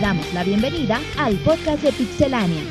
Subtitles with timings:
[0.00, 2.62] Damos la bienvenida al podcast de Pixelania.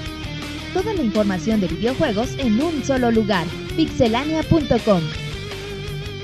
[0.73, 3.45] Toda la información de videojuegos en un solo lugar,
[3.75, 5.01] pixelania.com.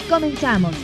[0.10, 0.76] Comenzamos.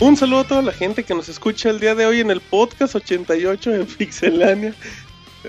[0.00, 2.40] Un saludo a toda la gente que nos escucha el día de hoy en el
[2.40, 4.74] podcast 88 de Pixelania.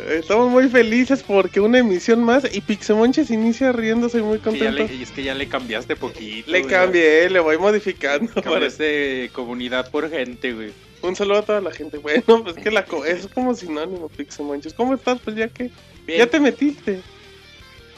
[0.10, 4.72] Estamos muy felices porque una emisión más y Pixemonches inicia riéndose muy contento.
[4.72, 6.50] le- y es que ya le cambiaste poquito.
[6.52, 6.72] Le güey.
[6.72, 8.28] cambié, le voy modificando.
[8.34, 10.72] para- Cambiaste comunidad por gente, güey.
[11.04, 11.98] Un saludo a toda la gente.
[11.98, 14.74] Bueno, pues que la co- es como sinónimo, Pixemonches.
[14.74, 15.20] ¿Cómo estás?
[15.24, 15.70] Pues ya que
[16.08, 16.20] Bien.
[16.20, 17.02] ya te metiste.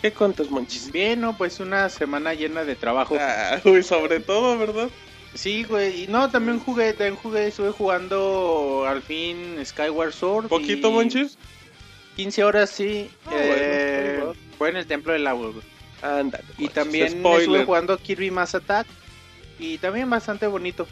[0.01, 0.91] ¿Qué cuentas, Monchis?
[0.91, 1.35] Bien, ¿no?
[1.37, 3.15] Pues una semana llena de trabajo.
[3.19, 4.89] Ah, uy, sobre todo, ¿verdad?
[5.33, 6.03] Sí, güey.
[6.03, 10.47] Y no, también jugué, también jugué, estuve jugando al fin Skyward Sword.
[10.47, 11.37] ¿Poquito, y Monchis?
[12.17, 13.09] 15 horas, sí.
[13.25, 14.23] Ah, eh,
[14.57, 15.63] fue en el Templo del Agua, güey.
[16.01, 16.43] Ándale.
[16.57, 17.39] Y Monchis, también spoiler.
[17.41, 18.87] estuve jugando Kirby Mass Attack.
[19.59, 20.87] Y también bastante bonito.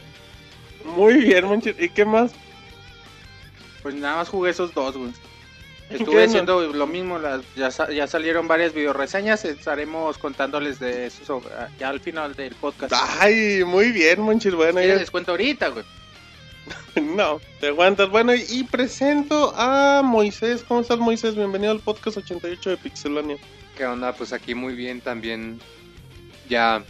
[0.86, 1.76] Muy bien, Monchis.
[1.80, 2.32] ¿Y qué más?
[3.82, 5.12] Pues nada más jugué esos dos, güey.
[5.90, 6.30] ¿Qué Estuve no?
[6.30, 11.90] haciendo lo mismo, las, ya, ya salieron varias videoreseñas, estaremos contándoles de eso sobre- ya
[11.90, 12.94] al final del podcast.
[13.20, 14.56] Ay, muy bien, Monchis.
[14.56, 15.86] Bueno, ¿Quieres ya- les cuento ahorita, güey?
[17.04, 18.10] No, te aguantas.
[18.10, 20.64] Bueno, y, y presento a Moisés.
[20.68, 21.36] ¿Cómo estás, Moisés?
[21.36, 23.38] Bienvenido al podcast 88 de Pixelania.
[23.78, 24.14] ¿Qué onda?
[24.14, 25.60] Pues aquí muy bien también.
[26.50, 26.84] Ya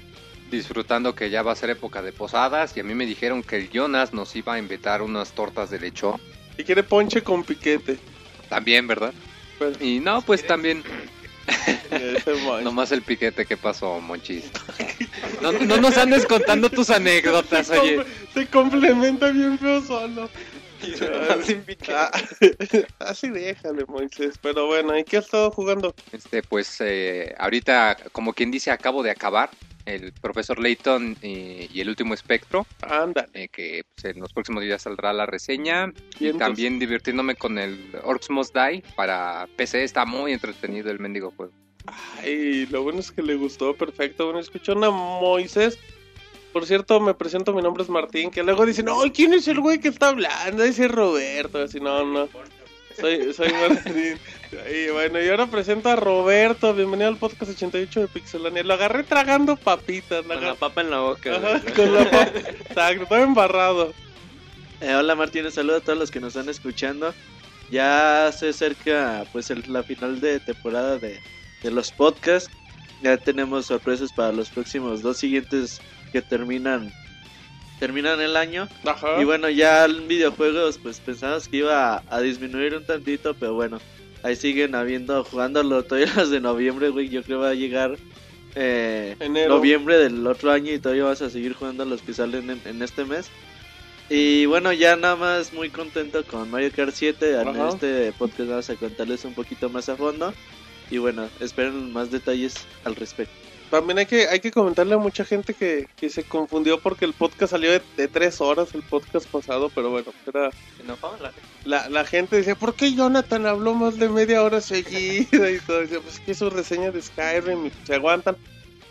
[0.53, 2.75] disfrutando que ya va a ser época de posadas.
[2.77, 5.79] Y a mí me dijeron que el Jonas nos iba a invitar unas tortas de
[5.79, 6.19] lechón.
[6.57, 7.97] Y quiere ponche con piquete.
[8.49, 9.13] También, ¿verdad?
[9.57, 10.83] Pues, Y no, pues también.
[11.91, 12.63] ese Mois.
[12.63, 14.45] Nomás el piquete que pasó, Monchis.
[15.41, 17.95] No, no nos andes contando tus anécdotas, Se oye.
[17.97, 20.29] com- Se complementa bien feo solo.
[21.89, 22.11] Ah,
[22.99, 24.35] Así déjale, Moisés.
[24.41, 25.95] Pero bueno, ¿y qué has estado jugando?
[26.11, 29.49] Este, pues eh, ahorita, como quien dice, acabo de acabar
[29.85, 32.65] el profesor Layton eh, y el último espectro.
[32.81, 33.27] Ándale.
[33.33, 35.93] eh, que pues, en los próximos días saldrá la reseña.
[36.19, 39.83] Y también divirtiéndome con el Orcs Must Die para PC.
[39.83, 41.53] Está muy entretenido el mendigo juego.
[42.21, 44.25] Ay, lo bueno es que le gustó, perfecto.
[44.25, 45.77] Bueno, escuchó a Moisés.
[46.53, 49.59] Por cierto, me presento, mi nombre es Martín, que luego dicen, no, ¿quién es el
[49.59, 50.63] güey que está hablando?
[50.63, 52.29] Ese es Roberto, así, no, no.
[52.99, 54.17] Soy, soy Martín.
[54.71, 58.63] Y bueno, y ahora presento a Roberto, bienvenido al podcast 88 de Pixelania.
[58.63, 61.35] Lo agarré tragando papitas, la Con la papa en la boca.
[61.35, 62.31] Ajá, con la papa.
[62.69, 63.93] Exacto, todo embarrado.
[64.81, 67.13] Eh, hola Martín, saludos a todos los que nos están escuchando.
[67.71, 71.19] Ya se acerca pues el- la final de temporada de,
[71.63, 72.51] de los podcasts.
[73.01, 75.81] Ya tenemos sorpresas para los próximos dos siguientes
[76.11, 76.93] que terminan
[77.79, 78.67] terminan el año.
[78.85, 79.21] Ajá.
[79.21, 83.53] Y bueno, ya en videojuegos pues pensamos que iba a, a disminuir un tantito, pero
[83.53, 83.79] bueno,
[84.23, 87.09] ahí siguen habiendo, jugándolo todavía los de noviembre, güey.
[87.09, 87.97] Yo creo que va a llegar
[88.55, 89.55] eh, Enero.
[89.55, 92.81] noviembre del otro año y todavía vas a seguir jugando los que salen en, en
[92.81, 93.29] este mes.
[94.09, 97.41] Y bueno, ya nada más muy contento con Mario Kart 7.
[97.41, 100.33] En este podcast vamos a contarles un poquito más a fondo.
[100.91, 102.53] Y bueno, esperen más detalles
[102.83, 103.33] al respecto.
[103.73, 107.13] También hay que, hay que comentarle a mucha gente que, que se confundió porque el
[107.13, 110.51] podcast salió de, de tres horas, el podcast pasado, pero bueno, era...
[111.65, 115.49] La, la gente decía, ¿por qué Jonathan habló más de media hora seguida?
[115.49, 118.37] Y todo, decía, pues que su reseña de Skyrim y se aguantan.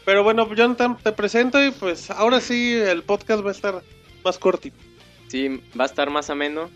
[0.05, 3.83] Pero bueno, Jonathan, te presento y pues ahora sí el podcast va a estar
[4.25, 4.77] más cortito.
[5.29, 6.71] Sí, va a estar más ameno.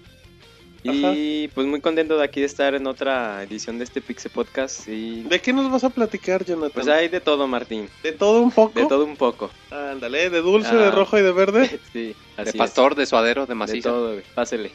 [0.92, 4.86] Y pues muy contento de aquí de estar en otra edición de este Pixel Podcast.
[4.88, 6.70] Y ¿De qué nos vas a platicar, Jonathan?
[6.74, 7.88] pues hay de todo, Martín.
[8.02, 8.78] ¿De todo un poco?
[8.80, 9.50] De todo un poco.
[9.70, 10.76] Ándale, de dulce, Ah.
[10.76, 11.80] de rojo y de verde.
[11.92, 13.48] Sí, De pastor, de suadero, de es.
[13.48, 13.88] De macizo.
[13.90, 14.24] todo, güey.
[14.34, 14.70] Pásele.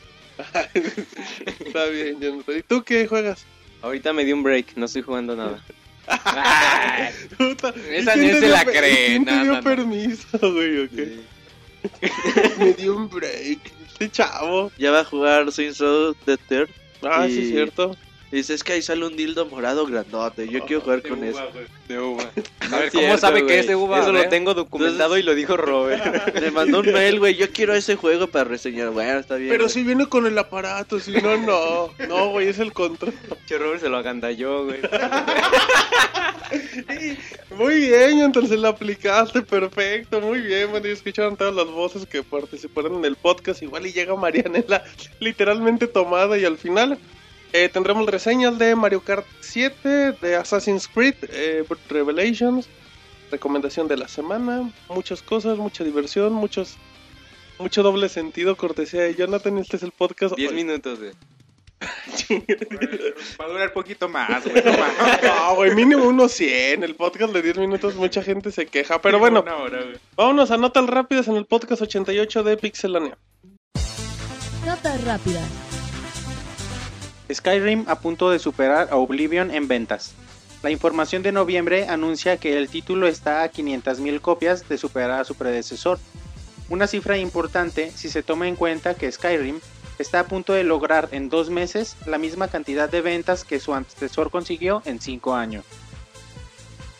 [0.73, 2.57] Está bien, Jonathan.
[2.57, 3.45] ¿Y tú qué juegas?
[3.81, 5.63] Ahorita me di un break, no estoy jugando nada.
[7.37, 9.63] Puta, Esa ¿y quién ni se la cree, ¿Quién te no, dio no, no.
[9.63, 10.85] permiso, güey?
[10.85, 11.19] o qué?
[12.59, 13.59] Me dio un break.
[14.09, 14.71] Chavo.
[14.77, 16.69] Ya va a jugar Saints Row The Third.
[17.03, 17.95] Ah, Y- sí, es cierto.
[18.31, 20.47] Y dice, es que ahí sale un dildo morado grandote.
[20.47, 21.41] Yo quiero jugar con eso.
[21.89, 22.23] De uva.
[22.71, 23.99] A ver, ¿cómo cierto, sabe que es de uva?
[23.99, 26.33] Eso lo tengo documentado y lo dijo Robert.
[26.39, 27.35] Le mandó un mail, güey.
[27.35, 28.91] Yo quiero ese juego para reseñar.
[28.91, 29.49] Bueno, está bien.
[29.49, 31.89] Pero si viene con el aparato, si no, no.
[32.07, 33.13] No, güey, es el control.
[33.47, 34.79] Che, Robert se lo agandalló, güey.
[37.57, 40.71] Muy bien, entonces la aplicaste, perfecto, muy bien.
[40.71, 43.61] Bueno, y escucharon todas las voces que participaron en el podcast.
[43.61, 44.83] Igual y llega Marianela
[45.19, 46.97] literalmente tomada y al final
[47.53, 52.69] eh, tendremos reseñas de Mario Kart 7, de Assassin's Creed, eh, Revelations,
[53.29, 56.77] recomendación de la semana, muchas cosas, mucha diversión, muchos...
[57.59, 59.59] Mucho doble sentido, cortesía de Jonathan.
[59.59, 60.35] Este es el podcast.
[60.35, 61.11] 10 minutos, güey.
[63.39, 64.63] Va a durar poquito más, güey.
[64.63, 66.83] no güey, mínimo unos 100.
[66.83, 69.01] El podcast de 10 minutos, mucha gente se queja.
[69.01, 73.17] Pero bueno, hora, vámonos a notas rápidas en el podcast 88 de Pixelania.
[74.65, 75.70] Notas rápidas.
[77.33, 80.13] Skyrim a punto de superar a Oblivion en ventas.
[80.63, 85.23] La información de noviembre anuncia que el título está a 500.000 copias de superar a
[85.23, 85.99] su predecesor,
[86.69, 89.59] una cifra importante si se toma en cuenta que Skyrim
[89.97, 93.73] está a punto de lograr en dos meses la misma cantidad de ventas que su
[93.73, 95.65] antecesor consiguió en cinco años.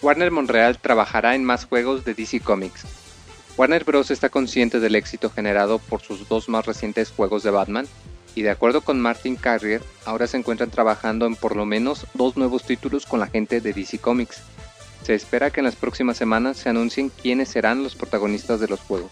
[0.01, 2.86] Warner Montreal trabajará en más juegos de DC Comics.
[3.57, 4.10] Warner Bros.
[4.10, 7.88] está consciente del éxito generado por sus dos más recientes juegos de Batman,
[8.36, 12.38] y de acuerdo con Martin Carrier, ahora se encuentran trabajando en por lo menos dos
[12.38, 14.42] nuevos títulos con la gente de DC Comics.
[15.04, 18.80] Se espera que en las próximas semanas se anuncien quiénes serán los protagonistas de los
[18.80, 19.12] juegos.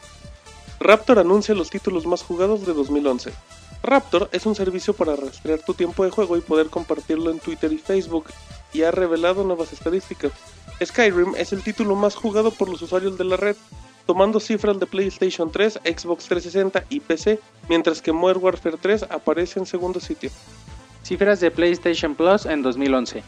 [0.79, 3.31] Raptor anuncia los títulos más jugados de 2011.
[3.83, 7.71] Raptor es un servicio para rastrear tu tiempo de juego y poder compartirlo en Twitter
[7.73, 8.25] y Facebook,
[8.71, 10.31] y ha revelado nuevas estadísticas.
[10.83, 13.55] Skyrim es el título más jugado por los usuarios de la red,
[14.05, 19.59] tomando cifras de PlayStation 3, Xbox 360 y PC, mientras que Modern Warfare 3 aparece
[19.59, 20.31] en segundo sitio.
[21.03, 23.23] Cifras de PlayStation Plus en 2011.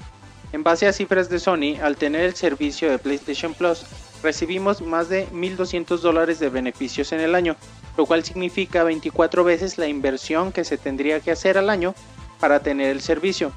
[0.54, 3.86] En base a cifras de Sony, al tener el servicio de PlayStation Plus,
[4.22, 7.56] recibimos más de 1.200 dólares de beneficios en el año,
[7.98, 11.96] lo cual significa 24 veces la inversión que se tendría que hacer al año
[12.40, 13.52] para tener el servicio.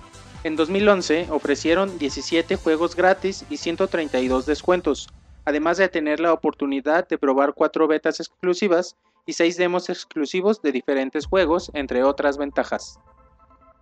[0.45, 5.09] En 2011 ofrecieron 17 juegos gratis y 132 descuentos,
[5.44, 8.96] además de tener la oportunidad de probar 4 betas exclusivas
[9.26, 12.99] y 6 demos exclusivos de diferentes juegos, entre otras ventajas.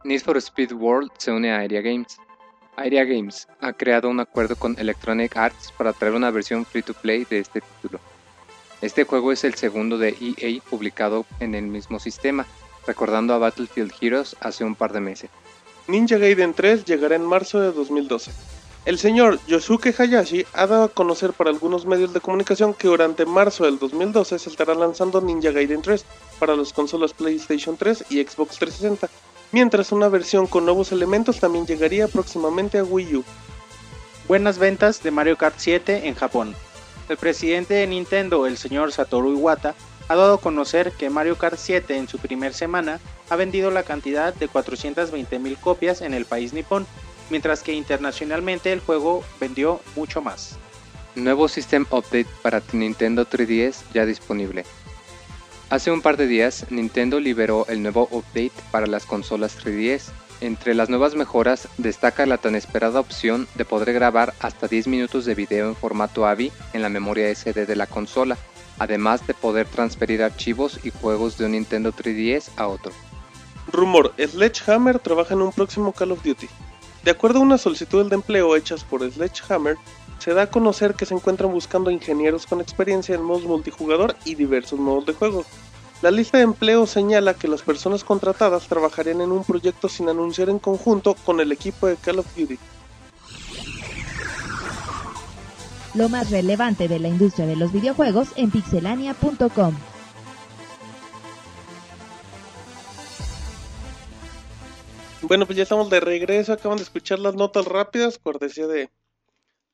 [0.05, 2.19] Need for Speed World se une a Area Games.
[2.77, 6.95] Area Games ha creado un acuerdo con Electronic Arts para traer una versión free to
[6.95, 8.01] play de este título.
[8.81, 12.47] Este juego es el segundo de EA publicado en el mismo sistema,
[12.87, 15.31] recordando a Battlefield Heroes hace un par de meses.
[15.87, 18.33] Ninja Gaiden 3 llegará en marzo de 2012.
[18.85, 23.25] El señor Yosuke Hayashi ha dado a conocer para algunos medios de comunicación que durante
[23.25, 26.05] marzo del 2012 se estará lanzando Ninja Gaiden 3
[26.41, 29.09] para las consolas PlayStation 3 y Xbox 360,
[29.53, 33.25] mientras una versión con nuevos elementos también llegaría próximamente a Wii U.
[34.27, 36.57] Buenas ventas de Mario Kart 7 en Japón.
[37.09, 39.77] El presidente de Nintendo, el señor Satoru Iwata,
[40.09, 42.99] ha dado a conocer que Mario Kart 7 en su primer semana
[43.31, 46.85] ha vendido la cantidad de 420.000 copias en el país nipón,
[47.33, 50.59] mientras que internacionalmente el juego vendió mucho más.
[51.15, 54.67] Nuevo System Update para Nintendo 3DS ya disponible.
[55.71, 60.11] Hace un par de días, Nintendo liberó el nuevo update para las consolas 3DS.
[60.43, 65.25] Entre las nuevas mejoras destaca la tan esperada opción de poder grabar hasta 10 minutos
[65.25, 68.37] de video en formato AVI en la memoria SD de la consola,
[68.79, 72.93] además de poder transferir archivos y juegos de un Nintendo 3DS a otro.
[73.73, 76.49] Rumor, Sledgehammer trabaja en un próximo Call of Duty.
[77.05, 79.77] De acuerdo a una solicitud de empleo hechas por Sledgehammer,
[80.19, 84.37] se da a conocer que se encuentran buscando ingenieros con experiencia en modos multijugador y
[84.37, 85.45] diversos modos de juego.
[86.01, 90.49] La lista de empleo señala que las personas contratadas trabajarían en un proyecto sin anunciar
[90.49, 92.59] en conjunto con el equipo de Call of Duty.
[95.95, 99.75] Lo más relevante de la industria de los videojuegos en pixelania.com.
[105.23, 106.53] Bueno, pues ya estamos de regreso.
[106.53, 108.91] Acaban de escuchar las notas rápidas, cortesía de,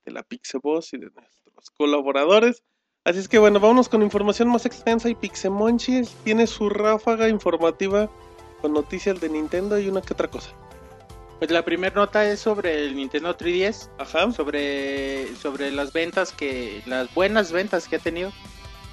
[0.05, 2.63] de la Pixeboss y de nuestros colaboradores.
[3.05, 8.11] Así es que bueno, vámonos con información más extensa y Pixemonchi tiene su ráfaga informativa
[8.61, 10.51] con noticias de Nintendo y una que otra cosa.
[11.39, 14.31] Pues la primera nota es sobre el Nintendo 3DS, Ajá.
[14.33, 18.33] sobre, sobre las ventas que, las buenas ventas que ha tenido.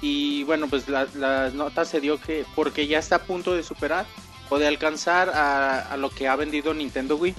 [0.00, 3.62] Y bueno, pues la, la nota se dio que porque ya está a punto de
[3.62, 4.06] superar
[4.48, 7.34] o de alcanzar a, a lo que ha vendido Nintendo Wii.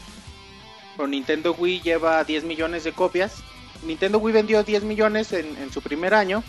[0.95, 3.43] Pero Nintendo Wii lleva 10 millones de copias.
[3.83, 6.43] Nintendo Wii vendió 10 millones en, en su primer año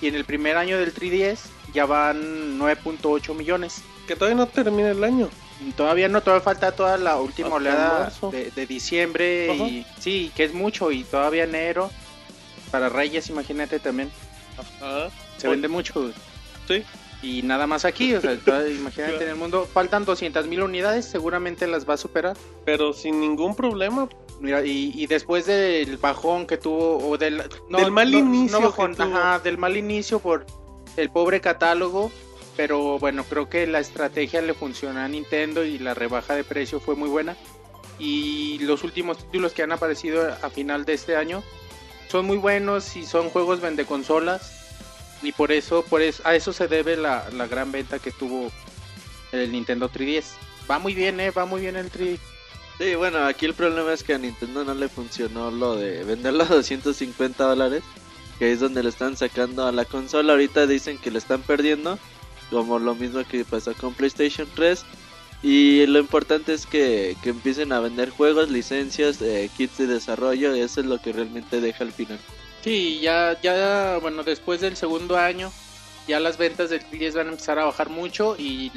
[0.00, 1.38] y en el primer año del 3DS
[1.72, 3.82] ya van 9.8 millones.
[4.06, 5.30] Que todavía no termina el año.
[5.76, 10.42] Todavía no, todavía falta toda la última Hasta oleada de, de diciembre y sí, que
[10.42, 11.90] es mucho y todavía enero.
[12.72, 14.10] Para Reyes, imagínate también.
[14.58, 15.10] Ajá.
[15.36, 16.12] Se vende mucho
[16.66, 16.82] Sí.
[17.22, 18.34] Y nada más aquí, o sea,
[18.68, 22.36] imagínate en el mundo faltan 200 mil unidades, seguramente las va a superar.
[22.64, 24.08] Pero sin ningún problema.
[24.40, 29.04] Mira, y, y después del bajón que tuvo, o del, Del mal inicio bajón, tuvo.
[29.16, 30.44] ajá, del mal inicio por
[30.96, 32.10] el pobre catálogo,
[32.56, 36.80] pero bueno, creo que la estrategia le funcionó a Nintendo y la rebaja de precio
[36.80, 37.36] fue muy buena.
[37.98, 41.44] Y los últimos títulos que han aparecido a final de este año
[42.08, 44.61] son muy buenos y son juegos vende consolas.
[45.22, 48.50] Y por eso, por eso, a eso se debe la, la gran venta que tuvo
[49.32, 50.24] el Nintendo 3DS.
[50.70, 52.18] Va muy bien, eh, va muy bien el 3
[52.78, 56.44] Sí, bueno, aquí el problema es que a Nintendo no le funcionó lo de venderlo
[56.44, 57.82] a 250 dólares,
[58.38, 60.32] que es donde le están sacando a la consola.
[60.32, 61.98] Ahorita dicen que le están perdiendo,
[62.50, 64.84] como lo mismo que pasó con PlayStation 3.
[65.42, 70.56] Y lo importante es que, que empiecen a vender juegos, licencias, eh, kits de desarrollo,
[70.56, 72.18] y eso es lo que realmente deja al final.
[72.62, 75.52] Sí, ya, ya, bueno, después del segundo año,
[76.06, 78.70] ya las ventas del 3DS van a empezar a bajar mucho, y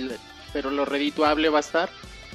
[0.54, 1.90] pero lo redituable va a estar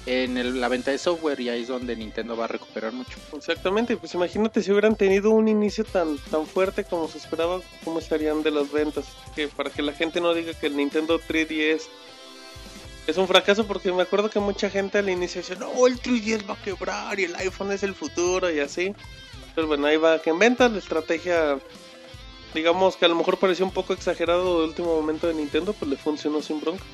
[0.07, 3.19] en el- la venta de software y ahí es donde Nintendo va a recuperar mucho.
[3.37, 7.99] Exactamente, pues imagínate si hubieran tenido un inicio tan tan fuerte como se esperaba, cómo
[7.99, 9.07] estarían de las ventas.
[9.35, 11.89] Que para que la gente no diga que el Nintendo 3DS
[13.07, 16.49] es un fracaso, porque me acuerdo que mucha gente al inicio decía, no, el 3DS
[16.49, 18.95] va a quebrar y el iPhone es el futuro y así.
[19.55, 21.59] Pero bueno, ahí va, que en ventas la estrategia,
[22.55, 25.91] digamos que a lo mejor pareció un poco exagerado de último momento de Nintendo, pues
[25.91, 26.85] le funcionó sin bronca.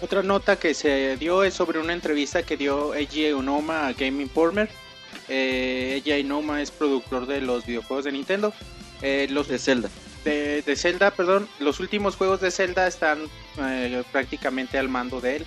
[0.00, 4.22] Otra nota que se dio es sobre una entrevista que dio Eiji Onoma a Game
[4.22, 4.68] Informer.
[5.28, 8.52] Eh, Eiji Onoma es productor de los videojuegos de Nintendo.
[9.02, 9.88] Eh, los De Zelda.
[10.24, 15.36] de, de Zelda, perdón, los últimos juegos de Zelda están eh, prácticamente al mando de
[15.36, 15.46] él.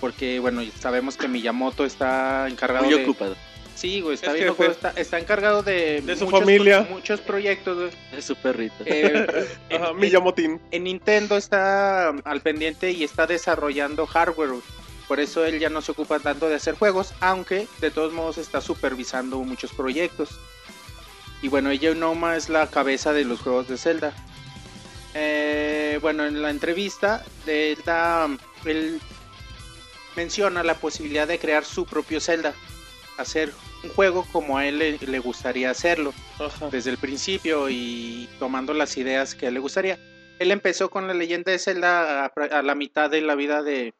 [0.00, 3.02] Porque, bueno, sabemos que Miyamoto está encargado Muy de...
[3.02, 3.36] ocupado.
[3.76, 6.86] Sí, güey, está, Es bien está, está encargado de, De su muchos, familia.
[6.90, 7.76] muchos proyectos.
[7.76, 7.90] güey.
[8.18, 8.74] Es su perrito.
[8.86, 9.26] Eh,
[9.70, 10.60] Ajá, en- Miyamotín.
[10.70, 14.50] en Nintendo está al pendiente y está desarrollando hardware.
[15.06, 18.38] Por eso él ya no se ocupa tanto de hacer juegos, aunque de todos modos
[18.38, 20.30] está supervisando muchos proyectos.
[21.42, 24.12] Y bueno, ella Noma es la cabeza de los juegos de Zelda.
[25.14, 28.28] Eh, bueno, en la entrevista de él, da-
[28.64, 29.00] él
[30.16, 32.54] menciona la posibilidad de crear su propio Zelda.
[33.18, 36.68] Hacer un juego como a él le- le gustaría hacerlo Ajá.
[36.70, 39.98] desde el principio y tomando las ideas que a él le gustaría.
[40.38, 43.86] Él empezó con la leyenda de Zelda a, a la mitad de la vida de
[43.86, 43.92] ¿La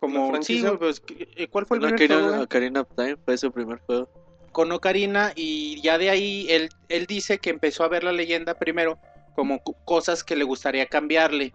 [0.00, 0.30] como sí,
[0.60, 0.68] franquicia?
[0.70, 1.02] güey, pues,
[1.36, 2.44] eh, ¿cuál fue el primer juego, Ocarina, güey?
[2.44, 4.08] Ocarina of Time fue su primer juego.
[4.52, 8.52] Con Ocarina y ya de ahí él él dice que empezó a ver la leyenda
[8.58, 8.98] primero
[9.34, 11.54] como cosas que le gustaría cambiarle.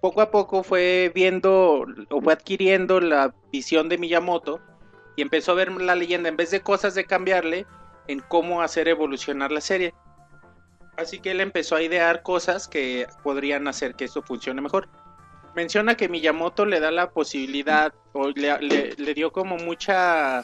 [0.00, 4.60] Poco a poco fue viendo o fue adquiriendo la visión de Miyamoto
[5.16, 7.66] y empezó a ver la leyenda en vez de cosas de cambiarle
[8.08, 9.94] en cómo hacer evolucionar la serie.
[10.96, 14.88] Así que él empezó a idear cosas que podrían hacer que esto funcione mejor.
[15.54, 20.42] Menciona que Miyamoto le da la posibilidad o le, dio como mucha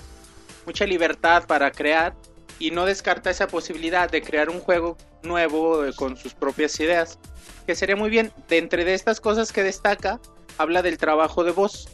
[0.67, 2.15] mucha libertad para crear
[2.59, 7.19] y no descarta esa posibilidad de crear un juego nuevo eh, con sus propias ideas,
[7.67, 8.33] que sería muy bien.
[8.49, 10.21] De entre de estas cosas que destaca,
[10.59, 11.89] habla del trabajo de voz.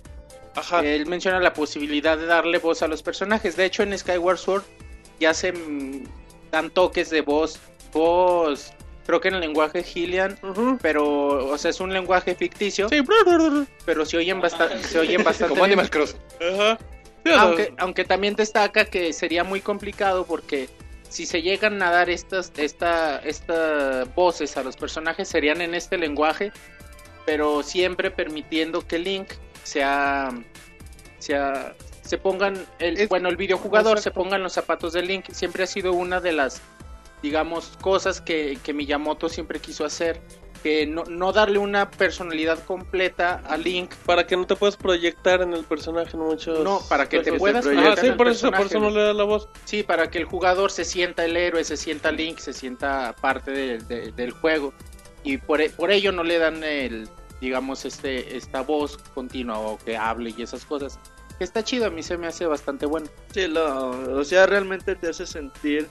[0.54, 0.84] Ajá.
[0.84, 3.56] Él menciona la posibilidad de darle voz a los personajes.
[3.56, 4.64] De hecho, en Skyward Sword
[5.20, 5.52] ya se
[6.50, 7.60] dan toques de voz.
[7.92, 8.72] Voz,
[9.06, 9.84] creo que en el lenguaje
[10.42, 10.78] Ujú.
[10.82, 11.04] pero,
[11.48, 13.02] o sea, es un lenguaje ficticio, Sí,
[13.84, 15.64] pero se oyen, bastante se oyen bastante Como.
[15.64, 16.16] Animal Cross.
[16.40, 16.78] Ajá.
[17.38, 20.68] Aunque, aunque también destaca que sería muy complicado porque
[21.08, 25.96] si se llegan a dar estas esta, esta voces a los personajes serían en este
[25.96, 26.52] lenguaje,
[27.24, 29.28] pero siempre permitiendo que Link
[29.64, 30.30] sea,
[31.18, 35.64] sea se pongan el Es- bueno el videojugador se pongan los zapatos de Link siempre
[35.64, 36.60] ha sido una de las
[37.22, 40.20] digamos cosas que, que Miyamoto siempre quiso hacer
[40.62, 45.42] que no, no darle una personalidad completa a Link Para que no te puedas proyectar
[45.42, 46.60] en el personaje en muchos.
[46.60, 48.88] No, para que te puedas Ah, proyectar sí, en el por eso, por eso no
[48.88, 49.46] le da la voz.
[49.66, 53.50] Sí, para que el jugador se sienta el héroe, se sienta Link, se sienta parte
[53.50, 54.72] de- de- del juego.
[55.22, 57.10] Y por, e- por ello no le dan el,
[57.44, 60.98] digamos, este, esta voz continua o que hable y esas cosas.
[61.38, 63.06] Que está chido, a mí se me hace bastante bueno.
[63.32, 65.88] Sí, lo, o sea, realmente te hace sentir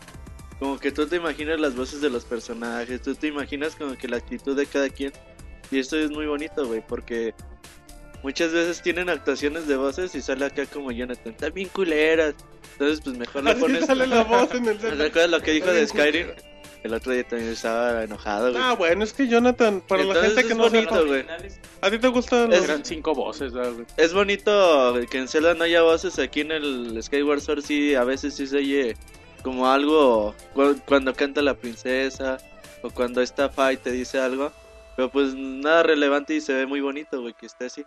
[0.59, 4.07] como que tú te imaginas las voces de los personajes, tú te imaginas como que
[4.07, 5.11] la actitud de cada quien.
[5.71, 7.33] Y esto es muy bonito, güey, porque
[8.23, 12.35] muchas veces tienen actuaciones de voces y sale acá como Jonathan, está bien culeras.
[12.73, 13.85] Entonces, pues mejor le pones.
[13.85, 15.05] sale la voz en el ¿Te Zelda.
[15.05, 16.27] acuerdas lo que dijo de Skyrim?
[16.83, 18.61] El otro día también estaba enojado, güey.
[18.61, 21.25] Ah, bueno, es que Jonathan, para la gente que no bonito, sepa, güey.
[21.81, 23.85] ¿a ti te gustan Es- Eran cinco voces, ¿verdad, güey?
[23.95, 28.03] Es bonito que en Zelda no haya voces, aquí en el Skyward Sword sí, a
[28.03, 28.97] veces sí se oye
[29.43, 32.37] como algo cu- cuando canta la princesa
[32.81, 34.51] o cuando está Fight te dice algo,
[34.97, 37.85] pero pues nada relevante y se ve muy bonito, güey, que esté así.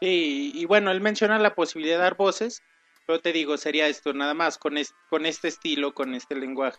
[0.00, 2.62] Sí, y, y bueno, él menciona la posibilidad de dar voces,
[3.06, 6.78] pero te digo, sería esto, nada más, con, es- con este estilo, con este lenguaje.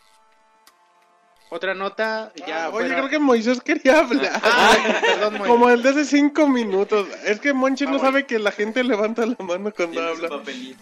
[1.50, 2.66] Otra nota, ya.
[2.66, 4.42] Ah, Oye, fuera- creo que Moisés quería hablar.
[4.44, 5.48] Ah, perdón, Moy.
[5.48, 7.08] Como el de hace cinco minutos.
[7.25, 8.06] Es que Monchi Ah, no bueno.
[8.06, 10.30] sabe que la gente levanta la mano cuando habla.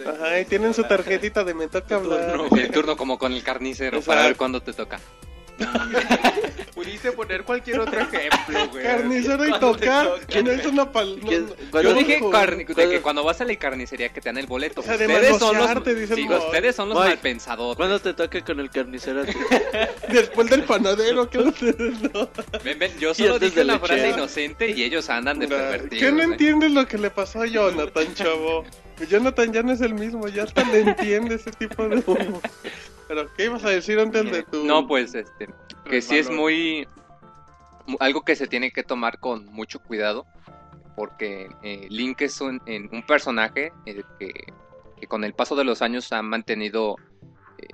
[0.08, 2.40] Ajá, y tienen su tarjetita de me toca hablar.
[2.58, 4.24] El turno como con el carnicero para Exacto.
[4.28, 5.00] ver cuándo te toca.
[6.76, 8.84] Pudiste poner cualquier otro ejemplo, güey.
[8.84, 10.20] Carnicero y tocar.
[10.28, 11.20] Que no es una pal.
[11.22, 11.48] no, ¿Qué- no.
[11.72, 14.38] cuándo- Yo dije carni- de cuando- que cuando vas a la carnicería que te dan
[14.38, 14.82] el boleto.
[14.82, 17.76] O sea, de ustedes son los, sí, ustedes son los Moy, malpensados.
[17.78, 19.24] ¿Cuándo te toca con el carnicero?
[20.10, 22.30] Después del panadero, que ustedes no.
[22.64, 23.80] Ven, ven, yo solo dije lechera.
[23.86, 26.04] frase inocente y ellos andan de pervertidos.
[26.04, 26.32] ¿Qué no güey.
[26.32, 28.66] entiendes lo que le pasó a Jonathan, chavo?
[29.10, 32.20] Jonathan ya no es el mismo, ya hasta le entiende ese tipo de humor.
[33.08, 34.64] Pero, ¿qué ibas a decir antes de tu...?
[34.66, 35.48] No, pues, este,
[35.90, 36.88] que sí es muy...
[37.86, 40.26] mu- Algo que se tiene que tomar con mucho cuidado,
[40.96, 44.32] porque eh, Link es un, en- un personaje eh, que,
[45.00, 46.96] que con el paso de los años ha mantenido,
[47.60, 47.68] eh,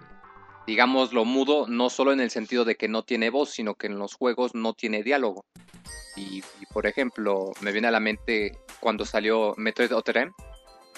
[0.67, 3.97] digámoslo, mudo, no solo en el sentido de que no tiene voz, sino que en
[3.99, 5.45] los juegos no tiene diálogo.
[6.17, 10.31] Y, y, por ejemplo, me viene a la mente cuando salió Metroid Other M,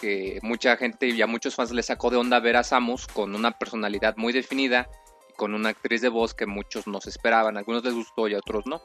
[0.03, 3.33] que mucha gente y a muchos fans le sacó de onda ver a Samus con
[3.35, 4.89] una personalidad muy definida
[5.29, 7.55] y con una actriz de voz que muchos no se esperaban.
[7.55, 8.81] A algunos les gustó y a otros no.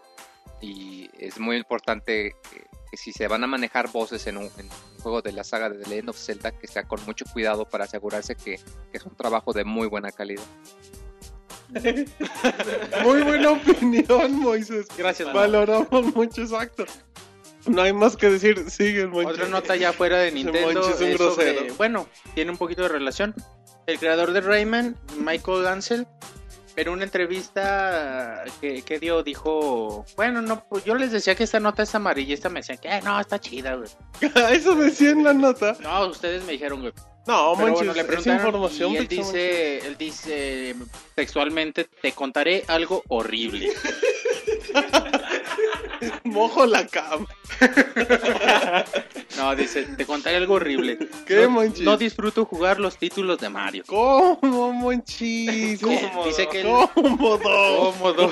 [0.61, 4.67] Y es muy importante que, que si se van a manejar voces en un, en
[4.67, 7.65] un juego de la saga de The Legend of Zelda, que sea con mucho cuidado
[7.65, 8.61] para asegurarse que,
[8.93, 10.45] que es un trabajo de muy buena calidad.
[13.05, 14.87] Muy buena opinión, Moisés.
[14.97, 16.87] Gracias, Valoramos mucho, exacto.
[17.69, 19.13] No hay más que decir, sigue el.
[19.15, 23.35] Otra nota ya fuera de Nintendo es un sobre- bueno, tiene un poquito de relación.
[23.87, 26.07] El creador de Rayman, Michael Ansel,
[26.77, 31.59] en una entrevista que, que dio dijo, bueno, no, pues yo les decía que esta
[31.59, 33.89] nota es amarilla, esta me decían que "Eh, no, está chida, güey.
[34.53, 35.77] Eso decía en la nota.
[35.81, 36.93] No, ustedes me dijeron, güey.
[37.27, 38.91] No, Pero Monchis, bueno, le es preguntaron información.
[38.93, 40.75] y él dice, él dice
[41.15, 43.71] textualmente, te contaré algo horrible.
[46.25, 47.27] Mojo la cama.
[49.37, 50.99] No, dice, te contaré algo horrible.
[51.25, 51.85] ¿Qué, no, Monchis?
[51.85, 53.85] no disfruto jugar los títulos de Mario.
[53.87, 55.81] ¿Cómo, Monchis?
[55.81, 57.93] Dice que él- Cómodo.
[57.93, 58.31] Cómodo.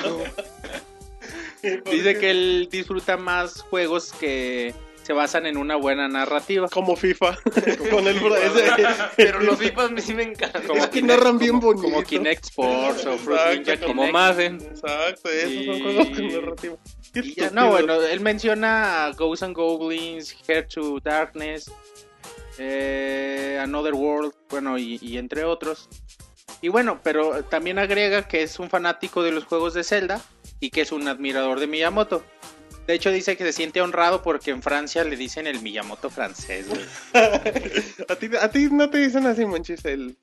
[1.91, 4.75] Dice que él disfruta más juegos que
[5.07, 6.69] se basan en una buena narrativa.
[6.69, 7.37] Como FIFA.
[7.91, 8.65] Con el bro- ese-
[9.17, 10.63] Pero los FIFAs sí me encantan.
[10.77, 11.85] Es que narran bien bonito.
[11.85, 14.13] Como Kinect Sports o Fruit Exacto, Ninja Como Kinect.
[14.13, 14.55] Madden.
[14.63, 16.77] Exacto, esos Y- son juegos con narrativa.
[17.15, 21.71] Y ya, no, bueno, él menciona Ghosts and Goblins, Heart to Darkness,
[22.59, 25.89] eh, Another World, bueno, y, y entre otros.
[26.63, 30.21] Y bueno, pero también agrega que es un fanático de los juegos de Zelda
[30.61, 32.25] y que es un admirador de Miyamoto.
[32.87, 36.69] De hecho, dice que se siente honrado porque en Francia le dicen el Miyamoto francés,
[36.69, 36.81] güey.
[38.09, 40.17] a, ti, a ti no te dicen así, Monchis, el,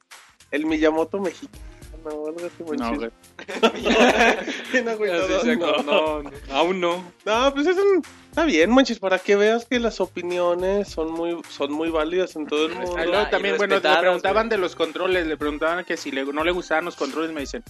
[0.52, 1.62] el Miyamoto mexicano.
[2.06, 3.10] o algo así, Monchis.
[4.84, 5.12] No, güey.
[5.44, 5.84] Se- no.
[5.84, 7.12] no, aún no.
[7.26, 8.02] No, pues es un...
[8.30, 12.48] Está bien, Monchis, para que veas que las opiniones son muy, son muy válidas en
[12.48, 12.96] todo el mundo.
[13.14, 14.50] Ah, también, bueno, le preguntaban güey.
[14.50, 17.64] de los controles, le preguntaban que si le- no le gustaban los controles, me dicen,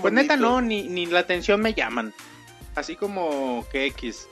[0.00, 2.12] pues neta no, ni, ni la atención me llaman.
[2.74, 4.28] Así como que X.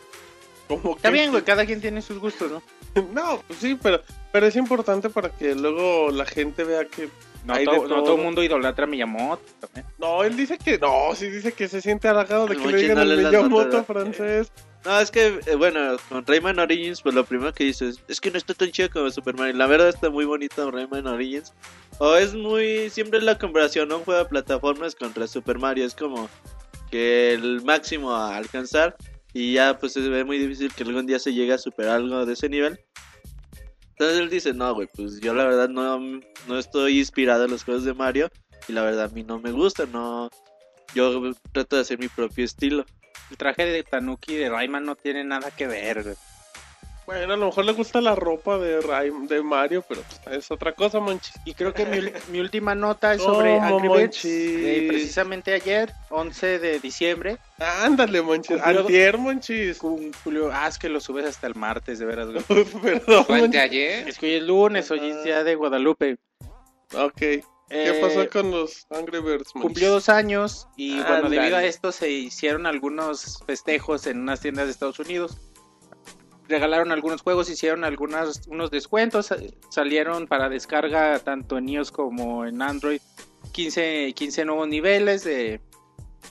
[0.69, 2.63] Como Está que- bien, güey, cada quien tiene sus gustos, ¿no?
[3.13, 7.09] No, pues sí, pero, pero es importante para que luego la gente vea que...
[7.45, 8.03] No, hay to- de no todo.
[8.05, 9.43] todo el mundo idolatra a Miyamoto.
[9.61, 9.87] también.
[9.99, 10.79] No, él dice que...
[10.79, 13.85] No, sí dice que se siente halagado de El que le digan no el Miyamoto
[13.85, 14.53] francés.
[14.85, 18.31] No, es que, eh, bueno, con Rayman Origins, pues lo primero que dices es que
[18.31, 19.55] no está tan chido como Super Mario.
[19.57, 21.53] La verdad está muy bonito Rayman Origins.
[21.99, 22.89] O es muy.
[22.89, 23.99] Siempre es la comparación, ¿no?
[23.99, 25.85] Un juego de plataformas contra Super Mario.
[25.85, 26.31] Es como
[26.91, 28.97] que el máximo a alcanzar.
[29.33, 32.27] Y ya, pues se ve muy difícil que algún día se llegue a superar algo
[32.27, 32.81] de ese nivel.
[33.91, 36.01] Entonces él dice: No, güey, pues yo la verdad no,
[36.49, 38.31] no estoy inspirado en los juegos de Mario.
[38.69, 40.31] Y la verdad a mí no me gusta, no.
[40.95, 42.85] Yo trato de hacer mi propio estilo.
[43.31, 46.17] El traje de Tanuki de Rayman no tiene nada que ver, güey.
[47.07, 50.73] Bueno, a lo mejor le gusta la ropa de, Ray- de Mario, pero es otra
[50.73, 51.35] cosa, Monchis.
[51.45, 51.85] Y creo que
[52.29, 54.25] mi, última nota es sobre ¿Cómo, Angry Birds.
[54.25, 57.39] Eh, precisamente ayer, 11 de diciembre.
[57.59, 58.61] Ándale, Monchis.
[58.63, 59.79] Antier, Monchis.
[59.79, 62.45] Con Julio, ah, es que lo subes hasta el martes, de veras, güey.
[62.83, 63.61] Perdón, ¿Fue Monchis.
[63.61, 64.09] ayer?
[64.09, 66.19] Es que hoy es lunes, hoy es día de Guadalupe.
[66.95, 67.17] Ok.
[67.17, 69.63] ¿Qué Eh, pasó con los Angry Birds, Monchis?
[69.63, 74.67] Cumplió dos años y bueno, debido a esto se hicieron algunos festejos en unas tiendas
[74.67, 75.37] de Estados Unidos.
[76.51, 79.33] Regalaron algunos juegos, hicieron algunos unos descuentos,
[79.71, 83.01] salieron para descarga tanto en iOS como en Android
[83.53, 85.61] 15, 15 nuevos niveles de,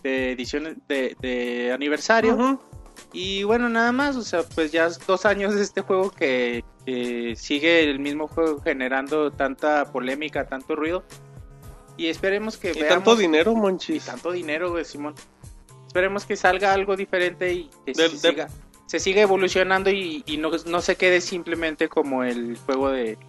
[0.04, 2.60] de ediciones de, de aniversario.
[3.14, 7.34] Y bueno, nada más, o sea, pues ya dos años de este juego que, que
[7.38, 11.04] sigue el mismo juego generando tanta polémica, tanto ruido.
[11.98, 14.06] Y esperemos que Y veamos tanto dinero, y Monchis.
[14.06, 15.16] tanto dinero, güey, Simón.
[15.88, 18.48] Esperemos que salga algo diferente y que de- siga,
[18.90, 23.20] se siga evolucionando y, y no, no se quede simplemente como el juego de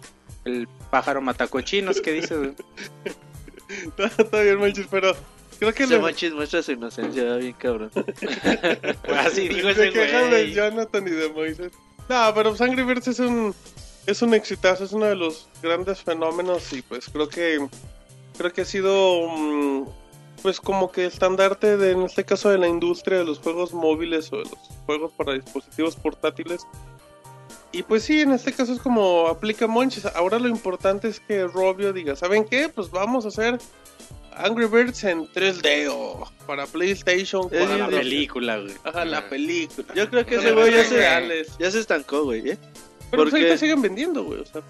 [0.43, 2.55] el pájaro matacochinos que dices, güey.
[4.17, 5.15] Está bien, Monchis, pero
[5.59, 6.31] creo que Ese le...
[6.33, 7.91] Muestra su inocencia, bien cabrón.
[9.19, 10.53] Así digo se ese quejan de güey.
[10.53, 11.71] Jonathan y de Moisés.
[12.09, 13.53] No, pero Angry Birds es un
[14.07, 17.67] es un exitazo, es uno de los grandes fenómenos y pues creo que
[18.35, 19.85] creo que ha sido mm,
[20.41, 24.31] pues como que estandarte de en este caso de la industria de los juegos móviles
[24.33, 26.61] o de los juegos para dispositivos portátiles
[27.71, 30.05] Y pues sí, en este caso es como aplica Monchis.
[30.07, 32.67] Ahora lo importante es que Robio diga, ¿saben qué?
[32.69, 33.59] Pues vamos a hacer
[34.35, 37.47] Angry Birds en 3D o para PlayStation.
[37.51, 38.73] Es para La película, güey.
[38.83, 39.87] Ajá, la película.
[39.95, 42.49] Yo creo que ese güey ya se, ya se estancó, güey.
[42.51, 42.57] ¿eh?
[43.09, 44.39] Pero pues porque- ahorita siguen vendiendo, güey.
[44.41, 44.61] O sea,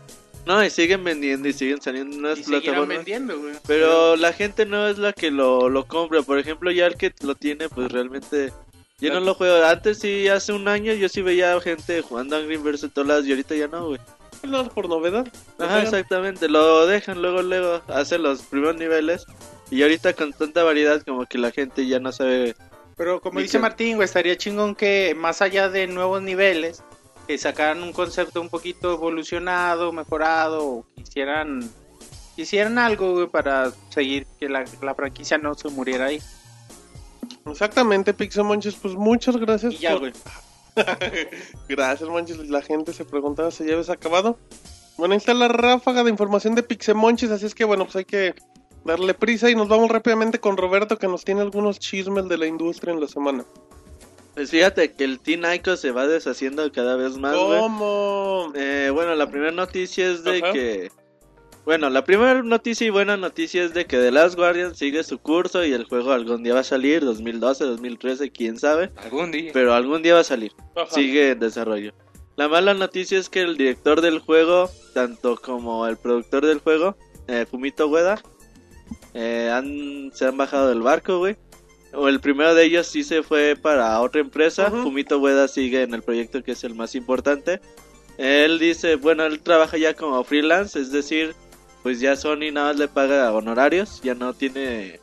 [0.46, 2.88] No, y siguen vendiendo y siguen saliendo en unas Y plataformas.
[2.88, 3.54] vendiendo, güey.
[3.68, 6.22] Pero la gente no es la que lo, lo compra.
[6.24, 8.52] Por ejemplo, ya el que lo tiene, pues realmente.
[9.00, 9.64] Yo no lo juego.
[9.66, 13.26] Antes sí, hace un año yo sí veía gente jugando Angry Birds en todas las
[13.26, 14.00] y ahorita ya no, güey.
[14.44, 15.28] no por novedad.
[15.60, 16.48] Ajá, exactamente.
[16.50, 19.26] Lo dejan luego, luego, hacen los primeros niveles.
[19.70, 22.56] Y ahorita con tanta variedad como que la gente ya no sabe.
[22.98, 26.84] Pero como dice que- Martín, güey, estaría chingón que más allá de nuevos niveles,
[27.28, 31.70] que sacaran un concepto un poquito evolucionado, mejorado, o hicieran,
[32.38, 36.22] hicieran algo, güey, para seguir que la, la franquicia no se muriera ahí.
[37.46, 38.76] Exactamente, Pixel Monchis.
[38.76, 40.14] Pues muchas gracias Y ya, por- güey.
[41.68, 42.38] Gracias, Monchis.
[42.50, 44.38] La gente se preguntaba si ya habías acabado.
[44.98, 48.06] Bueno, ahí está la ráfaga de información de Pixemonchis, así es que bueno, pues hay
[48.06, 48.36] que
[48.86, 52.46] darle prisa y nos vamos rápidamente con Roberto que nos tiene algunos chismes de la
[52.46, 53.44] industria en la semana.
[54.42, 57.60] Pues fíjate que el Teen Ico se va deshaciendo cada vez más, güey.
[57.60, 58.52] ¿Cómo?
[58.56, 60.52] Eh, bueno, la primera noticia es de Ajá.
[60.52, 60.92] que.
[61.64, 65.20] Bueno, la primera noticia y buena noticia es de que The Last Guardian sigue su
[65.20, 68.90] curso y el juego algún día va a salir, 2012, 2013, quién sabe.
[68.96, 69.52] Algún día.
[69.54, 70.54] Pero algún día va a salir.
[70.76, 70.90] Ajá.
[70.90, 71.94] Sigue en desarrollo.
[72.36, 76.98] La mala noticia es que el director del juego, tanto como el productor del juego,
[77.28, 78.20] eh, Fumito Ueda,
[79.14, 81.38] eh, han, se han bajado del barco, güey.
[81.94, 84.72] O el primero de ellos sí se fue para otra empresa.
[84.72, 87.60] Fumito Ueda sigue en el proyecto que es el más importante.
[88.18, 91.36] Él dice, bueno, él trabaja ya como freelance, es decir,
[91.84, 95.00] pues ya Sony nada más le paga honorarios, ya no tiene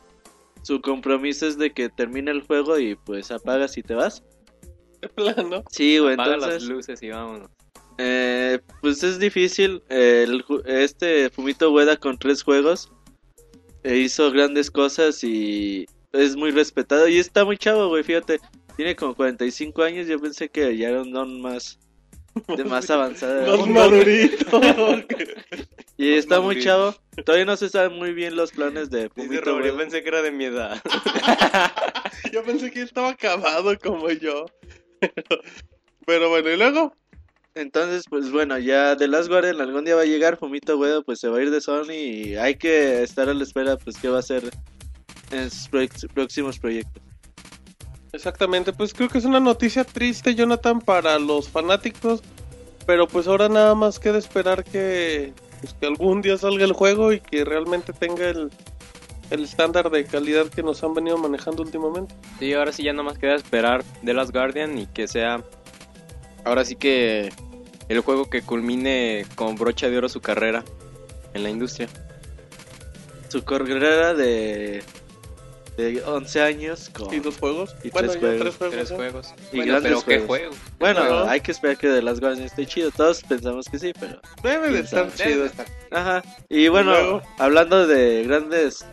[0.61, 4.23] su compromiso es de que termine el juego y pues apagas y te vas.
[5.01, 5.63] De plano.
[5.71, 6.63] Sí, güey, Apaga entonces...
[6.63, 7.49] las luces y vámonos.
[7.97, 9.83] Eh, pues es difícil.
[9.89, 12.91] eh, el este Fumito Ueda con tres juegos
[13.83, 17.07] eh, hizo grandes cosas y es muy respetado.
[17.07, 18.39] Y está muy chavo, güey, fíjate.
[18.75, 20.07] Tiene como 45 años.
[20.07, 21.79] Yo pensé que ya era un don más,
[22.55, 23.57] de más avanzada.
[23.57, 24.61] Más madurito.
[25.97, 26.95] Y está muy chavo.
[27.25, 30.07] Todavía no se saben muy bien los planes de Dice Fumito Robert, yo pensé que
[30.07, 30.81] era de mi edad.
[32.31, 34.45] Yo pensé que estaba acabado como yo.
[36.05, 36.93] Pero bueno, ¿y luego?
[37.53, 41.19] Entonces, pues bueno, ya The Last Guardian algún día va a llegar, Fumito Ueda pues
[41.19, 44.07] se va a ir de Sony y hay que estar a la espera pues qué
[44.07, 44.43] va a hacer
[45.31, 47.01] en sus proyec- próximos proyectos.
[48.11, 52.21] Exactamente, pues creo que es una noticia triste, Jonathan, para los fanáticos.
[52.85, 57.13] Pero pues ahora nada más queda esperar que, pues, que algún día salga el juego
[57.13, 58.49] y que realmente tenga el,
[59.29, 62.15] el estándar de calidad que nos han venido manejando últimamente.
[62.39, 65.43] Sí, ahora sí ya nomás queda esperar The Last Guardian y que sea
[66.45, 67.31] ahora sí que
[67.89, 70.63] el juego que culmine con brocha de oro su carrera
[71.35, 71.89] en la industria.
[73.27, 74.81] Su carrera de,
[75.79, 77.13] de 11 años con...
[77.13, 77.75] Y dos juegos.
[77.83, 78.39] Y bueno, tres ya juegos.
[78.41, 78.75] tres juegos.
[78.75, 79.33] Tres juegos.
[79.51, 80.55] Y Bueno, grandes pero qué juegos.
[80.57, 80.73] juego.
[80.79, 82.91] Bueno, hay que esperar que The Last Guardian esté chido.
[82.91, 84.19] Todos pensamos que sí, pero...
[84.43, 85.31] Debe de ¿Quién estar sabe?
[85.31, 85.49] chido.
[85.91, 86.23] Ajá.
[86.49, 87.21] Y bueno, luego?
[87.37, 88.85] hablando de grandes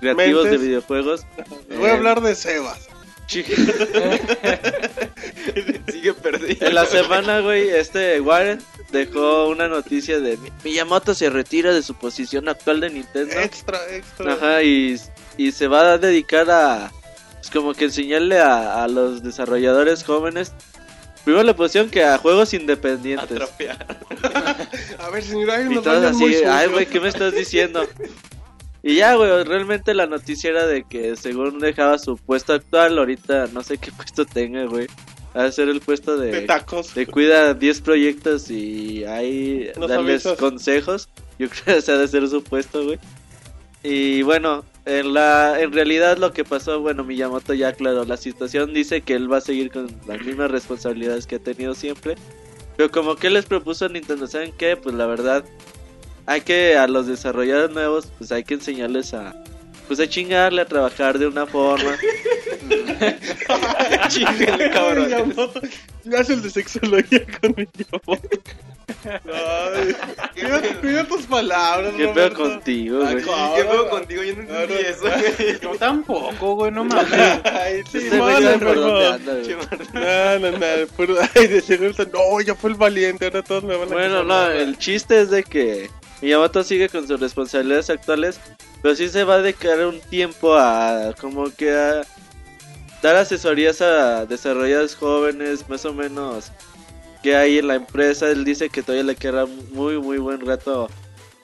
[0.00, 0.60] creativos Mentes.
[0.60, 1.26] de videojuegos...
[1.76, 2.88] Voy a eh, hablar de Sebas.
[5.90, 6.66] Sigue perdido.
[6.66, 8.60] En la semana, güey, este Warren
[8.92, 13.34] dejó una noticia de "Mi- Miyamoto se retira de su posición actual de Nintendo.
[13.40, 14.34] Extra, extra.
[14.34, 15.00] Ajá, y,
[15.36, 16.92] y se va a dedicar a,
[17.34, 20.52] pues como que enseñarle a, a los desarrolladores jóvenes,
[21.24, 23.30] primero le pusieron que a juegos independientes.
[23.30, 23.86] Atrofiar.
[24.98, 27.86] A ver, señora, hay Y todos así, ay, güey, ¿qué me estás diciendo?
[28.82, 33.48] Y ya, güey, realmente la noticia era de que según dejaba su puesto actual, ahorita
[33.52, 34.86] no sé qué puesto tenga, güey.
[35.36, 36.88] Va a ser el puesto De de, tacos.
[36.94, 41.08] te cuida 10 proyectos y ahí darles consejos.
[41.38, 42.98] Yo creo que ese ha de ser su puesto, güey.
[43.82, 48.74] Y bueno, en la en realidad lo que pasó, bueno, Miyamoto ya aclaró la situación,
[48.74, 52.16] dice que él va a seguir con las mismas responsabilidades que ha tenido siempre.
[52.76, 54.76] Pero como que les propuso Nintendo, ¿saben qué?
[54.76, 55.44] Pues la verdad,
[56.26, 59.34] hay que a los desarrolladores nuevos, pues hay que enseñarles a
[59.86, 61.96] pues a chingarle, a trabajar de una forma.
[64.08, 65.34] Chíngale, cabrón.
[66.04, 68.28] Ya hace el de sexología con Miyamoto.
[69.04, 69.96] Ay,
[70.34, 72.38] cuida, cuida tus palabras, ¿Qué pedo Roberto.
[72.42, 73.16] contigo, güey?
[73.16, 74.22] ¿Qué pedo contigo?
[74.22, 75.04] Yo no entendí eso.
[75.62, 77.40] Yo tampoco, güey, no mames.
[77.44, 79.12] Ay, sí, Este güey sabe por mano, dónde no.
[79.14, 79.56] anda, güey.
[79.94, 83.88] No, no, ay, de seguro está- no, ya fue el valiente, ahora todos me van
[83.90, 85.88] a Bueno, no, el chiste es de que
[86.20, 88.38] Miyamoto sigue con sus responsabilidades actuales,
[88.84, 92.02] pero sí se va a dedicar un tiempo a como que a
[93.00, 96.52] dar asesorías a desarrolladores jóvenes, más o menos
[97.22, 98.30] que hay en la empresa.
[98.30, 100.90] Él dice que todavía le queda muy, muy buen rato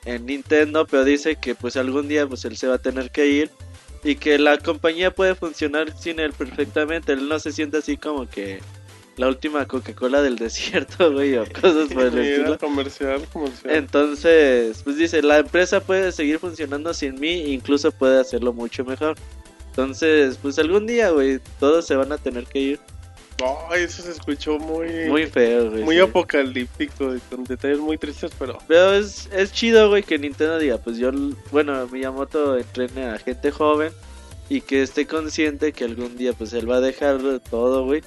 [0.05, 3.25] en Nintendo, pero dice que pues algún día pues él se va a tener que
[3.25, 3.49] ir
[4.03, 7.13] y que la compañía puede funcionar sin él perfectamente.
[7.13, 8.59] Él no se siente así como que
[9.21, 12.57] la última Coca-Cola del desierto, güey, o cosas por el estilo.
[12.57, 13.75] comercial, comercial.
[13.75, 19.15] Entonces, pues dice, la empresa puede seguir funcionando sin mí, incluso puede hacerlo mucho mejor.
[19.67, 22.79] Entonces, pues algún día, güey, todos se van a tener que ir.
[23.69, 25.83] Ay, eso se escuchó muy, Muy feo, güey.
[25.83, 26.01] muy sí.
[26.01, 30.97] apocalíptico, con detalles muy tristes, pero Pero es, es chido, güey, que Nintendo diga, pues
[30.97, 31.11] yo,
[31.51, 33.91] bueno, Miyamoto entrene a gente joven
[34.49, 38.03] y que esté consciente que algún día, pues él va a dejar todo, güey.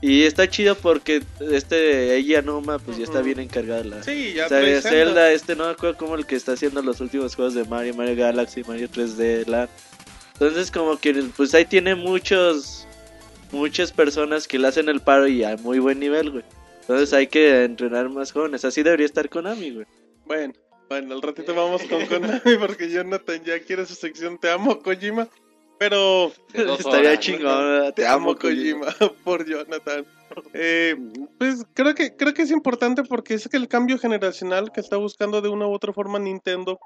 [0.00, 4.02] Y está chido porque este Eiji Anuma, pues ya está bien encargado de la...
[4.04, 5.32] sí, ya O sea, Zelda, Zelda.
[5.32, 8.14] este no me acuerdo como el que está haciendo los últimos juegos de Mario, Mario
[8.14, 9.68] Galaxy, Mario 3D, Land.
[10.34, 12.86] Entonces como que pues ahí tiene muchos
[13.50, 16.44] muchas personas que le hacen el paro y a muy buen nivel, güey.
[16.82, 18.64] Entonces hay que entrenar más jóvenes.
[18.64, 19.86] Así debería estar Konami, güey.
[20.26, 20.54] Bueno,
[20.88, 25.28] bueno, al ratito vamos con Konami porque Jonathan ya quiere su sección Te amo Kojima,
[25.78, 27.20] pero Estaría horas.
[27.20, 27.92] chingón.
[27.94, 30.06] Te amo Kojima por Jonathan.
[30.52, 30.96] Eh,
[31.38, 34.96] pues creo que creo que es importante porque es que el cambio generacional que está
[34.96, 36.78] buscando de una u otra forma Nintendo,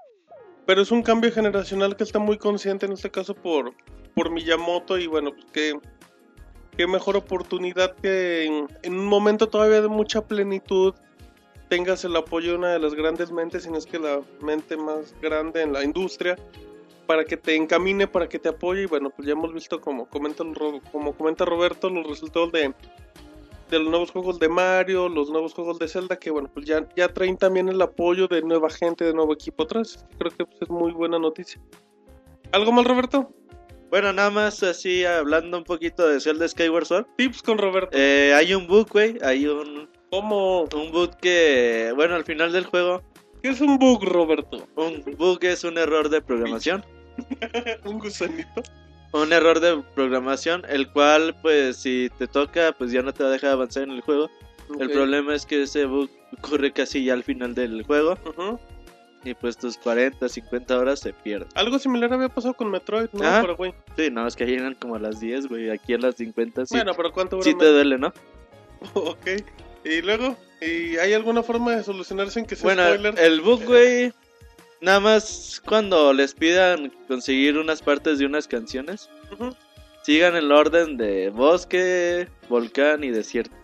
[0.66, 3.74] pero es un cambio generacional que está muy consciente en este caso por
[4.14, 5.78] por Miyamoto y bueno, pues que
[6.76, 10.94] qué mejor oportunidad que en, en un momento todavía de mucha plenitud
[11.68, 14.76] tengas el apoyo de una de las grandes mentes, si no es que la mente
[14.76, 16.36] más grande en la industria,
[17.12, 18.84] para que te encamine, para que te apoye.
[18.84, 20.42] Y bueno, pues ya hemos visto, como comenta,
[20.90, 22.72] como comenta Roberto, los resultados de,
[23.68, 26.88] de los nuevos juegos de Mario, los nuevos juegos de Zelda, que bueno, pues ya,
[26.96, 30.06] ya traen también el apoyo de nueva gente, de nuevo equipo atrás.
[30.18, 31.60] Creo que pues, es muy buena noticia.
[32.50, 33.30] ¿Algo mal, Roberto?
[33.90, 37.06] Bueno, nada más así hablando un poquito de Zelda Skyward Sword.
[37.18, 37.90] Tips con Roberto.
[37.92, 39.18] Eh, hay un bug, güey.
[39.20, 40.62] Hay un, ¿Cómo?
[40.62, 43.02] un bug que, bueno, al final del juego,
[43.42, 44.68] ¿Qué es un bug, Roberto?
[44.76, 46.84] un bug es un error de programación.
[47.84, 48.62] un gusanito.
[49.12, 53.28] Un error de programación, el cual, pues, si te toca, pues ya no te va
[53.28, 54.30] a dejar avanzar en el juego.
[54.80, 54.92] El Ok.
[54.92, 58.16] problema es que ese bug ocurre casi ya al final del juego.
[58.24, 58.58] Ujú.
[59.24, 61.46] Y pues tus 40, 50 horas se pierden.
[61.54, 63.22] Algo similar había pasado con Metroid, ¿no?
[63.24, 63.42] Ajá.
[63.42, 63.72] Paraguay.
[63.96, 65.70] Sí, no, es que ahí eran como a las 10, güey.
[65.70, 66.74] Aquí a las 50, sí.
[66.74, 68.12] Bueno, pero ¿cuánto dura sí te duele, ¿no?
[68.94, 69.26] Ok.
[69.84, 73.18] Y luego, ¿y hay alguna forma de solucionar sin que sea Bueno, spoiler?
[73.18, 74.12] el bug, güey.
[74.82, 79.08] Nada más cuando les pidan conseguir unas partes de unas canciones,
[80.02, 83.54] sigan el orden de bosque, volcán y desierto.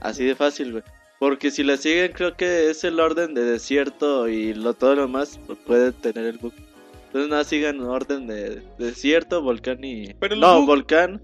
[0.00, 0.84] Así de fácil, güey.
[1.18, 5.08] Porque si la siguen, creo que es el orden de desierto y lo todo lo
[5.08, 6.52] más puede tener el bug.
[7.06, 10.12] Entonces nada, sigan orden de desierto, volcán y...
[10.14, 11.22] Pero no, bug- volcán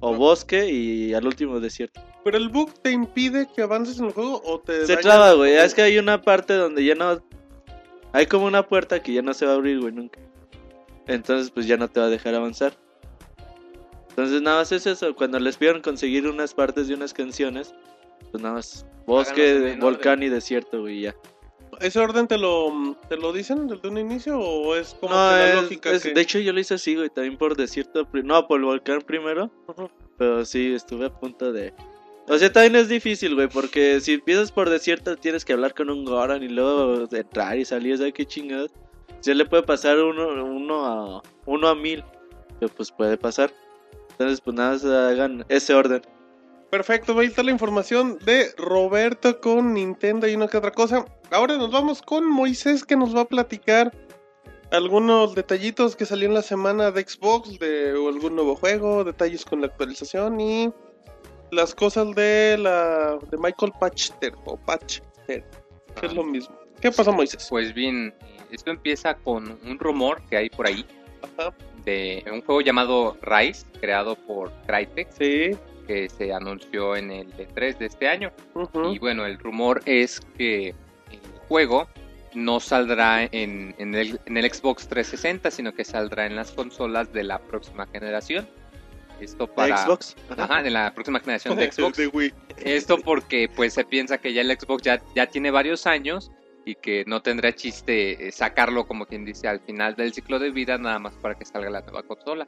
[0.00, 2.00] o bosque y al último desierto.
[2.24, 5.32] ¿Pero el bug te impide que avances en el juego o te Se daña traba,
[5.34, 5.54] güey.
[5.54, 7.20] Es que hay una parte donde ya no.
[8.12, 10.20] Hay como una puerta que ya no se va a abrir, güey, nunca.
[11.06, 12.74] Entonces, pues ya no te va a dejar avanzar.
[14.10, 15.14] Entonces, nada más es eso.
[15.14, 17.74] Cuando les pidan conseguir unas partes de unas canciones,
[18.30, 21.14] pues nada más bosque, volcán y desierto, güey, ya.
[21.80, 25.36] ¿Ese orden te lo, te lo dicen desde un inicio o es como No, que
[25.36, 26.12] la lógica es- que...
[26.12, 28.06] de hecho, yo lo hice así, güey, también por desierto.
[28.12, 29.50] No, por el volcán primero.
[30.18, 31.72] Pero sí, estuve a punto de.
[32.28, 35.90] O sea, también es difícil, güey, porque si empiezas por desierto tienes que hablar con
[35.90, 38.70] un Goron y luego entrar y salir, ¿sabes qué chingados?
[39.22, 42.04] Ya le puede pasar uno, uno, a, uno a mil,
[42.58, 43.52] pero pues puede pasar.
[44.12, 46.02] Entonces, pues nada, más hagan ese orden.
[46.70, 51.04] Perfecto, ahí está la información de Roberto con Nintendo y una que otra cosa.
[51.30, 53.92] Ahora nos vamos con Moisés que nos va a platicar
[54.70, 59.60] algunos detallitos que salió en la semana de Xbox, de algún nuevo juego, detalles con
[59.60, 60.72] la actualización y
[61.52, 66.58] las cosas de la de Michael Patchter o Patchter, que es lo mismo.
[66.80, 67.46] ¿Qué pasa, Moisés?
[67.48, 68.12] Pues bien,
[68.50, 70.84] esto empieza con un rumor que hay por ahí
[71.22, 75.56] Ajá, de un juego llamado Rise, creado por Crytek, sí.
[75.86, 78.32] que se anunció en el E3 de este año.
[78.90, 81.86] Y bueno, el rumor es que el juego
[82.34, 87.12] no saldrá en, en el, en el Xbox 360, sino que saldrá en las consolas
[87.12, 88.48] de la próxima generación.
[89.22, 89.76] Esto para...
[89.76, 90.16] Xbox.
[90.36, 91.96] Ajá, de la próxima generación de Xbox.
[91.96, 92.34] De Wii.
[92.58, 96.30] Esto porque pues se piensa que ya el Xbox ya, ya tiene varios años
[96.64, 100.50] y que no tendrá chiste eh, sacarlo como quien dice al final del ciclo de
[100.50, 102.46] vida nada más para que salga la nueva consola.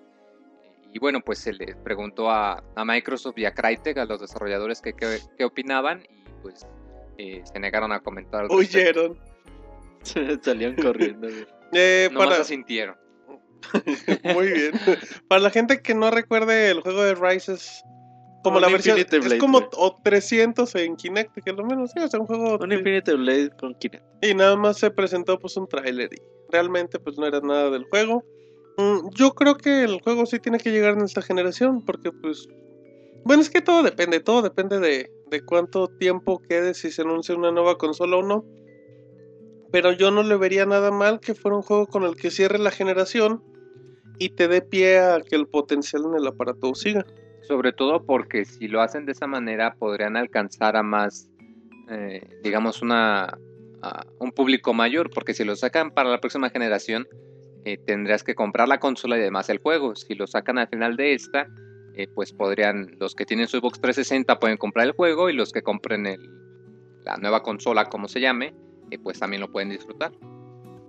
[0.92, 4.80] Y bueno, pues se le preguntó a, a Microsoft y a Crytek, a los desarrolladores,
[4.80, 6.64] que qué qué opinaban y pues
[7.18, 8.46] eh, se negaron a comentar.
[8.50, 9.18] Oyeron.
[10.42, 11.46] Salían corriendo, güey.
[11.72, 12.42] Eh, Nomás para...
[12.42, 12.96] asintieron.
[14.34, 14.72] Muy bien.
[15.28, 17.84] Para la gente que no recuerde, el juego de Rise es
[18.44, 18.98] como la versión.
[18.98, 21.90] Infinite es Blade, como o 300 en Kinect, que es lo menos.
[21.92, 22.58] Sí, sea, un juego.
[22.60, 24.04] Un Infinite Blade con Kinect.
[24.22, 27.84] Y nada más se presentó pues un tráiler y realmente pues no era nada del
[27.84, 28.22] juego.
[28.76, 32.46] Mm, Yo creo que el juego sí tiene que llegar en esta generación porque pues...
[33.24, 37.34] Bueno, es que todo depende, todo depende de, de cuánto tiempo quede si se anuncia
[37.34, 38.44] una nueva consola o no.
[39.72, 42.58] Pero yo no le vería nada mal que fuera un juego con el que cierre
[42.58, 43.42] la generación
[44.18, 47.04] y te dé pie a que el potencial en el aparato siga.
[47.42, 51.28] Sobre todo porque si lo hacen de esa manera podrían alcanzar a más,
[51.90, 53.38] eh, digamos, una,
[54.18, 55.10] un público mayor.
[55.10, 57.06] Porque si lo sacan para la próxima generación,
[57.64, 59.94] eh, tendrías que comprar la consola y además el juego.
[59.94, 61.48] Si lo sacan al final de esta,
[61.96, 65.52] eh, pues podrían, los que tienen su Xbox 360 pueden comprar el juego y los
[65.52, 66.28] que compren el,
[67.04, 68.54] la nueva consola, como se llame,
[68.90, 70.12] eh, pues también lo pueden disfrutar.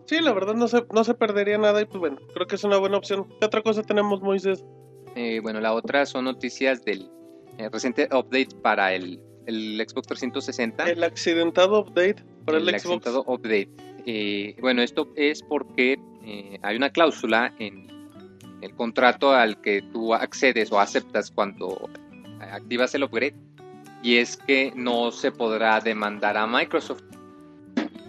[0.06, 2.64] Sí, la verdad no se, no se perdería nada y pues bueno, creo que es
[2.64, 3.28] una buena opción.
[3.40, 4.64] ¿Qué otra cosa tenemos, Moisés?
[5.16, 7.10] Eh, bueno, la otra son noticias del
[7.58, 10.90] eh, reciente update para el, el Xbox 360.
[10.90, 12.76] El accidentado update para el, Xbox.
[12.76, 13.70] accidentado update.
[14.06, 17.88] Eh, bueno, esto es porque eh, hay una cláusula en
[18.62, 21.90] el contrato al que tú accedes o aceptas cuando
[22.40, 23.36] activas el upgrade
[24.04, 27.04] y es que no se podrá demandar a Microsoft.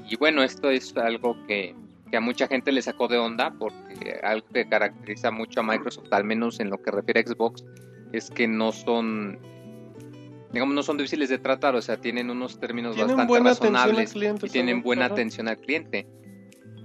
[0.08, 1.74] Y bueno, esto es algo que,
[2.10, 6.12] que a mucha gente le sacó de onda porque algo que caracteriza mucho a Microsoft,
[6.12, 7.64] al menos en lo que refiere a Xbox,
[8.12, 9.38] es que no son
[10.52, 14.46] digamos no son difíciles de tratar, o sea, tienen unos términos Tienen bastante razonables cliente.
[14.46, 15.14] y tienen buena Ajá.
[15.14, 16.06] atención al cliente.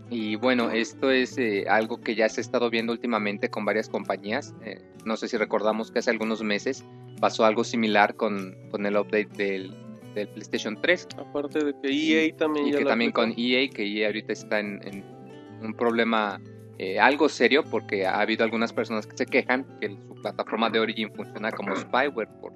[0.09, 3.87] Y bueno, esto es eh, algo que ya se ha estado viendo últimamente con varias
[3.87, 4.53] compañías.
[4.65, 6.83] Eh, no sé si recordamos que hace algunos meses
[7.21, 9.73] pasó algo similar con, con el update del,
[10.13, 11.89] del PlayStation 3 Aparte de que
[12.27, 13.21] EA también y ya que también aplicó.
[13.21, 15.03] con EA, que EA ahorita está en, en
[15.61, 16.39] un problema
[16.77, 20.79] eh, algo serio porque ha habido algunas personas que se quejan que su plataforma de
[20.79, 22.53] Origin funciona como spyware por,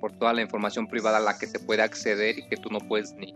[0.00, 2.78] por toda la información privada a la que se puede acceder y que tú no
[2.78, 3.34] puedes ni,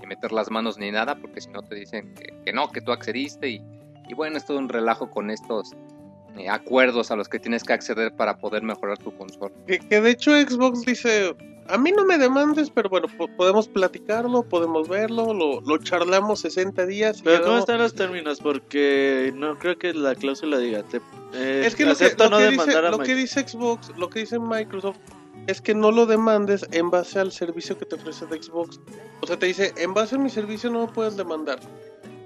[0.00, 2.80] ni meter las manos ni nada porque si no te dicen que, que no, que
[2.82, 3.62] tú accediste y,
[4.08, 5.74] y bueno, es todo un relajo con estos
[6.36, 9.54] eh, acuerdos a los que tienes que acceder para poder mejorar tu consola.
[9.66, 11.34] Que, que de hecho Xbox dice,
[11.68, 16.40] a mí no me demandes, pero bueno, po- podemos platicarlo, podemos verlo, lo, lo charlamos
[16.40, 17.20] 60 días.
[17.22, 18.40] Pero ¿cómo están los términos?
[18.40, 20.82] Porque no creo que la cláusula diga.
[20.82, 20.98] Te,
[21.34, 24.20] eh, Es que lo que, lo no que dice, lo que dice Xbox, lo que
[24.20, 24.96] dice Microsoft,
[25.46, 28.80] es que no lo demandes en base al servicio que te ofrece de Xbox.
[29.22, 31.58] O sea, te dice, en base a mi servicio no me puedes demandar.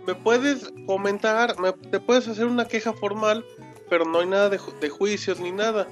[0.07, 3.45] Me puedes comentar, me- te puedes hacer una queja formal,
[3.89, 5.87] pero no hay nada de, ju- de juicios ni nada.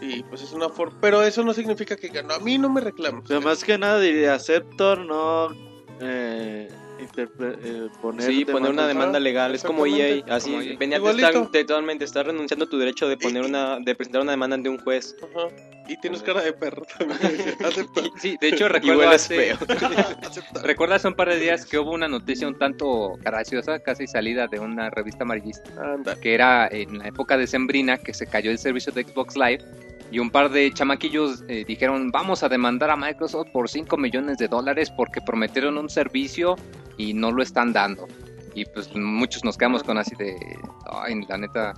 [0.00, 0.96] Y pues es una forma...
[1.00, 3.24] Pero eso no significa que no, a mí no me reclames.
[3.26, 5.48] Pero más que nada diría acepto no
[6.00, 6.68] eh,
[7.16, 9.86] eh, poner Sí, poner una demanda legal, es como.
[9.86, 10.76] EA, así Como EA.
[10.78, 11.48] venía Igualito.
[11.50, 14.68] totalmente, estás renunciando a tu derecho de poner Y- una, de presentar una demanda ante
[14.68, 15.16] un juez.
[15.22, 15.48] Ajá.
[15.88, 17.18] Y tienes cara de perro también.
[18.20, 19.52] Sí, de hecho recuerdo hace-
[20.92, 24.58] hace un par de días que hubo una noticia un tanto graciosa, casi salida de
[24.60, 26.16] una revista amarillista, Anda.
[26.20, 29.64] que era en la época de Sembrina que se cayó el servicio de Xbox Live
[30.10, 34.38] y un par de chamaquillos eh, dijeron vamos a demandar a Microsoft por 5 millones
[34.38, 36.56] de dólares porque prometieron un servicio
[36.96, 38.06] y no lo están dando.
[38.54, 40.36] Y pues muchos nos quedamos con así de,
[40.90, 41.74] ay, la neta,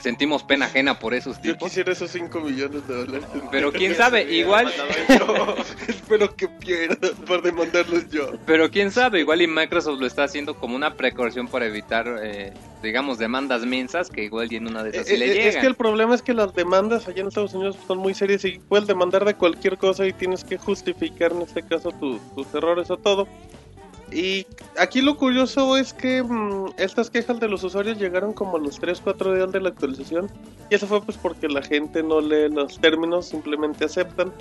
[0.00, 1.68] sentimos pena ajena por esos Yo tipos.
[1.68, 3.24] quisiera esos 5 millones de dólares.
[3.50, 4.72] Pero quién sabe, igual,
[5.18, 5.56] Yo
[5.88, 8.32] espero que pierda por demandarlos yo.
[8.46, 12.52] Pero quién sabe, igual y Microsoft lo está haciendo como una precaución para evitar, eh,
[12.82, 15.48] digamos, demandas mensas que igual y en una de esas sí Eh, le eh, llegan.
[15.48, 18.44] es que el problema es que las demandas allá en Estados Unidos son muy serias
[18.44, 22.52] y puedes demandar de cualquier cosa y tienes que justificar en este caso tu- tus
[22.54, 23.26] errores o todo.
[24.10, 24.46] Y
[24.78, 28.80] aquí lo curioso es que mm, estas quejas de los usuarios llegaron como a los
[28.80, 30.30] 3-4 días de la actualización.
[30.70, 34.32] Y eso fue pues porque la gente no lee los términos, simplemente aceptan.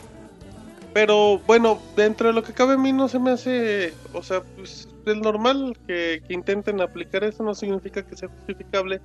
[0.94, 4.42] Pero bueno, dentro de lo que cabe a mí no se me hace, o sea,
[4.56, 9.02] pues es normal que, intenten aplicar eso, no significa que sea justificable.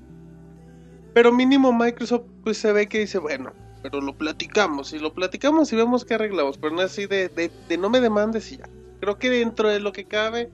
[1.13, 3.53] Pero mínimo Microsoft pues se ve que dice, bueno,
[3.83, 7.29] pero lo platicamos y lo platicamos y vemos qué arreglamos, pero no es así de,
[7.29, 8.65] de no me demandes y ya.
[9.03, 10.49] Creo que dentro de lo que cabe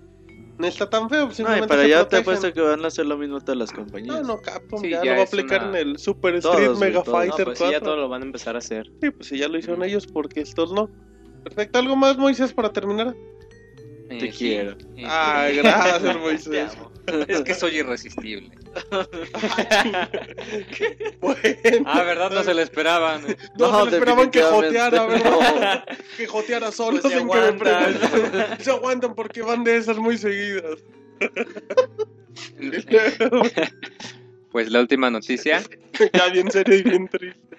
[0.57, 1.27] no está tan feo.
[1.27, 3.59] No, y simplemente para se allá te apuesto que van a hacer lo mismo todas
[3.59, 4.23] las compañías.
[4.23, 6.57] No, no, Capcom Sí, ya, ya lo va a aplicar una- en el Super Todos,
[6.57, 7.09] Street Mega todos.
[7.09, 7.85] No, Fighter pues sí, ya 4.
[7.87, 8.91] todo lo van a empezar a hacer.
[9.03, 10.89] Sí, pues si ya lo hicieron ellos, porque estos no.
[11.45, 13.15] Perfecto, ¿algo más, Moisés, para terminar?
[14.09, 14.73] Eh, Te sí, quiero.
[14.97, 16.71] eh, Ah, gracias, Te Moisés.
[16.75, 16.91] amo.
[17.29, 18.51] es que soy irresistible.
[21.21, 21.39] Bueno.
[21.87, 22.31] Ah, ¿verdad?
[22.31, 23.23] No se lo esperaban.
[23.59, 25.85] No, No, se le esperaban que joteara, ¿verdad?
[26.17, 28.61] que joteara solo Pues se sin que me aguantan.
[28.61, 30.79] Se aguantan porque van de esas muy seguidas.
[34.51, 35.63] Pues la última noticia,
[36.13, 37.57] ya bien serio y bien triste.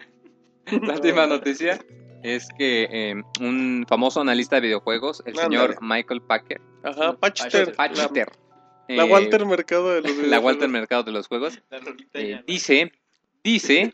[0.82, 1.80] la última noticia
[2.24, 7.76] es que eh, un famoso analista de videojuegos, el señor Michael Packer, Ajá, Patchter.
[7.76, 8.32] Patcher, La,
[8.90, 10.40] la eh, Walter Mercado de los la.
[10.40, 11.60] Walter Mercado de los juegos,
[12.14, 12.92] eh, dice,
[13.44, 13.94] dice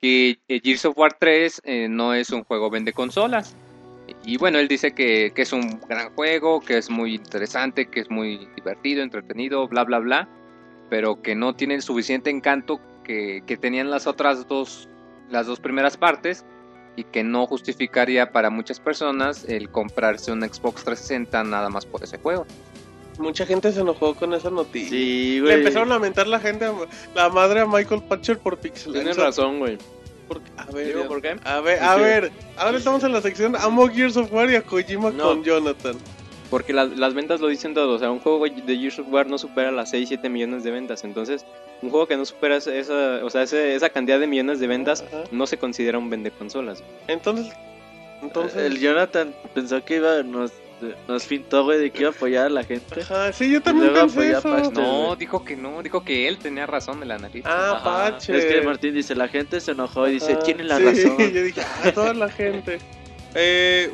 [0.00, 3.56] que Gears of War 3 eh, no es un juego vende consolas.
[4.26, 8.00] Y bueno, él dice que, que es un gran juego, que es muy interesante, que
[8.00, 10.28] es muy divertido, entretenido, bla, bla, bla,
[10.90, 14.90] pero que no tiene el suficiente encanto que, que tenían las otras dos,
[15.30, 16.44] las dos primeras partes
[16.96, 22.04] y que no justificaría para muchas personas el comprarse un Xbox 360 nada más por
[22.04, 22.46] ese juego.
[23.18, 24.90] Mucha gente se enojó con esa noticia.
[24.90, 25.54] Sí, Le güey.
[25.54, 26.74] empezaron a lamentar la gente, a-
[27.14, 28.92] la madre a Michael Patcher por Pixel.
[28.92, 29.78] Tienes razón, güey.
[30.28, 31.36] Porque- a ver, Digo, ¿por qué?
[31.44, 34.62] a ver, a ver, ahora estamos en la sección Amo Gears of War y a
[34.62, 35.24] Kojima No.
[35.24, 35.96] con Jonathan.
[36.50, 37.94] Porque las, las ventas lo dicen todo.
[37.94, 40.70] O sea, un juego de Gears of War no supera las 6, 7 millones de
[40.70, 41.02] ventas.
[41.04, 41.44] Entonces,
[41.82, 45.04] un juego que no supera esa, o sea, ese- esa cantidad de millones de ventas
[45.30, 46.82] no se considera un vende consolas.
[47.08, 47.52] Entonces,
[48.22, 50.52] entonces, El Jonathan pensó que iba, nos,
[51.08, 53.00] nos pintó, güey, de que iba a apoyar a la gente.
[53.00, 54.70] Ajá, sí, yo también pensé eso.
[54.72, 57.48] No, dijo que no, dijo que él tenía razón, el analista.
[57.50, 57.84] Ah, Ajá.
[58.10, 58.36] Patcher.
[58.36, 61.16] Es que Martín dice, la gente se enojó y dice, tiene la sí, razón.
[61.34, 62.78] Yo dije, ah, toda la gente.
[63.34, 63.90] Eh,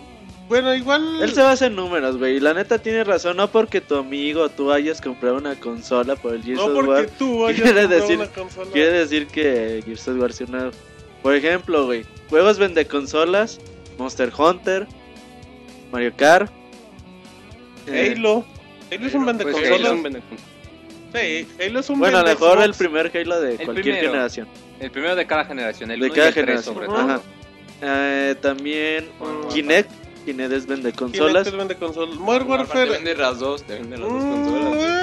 [0.49, 1.23] bueno, igual.
[1.23, 2.37] Él se basa en números, güey.
[2.37, 6.17] Y la neta tiene razón, no porque tu amigo o tú hayas comprado una consola
[6.17, 7.07] por el Gears No of porque War.
[7.19, 8.71] tú hayas quiere comprado decir- una consola.
[8.73, 10.71] Quiere decir que Gears of War sea una...
[11.23, 13.61] Por ejemplo, güey, juegos vende consolas,
[13.99, 14.87] Monster Hunter,
[15.93, 16.51] Mario Kart.
[17.93, 18.45] Eh, Halo.
[18.93, 19.79] Halo es un vende Pues, consolas.
[19.81, 20.23] Halo es un vende.
[21.13, 22.79] Sí, Halo es un Bueno, a lo mejor el Xbox.
[22.79, 24.11] primer Halo de El cualquier primero.
[24.13, 24.49] generación.
[24.79, 26.75] El primero de cada generación, el de uno y cada el tres, generación.
[26.75, 26.99] sobre todo.
[26.99, 27.21] Ajá.
[27.83, 29.49] Eh, también Mm.
[29.49, 29.91] Kinect.
[30.25, 31.47] Kinect es vende Kinect consolas.
[31.47, 32.15] es vende consolas.
[32.17, 32.91] Modern Te Warfare.
[32.91, 34.69] vende las dos, te vende las dos Mm, consolas.
[34.69, 35.01] bueno,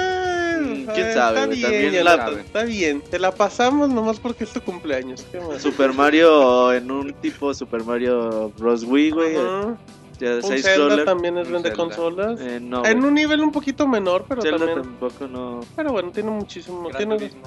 [0.60, 3.00] Mm, quién sabe, Está bien, también la- está bien.
[3.00, 5.24] Te la pasamos nomás porque es tu cumpleaños.
[5.30, 5.62] ¿Qué más?
[5.62, 8.82] Super Mario en un tipo Super Mario Bros.
[8.84, 9.36] Wii, güey.
[9.36, 9.76] Ajá.
[10.18, 11.04] Ya Un side Zelda scroller.
[11.04, 12.40] también es Un vende consolas.
[12.40, 12.84] Eh, no.
[12.84, 14.82] en un nivel un poquito menor, pero Zelda también.
[14.82, 15.60] tampoco no.
[15.76, 16.88] Pero bueno, tiene muchísimo.
[16.88, 17.16] Gran Tiene...
[17.16, 17.42] Turismo.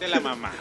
[0.00, 0.52] De la mamá.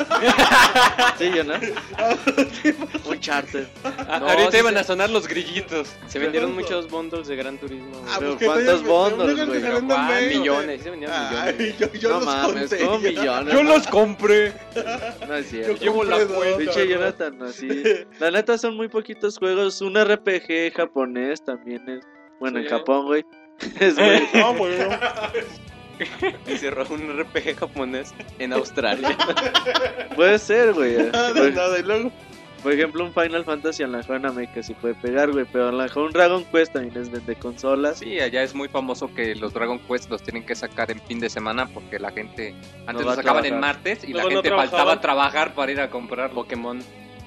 [1.17, 1.53] Sí, yo no.
[3.09, 3.67] un charter.
[3.83, 5.89] Ah, No, ahorita sí iban se- a sonar los grillitos.
[6.07, 6.71] Se vendieron ¿Cuánto?
[6.75, 7.89] muchos bundles de Gran Turismo.
[7.91, 8.03] güey.
[8.07, 9.61] Ah, Pero pues que ¿cuántos bundles, güey?
[9.61, 9.81] se Pero
[10.39, 11.55] millones, sí se vendieron millones.
[11.59, 13.09] Ay, yo, yo no los mames, conté.
[13.09, 13.53] millones.
[13.53, 14.53] Yo los compré.
[15.27, 15.75] No es Yo cierto.
[15.83, 16.73] Llevo la compré dos, cuenta.
[18.19, 19.81] La neta son muy poquitos juegos.
[19.81, 22.03] Un RPG japonés también es.
[22.39, 22.67] Bueno, en.
[22.67, 23.25] Japón, güey.
[23.79, 24.27] Es muy.
[24.33, 24.89] No, pues no.
[26.47, 29.17] Y cerró un RPG japonés en Australia.
[30.15, 30.97] Puede ser, güey.
[31.11, 32.11] Nada, Por, nada, y luego.
[32.61, 35.45] por ejemplo, un Final Fantasy a lo mejor en América sí puede pegar, güey.
[35.51, 37.99] Pero a lo mejor un Dragon Quest también es vende consolas.
[37.99, 41.19] Sí, allá es muy famoso que los Dragon Quest los tienen que sacar en fin
[41.19, 42.55] de semana porque la gente
[42.87, 45.81] antes va los sacaban en martes y la no gente faltaba a trabajar para ir
[45.81, 46.35] a comprarlo.
[46.35, 46.79] Pokémon.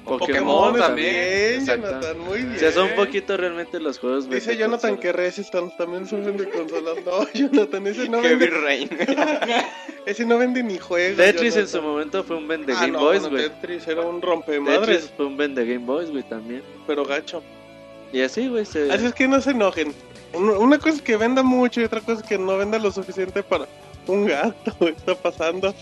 [0.07, 1.65] Pokémon, Pokémon también.
[1.65, 2.55] Jonathan, muy bien.
[2.55, 6.95] O sea, son poquitos realmente los juegos Dice Jonathan que Resistance también son vende consolas.
[7.05, 8.89] No, Jonathan, ese no Heavy vende, Rain.
[10.05, 11.17] ese no vende ni juegos.
[11.17, 13.43] Tetris en su momento fue un vende Ah, Game no, Boys, güey.
[13.49, 16.63] Tetris era un rompemadres, Tetris fue un vende Game Boys, güey, también.
[16.87, 17.43] pero gacho.
[18.13, 18.89] Y así, güey, se...
[18.91, 19.93] Así es que no se enojen.
[20.33, 22.89] Un- Una cosa es que venda mucho y otra cosa es que no venda lo
[22.91, 23.67] suficiente para
[24.07, 24.73] un gato.
[24.87, 25.73] Está pasando.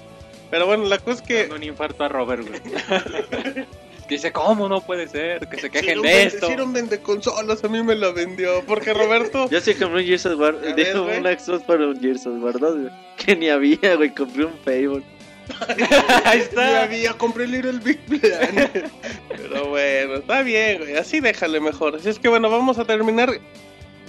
[0.49, 1.39] Pero bueno, la cosa es que.
[1.41, 3.65] Dando un infarto a Robert, güey.
[4.07, 5.47] Dice, ¿cómo no puede ser?
[5.47, 6.47] Que se quejen de esto.
[6.63, 8.63] un vende consolas, a mí me la vendió.
[8.67, 9.49] Porque Roberto.
[9.49, 11.23] Yo sí compré un Gears of War, dijo un.
[11.25, 12.93] Xbox para un Gears of War 2, güey.
[13.17, 15.03] Que ni había, güey, compré un Fable.
[16.25, 16.83] Ahí está.
[16.83, 18.71] había, compré Little Big Plan.
[19.29, 20.95] Pero bueno, está bien, güey.
[20.97, 21.95] Así déjale mejor.
[21.95, 23.31] Así es que bueno, vamos a terminar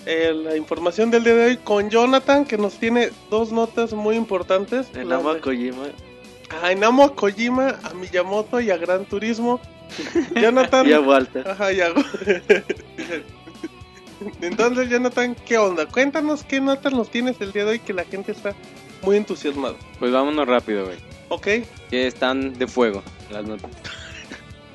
[0.07, 4.17] eh, la información del día de hoy con Jonathan, que nos tiene dos notas muy
[4.17, 4.87] importantes.
[4.95, 5.89] En de- a Kojima.
[6.63, 9.61] Ah, en amo a Kojima, a Miyamoto y a Gran Turismo.
[10.41, 10.87] Jonathan.
[10.87, 11.49] Y a Walter.
[11.49, 11.89] Ajá, ya.
[14.41, 15.87] Entonces, Jonathan, ¿qué onda?
[15.87, 18.55] Cuéntanos qué notas nos tienes el día de hoy que la gente está
[19.03, 19.77] muy entusiasmada.
[19.99, 20.97] Pues vámonos rápido, güey.
[21.29, 21.47] ¿Ok?
[21.91, 23.71] Que están de fuego las notas.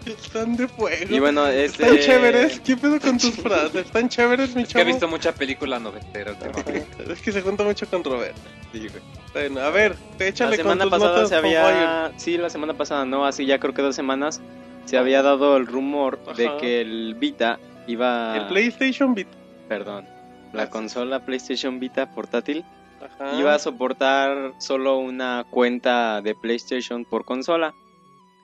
[0.05, 1.13] Están de fuego.
[1.13, 1.83] Y bueno, este...
[1.83, 2.59] Están chéveres.
[2.61, 3.85] ¿Qué pedo con tus frases?
[3.85, 7.11] ¿Están chéveres, mi Es que he visto mucha película noventera últimamente.
[7.11, 8.35] Es que se junta mucho con Robert.
[8.71, 9.01] Sí, güey.
[9.33, 12.11] Bueno, a ver, échale La con semana tus pasada notas se había...
[12.17, 14.41] Sí, la semana pasada, no, así ya creo que dos semanas
[14.85, 18.35] se había dado el rumor de que el Vita iba...
[18.35, 19.37] El PlayStation Vita.
[19.69, 20.05] Perdón.
[20.53, 22.65] La consola PlayStation Vita portátil
[23.01, 23.39] Ajá.
[23.39, 27.73] iba a soportar solo una cuenta de PlayStation por consola.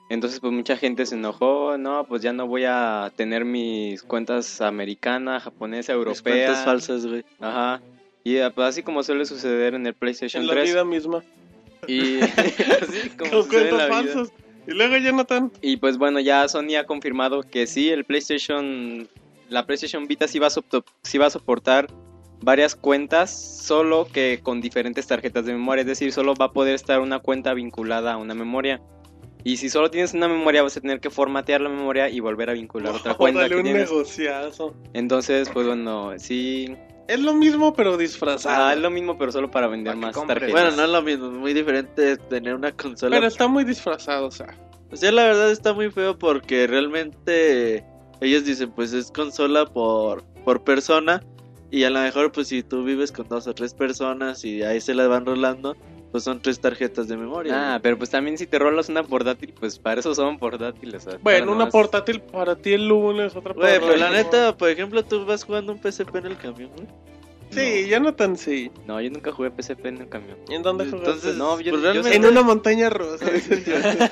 [0.08, 4.60] Entonces pues mucha gente se enojó, no, pues ya no voy a tener mis cuentas
[4.60, 6.32] americana, japonesa, Mis europea.
[6.46, 7.24] cuentas falsas, güey.
[7.40, 7.80] Ajá.
[8.24, 10.70] Y eh, pues, así como suele suceder en el PlayStation En la 3.
[10.72, 11.22] vida misma.
[11.86, 14.12] Y así como Con sucede en cuentas la vida.
[14.14, 14.32] falsas.
[14.66, 15.52] Y luego, Jonathan.
[15.62, 19.08] Y pues bueno, ya Sony ha confirmado que sí, el PlayStation,
[19.48, 21.88] la PlayStation Vita sí va a, sopto- sí va a soportar
[22.42, 23.30] varias cuentas,
[23.64, 25.80] solo que con diferentes tarjetas de memoria.
[25.82, 28.80] Es decir, solo va a poder estar una cuenta vinculada a una memoria.
[29.44, 32.50] Y si solo tienes una memoria, vas a tener que formatear la memoria y volver
[32.50, 33.90] a vincular otra cuenta Órale, que un tienes.
[33.90, 34.74] negociazo.
[34.92, 36.76] Entonces, pues bueno, sí.
[37.06, 38.66] Es lo mismo, pero disfrazado.
[38.66, 40.50] Ah, es lo mismo, pero solo para vender Para más tarjetas.
[40.52, 43.16] Bueno, no es lo mismo, es muy diferente tener una consola.
[43.16, 44.54] Pero está muy disfrazado, o sea.
[44.90, 47.84] O sea, la verdad está muy feo porque realmente
[48.20, 51.22] ellos dicen, pues es consola por, por persona.
[51.70, 54.80] Y a lo mejor, pues si tú vives con dos o tres personas y ahí
[54.80, 55.76] se las van rolando,
[56.10, 57.74] pues son tres tarjetas de memoria.
[57.74, 61.04] Ah, pero pues también si te rolas una portátil, pues para eso son portátiles.
[61.04, 64.68] sea, Bueno, una portátil para ti el lunes, otra para Güey, pero la neta, por
[64.70, 66.86] ejemplo, tú vas jugando un PSP en el camión, güey.
[67.50, 68.70] Sí, Jonathan sí.
[68.86, 70.36] No, yo nunca jugué PSP en el camión.
[70.50, 71.06] ¿En dónde jugaste?
[71.06, 73.24] Entonces, No, yo- pues yo realmente, En una montaña rusa.
[73.30, 74.10] dice el Jonathan.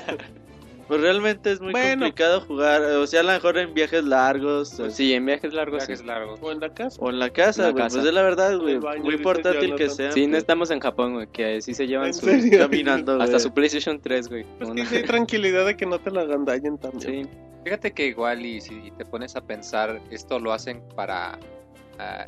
[0.87, 2.05] Pues realmente es muy Bueno.
[2.05, 2.81] complicado jugar.
[2.83, 5.79] O sea, a lo mejor en viajes largos o- Sí, en viajes largos.
[5.79, 6.05] Viajes sí.
[6.05, 6.39] largos.
[6.41, 6.97] o en la casa.
[7.01, 7.83] o en la casa, En la güey.
[7.83, 7.95] casa.
[7.97, 8.79] Pues es la verdad, güey.
[8.99, 10.11] Muy portátil que sea.
[10.11, 12.25] Sí, no pues, estamos en Japón, güey, que sí se llevan ¿En su...
[12.25, 12.59] serio?
[12.69, 14.45] caminando, Hasta su PlayStation 3, güey.
[14.57, 17.25] Pues Una- que sí hay tranquilidad de que no te la agandallen también.
[17.25, 17.29] Sí.
[17.63, 21.37] Fíjate que igual y si te pones a pensar, esto lo hacen para
[21.99, 22.25] ah,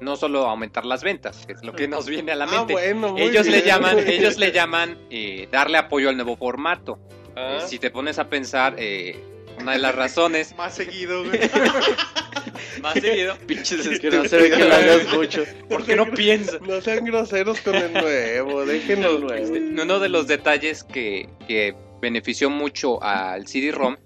[0.00, 2.72] no solo aumentar las ventas, que es lo que nos viene a la Ah, mente.
[2.72, 6.98] bueno, muy ellos le llaman, ellos le llaman eh, darle apoyo al nuevo formato.
[7.36, 9.16] Ah, Eh, si te pones a pensar, eh,
[9.58, 11.40] una de las razones Más seguido, güey.
[12.82, 15.44] más seguido, Pinches Que no se ve que lo hagas mucho.
[15.68, 16.60] ¿por qué no piensas?
[16.62, 19.34] No sean groseros con el nuevo, déjenlo nuevo.
[19.34, 23.96] Este, uno de los detalles que, que benefició mucho al CD-ROM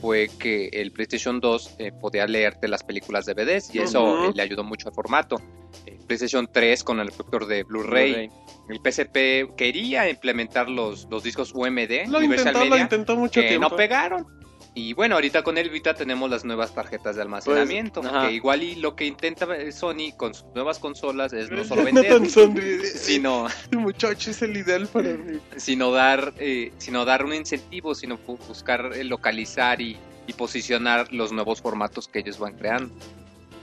[0.00, 4.42] fue que el PlayStation 2 eh, podía leerte las películas DVDs y eso eh, le
[4.42, 5.40] ayudó mucho al formato.
[5.86, 8.30] El PlayStation 3 con el lector de Blu-ray.
[8.68, 13.40] El PSP quería implementar los, los discos UMD, Lo Universal intentó, lo Media, intentó mucho
[13.40, 13.68] que tiempo.
[13.70, 14.26] no pegaron.
[14.74, 18.00] Y bueno, ahorita con el Vita tenemos las nuevas tarjetas de almacenamiento.
[18.00, 21.82] Pues, que igual y lo que intenta Sony con sus nuevas consolas es no solo
[21.82, 22.84] vender, sonríe.
[22.84, 25.38] sino Este muchacho es el ideal para mí.
[25.56, 29.96] sino dar, eh, sino dar un incentivo, sino bu- buscar eh, localizar y,
[30.28, 32.94] y posicionar los nuevos formatos que ellos van creando.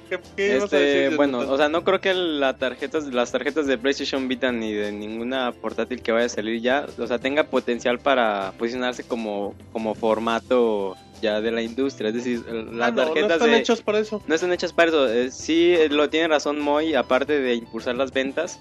[0.09, 3.65] ¿Qué, qué a Este, decir, bueno, o sea, no creo que la tarjetas, las tarjetas
[3.67, 7.45] de PlayStation Vita ni de ninguna portátil que vaya a salir ya, o sea, tenga
[7.45, 12.09] potencial para posicionarse como, como formato ya de la industria.
[12.09, 14.21] Es decir, Ah, las no, no tarjetas están de- hechos para eso.
[14.27, 15.07] no están hechas para eso.
[15.11, 18.59] Eh, sí, eh, lo tiene razón Moy, aparte de impulsar las ventas.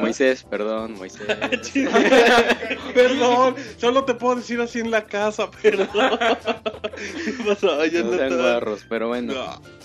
[0.00, 1.20] Moisés, perdón, Moisés.
[2.94, 5.48] Perdón, solo te puedo decir así en la casa.
[5.62, 5.70] ¿Qué
[7.46, 7.84] pasó, no
[8.16, 9.34] sean guarros, pero bueno.
[9.34, 9.77] No, no.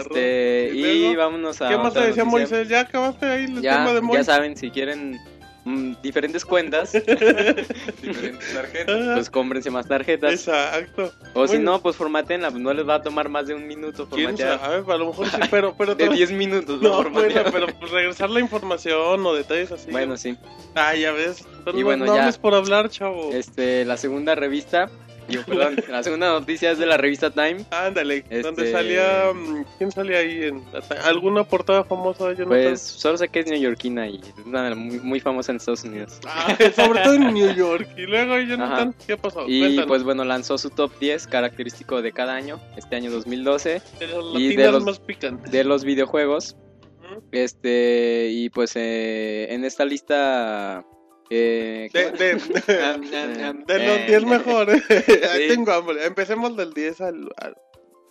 [0.00, 1.68] Este, ¿Y y vámonos a.
[1.68, 2.24] ¿Qué más te decía noticia.
[2.24, 2.68] Moisés?
[2.68, 4.26] ¿Ya acabaste ahí el tema Ya, de ya Moisés?
[4.26, 5.18] saben, si quieren
[5.64, 6.92] mm, diferentes cuentas,
[8.02, 9.14] Diferentes tarjetas.
[9.14, 10.32] pues cómprense más tarjetas.
[10.32, 11.12] Exacto.
[11.34, 11.72] O si Bueno.
[11.72, 14.60] no, pues formatenla, pues no les va a tomar más de un minuto ¿Quién formatear.
[14.60, 14.92] sabe?
[14.92, 15.74] A lo mejor sí, pero.
[15.76, 17.02] pero De tra- 10 minutos, ¿no?
[17.04, 19.90] No, bueno, pero pues regresar la información o detalles así.
[19.90, 20.36] Bueno, sí.
[20.74, 21.44] Ah, ya ves.
[21.64, 22.22] Pero Y no, bueno, no ya.
[22.22, 23.30] hables por hablar, chavo.
[23.32, 24.90] Este, la segunda revista,
[25.28, 27.64] digo, perdón, la segunda noticia es de la revista Time.
[27.70, 29.32] Ándale, donde Este- salía.
[29.34, 30.42] mm, ¿Quién salía ahí?
[30.44, 30.62] en
[31.04, 32.24] ¿Alguna portada famosa?
[32.32, 32.46] Jonathan?
[32.48, 36.18] Pues solo sé que es neoyorquina y es una muy, muy famosa en Estados Unidos.
[36.26, 37.88] Ah, sobre todo en New York.
[37.96, 39.44] Y luego, Jonathan, ¿qué pasó?
[39.48, 39.86] Y Cuéntanos.
[39.88, 44.24] pues bueno, lanzó su top 10 característico de cada año, este año 2012, de las
[44.40, 45.50] y de los- más picantes.
[45.50, 46.56] de los videojuegos.
[47.30, 50.84] Este, y pues eh, en esta lista...
[51.30, 52.34] eh, De, de,
[53.66, 54.82] de los eh, 10 mejores.
[55.32, 55.48] Ahí sí.
[55.48, 56.04] tengo hambre.
[56.04, 57.56] Empecemos del 10 al, al-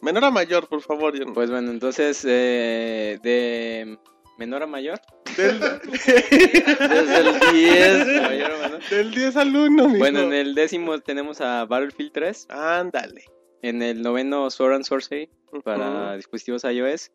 [0.02, 1.14] menor a mayor, por favor.
[1.14, 1.34] Jonathan.
[1.34, 3.98] Pues bueno, entonces eh, de
[4.38, 5.00] menor a mayor.
[5.38, 8.06] Del, Desde el 10.
[8.08, 8.90] de mayor a menor.
[8.90, 9.98] del 10 al 1, mijo.
[10.00, 12.48] Bueno, en el décimo tenemos a Battlefield 3.
[12.50, 13.24] Ándale.
[13.62, 15.30] En el noveno Sword and Sorcery
[15.64, 16.16] para Ujú.
[16.18, 17.12] dispositivos iOS.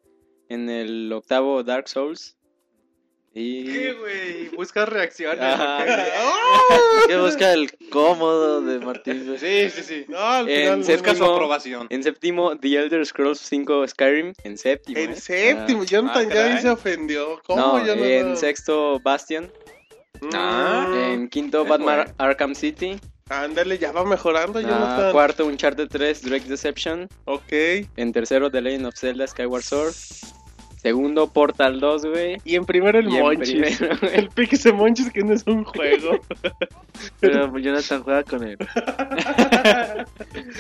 [0.49, 2.36] En el octavo Dark Souls.
[3.39, 3.93] Y...
[3.93, 4.49] güey?
[4.57, 5.41] Buscas reacciones.
[5.43, 5.85] Ajá.
[7.07, 9.37] Que busca el cómodo de Martín.
[9.39, 10.05] Sí, sí, sí.
[10.09, 10.85] No, al En final.
[10.85, 11.87] séptimo- Busca su aprobación.
[11.91, 14.33] En séptimo, The Elder Scrolls 5 Skyrim.
[14.43, 14.99] En séptimo.
[14.99, 15.17] En ¿eh?
[15.17, 16.63] séptimo, Jonathan ah, ya caray.
[16.63, 17.35] se ofendió.
[17.37, 18.05] Ah, ¿Cómo, no, Jonathan?
[18.31, 19.53] en sexto Bastion.
[20.33, 22.15] Ah, En quinto Batman bueno.
[22.19, 22.99] Arkham City.
[23.29, 25.13] Ándale, ya va mejorando, Ah, Jonathan.
[25.13, 27.09] cuarto Uncharted 3 Drake's Deception.
[27.27, 27.53] Ok.
[27.97, 29.95] En tercero The Legend of Zelda Skyward Sword.
[30.87, 32.37] Segundo Portal 2, güey.
[32.45, 33.77] Y en primero el Y Monchis.
[33.77, 33.97] primero.
[34.13, 36.21] El Pixel Monchis que no es un juego.
[37.21, 38.57] Pero Jonathan juega con él.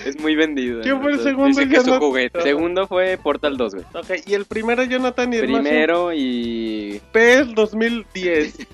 [0.04, 0.80] Es muy vendido.
[0.82, 1.46] ¿Quién fue el segundo?
[1.46, 2.08] Dice que es su Jonathan?
[2.08, 2.42] juguete.
[2.42, 3.86] Segundo fue Portal 2, güey.
[3.94, 7.00] Ok, y el primero Jonathan y el Primero y...
[7.12, 8.66] PES 2010.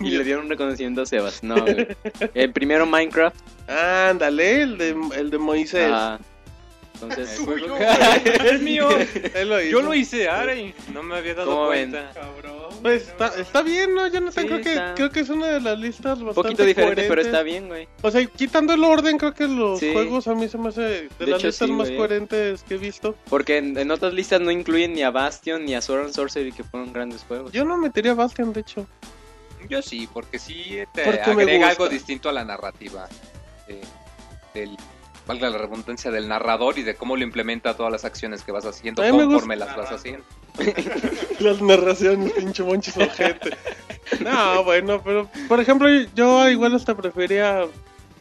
[0.00, 1.42] Y le dieron un reconocimiento a Sebas.
[1.42, 1.88] No, güey.
[2.34, 3.36] El primero Minecraft.
[3.68, 5.90] Ándale, el de, el de Moisés.
[5.90, 6.20] Ajá.
[7.02, 7.40] Entonces,
[8.44, 8.88] Es mío.
[9.34, 9.70] Él lo hizo.
[9.70, 10.74] Yo lo hice, Ari.
[10.92, 12.10] No me había dado cuenta.
[12.14, 12.60] Cabrón.
[12.82, 14.06] Pues está, está bien, ¿no?
[14.06, 17.04] Jonathan, Sí, creo, que, creo que es una de las listas un bastante poquito diferente,
[17.08, 17.86] pero está bien, güey.
[18.00, 19.92] O sea, quitando el orden, creo que los Sí.
[19.92, 21.98] juegos a mí se me hace de, De las hecho, listas sí, más güey.
[21.98, 23.14] coherentes que he visto.
[23.28, 26.52] Porque en, en otras listas no incluyen ni a Bastion ni a Sword and Sorcery,
[26.52, 27.52] que fueron grandes juegos.
[27.52, 28.86] Yo no metería Bastion, de hecho.
[29.68, 33.08] Yo sí, porque sí te Porque agrega algo distinto a la narrativa.
[33.68, 33.80] eh,
[34.54, 34.74] del,
[35.30, 38.66] valga la redundancia, del narrador y de cómo lo implementa todas las acciones que vas
[38.66, 40.24] haciendo conforme las vas haciendo.
[41.40, 43.56] Las narraciones, pinche monchis ojete.
[44.20, 47.66] No, bueno, pero por ejemplo, yo igual hasta prefería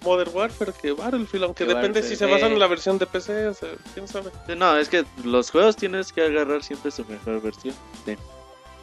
[0.03, 2.53] Modern Warfare que Battlefield, aunque Que depende si se basan eh.
[2.53, 4.29] en la versión de PC, o sea, quién sabe.
[4.55, 7.73] No, es que los juegos tienes que agarrar siempre su mejor versión.
[8.05, 8.15] Sí.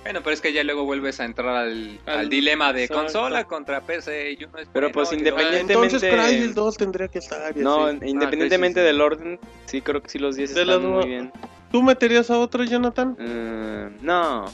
[0.06, 3.02] Bueno, pero es que ya luego vuelves a entrar al, Al- al dilema de exacto.
[3.02, 4.36] consola contra PC.
[4.38, 7.56] Y uno es Pero, pues, y independiente- luego- Entonces Cryel 2 tendría que estar.
[7.56, 8.92] No, independientemente Ah, sí, sí.
[8.92, 11.32] del orden, sí creo que sí los 10 De están muy bien.
[11.72, 13.16] ¿Tú meterías a otro, Jonathan?
[13.18, 14.44] Eh, no,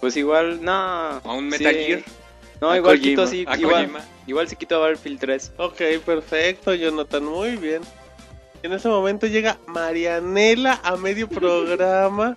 [0.00, 0.72] pues igual, no.
[0.72, 1.58] A un Sí.
[1.64, 2.02] Metal Gear.
[2.60, 3.10] No, A igual Kojima.
[3.10, 4.04] quito sí, A igual, Kojima.
[4.28, 5.52] igual sí quito a Battlefield 3.
[5.56, 7.82] Ok, perfecto, Jonathan, muy bien.
[8.62, 12.36] En ese momento llega Marianela a medio programa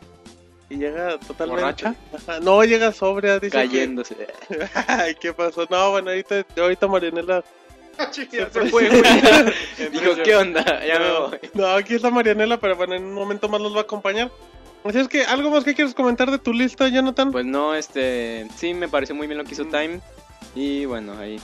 [0.69, 1.61] y llega totalmente.
[1.61, 1.95] ¿Borracha?
[2.41, 3.51] No, llega sobria, dice.
[3.51, 4.15] que- Cayéndose.
[4.87, 5.65] Ay, ¿qué pasó?
[5.69, 7.43] No, bueno, ahorita, ahorita Marianela.
[8.31, 8.89] Ya se fue.
[9.91, 10.63] Dijo, ¿qué onda?
[10.85, 11.39] Ya me no, voy.
[11.53, 14.29] no, aquí está Marianela, pero bueno, en un momento más nos va a acompañar.
[14.83, 17.31] Así es que, ¿algo más que quieres comentar de tu lista, Jonathan?
[17.31, 20.01] Pues no, este, sí me pareció muy bien lo que hizo Time.
[20.55, 21.39] Y bueno, ahí.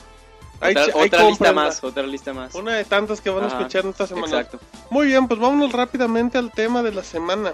[0.59, 2.53] Ahí otra ch- ahí otra lista más, otra lista más.
[2.53, 4.27] Una de tantas que van a escuchar en esta semana.
[4.27, 4.59] Exacto.
[4.91, 7.53] Muy bien, pues vámonos rápidamente al tema de la semana.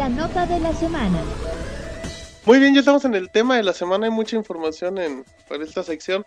[0.00, 1.20] La nota de la semana.
[2.46, 4.06] Muy bien, ya estamos en el tema de la semana.
[4.06, 6.24] Hay mucha información en para esta sección.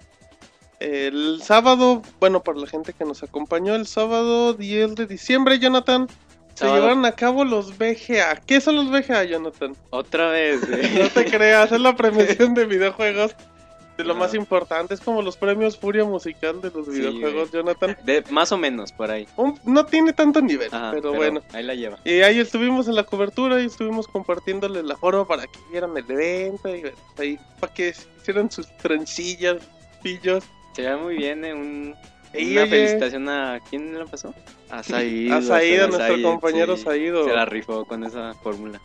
[0.79, 6.07] El sábado, bueno, para la gente que nos acompañó, el sábado 10 de diciembre, Jonathan,
[6.53, 8.41] se llevaron a cabo los VGA.
[8.45, 9.75] ¿Qué son los VGA, Jonathan?
[9.89, 10.91] Otra vez, güey.
[10.99, 13.52] No te creas, es la premiación de videojuegos de
[13.97, 14.17] lo Ah.
[14.17, 14.93] más importante.
[14.93, 17.63] Es como los premios Furia Musical de los Sí, videojuegos, güey.
[17.63, 17.97] Jonathan.
[18.03, 19.27] De, más o menos por ahí.
[19.35, 21.41] Un- no tiene tanto nivel, Ajá, pero, bueno.
[21.53, 21.99] Ahí la lleva.
[22.05, 26.09] Y ahí estuvimos en la cobertura y estuvimos compartiéndole la forma para que vieran el
[26.09, 26.83] evento y
[27.19, 29.57] ahí para que hicieran sus trencillas,
[30.01, 30.43] pillos.
[30.73, 31.95] Se ve muy bien, eh, un,
[32.33, 33.59] Y, una oye, felicitación a...
[33.69, 34.33] ¿Quién lo pasó?
[34.71, 35.35] A Saído.
[35.35, 36.83] a Saído, a nuestro Said, compañero sí.
[36.83, 37.25] Saído.
[37.25, 38.81] Se la rifó con esa fórmula.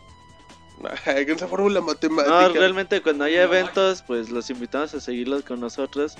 [1.05, 2.47] Esa fórmula matemática.
[2.47, 6.15] No, realmente cuando haya eventos, pues los invitamos a seguirlos con nosotros.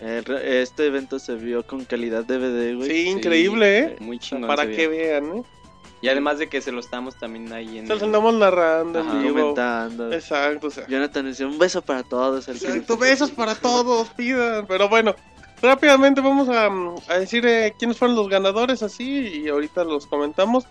[0.00, 2.88] Este evento se vio con calidad DVD, güey.
[2.88, 3.96] Sí, increíble, ¿eh?
[3.98, 4.46] Muy chingón.
[4.46, 5.42] Para que vean, ¿eh?
[6.00, 7.88] Y además de que se lo estamos también ahí en...
[7.88, 9.10] Se los el- andamos narrando Ajá.
[9.10, 9.34] en vivo.
[9.40, 10.12] Comentando.
[10.12, 10.86] Exacto, o sea.
[10.86, 12.46] Jonathan decía un beso para todos.
[12.46, 14.64] el que- Exacto, besos para todos, pidan.
[14.68, 15.16] Pero bueno,
[15.60, 16.68] rápidamente vamos a,
[17.12, 20.66] a decir eh, quiénes fueron los ganadores así y ahorita los comentamos.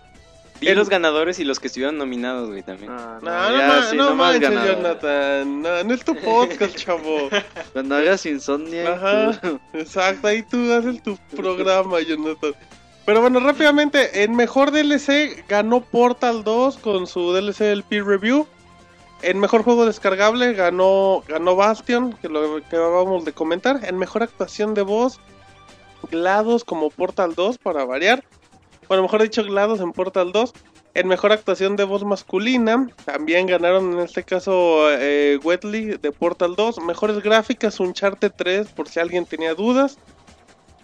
[0.66, 2.94] El- los ganadores y los que estuvieron nominados, güey, también.
[2.94, 4.76] No, No, no, no, ya, ma- sí, no nomás manches, ganador.
[4.76, 5.62] Jonathan.
[5.62, 7.28] No, no es tu podcast, chavo.
[7.72, 8.92] Cuando hagas insomnia.
[8.94, 9.40] Ajá.
[9.40, 12.52] tú- Exacto, ahí tú haces tu programa, Jonathan.
[13.06, 18.46] Pero bueno, rápidamente, en mejor DLC ganó Portal 2 con su DLC del Peer Review.
[19.22, 23.80] En mejor juego descargable ganó, ganó Bastion, que lo que acabamos de comentar.
[23.84, 25.18] En mejor actuación de voz,
[26.10, 28.22] GLaDOS como Portal 2, para variar.
[28.88, 30.52] Bueno, mejor dicho, GLaDOS en Portal 2.
[30.94, 36.56] En mejor actuación de voz masculina, también ganaron en este caso eh, Wetley de Portal
[36.56, 36.80] 2.
[36.80, 39.98] Mejores gráficas, Uncharted 3, por si alguien tenía dudas.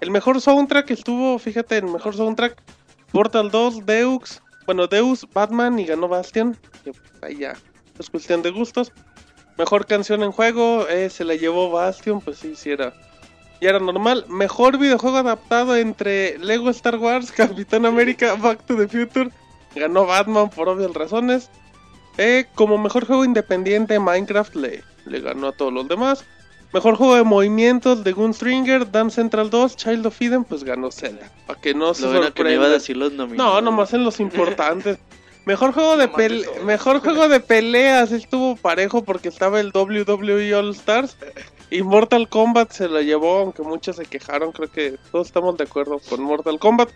[0.01, 2.63] El mejor soundtrack estuvo, fíjate, el mejor soundtrack,
[3.11, 6.57] Portal 2, Deux, bueno, Deus, Batman y ganó Bastion.
[7.23, 7.55] Ahí ya
[7.99, 8.93] es cuestión de gustos.
[9.57, 12.93] Mejor canción en juego, eh, se la llevó Bastion, pues sí, sí era,
[13.65, 14.27] ya era normal.
[14.29, 19.31] Mejor videojuego adaptado entre Lego Star Wars, Capitán América, Back to the Future,
[19.75, 21.51] ganó Batman por obvias razones.
[22.19, 26.25] Eh, como mejor juego independiente, Minecraft le, le ganó a todos los demás.
[26.73, 31.31] Mejor juego de movimientos de Gunstringer, Dance Central 2, Child of Eden, pues ganó Zelda.
[31.47, 32.73] Para que no se Lo que me iba a sorprendan.
[32.73, 33.55] decir los nominados.
[33.55, 34.99] No, nomás en los importantes.
[35.47, 40.71] Mejor juego de pele- mejor juego de peleas estuvo parejo porque estaba el WWE All
[40.71, 41.19] Stars
[41.75, 45.65] y Mortal Kombat se lo llevó, aunque muchos se quejaron, creo que todos estamos de
[45.65, 46.89] acuerdo con Mortal Kombat.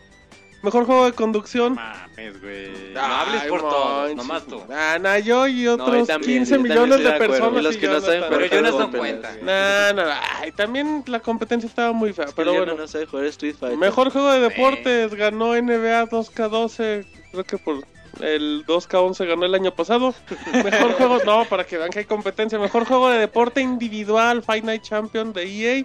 [0.63, 1.75] Mejor juego de conducción.
[1.75, 2.93] Mames, güey.
[2.93, 4.61] No hables por todos, nomás tú.
[4.71, 7.61] Ah, nah, yo y otros yo también, 15 yo también millones de personas.
[7.61, 9.37] Y los que no saben Pero yo no de cuenta.
[9.43, 12.35] Nah, nah, ay, también la competencia estaba muy fea, güey.
[12.37, 12.75] pero Yo bueno.
[12.75, 13.79] no sé jugar Street Fighter.
[13.79, 17.85] Mejor juego de deportes ganó NBA 2K12, creo que por
[18.21, 20.15] El 2K11 ganó el año pasado.
[20.53, 22.59] Mejor juego, no, para que vean que hay competencia.
[22.59, 25.85] Mejor juego de deporte individual, Night Champion de EA.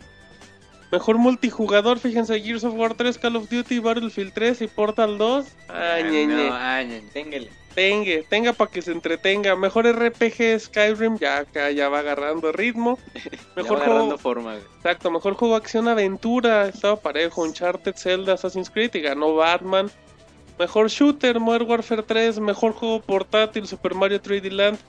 [0.91, 5.47] Mejor multijugador, fíjense, Gears of War 3, Call of Duty, Battlefield 3 y Portal 2.
[5.69, 6.47] Ay, ñe, ñe.
[6.49, 7.49] No, ay, ñe, téngale.
[7.74, 9.55] Tenga, tenga para que se entretenga.
[9.55, 12.99] Mejor RPG Skyrim, ya acá ya va agarrando ritmo.
[13.55, 14.65] Mejor ya va juego, forma, güey.
[14.78, 19.89] exacto, mejor juego acción aventura, estaba parejo, Uncharted, Zelda, Assassin's Creed y ganó Batman.
[20.59, 24.79] Mejor shooter, Modern Warfare 3, mejor juego portátil, Super Mario 3D Land.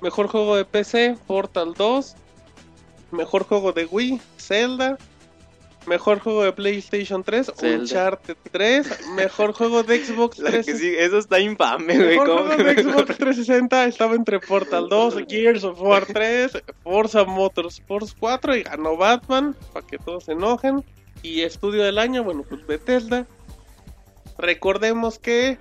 [0.00, 2.16] Mejor juego de PC, Portal 2.
[3.12, 4.98] Mejor juego de Wii, Zelda.
[5.86, 7.82] Mejor juego de PlayStation 3, Zelda.
[7.82, 9.08] Uncharted 3.
[9.16, 10.78] Mejor juego de Xbox La que 360.
[10.78, 12.08] sí, eso está infame, güey.
[12.10, 17.24] Mejor ¿cómo juego de Xbox 360 estaba entre Portal 2, Gears of War 3, Forza
[17.24, 20.84] Motorsports 4 y ganó Batman, para que todos se enojen.
[21.22, 23.26] Y estudio del año, bueno, pues Bethesda.
[24.38, 25.58] Recordemos que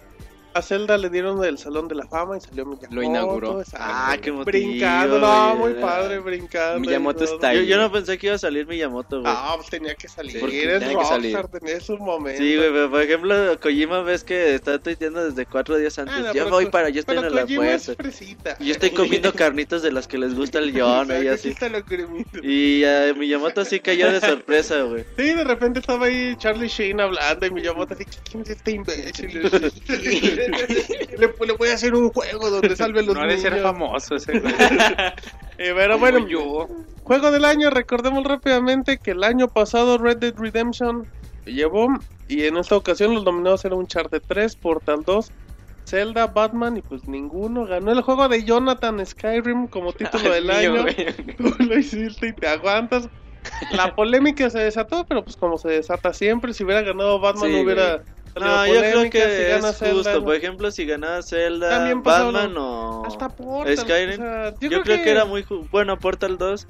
[0.53, 2.95] a Zelda le dieron el Salón de la Fama y salió Miyamoto.
[2.95, 3.63] Lo inauguró.
[3.73, 6.79] Ah, qué motivo, Brincando, no, muy padre, brincando.
[6.79, 7.67] Miyamoto está Yo, ahí.
[7.67, 9.33] yo no pensé que iba a salir Miyamoto, güey.
[9.35, 10.39] Ah, pues tenía que salir.
[10.39, 11.37] porque es tenía que salir.
[11.47, 12.41] tenía su momento.
[12.41, 16.15] Sí, güey, pero por ejemplo, Kojima ves que está tuiteando desde cuatro días antes.
[16.15, 18.57] Ah, no, ya pero voy Ko- para, yo estoy en es fresita.
[18.59, 21.55] Y yo estoy comiendo carnitas de las que les gusta el John y así.
[22.43, 25.05] Y a Miyamoto sí cayó de sorpresa, güey.
[25.17, 29.41] Sí, de repente estaba ahí Charlie Sheen hablando y Miyamoto así, ¿quién es este imbécil?
[31.17, 33.43] le, le voy a hacer un juego donde salve a los No niños.
[33.61, 34.53] famoso ese güey.
[35.57, 36.67] Eh, pero bueno, yo.
[37.03, 41.05] juego del año, recordemos rápidamente que el año pasado Red Dead Redemption
[41.45, 41.87] llevó
[42.27, 45.31] y en esta ocasión los nominados eran Uncharted 3, Portal 2,
[45.85, 50.53] Zelda, Batman y pues ninguno ganó el juego de Jonathan Skyrim como título del Mío,
[50.55, 50.81] año.
[50.81, 50.95] güey.
[51.37, 53.07] Tú lo hiciste y te aguantas.
[53.71, 57.55] La polémica se desató, pero pues como se desata siempre, si hubiera ganado Batman Sí,
[57.57, 58.07] no hubiera güey.
[58.39, 60.13] No, yo creo si que gana es Zelda, justo.
[60.19, 60.23] no.
[60.25, 63.77] Por ejemplo, si ganaba Zelda, Batman o Hasta Portal.
[63.77, 64.13] Skyrim.
[64.13, 65.11] o sea, yo, creo, que...
[65.11, 66.67] era muy ju- bueno Portal 2.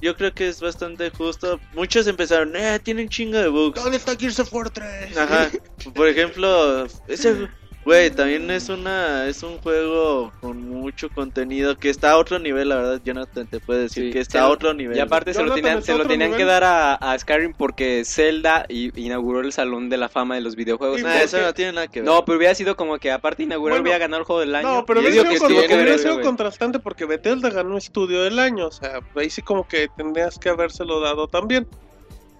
[0.00, 1.60] Yo creo que es bastante justo.
[1.74, 3.80] Muchos empezaron, eh, tienen chingo de bugs.
[3.80, 5.16] ¿Dónde está Gears of War 3?
[5.16, 5.48] Ajá.
[5.94, 7.48] Por ejemplo, ese
[7.84, 12.68] güey también es una es un juego con mucho contenido que está a otro nivel,
[12.68, 13.00] la verdad.
[13.04, 14.96] Jonathan te puede decir Sí, que está a otro nivel.
[14.96, 18.64] Y aparte se lo tenían, se lo tenían que dar a, a Skyrim porque Zelda
[18.68, 21.02] inauguró el Salón de la Fama de los videojuegos.
[21.02, 22.08] Nah, porque- eso no tiene nada que ver.
[22.08, 24.68] No, pero hubiera sido como que aparte inaugurar Bueno, hubiera ganado el juego del año.
[24.68, 28.38] No, pero hubiera sido, que con- hubiera eso, sido contrastante porque Bethesda ganó estudio del
[28.38, 28.66] año.
[28.66, 31.66] O sea, ahí sí como que tendrías que habérselo dado también.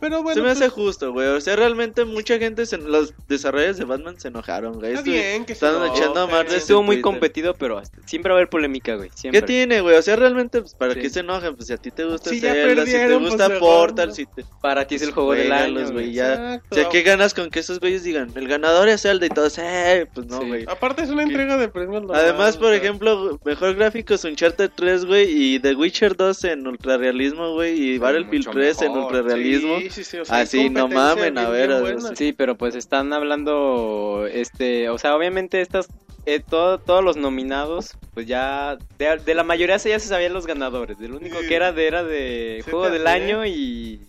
[0.02, 1.28] Pero bueno, se me hace pues, justo, güey.
[1.28, 4.92] O sea, realmente mucha gente, se- los desarrolladores de Batman se enojaron, güey.
[4.94, 7.02] está bien que se están echando de Estuvo muy Twitter.
[7.02, 9.10] competido, pero hasta- siempre va a haber polémica, güey.
[9.14, 9.40] Siempre.
[9.40, 9.94] ¿Qué tiene, güey?
[9.96, 11.00] O sea, realmente, pues, ¿para Sí.
[11.00, 11.54] qué se enojan?
[11.54, 14.44] Pues si a ti te gusta Zelda, si te perdieron, gusta pues, Portal, si te...
[14.60, 16.60] Para ti es el juego del Juégalos, año, güey, ya.
[16.68, 18.30] O sea, ¿qué ganas con que esos güeyes digan?
[18.34, 20.48] El ganador es Zelda y todos, eh, pues no, Sí.
[20.48, 20.64] güey.
[20.66, 22.02] Aparte es una entrega de premios.
[22.12, 27.78] Además, por ejemplo, mejor gráficos Uncharted 3, güey, y The Witcher 2 en ultrarrealismo, güey,
[27.80, 29.78] y Battlefield mucho 3 en mejor, ultrarrealismo.
[29.92, 32.74] Sí, sí, o sea, Así, no competencia mamen, a ver, o sea, Sí, pero pues
[32.74, 35.88] están hablando, este, o sea, obviamente estas,
[36.26, 40.32] eh, todo- todos los nominados, pues ya, de, de la mayoría se- ya se sabían
[40.32, 41.48] los ganadores, del único Sí.
[41.48, 43.22] que era de, era de Sí, juego del hace.
[43.22, 44.00] año y,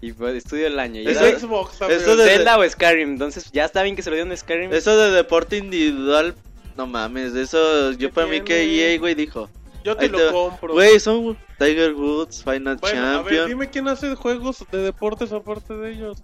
[0.00, 1.00] y pues, estudio del año.
[1.00, 4.10] Y Es era Xbox eso de- Zelda o Skyrim, entonces ya está bien que se
[4.10, 4.72] lo dieron a Skyrim.
[4.72, 6.34] Eso de deporte individual,
[6.76, 8.92] no mames, eso yo ¿Qué para mí que tiene?
[8.94, 9.50] EA, güey, dijo,
[9.84, 10.72] Yo te ahí lo te compro.
[10.74, 13.48] güey, son Tiger Woods, Final bueno, a ver, Champion.
[13.48, 16.18] dime quién hace juegos de deportes aparte de ellos.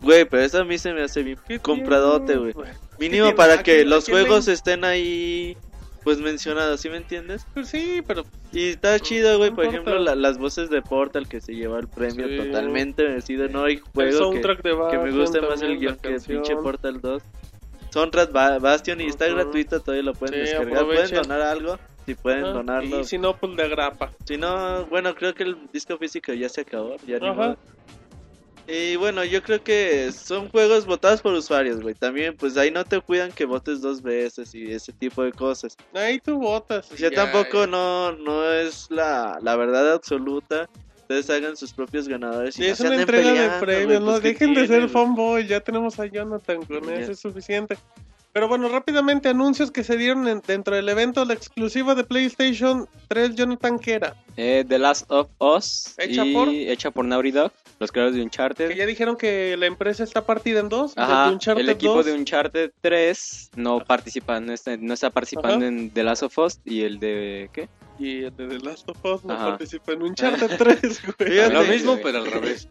[0.00, 2.52] Güey, pero eso a mí se me hace bien ¿Qué compradote, güey.
[2.54, 2.62] ¿Qué
[2.98, 5.56] Mínimo para ¿A que los le- juegos estén ahí,
[6.04, 7.44] pues mencionados, ¿sí me entiendes?
[7.54, 11.28] Pues sí, pero Y está chido, güey, No por ejemplo, la- las voces de Portal
[11.28, 12.36] que se lleva el premio Sí.
[12.38, 13.48] totalmente merecido.
[13.48, 14.56] No hay juego que, de
[14.90, 17.22] que me guste más el guion que pinche Portal 2.
[17.90, 20.78] Soundtrack Ba- Bastion y está gratuito, todavía lo pueden Sí, descargar.
[20.78, 21.08] aprovechen.
[21.08, 21.78] Pueden donar algo,
[22.08, 23.00] si pueden Ajá, donarlo.
[23.00, 24.10] Y si no, pues de agrapa.
[24.24, 26.96] Si no, bueno, creo que el disco físico ya se acabó.
[27.06, 27.54] Ya Ajá.
[28.66, 31.94] Y bueno, yo creo que son juegos votados por usuarios, güey.
[31.94, 35.76] También, pues ahí no te cuidan que votes dos veces y ese tipo de cosas.
[35.92, 36.90] Ahí tú votas.
[36.92, 37.66] y Ya, tampoco ya.
[37.66, 40.66] no, no es la, la verdad absoluta.
[40.96, 44.20] Ustedes hagan sus propios ganadores y Sí, no es una entrega de premios, no pues,
[44.20, 47.76] ¿qué dejen de ser fanboy, ya tenemos a Jonathan, con eso es suficiente.
[48.32, 52.88] Pero bueno, rápidamente anuncios que se dieron en- dentro del evento, la exclusiva de PlayStation
[53.08, 54.14] 3, Jonathan, que era?
[54.36, 56.48] Eh, The Last of Us, ¿Hecha y por?
[56.48, 58.68] hecha por Naughty Dog, los creadores de Uncharted.
[58.68, 62.06] Que ya dijeron que la empresa está partida en dos, Ajá, el equipo 2.
[62.06, 65.66] de Uncharted 3 no participa, no está, no está participando Ajá.
[65.66, 67.68] en The Last of Us y el de ¿qué?
[67.98, 69.46] Y el de The Last of Us no Ajá.
[69.48, 70.02] participa en
[70.48, 71.50] Uncharted 3, güey.
[71.52, 72.68] Lo mismo, pero al revés.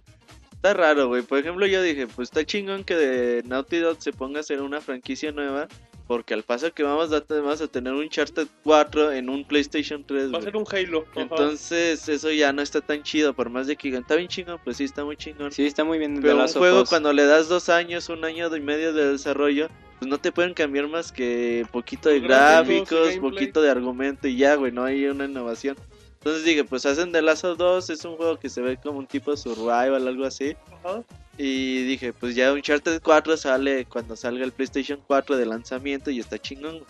[0.57, 1.21] Está raro, güey.
[1.21, 4.61] Por ejemplo, yo dije, pues está chingón que de Naughty Dog se ponga a hacer
[4.61, 5.67] una franquicia nueva.
[6.07, 10.05] Porque al paso que vamos a, vamos a tener un Uncharted 4 en un PlayStation
[10.05, 11.05] 3, Va a ser un Halo.
[11.11, 11.21] ajá.
[11.21, 13.33] Entonces, eso ya no está tan chido.
[13.33, 15.51] Por más de que digan, está bien chingón, pues sí, está muy chingón.
[15.51, 16.21] Sí, está muy bien.
[16.21, 16.89] Pero un juego Us.
[16.89, 19.67] cuando le das dos años, un año y medio de desarrollo,
[19.99, 24.55] pues no te pueden cambiar más que poquito de Gráficos, poquito de argumento y ya,
[24.55, 25.75] güey, no hay una innovación.
[26.19, 28.99] Entonces dije, pues hacen The Last of 2, es un juego que se ve como
[28.99, 30.55] un tipo survival, algo así.
[30.83, 31.03] Ajá.
[31.37, 36.19] Y dije, pues ya Uncharted 4 sale cuando salga el PlayStation 4 de lanzamiento y
[36.19, 36.81] está chingón.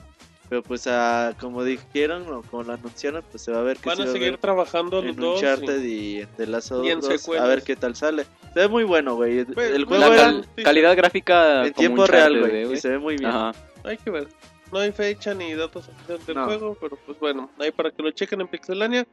[0.49, 3.89] Pero pues ah, como dijeron o como lo anunciaron, pues se va a ver que
[3.89, 5.35] Van se a va a seguir ver trabajando los en dos.
[5.35, 8.23] Uncharted y- y en The Last of 2, a ver qué tal sale.
[8.53, 9.43] Se ve muy bueno, güey.
[9.43, 12.63] Pues, El juego La era cal- calidad gráfica en como tiempo Uncharted, real, eh, güey.
[12.63, 12.77] güey.
[12.77, 13.29] Y se ve muy bien.
[13.29, 13.51] Ajá.
[13.83, 14.27] Hay que ver.
[14.71, 16.45] No hay fecha ni datos oficiales del No.
[16.45, 19.07] juego, pero pues bueno, ahí para que lo chequen en Pixelania.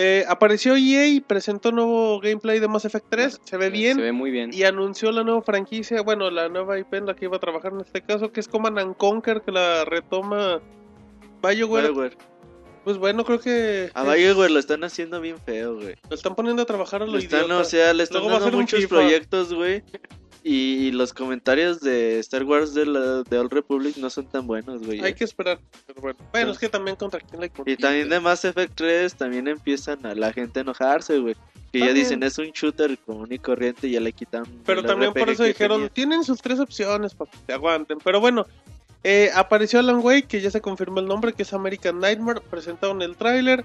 [0.00, 3.96] Eh, apareció EA y presentó nuevo gameplay de Mass Effect 3, se ve bien.
[3.96, 4.50] Se ve muy bien.
[4.54, 7.72] Y anunció la nueva franquicia, bueno, la nueva IP en la que iba a trabajar
[7.72, 10.60] en este caso, que es Command and Conquer, que la retoma
[11.42, 11.88] BioWare.
[11.88, 12.16] BioWare.
[12.84, 15.96] Pues bueno, creo que A BioWare lo están haciendo bien feo, güey.
[16.08, 17.58] lo están poniendo a trabajar a lo Lo están, idiota.
[17.60, 18.94] o sea, le están Luego va a dando ser un muchos FIFA.
[18.94, 19.82] proyectos, güey.
[20.44, 24.84] Y los comentarios de Star Wars de, la, de Old Republic no son tan buenos,
[24.86, 25.00] güey.
[25.00, 25.58] Hay que esperar.
[25.86, 29.14] Pero bueno, bueno es que también contra quién le Y también de Mass Effect 3
[29.14, 31.34] también empiezan a la gente a enojarse, güey.
[31.72, 34.44] Que ya dicen es un shooter común y corriente y ya le quitan.
[34.64, 35.90] Pero también por eso dijeron, tenía.
[35.90, 37.98] tienen sus tres opciones para que te aguanten.
[38.02, 38.46] Pero bueno,
[39.04, 42.40] eh, apareció Alan Wake, que ya se confirmó el nombre, que es American Nightmare.
[42.40, 43.64] Presentaron el tráiler.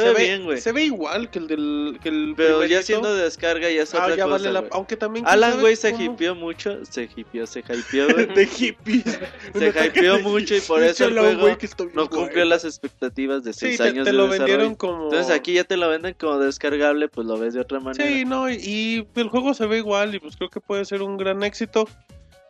[0.00, 0.60] Se, ve bien, güey.
[0.60, 3.94] Se ve igual que el del que el Pero ya siendo de descarga ya es
[3.94, 4.64] Ah, otra ya cosa, vale la...
[4.70, 5.24] Aunque también...
[5.24, 8.26] ¿quién Alan güey se hipeó mucho, se hipeó, se hypeó, güey.
[8.26, 9.18] de hippies.
[9.54, 11.58] se hypeó mucho y por eso el juego bien
[11.94, 14.46] no cumplió las expectativas de Sí, 6 te, años te de lo desarrollo.
[14.52, 15.04] vendieron como...
[15.04, 18.06] Entonces aquí ya te lo venden como descargable, pues lo ves de otra manera.
[18.08, 21.02] Sí, no, y, y el juego se ve igual y pues creo que puede ser
[21.02, 21.86] un gran éxito.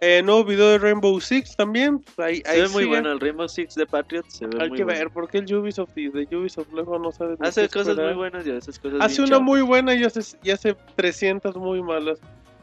[0.04, 2.04] Eh, nuevo video de Rainbow Six también.
[2.16, 4.78] Ahí, se ahí ve muy bueno, el Rainbow Six de Patriot se ve Hay muy
[4.78, 4.98] que bueno.
[4.98, 8.06] ver, porque el Ubisoft y de Ubisoft luego no sabe Hace cosas esperar.
[8.06, 11.80] muy buenas y veces cosas Hace una muy buena y hace, y hace 300 muy
[11.84, 12.18] malas.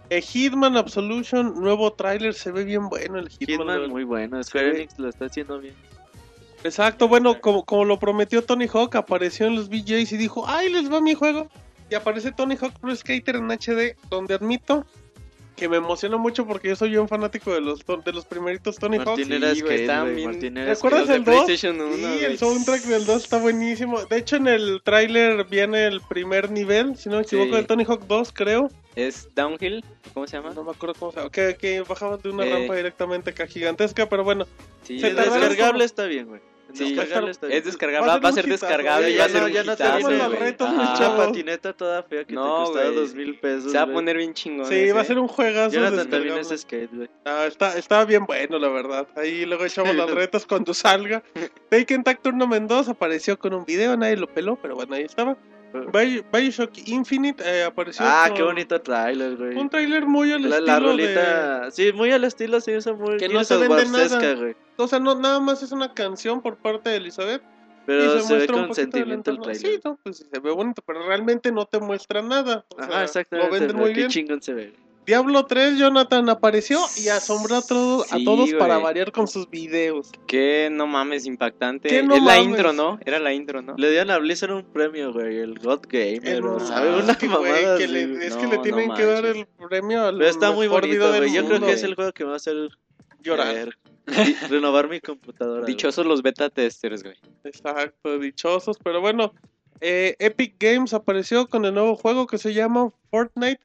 [0.09, 3.69] Eh, Hitman Absolution, nuevo tráiler, se ve bien bueno el Hitman.
[3.69, 5.75] Hitman muy bueno, Square Enix lo está haciendo bien.
[6.65, 10.73] Exacto, bueno, como, como lo prometió Tony Hawk, apareció en los VJs y dijo, ¡ay,
[10.73, 11.47] les va mi juego!
[11.89, 14.85] Y aparece Tony Hawk Pro Skater en HD, donde admito
[15.59, 18.97] que me emociona mucho porque yo soy un fanático de los, de los primeritos Tony
[18.97, 19.07] Hawk.
[19.07, 19.27] Martín
[20.39, 21.43] Sí, ¿Te acuerdas de el 2?
[21.45, 24.01] PlayStation 1, Sí, el soundtrack del 2 está buenísimo.
[24.05, 27.55] De hecho, en el tráiler viene el primer nivel, si no me equivoco, Sí.
[27.55, 28.69] del Tony Hawk 2, creo.
[28.95, 29.83] Es Downhill,
[30.13, 30.53] ¿cómo se llama?
[30.53, 31.29] No me acuerdo cómo se llama.
[31.31, 32.51] Que, que bajaban de una Eh.
[32.53, 34.45] rampa directamente acá gigantesca, pero bueno.
[34.83, 36.41] Sí, Se El es descargable como- está bien, güey.
[36.73, 36.97] Sí.
[37.49, 39.31] Es descargable, Va a ser va a ser hitazo, descargable güey, y va a ya
[39.33, 43.71] ser no- un ya te patineta toda fea que No, te costaba dos mil pesos.
[43.71, 44.67] Se va a poner bien chingón.
[44.67, 44.93] Sí, ese.
[44.93, 45.75] va a ser un juegazo.
[45.75, 47.09] Jonathan también es skate, güey.
[47.25, 49.07] Ah, está, está bien bueno, la verdad.
[49.15, 51.23] Ahí luego echamos las retas cuando salga.
[51.69, 55.37] Taken Tag Tournament 2 apareció con un video, nadie lo peló, pero bueno, ahí estaba.
[55.73, 59.55] Bio- Bioshock Infinite eh, apareció Ah, con qué bonito trailer, güey.
[59.57, 60.85] un trailer muy al La, estilo la de...
[60.85, 64.35] rolita, sí, muy al estilo, sí, eso muy Que no se vende nada.
[64.35, 64.55] güey.
[64.77, 67.41] O sea, no, nada más es una canción por parte de Elizabeth.
[67.85, 69.55] Pero y se, ve muestra un con sentimiento el trailer.
[69.73, 72.63] Sí, no, pues se ve bonito, pero realmente no te muestra nada.
[72.75, 73.51] O Ajá, sea, exactamente.
[73.51, 74.09] Lo venden muy qué bien.
[74.09, 74.73] chingón se ve.
[75.09, 80.11] Diablo 3, Jonathan apareció y asombró a, todos a todos para variar con sus videos.
[80.27, 81.89] Qué no mames, impactante.
[81.89, 82.49] Qué no es la mames.
[82.49, 82.99] intro, ¿no?
[83.03, 83.73] Era la intro, ¿no?
[83.75, 87.17] Le dieron a Blizzard un premio, güey, el God Gamer, El- o Ah, sabe, una
[87.17, 90.17] que, mamada que le- es No, que le no tienen que dar el premio al
[90.19, 91.33] Pero está muy bonito, güey.
[91.33, 92.69] Yo creo que es el juego que me va a hacer
[93.23, 93.75] Llorar.
[94.51, 95.65] renovar mi computadora.
[95.65, 97.15] Dichosos los beta testers, güey.
[97.43, 98.77] Exacto, dichosos.
[98.83, 99.33] Pero bueno,
[99.81, 103.59] eh, Epic Games apareció con el nuevo juego que se llama Fortnite.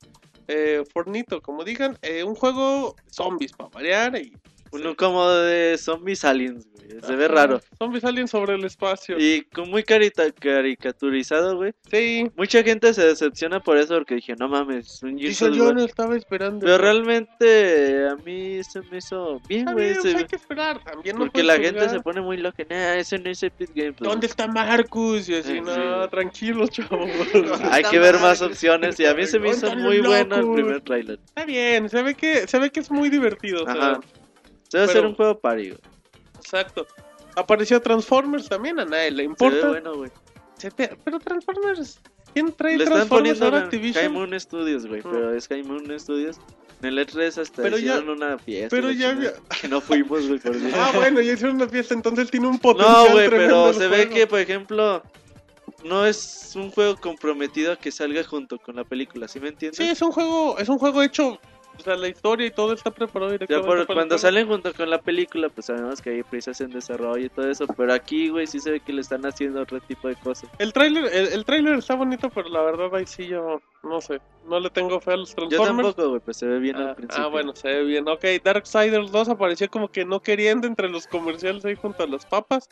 [0.48, 1.98] Eh, Fortnite, como digan.
[2.02, 4.16] eh, un juego zombies para variar.
[4.16, 4.36] Y,
[4.74, 6.74] Uno como de zombies aliens, güey.
[7.00, 7.60] Se ve Ajá, raro.
[7.78, 9.16] Zombies salen sobre el espacio.
[9.18, 11.72] Y con muy carita caricaturizado, güey.
[11.90, 15.56] Sí, Mucha gente se decepciona por eso porque dije, no mames, un Gears dice of
[15.56, 15.74] yo War".
[15.74, 16.60] no estaba esperando.
[16.60, 16.82] Pero eso.
[16.82, 19.94] realmente a mí se me hizo bien, güey.
[19.96, 20.82] se- hay que esperar.
[20.84, 21.90] También no Porque puedes la gente juzgar.
[21.90, 22.64] se pone muy loca.
[22.68, 23.94] Nah, ese no es Epic Games.
[23.98, 25.28] pues, ¿Dónde está Marcus?
[25.28, 26.10] Y así, Sí, no, sí.
[26.10, 27.08] tranquilos, chavos.
[27.70, 28.98] Hay que ver más opciones.
[29.00, 31.18] Y a mí se me hizo muy bueno el primer trailer.
[31.24, 33.64] Está bien, se ve que, se ve que es muy divertido.
[33.64, 34.00] o sea,
[34.78, 35.80] Se a pero- hacer un juego party, güey.
[36.36, 36.86] Exacto.
[37.36, 39.68] Apareció Transformers también, a nadie le Se ve importa.
[39.68, 40.10] bueno, güey.
[40.56, 41.98] Se Pero Transformers,
[42.32, 43.08] ¿quién trae Le están Transformers
[43.38, 44.04] poniendo ahora Activision?
[44.04, 45.02] High Moon Studios, güey.
[45.02, 46.38] Pero es High Moon Studios.
[46.80, 48.68] En el E3 hasta Pero ya- hicieron una fiesta.
[48.76, 50.54] pero ya chingada, Que no fuimos, güey, por.
[50.74, 54.08] Ah, bueno, ya hicieron una fiesta, entonces tiene un potencial No, güey, pero se ve
[54.10, 55.02] que, por ejemplo,
[55.82, 59.78] no es un juego comprometido a que salga junto con la película, ¿sí me entiendes?
[59.78, 61.40] Sí, es un juego, es un juego hecho
[61.78, 64.88] O sea, la historia y todo está preparado directamente para el cuando salen junto con
[64.88, 67.66] la película, pues sabemos que hay prisas en desarrollo y todo eso.
[67.76, 70.48] Pero aquí, güey, sí se ve que le están haciendo otro tipo de cosas.
[70.58, 74.20] El tráiler, el, el tráiler está bonito, pero la verdad ahí sí yo no sé,
[74.48, 75.88] no le tengo fe a los Yo Transformers.
[75.88, 77.24] tampoco, güey, pues se ve bien Ah, al principio.
[77.24, 78.08] ah, bueno, se ve bien.
[78.08, 82.24] Ok, Darksiders 2 apareció como que no queriendo entre los comerciales ahí junto a las
[82.24, 82.68] papas.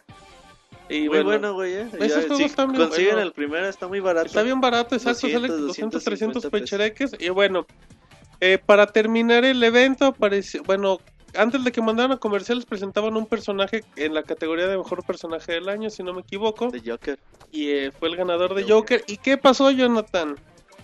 [0.89, 1.89] Y Muy bueno, bueno, güey, eh.
[2.01, 3.27] esos si están bien consiguen buenos.
[3.29, 4.27] el primero, está muy barato.
[4.27, 7.17] Está bien barato, exacto, 200, sale 200, 300 250 pechereques.
[7.21, 7.67] Y bueno,
[8.43, 10.99] eh, para terminar el evento, apareció, bueno,
[11.37, 15.53] antes de que mandaran a comerciales presentaban un personaje en la categoría de mejor personaje
[15.53, 16.69] del año, si no me equivoco.
[16.71, 17.19] De Joker.
[17.53, 19.05] Y eh, fue el ganador de Joker.
[19.07, 20.35] ¿Y qué pasó, Jonathan?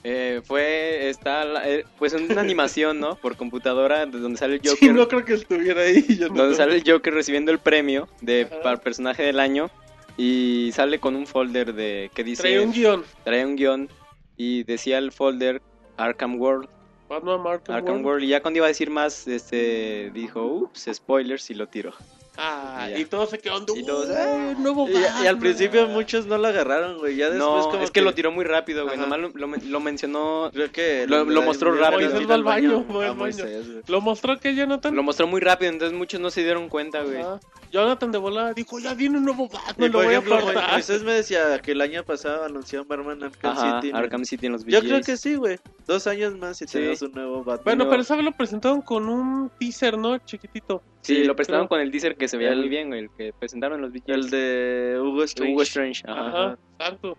[0.05, 3.17] Eh, fue, está, eh, pues una animación, ¿no?
[3.17, 4.79] Por computadora, de donde sale el Joker.
[4.79, 6.37] Sí, no creo que estuviera ahí, Jonathan.
[6.37, 8.61] donde sale el Joker recibiendo el premio de Ajá.
[8.63, 9.69] para personaje del año
[10.17, 13.05] y sale con un folder de que dice Trae un guion.
[13.25, 13.89] trae un guion
[14.37, 15.61] y decía el folder
[15.97, 16.69] Arkham World,
[17.09, 18.07] Batman Arkham Arkham World.
[18.07, 21.95] World y ya cuando iba a decir más este dijo, "Ups, spoilers" y lo tiró.
[22.41, 22.99] Ah, Ya.
[22.99, 23.59] y todo se quedó.
[23.75, 25.39] Y todos, "Uh, nuevo Y, y al Batman".
[25.41, 27.17] principio muchos no lo agarraron, güey.
[27.17, 29.73] Ya después no, como es que, lo tiró muy rápido, güey, nomás lo, lo men-
[29.73, 32.11] lo mencionó Creo que Lo- lo mostró rápido.
[32.11, 32.85] Moisés va al baño.
[33.17, 33.67] Moisés.
[33.89, 34.95] ¿Lo mostró que Jonathan?
[34.95, 37.21] lo mostró muy rápido, entonces muchos no se dieron cuenta, güey.
[37.23, 40.37] Ah, Jonathan de volada dijo, ya viene un nuevo Y Batman, lo voy a ejemplo,
[40.37, 40.73] apartar.
[40.73, 43.93] Moisés me decía que el año pasado anunció Batman Arkham Ajá, City.
[43.93, 43.99] ¿no?
[43.99, 45.59] Arkham City en los Yo creo que sí, güey.
[45.87, 46.73] Dos años más y Sí.
[46.75, 47.65] tenemos un nuevo Batman.
[47.65, 50.17] Bueno, Pero- pero esa vez lo presentaron con un teaser, ¿no?
[50.19, 50.83] Chiquitito.
[51.09, 51.79] Sí, Sí, lo presentaron creo.
[51.79, 53.93] con el teaser que se veía El- muy bien, güey, el que presentaron en los
[53.93, 54.17] VGAs.
[54.17, 55.53] El de Hugo Strange.
[55.55, 56.27] Hugo Strange, ajá.
[56.29, 57.17] Ajá, exacto.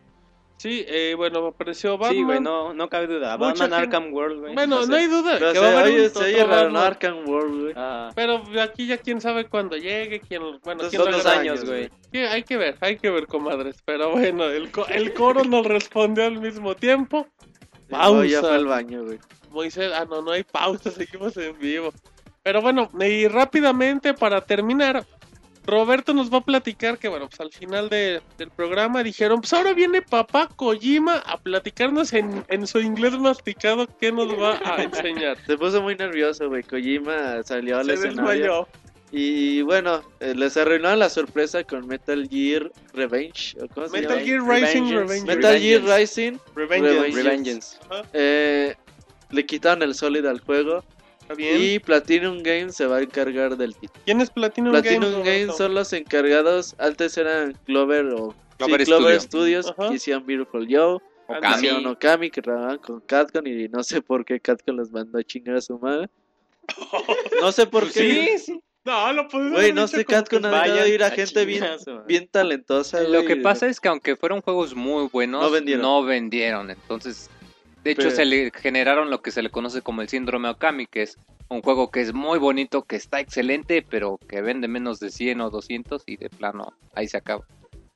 [0.57, 2.17] Sí, eh, bueno, apareció Batman.
[2.17, 3.37] Sí, güey, no, no cabe duda.
[3.37, 4.53] Mucha Batman gente- Arkham World, güey.
[4.55, 5.35] Bueno, no hay duda.
[5.39, 6.75] Pero que se va a haber un.
[6.77, 7.73] Arkham World, güey.
[7.77, 11.25] Ah, Pero aquí ya quién sabe cuándo llegue, quién, bueno, Dos- quién son lo dos
[11.25, 11.41] agarra.
[11.41, 11.89] años, güey.
[12.29, 13.77] Hay que ver, hay que ver, comadres.
[13.85, 17.25] Pero bueno, el, co- el coro nos respondió al mismo tiempo.
[17.87, 18.41] No, ya Pausa.
[18.41, 19.17] fue al baño, güey.
[19.51, 21.91] Moisés, ah, no, no hay pausa, seguimos en vivo.
[22.43, 25.05] Pero bueno, y rápidamente para terminar,
[25.65, 29.53] Roberto nos va a platicar que, bueno, pues al final de- del programa dijeron, pues
[29.53, 34.81] ahora viene papá Kojima a platicarnos en, en su inglés masticado qué nos va a
[34.83, 35.37] enseñar.
[35.45, 36.63] Se puso muy nervioso, güey.
[36.63, 38.23] Kojima salió al Se escenario.
[38.31, 38.67] desmayó.
[39.11, 43.55] Y bueno, eh, les arruinó la sorpresa con Metal Gear Revenge.
[43.61, 44.25] ¿o ¿Cómo se Metal llama?
[44.25, 44.95] Gear Rising Revengeance.
[44.99, 45.25] Revenge.
[45.35, 45.81] Metal Gear.
[45.99, 46.37] Rising.
[46.55, 46.99] Revengeance.
[47.01, 47.77] Revengeance.
[47.89, 48.09] Revengeance.
[48.13, 48.75] Eh,
[49.31, 50.83] le quitaron el Solid al juego.
[51.29, 51.57] Está bien.
[51.61, 54.01] Y Platinum Games se va a encargar del título.
[54.03, 55.55] ¿Quién es Platinum, Platinum Games?
[55.55, 56.75] Son los encargados.
[56.79, 59.61] Antes eran Clover o Clover sí, Clover Studio.
[59.61, 59.73] Studios.
[59.77, 59.89] Ajá.
[59.89, 60.97] Que hicieron Beautiful Joe.
[61.27, 61.55] Okami.
[61.55, 63.45] Hicieron Okami, que trabajaban con Capcom.
[63.45, 66.09] Y no sé por qué Capcom los mandó a chingar a su madre.
[67.41, 67.99] No sé por qué.
[67.99, 68.59] Sí, sí.
[68.85, 71.63] No, lo pudieron Güey, no sé, que- ha dejado ir a a gente bien,
[72.07, 73.01] bien talentosa.
[73.01, 75.81] Lo que pasa es que aunque fueron juegos muy buenos, No vendieron.
[75.83, 76.71] no vendieron.
[76.71, 77.29] Entonces,
[77.83, 80.85] de hecho, Pero- se le generaron lo que se le conoce como el síndrome Okami,
[80.87, 81.17] que es
[81.49, 85.41] un juego que es muy bonito, que está excelente, pero que vende menos de 100
[85.41, 87.45] o 200 y de plano ahí se acaba.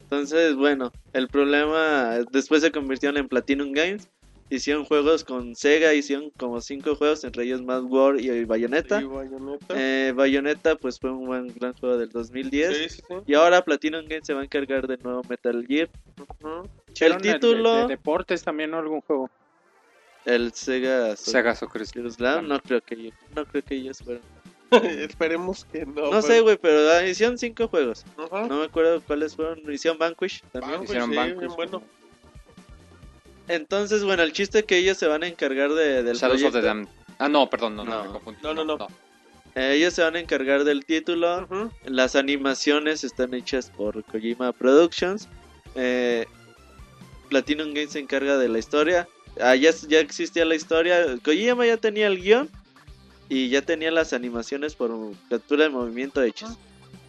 [0.01, 4.09] Entonces, bueno, el problema después se convirtieron en Platinum Games.
[4.49, 8.99] Hicieron juegos con Sega, hicieron como cinco juegos, entre ellos Mad War y Bayonetta.
[8.99, 9.73] Sí, Bayonetta.
[9.75, 12.77] Eh, Bayonetta pues fue un buen gran juego del 2010.
[12.77, 13.15] Sí, sí, sí.
[13.25, 15.89] Y ahora Platinum Games se va a encargar del nuevo Metal Gear.
[16.99, 18.77] El de- título, De, deportes también, ¿no?
[18.77, 19.29] Algún juego.
[20.25, 24.23] El Sega, Sega Soccer Slam, no creo que ellos, no creo que ellos fueran.
[24.71, 26.11] Esperemos que no.
[26.11, 28.05] No sé, güey, pero ah, hicieron cinco juegos.
[28.17, 29.59] No me acuerdo cuáles fueron.
[29.71, 30.71] Hicieron Vanquish también.
[30.71, 31.55] Vanquish, hicieron sí, Vanquish.
[31.55, 31.83] bueno.
[33.47, 36.53] Entonces, bueno, el chiste es que ellos se van a encargar de, del Shadows of
[36.53, 36.67] the proyecto.
[36.67, 36.87] Damned.
[37.19, 38.03] Ah, no, perdón, no, no, No.
[38.05, 38.39] me confundí.
[38.41, 38.87] No, no, no.
[39.55, 41.47] Eh, ellos se van a encargar del título.
[41.85, 45.27] Las animaciones están hechas por Kojima Productions.
[45.75, 46.25] Eh,
[47.29, 49.07] Platinum Games se encarga de la historia.
[49.39, 51.05] Ah, ya, ya existía la historia.
[51.23, 52.49] Kojima ya tenía el guion.
[53.29, 54.91] Y ya tenía las animaciones por
[55.29, 56.57] captura de movimiento hechas.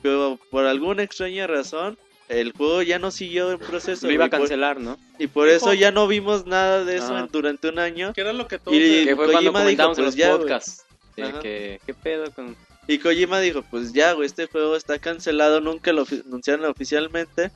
[0.03, 1.99] Pero por alguna extraña razón,
[2.29, 4.07] el juego ya no siguió en proceso.
[4.07, 4.97] Lo iba a y por- cancelar, ¿no?
[5.19, 8.13] Y por eso ya no vimos nada de eso en- durante un año.
[8.15, 8.77] Que era lo que todos...
[8.77, 10.87] Y- Que fue Kojima cuando dijo, en pues los ya, podcasts.
[11.17, 11.41] de Ajá.
[11.41, 12.57] que, ¿Qué pedo con...?
[12.87, 17.51] Y Kojima dijo, pues ya, güey, este juego está cancelado, nunca lo anunciaron oficialmente.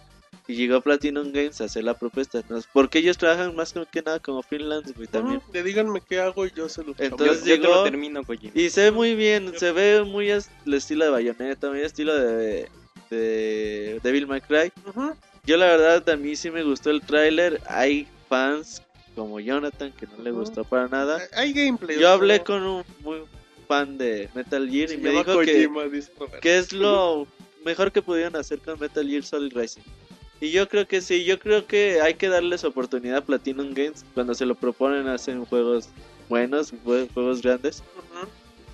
[0.48, 2.42] Y llegó Platinum Games a hacer la propuesta.
[2.48, 2.58] ¿no?
[2.72, 5.42] Porque ellos trabajan más que nada como freelance, güey, también.
[5.52, 8.52] Díganme qué hago y yo se lo Yo, Entonces yo te lo termino, Kojima.
[8.54, 10.42] Y se ve muy bien, se ve muy el
[10.72, 12.66] estilo de Bayonetta, muy estilo de,
[13.10, 14.72] de Devil May Cry.
[15.44, 17.60] Yo la verdad a mí sí me gustó el tráiler.
[17.66, 18.82] Hay fans
[19.14, 21.20] como Jonathan que no le gustó para nada.
[21.34, 21.98] Hay gameplay.
[21.98, 23.22] Yo hablé con un muy
[23.66, 25.82] fan de Metal Gear y me dijo que, Kojima,
[26.40, 27.26] que es lo
[27.64, 29.82] mejor que pudieron hacer con Metal Gear Solid Rising.
[30.40, 34.04] Y yo creo que sí, yo creo que hay que darles oportunidad a Platinum Games
[34.14, 35.88] cuando se lo proponen hacen juegos
[36.28, 37.82] buenos, jue- juegos grandes.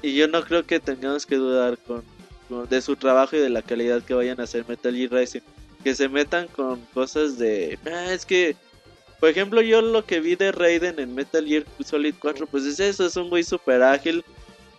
[0.02, 2.02] Y yo no creo que tengamos que dudar con,
[2.48, 5.40] con- de su trabajo y de la calidad que vayan a hacer Metal Gear Rising.
[5.82, 7.78] Que se metan con cosas de...
[7.86, 8.56] "Ah, es que,
[9.20, 12.78] por ejemplo, yo lo que vi de Raiden en Metal Gear Solid 4, pues es
[12.80, 14.22] eso, es un güey super ágil.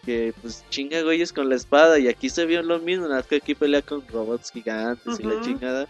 [0.05, 1.97] Que pues chinga güeyes con la espada.
[1.97, 5.41] Y aquí se vio lo mismo, nada que aquí pelea con robots gigantes y la
[5.41, 5.87] chingada.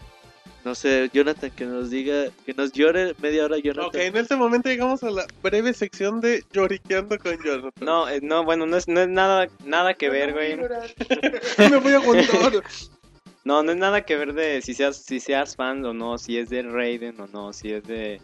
[0.66, 3.86] No sé, Jonathan, que nos diga, que nos llore media hora, Jonathan.
[3.86, 7.70] Ok, en este momento llegamos a la breve sección de lloriqueando con Jonathan.
[7.80, 10.56] No, eh, no, bueno, no es, no es nada, nada que ver, güey.
[11.70, 12.64] Me voy a aguantar.
[13.44, 16.36] No, no es nada que ver de si seas, si seas fan o no, si
[16.36, 18.20] es de Raiden o no, si es de...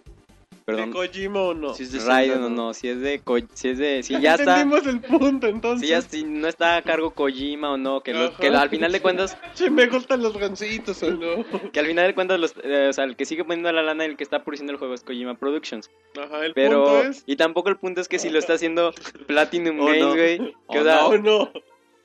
[0.66, 1.74] ¿De Kojima o no?
[1.74, 2.56] Si es de Raiden Zelda, o ¿no?
[2.68, 3.20] no, si es de...
[3.20, 4.02] Ko- Si es de...
[4.02, 4.60] Si ya está...
[4.60, 5.80] Entendimos el punto, entonces.
[5.86, 9.00] Si ya si no está a cargo Kojima o no, que, lo- al final de
[9.00, 11.44] cuentas, Che, me gustan los gancitos o no.
[11.72, 14.04] que al final de cuentas, los, eh, o sea, el que sigue poniendo la lana
[14.04, 15.90] y el que está produciendo el juego es Kojima Productions.
[16.20, 17.22] Ajá, el Pero, punto es.
[17.26, 18.92] y tampoco el punto es que si lo está haciendo
[19.26, 21.52] Platinum O Games, güey, que, o O sea, no, no.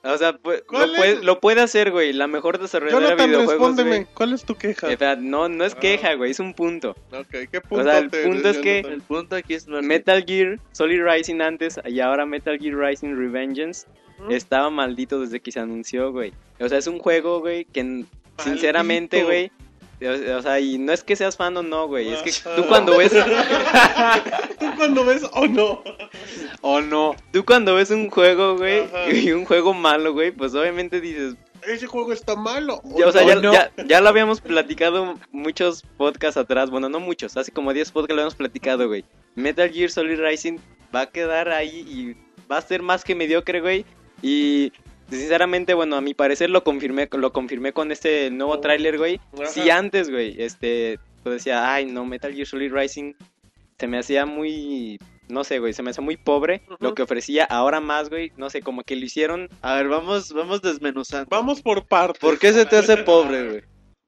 [0.03, 3.49] O sea, pu- ¿Cuál lo, puede, lo puede hacer, güey, la mejor desarrolladora de videojuegos,
[3.51, 3.89] respóndeme.
[3.89, 4.07] güey.
[4.13, 4.87] ¿Cuál es tu queja?
[5.17, 6.95] No, no es queja, güey, es un punto.
[7.11, 8.93] Ok, ¿qué punto O sea, el te- punto es que- Jonathan?
[8.93, 9.67] El punto aquí es.
[9.67, 13.87] Metal Gear Solid Rising antes y ahora Metal Gear Rising Revengeance
[14.29, 16.33] estaba maldito desde que se anunció, güey.
[16.59, 18.03] O sea, es un juego, güey, que
[18.43, 19.51] sinceramente, güey,
[20.01, 22.97] o, sea, y no es que seas fan o no, güey, es que tú cuando
[22.97, 23.11] ves
[24.59, 25.83] ¿Tú cuando ves o no?
[26.61, 29.09] o no, tú cuando ves un juego, güey, Ajá.
[29.13, 32.81] y un juego malo, güey, pues obviamente dices, Ese juego está malo.
[32.95, 33.27] ya, o sea, no?
[33.27, 33.53] ya, no.
[33.53, 38.15] ya, ya lo habíamos platicado muchos podcasts atrás, bueno, no muchos, hace como 10 podcasts
[38.15, 39.03] lo habíamos platicado, güey.
[39.35, 40.59] Metal Gear Solid Rising
[40.93, 42.15] va a quedar ahí y
[42.51, 43.85] va a ser más que mediocre, güey.
[44.21, 44.71] Y
[45.09, 49.19] sinceramente, bueno, a mi parecer lo confirmé, lo confirmé con este nuevo tráiler, güey.
[49.33, 49.47] Ajá.
[49.47, 53.13] Si antes, güey, este, pues decía, ay, no, Metal Gear Solid Rising
[53.79, 57.43] se me hacía muy, no sé, güey, se me hacía muy pobre lo que ofrecía.
[57.45, 61.27] Ahora más, güey, no sé, como que lo hicieron, A ver, vamos, vamos desmenuzando.
[61.29, 62.19] Vamos por partes.
[62.19, 63.61] ¿Por qué se te hace pobre, güey?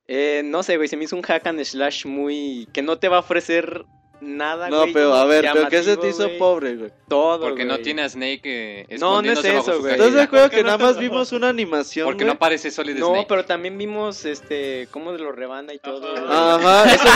[0.07, 3.09] eh, no sé, güey, se me hizo un hack and slash muy, que no te
[3.09, 3.85] va a ofrecer
[4.21, 6.37] nada, No, güey, pero a ver, ¿pero qué se te hizo güey.
[6.37, 6.91] pobre, güey?
[7.07, 9.93] Todo, Porque no tiene a Snake eh, No, no es eso, güey.
[9.93, 12.27] ¿Estás de acuerdo ¿Por qué que no nada más vimos una animación, Porque güey?
[12.27, 13.25] no aparece Solid No, Snake.
[13.27, 16.07] pero también vimos, este, cómo lo rebana y todo.
[16.27, 17.07] Ajá, eso...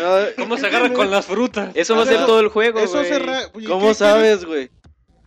[0.00, 1.70] no, ¿Cómo se agarra con las frutas?
[1.74, 3.12] Eso va a ser todo el juego, Eso güey.
[3.54, 4.70] Oye, ¿Cómo ¿qué sabes, güey?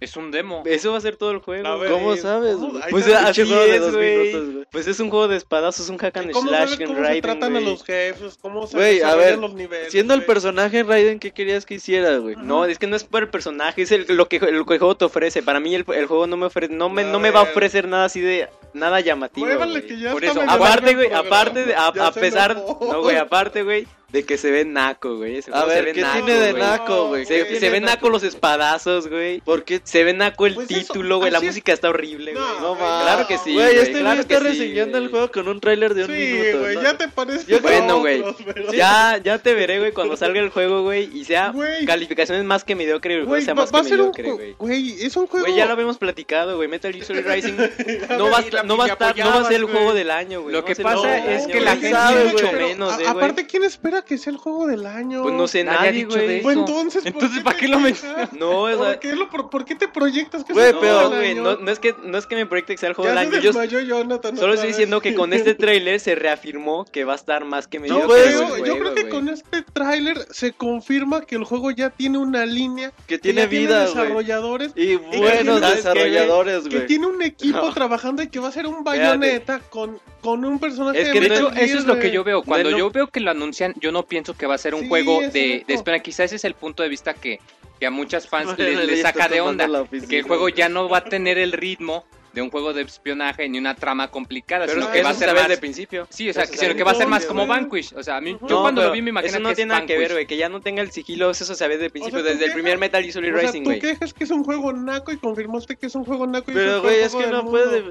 [0.01, 0.63] Es un demo.
[0.65, 1.63] Eso va a ser todo el juego.
[1.87, 2.57] ¿Cómo eh, sabes,
[2.89, 4.17] Pues así de es, dos güey.
[4.17, 4.65] minutos, güey.
[4.71, 7.05] Pues es un juego de espadazos, un hack and ¿Cómo slash sabes en cómo se
[7.05, 8.39] Raiden, tratan a los jefes?
[8.41, 9.91] ¿Cómo se Güey, a ver, los niveles?
[9.91, 12.35] Siendo el personaje Raiden, ¿qué querías que hiciera, güey?
[12.35, 14.79] No, es que no es por el personaje, es el, lo, que, lo que el
[14.79, 15.43] juego te ofrece.
[15.43, 17.43] Para mí el, el juego no me ofrece, no me, A no me va a
[17.43, 19.45] ofrecer nada así de nada llamativo.
[19.45, 23.17] Muévale que ya Por está eso, Aparte, güey, aparte de, a, a pesar, no, güey,
[23.17, 25.37] aparte, güey, de que se ve naco, güey.
[25.37, 26.63] ese A juego se ver, ve ¿qué naco, tiene de güey.
[26.63, 27.25] naco, güey?
[27.25, 29.39] Se, ¿Qué se ven naco los espadazos, güey.
[29.41, 29.79] ¿Por qué?
[29.83, 31.31] Se ve naco el Pues eso, título, güey.
[31.31, 31.43] La es.
[31.45, 32.43] música está horrible, güey.
[32.43, 33.03] No, No, güey, mames.
[33.05, 35.03] Claro que sí, Güey, este claro está que sí, reseñando güey.
[35.05, 36.59] el juego con un tráiler de un Sí, minuto.
[36.59, 36.83] güey, ¿no?
[36.83, 37.45] ya te parece.
[37.51, 38.23] Yo- Bueno, güey.
[38.45, 41.85] pero- Ya, ya te veré, güey, cuando salga el juego, güey, y sea Güey.
[41.85, 44.55] calificaciones más que mediocre el juego Güey, sea más que mediocre, güey.
[44.57, 45.45] Güey, es un juego.
[45.45, 46.67] Güey, ya lo habíamos platicado, güey.
[46.67, 47.53] Metal Gear Solid Rising
[48.17, 49.65] no ver, va, a y estar- no va a estar, no va a ser el
[49.65, 50.53] juego del año, güey.
[50.53, 53.07] Lo No que pasa es que la gente sabe, mucho menos, eh, güey.
[53.07, 55.23] Aparte, ¿quién espera que sea el juego del año?
[55.23, 56.41] Pues no sé, Nadie de güey.
[56.41, 58.33] Pues entonces, Entonces, qué ¿para qué lo quejas?
[58.33, 60.79] No, o sea, ¿Por qué, lo, por, por qué te proyectas que Güey, sea el
[60.79, 61.43] pero- juego no, del güey, año?
[61.43, 63.33] no, no es que no es que me proyecte que sea el juego Ya del
[63.33, 63.65] año.
[63.65, 67.45] Yo Jonathan solo estoy diciendo que con este tráiler se reafirmó que va a estar
[67.45, 69.13] más que Yo, el creo, juego, yo creo que güey.
[69.13, 73.47] con este tráiler se confirma que el juego ya tiene una línea, Que que tiene
[73.47, 76.87] vida, tiene desarrolladores, Y que buenos tiene- ¿sabes qué, desarrolladores, que güey.
[76.87, 77.73] tiene un equipo No.
[77.73, 81.19] trabajando y que va a ser un bayoneta con, con un personaje Es de que
[81.21, 82.43] De Metal hecho, eso es lo que yo veo.
[82.43, 84.87] Cuando yo veo que lo anuncian, yo no pienso que va a ser un Sí,
[84.87, 85.99] juego de, espera.
[85.99, 87.39] Quizás ese es el punto de vista que,
[87.79, 89.67] que a muchas fans les, saca de onda.
[90.09, 93.47] Que el juego ya no va a tener el ritmo de un juego de espionaje
[93.49, 95.47] ni una trama complicada, Pero sino que que va a ser más...
[95.49, 96.07] de principio.
[96.09, 97.45] Sí, o sea, Eso sino que va a ser más como.
[97.45, 97.93] Vanquish.
[97.95, 99.73] O sea, a mí, yo No, cuando lo vi me imagino eso no que tiene
[99.73, 100.25] es nada que ver, güey.
[100.25, 102.53] Que ya no tenga el sigilo, eso sabes de principio, O sea, ¿tú desde el
[102.53, 102.77] primer?
[102.77, 103.79] Metal Gear Solid Rising, tú güey.
[103.79, 106.75] quejas que es un juego naco y confirmaste que es un juego naco y Pero,
[106.75, 107.83] el güey, es que no puede.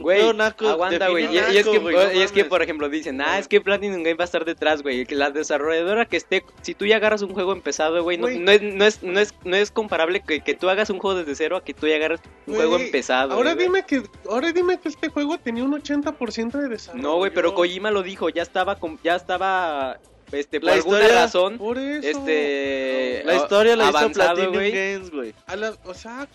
[0.00, 1.32] Güey, naco aguanta, güey.
[1.34, 4.24] Y, es que, y es que, por ejemplo, dicen, ah, es que Platinum Game va
[4.24, 5.06] a estar detrás, güey.
[5.06, 8.50] Que la desarrolladora que esté, si tú ya agarras un juego empezado, güey, no, no,
[8.50, 11.34] es, no, es, no, es, no es comparable que, que tú hagas un juego desde
[11.34, 13.34] cero a que tú ya agarres un juego empezado.
[13.34, 13.75] Ahora güey.
[13.84, 17.02] Que ahora dime que este juego tenía un 80% de desarrollo.
[17.02, 19.98] No, güey, pero Kojima lo dijo, ya estaba, ya estaba
[20.32, 24.72] este, por la historia, razón, por eso, este, la historia la avanzado, hizo Platinum wey.
[24.72, 25.34] Games, güey.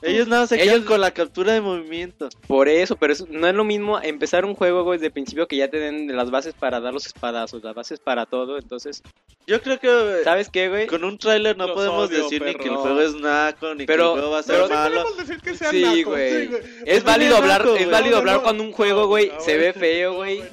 [0.02, 0.68] Ellos nada se ellos...
[0.68, 2.30] quedan con la captura de movimiento.
[2.48, 5.58] Por eso, pero eso, no es lo mismo empezar un juego, güey, desde principio que
[5.58, 9.02] ya te den las bases para dar los espadazos, las bases para todo, entonces.
[9.48, 10.88] Yo creo que, ¿sabes qué, güey?
[10.88, 14.02] Con un tráiler no podemos decir ni que el juego es naco, ni que el
[14.02, 15.06] juego va a ser pero, malo.
[15.08, 16.50] Sí decir que sea sí, güey.
[16.86, 20.44] Es válido hablar, es válido hablar cuando un juego, güey, se ve feo, güey.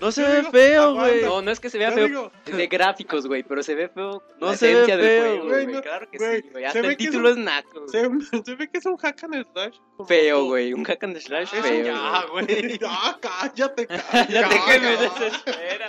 [0.00, 1.22] No se ve feo, güey.
[1.22, 2.32] No, no es que se vea feo
[2.72, 4.22] gráficos, güey, pero se ve feo.
[4.40, 5.66] No la se ve feo, güey.
[5.66, 6.42] No, claro que wey.
[6.42, 6.64] sí, güey.
[6.64, 7.88] Hasta el título es, un, es naco.
[7.88, 8.00] Se,
[8.44, 9.76] se, ve que es un hack and slash.
[10.08, 10.72] Feo, güey.
[10.72, 11.84] Un hack and slash ah, feo.
[11.84, 12.78] Ya, güey.
[12.84, 13.18] Ah,
[13.54, 14.32] ya, cállate, cállate.
[14.32, 15.86] ya, ya, que me desespera.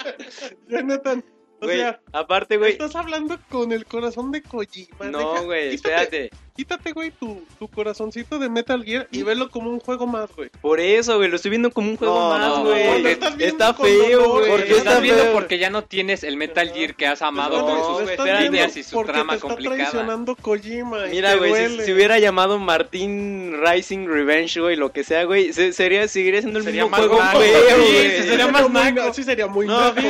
[0.68, 1.23] Jonathan.
[1.61, 2.73] O wey, sea, aparte, güey.
[2.73, 5.05] Estás hablando con el corazón de Kojima.
[5.05, 9.80] No, güey, espérate quítate, güey, tu, tu corazoncito de Metal Gear y velo como un
[9.80, 10.49] juego más, güey.
[10.61, 13.17] Por eso, güey, lo estoy viendo como un juego más, güey.
[13.39, 14.49] Está feo, güey.
[14.49, 18.05] Porque lo estás viendo porque ya no tienes el Metal Gear que has amado con
[18.07, 19.75] sus ideas y su trama te está complicada.
[19.75, 25.53] Traicionando Kojima Mira, güey, si, hubiera llamado Martín Rising Revenge, güey, lo que sea, güey,
[25.53, 28.21] sería, seguiría siendo el sería mismo juego feo, güey.
[28.21, 29.13] Sí, sería más naco.
[29.13, 30.01] Sí, sería muy naco.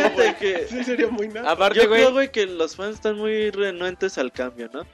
[0.70, 1.48] Sí, sería muy naco.
[1.48, 4.86] Aparte, güey, que los fans están muy renuentes al cambio, ¿no?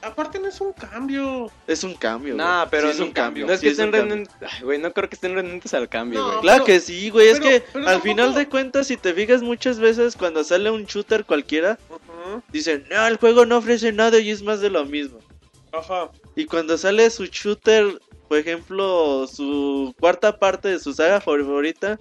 [0.00, 1.50] Aparte no es un cambio.
[1.66, 2.34] Es un cambio.
[2.36, 3.46] No, pero es un cambio.
[3.46, 4.32] No es que es estén renuentes.
[4.62, 6.40] Güey, no creo que estén renuentes al cambio, güey.
[6.40, 7.28] Claro que sí, güey.
[7.28, 11.24] Es que al final de cuentas, si te fijas muchas veces cuando sale un shooter
[11.24, 15.18] cualquiera, uh dicen, no, el juego no ofrece nada y es más de lo mismo.
[15.72, 16.10] Ajá.
[16.36, 21.98] Y cuando sale su shooter, por ejemplo, su cuarta parte de su saga favorita,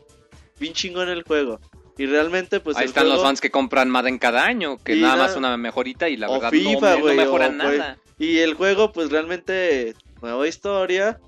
[0.60, 1.60] bien chingón el juego.
[1.98, 2.78] Y realmente, pues.
[2.78, 6.18] Ahí están los fans que compran Madden cada año, que nada más una mejorita y
[6.18, 7.98] la o verdad FIFA, no, wey, no, mejora nada.
[8.20, 11.20] Y el juego, pues realmente, nueva historia,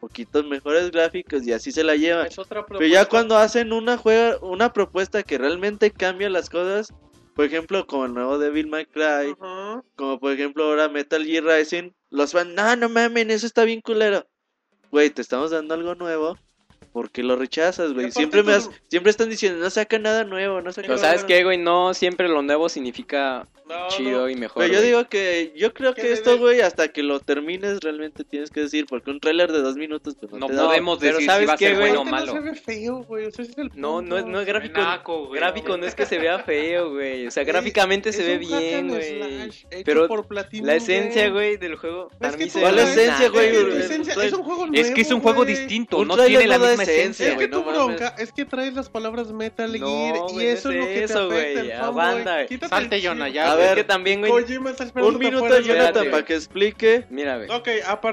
[0.00, 2.28] poquitos mejores gráficos y así se la llevan.
[2.68, 6.92] Pero ya cuando hacen una, juega, una propuesta que realmente cambia las cosas,
[7.34, 9.34] por ejemplo, como el nuevo Devil May Cry,
[9.94, 13.80] como por ejemplo ahora Metal Gear Rising, los fans no, no mames, eso está bien
[13.80, 14.26] culero.
[14.90, 16.38] Güey, te estamos dando algo nuevo
[16.92, 18.10] ¿Por qué lo rechazas, güey?
[18.10, 21.26] Siempre me has, siempre están diciendo, no saca nada nuevo, no saca ¿sabes nuevo.
[21.26, 21.58] qué, güey?
[21.58, 23.46] No, siempre lo nuevo significa
[23.88, 24.62] chido y mejor.
[24.62, 28.50] Pero yo digo que, yo creo que esto, güey, hasta que lo termines realmente tienes
[28.50, 31.46] que decir, porque un tráiler de dos minutos, pues, no, no podemos decir Pero si
[31.46, 32.26] va a ser bueno o malo.
[32.26, 33.28] No se ve feo, güey,
[33.74, 37.30] No, no es, no es gráfico, gráfico no es que se vea feo, güey, o
[37.30, 39.50] sea, gráficamente se ve bien, güey.
[39.84, 43.54] Pero por platino, la esencia, güey, del juego, ¿Cuál esencia, güey?
[44.72, 47.74] Es que es un juego distinto, no tiene la es que no tu mames.
[47.74, 51.34] bronca es que traes las palabras Metal Gear y eso es lo que eso, te
[51.34, 52.58] afecta wey,
[52.92, 53.52] el Jonah, ya.
[53.52, 54.32] A ver, que también, güey.
[54.32, 57.06] Un minuto, Jonathan, para que explique.
[57.10, 57.48] Mira, güey.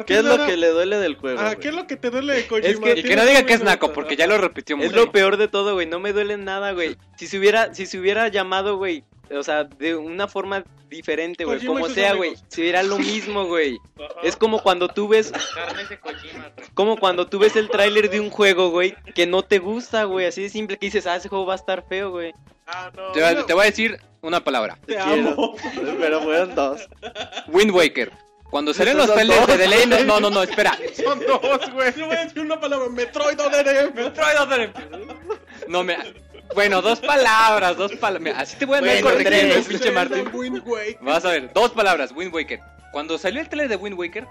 [0.05, 1.39] ¿Qué es lo que le duele del juego?
[1.39, 2.89] Ah, ¿qué es lo que te duele de Kojima?
[2.91, 4.77] Y que no diga que es naco, porque ya lo repitió.
[4.77, 5.87] Es lo peor de todo, güey.
[5.87, 6.97] No me duele nada, güey.
[7.17, 11.65] Si se hubiera llamado, güey, o sea, de una forma diferente, güey.
[11.65, 12.35] Como sea, güey.
[12.47, 13.79] Será lo mismo, güey.
[14.23, 15.31] Es como cuando tú ves.
[16.73, 20.27] Como cuando tú ves el tráiler de un juego, güey, que no te gusta, güey.
[20.27, 22.33] Así de simple que dices, ah, ese juego va a estar feo, güey.
[22.67, 23.11] Ah, no,
[23.45, 24.77] te, voy a decir una palabra.
[24.85, 25.55] Te amo.
[25.99, 26.87] Pero fueron dos.
[27.47, 28.11] Wind Waker.
[28.49, 30.77] Cuando salen los trailers de Delay, no, no, no, espera.
[30.93, 31.91] Son dos, güey.
[31.95, 33.35] Yo voy a decir una palabra, Metroid
[33.95, 34.71] Metroid Other
[35.67, 36.05] No, mira,
[36.53, 38.35] bueno, dos palabras, dos palabras.
[38.37, 40.29] Así te voy a andar bueno, corrigiendo, pinche Martín.
[41.01, 42.59] Vas a ver, dos palabras, Wind Waker.
[42.91, 44.27] Cuando salió el trailer de Wind Waker,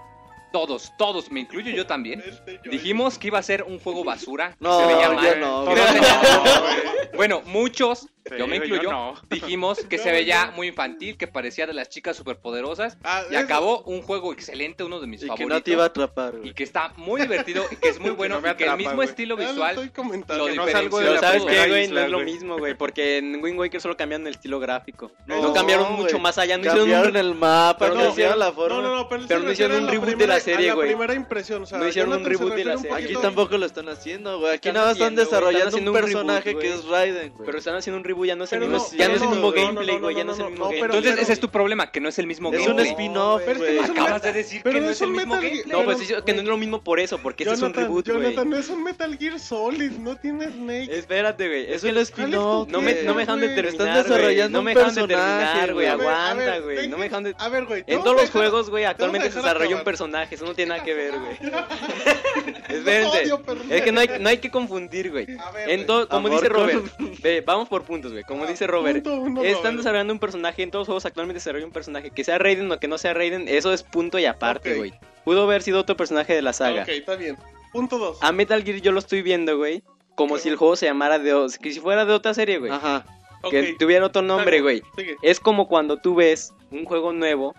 [0.53, 2.23] todos, todos, me incluyo yo también.
[2.69, 4.55] Dijimos que iba a ser un juego basura.
[4.59, 5.39] No, se veía mal.
[5.39, 5.73] No, no,
[7.15, 8.07] bueno, muchos,
[8.37, 12.97] yo me incluyo, dijimos que se veía muy infantil, que parecía de las chicas superpoderosas.
[13.31, 15.47] Y acabó un juego excelente, uno de mis y favoritos.
[15.49, 16.35] Que no te iba a atrapar.
[16.43, 19.71] Y que está muy divertido, que es muy bueno, que el mismo estilo visual.
[19.71, 21.87] Ah, lo estoy lo salgo de ¿Sabes qué, güey?
[21.87, 22.75] No es lo mismo, güey.
[22.75, 25.11] Porque en Wind Waker solo cambiaron el estilo gráfico.
[25.25, 26.59] No, cambiaron mucho más allá.
[26.59, 30.73] No cambiaron el mapa, no, hicieron la pero no hicieron un reboot de las serie,
[30.73, 30.89] güey.
[30.89, 32.95] la primera impresión, o sea, no hicieron un reboot de la serie.
[32.95, 34.55] Aquí tampoco lo están haciendo, güey.
[34.55, 37.45] Aquí nada más están desarrollando un personaje que es Raiden, güey.
[37.45, 39.51] Pero están haciendo un reboot, ya no es el mismo, ya no es el mismo
[39.51, 40.97] gameplay, güey, ya no es el mismo gameplay.
[40.97, 42.75] Entonces, ese es tu problema, que no es el mismo gameplay.
[42.75, 43.79] Es un spin-off, güey.
[43.79, 45.63] Acabas de decir que no es el mismo gameplay.
[45.65, 48.21] No, pues que no es lo mismo por eso, porque ese es un reboot, güey.
[48.21, 50.89] Jonathan, es un Metal Gear Solid, no tiene Snake.
[50.91, 51.73] Espérate, güey.
[51.73, 52.67] Es un spin-off.
[52.69, 54.49] No me dejan de terminar, güey.
[54.49, 55.87] No me dejan de güey.
[55.87, 56.87] Aguanta, güey.
[56.87, 57.83] No me dejan de A ver, güey.
[57.87, 60.83] En todos los juegos, güey, actualmente se desarrolla un personaje personajes, eso no tiene nada
[60.83, 61.37] que ver, güey.
[62.69, 63.23] Espérense.
[63.69, 65.27] es que no hay, no hay que confundir, güey.
[65.67, 66.83] Entonces, como dice Robert,
[67.45, 68.23] vamos por puntos, güey.
[68.23, 71.73] Como dice Robert, uno, están desarrollando un personaje, en todos los juegos actualmente desarrollan un
[71.73, 72.11] personaje.
[72.11, 74.93] Que sea Raiden o que no sea Raiden, eso es punto y aparte, güey.
[75.23, 76.83] Pudo haber sido otro personaje de la saga.
[76.83, 77.37] Ok, está bien.
[77.71, 78.17] Punto 2.
[78.21, 79.83] A Metal Gear yo lo estoy viendo, güey.
[80.15, 81.47] Como si el juego se llamara de...
[81.61, 82.71] Que si fuera de otra serie, güey.
[82.71, 83.05] Ajá.
[83.49, 84.83] Que tuviera otro nombre, güey.
[85.21, 87.55] Es como cuando tú ves un juego nuevo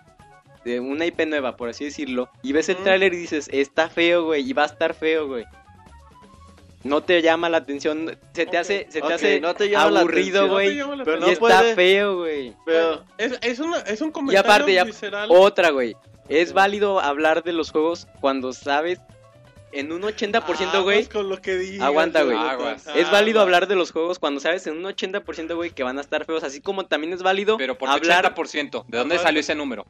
[0.65, 4.25] de una IP nueva, por así decirlo, y ves el tráiler y dices, está feo,
[4.25, 5.45] güey, y va a estar feo, güey.
[6.83, 9.99] No te llama la atención, se te hace, se te hace no te llama la
[10.01, 10.49] aburrido, atención.
[10.49, 10.75] No te güey.
[10.77, 11.51] llama la pero y no atención.
[11.51, 12.53] está feo, güey.
[12.65, 15.29] Pero, Es, es, una, es un Y comentario aparte, ya, visceral.
[15.31, 15.95] otra, güey.
[16.29, 18.99] Es válido hablar de los juegos cuando sabes
[19.71, 20.97] en un 80%, güey.
[20.99, 22.37] Aguas con lo que digas, Aguanta, güey.
[22.37, 22.85] Aguas.
[22.95, 26.01] Es válido hablar de los juegos cuando sabes en un 80%, güey, que van a
[26.01, 26.43] estar feos.
[26.43, 28.85] Así como también es válido Pero por hablar 80%.
[28.87, 29.85] ¿De dónde salió ese número?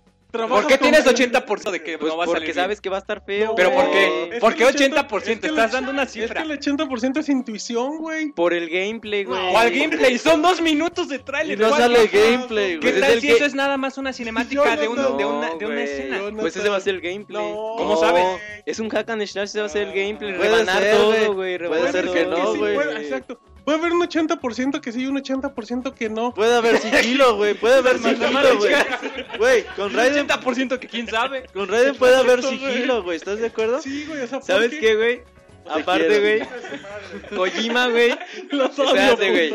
[0.48, 2.64] ¿Por qué tienes 80% de que pues, no va a porque salir bien?
[2.64, 3.48] sabes que va a estar feo.
[3.50, 4.30] No, ¿Pero por qué?
[4.34, 5.18] es ¿Por qué el 80%?
[5.18, 6.42] es que el Estás dando una Es que cifra.
[6.42, 8.32] el 80% es intuición, güey.
[8.34, 9.52] Por el gameplay, güey.
[9.52, 10.18] ¿Cuál gameplay?
[10.18, 11.58] Son dos minutos de tráiler.
[11.58, 12.32] y no ¿cuál sale gameplay?
[12.32, 12.92] gameplay, ¿Qué güey.
[12.92, 15.26] Pues tal es el si que- eso es nada más una cinemática de, un- de
[15.26, 16.20] una, de No, una escena?
[16.40, 17.42] Pues ese va a ser el gameplay.
[17.52, 17.76] No.
[17.78, 18.26] ¿Cómo sabes?
[18.66, 20.34] Es un hack and slash, ese va a ser el gameplay.
[20.36, 21.58] Puede Rebanar ser, todo, güey.
[21.58, 22.14] Puede ser todo.
[22.14, 22.76] que no, güey.
[23.04, 23.40] exacto.
[23.66, 26.34] Puede haber un 80% que sí y un 80% que no.
[26.34, 27.56] Puede haber sigilo, güey.
[27.56, 28.74] Puede haber sigilo, güey.
[29.40, 31.48] Güey, con Un Raiden, 80% que quién sabe.
[31.52, 33.18] con Raiden puede haber sigilo, güey.
[33.18, 33.82] ¿Estás de acuerdo?
[33.82, 35.24] Sí, güey, o sea, ¿por ¿Sabes qué, güey?
[35.66, 36.42] Te Aparte, güey.
[37.36, 38.12] Kojima, güey.
[38.52, 39.54] Espérate, güey.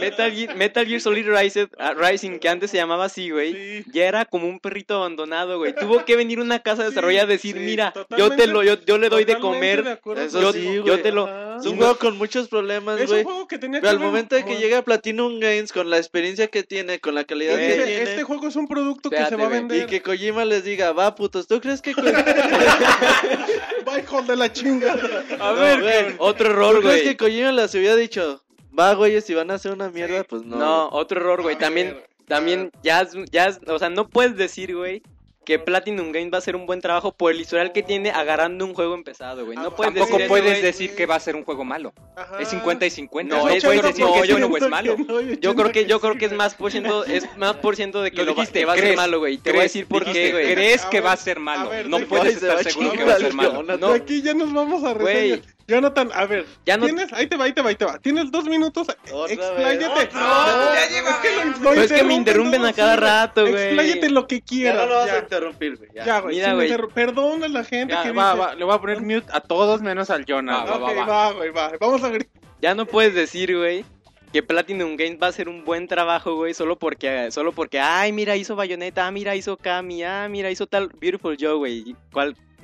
[0.00, 3.52] Metal Gear, Metal Gear Solid Rising, ah, Rising, que antes se llamaba así, güey.
[3.52, 3.84] Sí.
[3.92, 5.74] Ya era como un perrito abandonado, güey.
[5.74, 8.98] Tuvo que venir una casa desarrollada a decir, sí, mira, yo te lo, yo, yo
[8.98, 9.86] le doy de de comer.
[9.88, 10.82] acuerdo sí, yo, güey.
[10.84, 11.26] yo te lo.
[11.26, 11.56] Ajá.
[11.60, 13.24] Es un juego con muchos problemas, Es un güey.
[13.24, 15.96] juego que tenía Pero al momento de que como- llegue a Platinum Games con la
[15.98, 19.24] experiencia que tiene, con la calidad que Este, tiene, este juego es un producto que
[19.24, 19.84] se va a vender.
[19.84, 22.02] y que Kojima les diga, va putos, ¿tú crees que, Va,
[24.00, 24.96] hijo de la chinga.
[25.40, 26.14] A No, ver, güey.
[26.18, 27.04] otro ¿tú error, crees güey.
[27.04, 28.42] que Kojima les hubiera dicho,
[28.78, 30.56] va, güey, si van a hacer una mierda, pues no?
[30.56, 31.56] No, otro error, güey.
[31.56, 35.02] También, también, ya, es- ya, es- o sea, no puedes decir, güey,
[35.44, 38.64] que Platinum Games va a hacer un buen trabajo por el historial que tiene agarrando
[38.64, 39.56] un juego empezado, güey.
[39.56, 41.92] No Ah, puedes Tampoco decir puedes decir que va a ser un juego malo.
[42.16, 42.38] Ajá.
[42.40, 43.36] Es 50 y 50.
[43.36, 44.96] No, No, es puedes 80% decir que es malo.
[45.06, 47.76] no, Yo creo que, 80 yo creo que es más por ciento, es más por
[47.76, 49.38] ciento de que Lo lo va, dijiste, que va a ser malo, güey.
[49.38, 50.54] Te voy a decir por dijiste, qué, güey.
[50.54, 51.70] Crees que va a ser a malo.
[51.70, 53.62] ver, no puedes estar seguro que va a ser al malo.
[53.62, 53.88] No.
[53.88, 55.42] Aquí ya nos vamos a Güey.
[55.66, 57.98] Jonathan, a ver, Ya no- tienes, ahí te va, ahí te va, ahí te va.
[57.98, 58.86] Tienes dos minutos,
[59.28, 60.10] expláyate.
[60.14, 63.54] No, ya es que, lo- lo Pues es que me interrumpen a cada rato, güey.
[63.68, 64.76] Expláyate lo que Ya quieras.
[64.82, 65.14] no lo vas ya.
[65.14, 65.90] a interrumpir, güey.
[65.94, 66.04] ya.
[66.04, 66.76] Ya, güey.
[66.92, 68.46] Perdona a la gente Ya, que va, dice.
[68.46, 70.24] va, le voy a poner mute a todos menos al.
[70.28, 70.40] Va,
[70.78, 70.98] güey.
[70.98, 71.72] Ok, va, va, güey, va.
[71.80, 72.42] Vamos a gritar.
[72.60, 73.84] Ya no puedes decir, güey,
[74.32, 78.12] que Platinum Games va a hacer un buen trabajo, güey, solo porque, solo porque, ay,
[78.12, 81.84] mira, hizo Bayonetta, ah, mira, hizo Kami, ah, mira, hizo tal Beautiful Joe, güey.
[81.90, 81.96] Y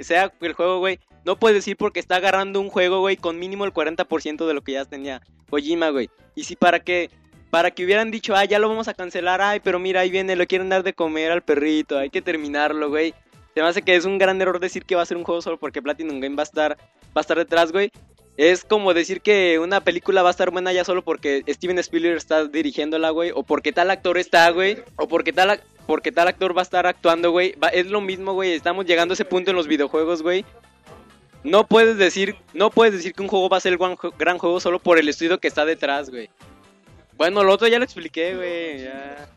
[0.01, 3.39] Cual sea el juego, güey, no puedes decir porque está agarrando un juego, güey, con
[3.39, 5.21] mínimo el 40% de lo que ya tenía
[5.51, 6.09] Kojima, güey.
[6.35, 7.11] Y si para que,
[7.51, 10.37] para que hubieran dicho, ah, ya lo vamos a cancelar, ay, pero mira, ahí viene,
[10.37, 13.15] lo quieren dar de comer al perrito, hay que terminarlo, güey.
[13.55, 15.43] Se me hace que es un gran error decir que va a ser un juego
[15.43, 17.91] solo porque Platinum Game va a estar, va a estar detrás, güey.
[18.43, 22.17] Es como decir que una película va a estar buena ya solo porque Steven Spielberg
[22.17, 23.33] está dirigiéndola, güey.
[23.35, 24.79] O porque tal actor está, güey.
[24.97, 27.55] O porque tal, porque tal actor va a estar actuando, güey.
[27.75, 28.53] Es lo mismo, güey.
[28.53, 30.47] Estamos llegando a ese punto en los videojuegos, güey.
[31.45, 34.59] No puedes decir, no puedes decir que un juego va a ser ju- gran juego
[34.59, 36.31] solo por el estudio que está detrás, güey.
[37.19, 38.85] Bueno, lo otro ya lo expliqué, güey.
[38.85, 39.29] Ya.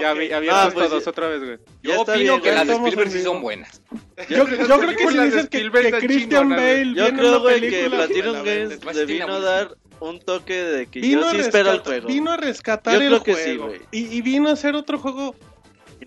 [0.00, 0.18] Ya Ok.
[0.18, 1.08] vi- Ah, pues todos sí.
[1.10, 1.58] otra vez, güey.
[1.82, 3.82] Yo opino bien, que las de Spielberg sí son buenas.
[4.28, 8.32] Yo, yo creo que si dices que, que Christian Bale Yo creo, güey, que Platinum
[8.32, 11.70] la Games le vino a dar un toque de que Vino yo a, sí espero
[11.70, 12.08] el rescatar, juego.
[12.08, 13.50] vino a rescatar Yo el creo que juego.
[13.50, 13.80] sí, güey.
[13.90, 15.34] y, y vino a hacer otro juego.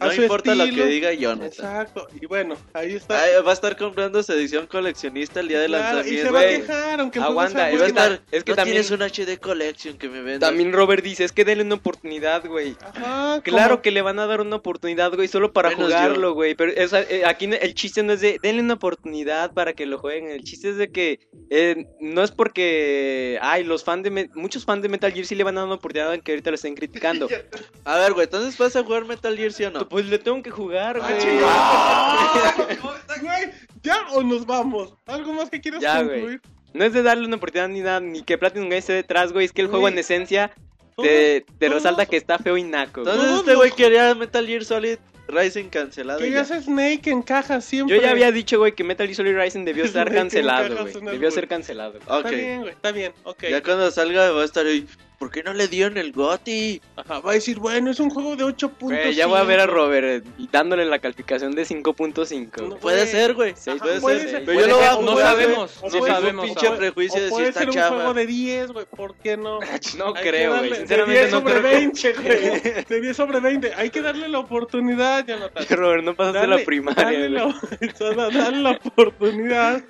[0.02, 1.48] Y a no su importa lo que diga Jonathan.
[1.48, 2.08] Exacto.
[2.20, 3.22] Y bueno, ahí está.
[3.24, 6.26] Ay, va a estar comprando su edición coleccionista el día de Claro, y lanzamiento.
[6.28, 6.62] se va a güey.
[6.62, 8.14] quejar, aunque Aguanta, sea es Y va a que bueno.
[8.16, 10.48] estar, es que no también- tienes un HD Collection que me venda.
[10.48, 12.76] También Robert dice, es que denle una oportunidad, güey.
[12.82, 16.34] Ajá, Claro que le van a dar una oportunidad, güey, solo para Menos jugarlo, yo.
[16.34, 16.56] güey.
[16.56, 19.98] Pero eh, aquí no- el chiste no es de denle una oportunidad para que lo
[20.00, 20.30] jueguen.
[20.32, 21.20] El chiste es de que
[21.50, 25.36] eh, no es porque, ay, los fans de Me- muchos fans de Metal Gear sí
[25.36, 27.28] le van a dar una oportunidad que ahorita lo estén criticando.
[27.86, 29.88] A ver, güey, entonces vas a jugar Metal Gear, ¿sí o no?
[29.92, 31.22] Pues le tengo que jugar, Ah, güey.
[31.22, 32.92] chingada.
[33.22, 33.52] Güey,
[33.84, 34.96] ¿Ya o nos vamos?
[35.06, 36.20] ¿Algo más que quieras Ya, güey.
[36.22, 36.42] concluir?
[36.74, 39.46] no es de darle una oportunidad ni nada, ni que Platinum Games esté detrás, güey.
[39.46, 39.94] Es que el juego Güey.
[39.94, 40.52] en esencia
[40.98, 43.02] te, te resalta que está feo y naco.
[43.02, 43.14] güey.
[43.14, 44.98] Entonces Todos este güey quería Metal Gear Solid
[45.28, 46.20] Rising cancelado.
[46.20, 46.62] Querías ya.
[46.62, 47.96] Snake en caja siempre.
[47.98, 51.06] Yo ya había dicho, güey, que Metal Gear Solid Rising debió estar cancelado, güey.
[51.12, 51.98] Debió ser cancelado.
[52.00, 53.44] Está bien, güey, está bien, ok.
[53.50, 54.88] Ya cuando salga va a estar ahí.
[55.22, 56.82] ¿Por qué no le dieron el GOTY?
[56.96, 58.72] Ajá, va a decir, bueno, es un juego de 8.5.
[58.80, 62.68] Güey, ya voy a ver a Robert dándole la calificación de 5.5.
[62.68, 63.54] No, Puede ser, güey.
[63.56, 64.30] Seis, puede, puede ser.
[64.32, 64.46] ser.
[64.46, 66.44] Pero yo lo a No sabemos, no sabemos.
[66.46, 68.86] un pinche O- prejuicio o de si puede está ser un juego de 10, güey,
[68.88, 69.60] ¿por qué no?
[69.98, 70.70] No Hay creo, güey.
[70.72, 71.64] de Sinceramente 10 no sobre creo.
[71.72, 72.84] 20, güey.
[72.90, 73.74] De 10 sobre 20.
[73.76, 75.66] Hay que darle la oportunidad, Jonathan.
[75.70, 77.04] Robert, no pasaste la primaria.
[77.04, 78.16] Dale güey.
[78.16, 79.84] la, dale la oportunidad.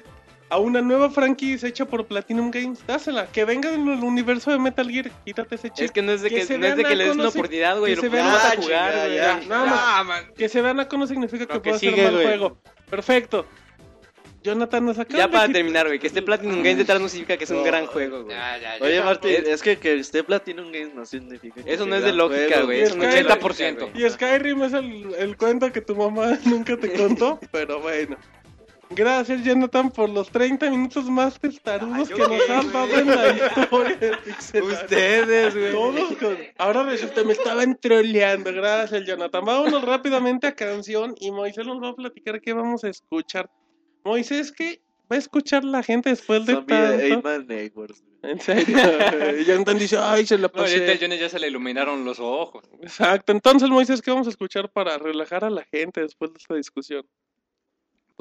[0.52, 3.26] A una nueva franquicia hecha por Platinum Games, dásela.
[3.28, 5.86] Que venga del universo de Metal Gear, quítate ese chip.
[5.86, 7.30] Es que no es de Que que, se no es de que le des una
[7.30, 7.92] oportunidad, güey.
[7.94, 9.06] que Lo se puedes vean- a Ah, jugar, chinga,
[9.38, 9.48] güey.
[9.48, 9.80] Nada más.
[9.82, 10.24] Ah, man.
[10.38, 12.26] Que se vean Naco no significa que que pueda ser sigue, mal güey.
[12.26, 12.58] juego.
[12.90, 13.46] Perfecto.
[14.44, 17.44] Jonathan nos acaba Ya para terminar, güey, que esté Platinum Games detrás no significa que
[17.44, 18.36] es un gran juego, güey.
[18.82, 19.00] Oye.
[19.02, 22.12] Martín, Es- es que que esté Platinum Games no significa que Eso no es de
[22.12, 22.80] lógica, güey.
[22.80, 23.92] Y Es un Skyrim- 80%.
[23.94, 28.18] Y Skyrim es el, el cuento que tu mamá nunca te contó, pero bueno.
[28.96, 33.98] Gracias, Jonathan, por los 30 minutos más testarudos que nos han dado en la historia
[33.98, 34.62] de.
[34.62, 35.72] Ustedes, güey.
[35.72, 36.38] Todos con...
[36.58, 38.52] Ahora resulta me estaban troleando.
[38.52, 39.46] Gracias, Jonathan.
[39.46, 43.50] Vámonos rápidamente a canción y Moisés nos va a platicar qué vamos a escuchar.
[44.04, 44.82] Moisés, ¿qué
[45.12, 47.22] va a escuchar la gente después de tanto?
[48.24, 48.78] En serio.
[49.48, 50.98] Jonathan dice, ay, se la No, ahorita pasé.
[51.00, 52.64] Johnny ya se le iluminaron los ojos.
[52.82, 53.32] Exacto.
[53.32, 57.06] Entonces, Moisés, ¿qué vamos a escuchar para relajar a la gente después de esta discusión?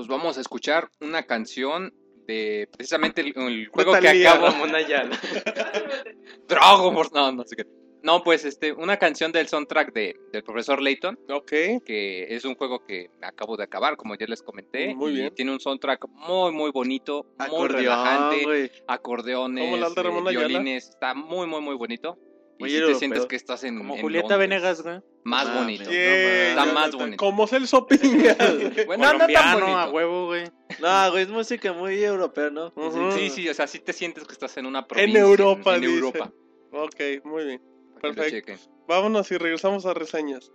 [0.01, 1.93] Pues vamos a escuchar una canción
[2.27, 4.47] de precisamente el, el juego que acabo.
[6.49, 7.09] Dragon Ball.
[7.13, 7.65] No, no sé qué.
[8.03, 11.51] No, pues este, una canción del soundtrack de, del profesor Layton, Ok.
[11.85, 14.95] que es un juego que acabo de acabar, como ya les comenté.
[14.95, 15.35] Muy y bien.
[15.35, 18.45] Tiene un soundtrack muy, muy bonito, muy Acordeón, relajante.
[18.45, 18.71] güey.
[18.89, 20.89] Acordeones, eh, violines.
[20.89, 22.17] Está muy, muy, muy bonito.
[22.61, 23.79] Y Muy si te sientes que estás en.
[23.79, 24.49] Como en Julieta Londres.
[24.51, 25.01] Venegas, güey.
[25.25, 25.63] Más Mames.
[25.63, 25.91] bonito.
[25.91, 27.17] Yeah, Está más bonito.
[27.17, 28.37] Como Celso Piña.
[28.87, 29.79] Bueno, no tan bonito.
[29.79, 30.45] a huevo, güey.
[30.79, 32.71] No, güey, es música muy europea, ¿no?
[33.17, 35.21] Sí, sí, o sea, sí te sientes que estás en una provincia.
[35.21, 35.95] Europa, En, dice.
[35.95, 36.33] Europa.
[36.73, 37.63] ok, muy bien.
[38.03, 38.53] Perfecto.
[38.87, 40.53] Vámonos y regresamos a reseñas.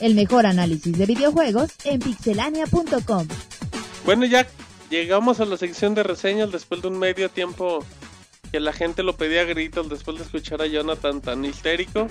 [0.00, 3.28] El mejor análisis de videojuegos en pixelania.com.
[4.04, 4.46] Bueno, ya
[4.90, 7.84] llegamos a la sección de reseñas después de un medio tiempo
[8.50, 12.08] que la gente lo pedía a gritos después de escuchar a Jonathan tan histérico.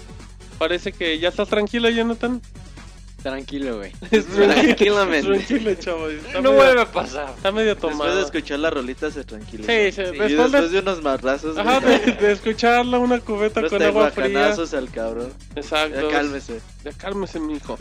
[0.58, 2.42] Parece que ya estás tranquilo, Jonathan.
[3.24, 3.92] Tranquilo, güey.
[4.36, 5.28] Tranquilamente.
[5.28, 6.10] Tranquilo, chavo.
[6.10, 7.34] Está, No medio, vuelve a pasar.
[7.36, 8.16] está medio Después tomado.
[8.18, 9.72] de escuchar la rolita se tranquiliza.
[9.72, 11.58] Sí, sí, Y después de- después de unos marrazos.
[11.58, 14.54] Ajá, de, de escucharla una cubeta con agua fría.
[14.54, 15.32] al cabrón.
[15.56, 16.02] Exacto.
[16.02, 16.60] Ya cálmese.
[16.84, 17.78] Ya cálmese, mijo.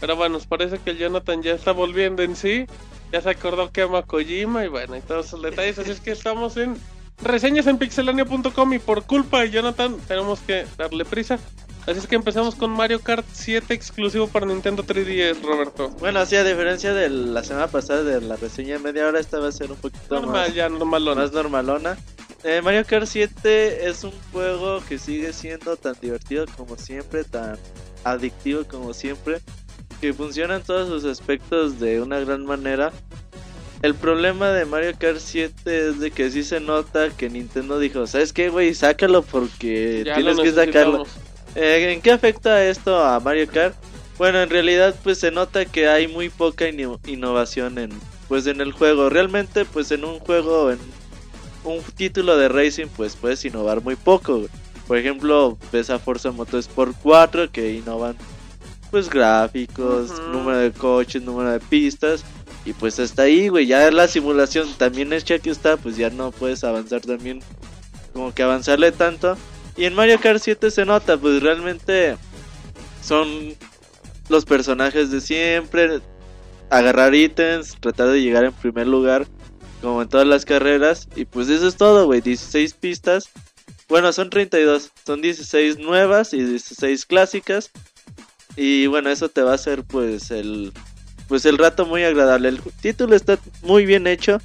[0.00, 2.66] Pero bueno, nos parece que el Jonathan ya está volviendo en sí.
[3.12, 5.78] Ya se acordó que ama a Kojima y bueno, y todos esos detalles.
[5.78, 6.76] Así es que estamos en
[7.22, 11.38] reseñas en pixelania.com y por culpa de Jonathan tenemos que darle prisa.
[11.86, 15.90] Así es que empezamos con Mario Kart 7 exclusivo para Nintendo 3DS, Roberto.
[16.00, 19.38] Bueno, así a diferencia de la semana pasada de la reseña de media hora, esta
[19.38, 21.98] va a ser un poquito Normal, más, ya más normalona.
[22.42, 27.58] Eh, Mario Kart 7 es un juego que sigue siendo tan divertido como siempre, tan
[28.04, 29.40] adictivo como siempre,
[30.00, 32.92] que funciona en todos sus aspectos de una gran manera.
[33.82, 38.06] El problema de Mario Kart 7 es de que sí se nota que Nintendo dijo,
[38.06, 38.74] ¿sabes qué, güey?
[38.74, 41.04] Sácalo porque Ya tienes que sacarlo.
[41.54, 43.74] Eh, ¿En qué afecta esto a Mario Kart?
[44.18, 47.90] Bueno, en realidad pues se nota que hay muy poca innovación en
[48.28, 49.08] pues en el juego.
[49.08, 50.78] Realmente pues en un juego en
[51.64, 54.38] un título de racing pues puedes innovar muy poco.
[54.38, 54.48] güey.
[54.86, 58.16] Por ejemplo, ves a Forza Motorsport 4 que innovan
[58.90, 62.24] pues gráficos, número de coches, número de pistas
[62.64, 66.30] y pues hasta ahí, güey, ya la simulación también hecha que está, pues ya no
[66.30, 67.40] puedes avanzar también
[68.12, 69.36] como que avanzarle tanto.
[69.76, 72.16] Y en Mario Kart 7 se nota, pues realmente
[73.02, 73.54] son
[74.28, 76.00] los personajes de siempre,
[76.70, 79.26] agarrar ítems, tratar de llegar en primer lugar,
[79.82, 83.28] como en todas las carreras, y pues eso es todo, güey, 16 pistas.
[83.88, 87.70] Bueno, son 32, son 16 nuevas y 16 clásicas.
[88.56, 90.72] Y bueno, eso te va a hacer pues el
[91.28, 92.48] pues el rato muy agradable.
[92.48, 94.38] El título está muy bien hecho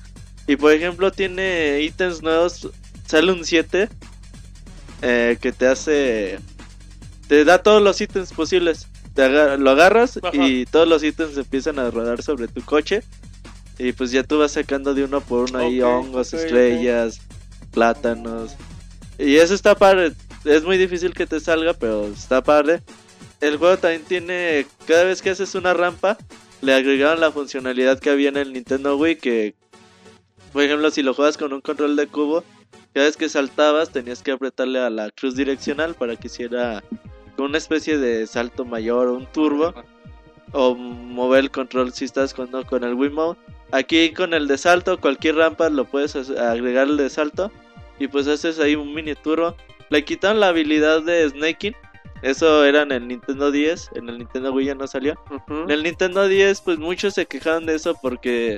[0.47, 2.69] y por ejemplo tiene ítems nuevos,
[3.06, 3.89] sale un 7
[5.01, 6.39] eh, que te hace
[7.27, 8.88] te da todos los ítems posibles.
[9.13, 10.31] Te agar- lo agarras Ajá.
[10.35, 13.03] y todos los ítems empiezan a rodar sobre tu coche.
[13.77, 17.21] Y pues ya tú vas sacando de uno por uno ahí hongos, estrellas,
[17.71, 18.55] plátanos.
[19.17, 20.13] Y eso está padre.
[20.43, 22.81] Es muy difícil que te salga, pero está padre.
[23.41, 26.17] El juego también tiene, cada vez que haces una rampa,
[26.61, 29.53] le agregaron la funcionalidad que había en el Nintendo Wii, que,
[30.51, 32.43] por ejemplo, si lo juegas con un control de cubo,
[32.94, 36.84] cada vez que saltabas tenías que apretarle a la cruz direccional para que hiciera
[37.38, 39.74] una especie de salto mayor o un turbo
[40.52, 43.40] o mover el control si estás con, con el Wiimote.
[43.72, 47.52] Aquí con el de salto, cualquier rampa lo puedes agregar el de salto
[47.99, 49.56] y pues haces ahí un mini turbo.
[49.90, 51.76] Le quitaron la habilidad de snaking.
[52.22, 55.16] Eso era en el Nintendo 10, en el Nintendo Wii ya no salió.
[55.49, 58.57] En el Nintendo 10 pues muchos se quejaron de eso porque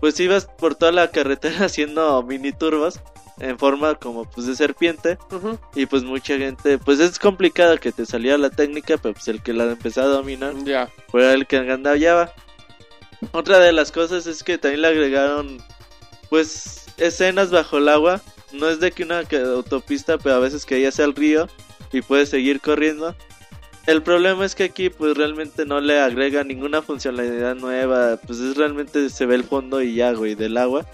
[0.00, 3.00] pues ibas por toda la carretera haciendo mini turbos
[3.40, 5.18] en forma como pues de serpiente
[5.74, 9.42] y pues mucha gente pues es complicado que te saliera la técnica pero pues el
[9.42, 10.88] que la empezó a dominar Ya.
[11.08, 12.32] fue el que andaba.
[13.32, 15.58] Otra de las cosas es que también le agregaron
[16.28, 18.20] pues escenas bajo el agua.
[18.52, 19.20] No es de que una
[19.54, 21.48] autopista, pero a veces que ya sea el río
[21.92, 23.14] y puedes seguir corriendo.
[23.86, 28.56] El problema es que aquí pues realmente no le agrega ninguna funcionalidad nueva, pues es
[28.56, 30.84] realmente se ve el fondo y ya, güey, del agua.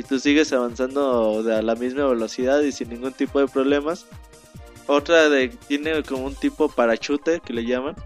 [0.00, 4.06] Y tú sigues avanzando de a la misma velocidad y sin ningún tipo de problemas.
[4.86, 7.96] Otra de tiene como un tipo parachute que le llaman,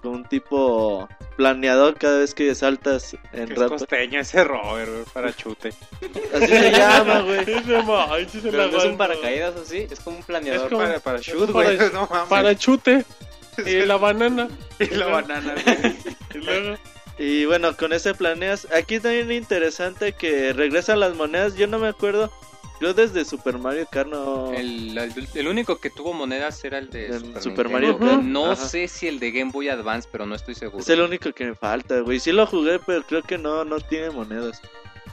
[0.00, 3.76] como un tipo planeador cada vez que saltas en Que es rampa.
[3.76, 5.74] costeño ese Robert, güey, para chute.
[6.34, 7.44] Así se llama, güey.
[7.44, 10.64] Pero no es un paracaídas así, es como un planeador.
[10.64, 11.76] Es como- Para, para shoot, es un güey.
[11.76, 12.28] para- No mames.
[12.30, 13.04] Parachute.
[13.66, 14.48] Y la banana.
[14.80, 15.94] Y la banana, güey.
[16.34, 16.76] Y luego.
[17.24, 18.66] Y bueno, con ese planeas.
[18.72, 21.54] Aquí también es interesante que regresan las monedas.
[21.54, 22.32] Yo no me acuerdo.
[22.80, 24.52] Yo desde Super Mario Kart no.
[24.52, 27.68] El, el- el único que tuvo monedas era el de El Super.
[27.68, 28.22] Mario Kart.
[28.22, 28.56] No Ajá.
[28.68, 30.80] sé si el de Game Boy Advance, pero no estoy seguro.
[30.82, 32.18] Es el único que me falta, güey.
[32.18, 34.60] Sí lo jugué, pero creo que no, no tiene monedas.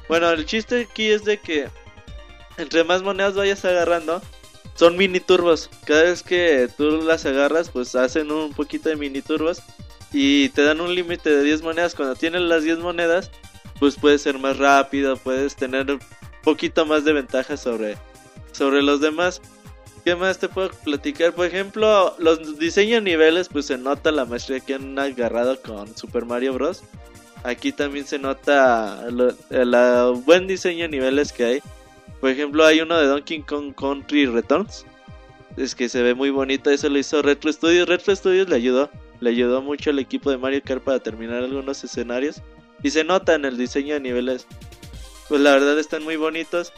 [0.07, 1.68] Bueno, el chiste aquí es de que
[2.57, 4.19] entre más monedas vayas agarrando,
[4.73, 5.69] son mini turbos.
[5.86, 9.61] Cada vez que tú las agarras, pues hacen un poquito de mini turbos
[10.11, 11.95] y te dan un límite de 10 monedas.
[11.95, 13.31] Cuando tienes las 10 monedas,
[13.80, 15.99] pues puedes ser más rápido, puedes tener un
[16.44, 17.98] poquito más de ventaja sobre,
[18.52, 19.41] sobre los demás.
[20.03, 21.34] ¿Qué más te puedo platicar?
[21.34, 26.26] Por ejemplo, los diseños niveles, pues se nota la maestría que han agarrado con Super
[26.26, 26.84] Mario Bros.
[27.44, 31.61] Aquí también se nota el buen diseño de niveles que hay.
[32.19, 34.86] Por ejemplo, hay uno de Donkey Kong Country Returns.
[35.57, 37.88] Es que se ve muy bonito, eso lo hizo Retro Studios.
[37.88, 38.90] Retro Studios le ayudó,
[39.20, 42.41] le ayudó mucho al equipo de Mario Kart para terminar algunos escenarios.
[42.82, 44.48] Y se nota en el diseño de niveles.
[45.28, 46.72] Pues la verdad están muy bonitos.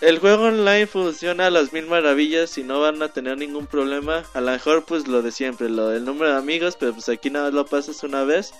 [0.00, 4.24] El juego online funciona a las mil maravillas y no van a tener ningún problema.
[4.34, 7.30] A lo mejor pues lo de siempre, lo del número de amigos, pero pues aquí
[7.30, 8.52] nada más lo pasas una vez.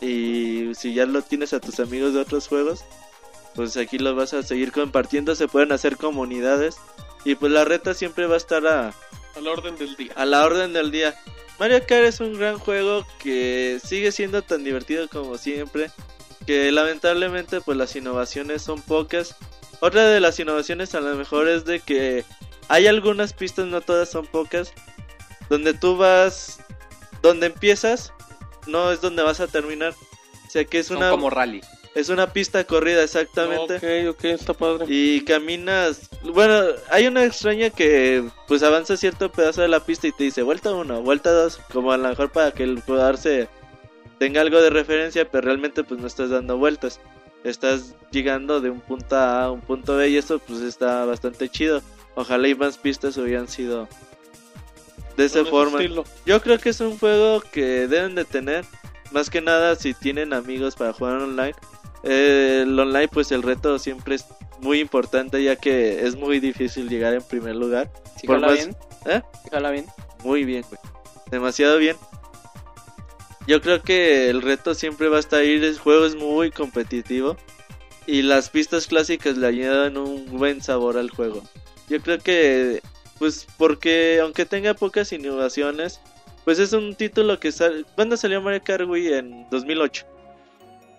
[0.00, 2.84] Y si ya lo tienes a tus amigos de otros juegos,
[3.54, 6.78] pues aquí los vas a seguir compartiendo, se pueden hacer comunidades.
[7.24, 8.94] Y pues la reta siempre va a estar a,
[9.36, 10.12] Al orden del día.
[10.16, 11.16] a la orden del día.
[11.58, 15.90] Mario Kart es un gran juego que sigue siendo tan divertido como siempre.
[16.46, 19.36] Que lamentablemente pues las innovaciones son pocas.
[19.80, 22.24] Otra de las innovaciones a lo mejor es de que
[22.68, 24.72] hay algunas pistas, no todas son pocas,
[25.48, 26.60] donde tú vas,
[27.22, 28.12] donde empiezas,
[28.66, 29.94] no es donde vas a terminar.
[30.46, 31.60] O sea que es Son una, como rally.
[31.98, 34.86] Es una pista corrida exactamente Ok, ok, está padre.
[34.88, 36.08] y caminas.
[36.22, 36.60] Bueno,
[36.90, 40.72] hay una extraña que pues avanza cierto pedazo de la pista y te dice vuelta
[40.72, 43.48] uno, vuelta dos, como a lo mejor para que el jugador se
[44.18, 47.00] tenga algo de referencia, pero realmente pues no estás dando vueltas.
[47.44, 51.48] Estás llegando de un punto A a un punto B y eso pues está bastante
[51.48, 51.82] chido.
[52.14, 53.88] Ojalá y más pistas hubieran sido
[55.16, 55.80] de esa forma.
[55.80, 56.04] estilo.
[56.26, 58.64] Yo creo que es un juego que deben de tener,
[59.12, 61.54] más que nada si tienen amigos para jugar online.
[62.04, 64.24] Eh, el online, pues el reto siempre es
[64.60, 67.90] muy importante ya que es muy difícil llegar en primer lugar.
[68.20, 68.76] ¿Sí Por más- bien?
[69.06, 69.22] ¿Eh?
[69.44, 69.86] ¿Sí bien?
[70.24, 70.80] Muy bien, güey.
[71.30, 71.96] Demasiado bien.
[73.46, 75.52] Yo creo que el reto siempre va a estar ahí.
[75.54, 77.36] El juego es muy competitivo.
[78.06, 81.42] Y las pistas clásicas le añadan un buen sabor al juego.
[81.88, 82.80] Yo creo que,
[83.18, 86.00] pues, porque aunque tenga pocas innovaciones,
[86.44, 87.84] pues es un título que sale.
[87.94, 89.12] ¿Cuándo salió Mario Kart Wii?
[89.12, 90.06] En 2008.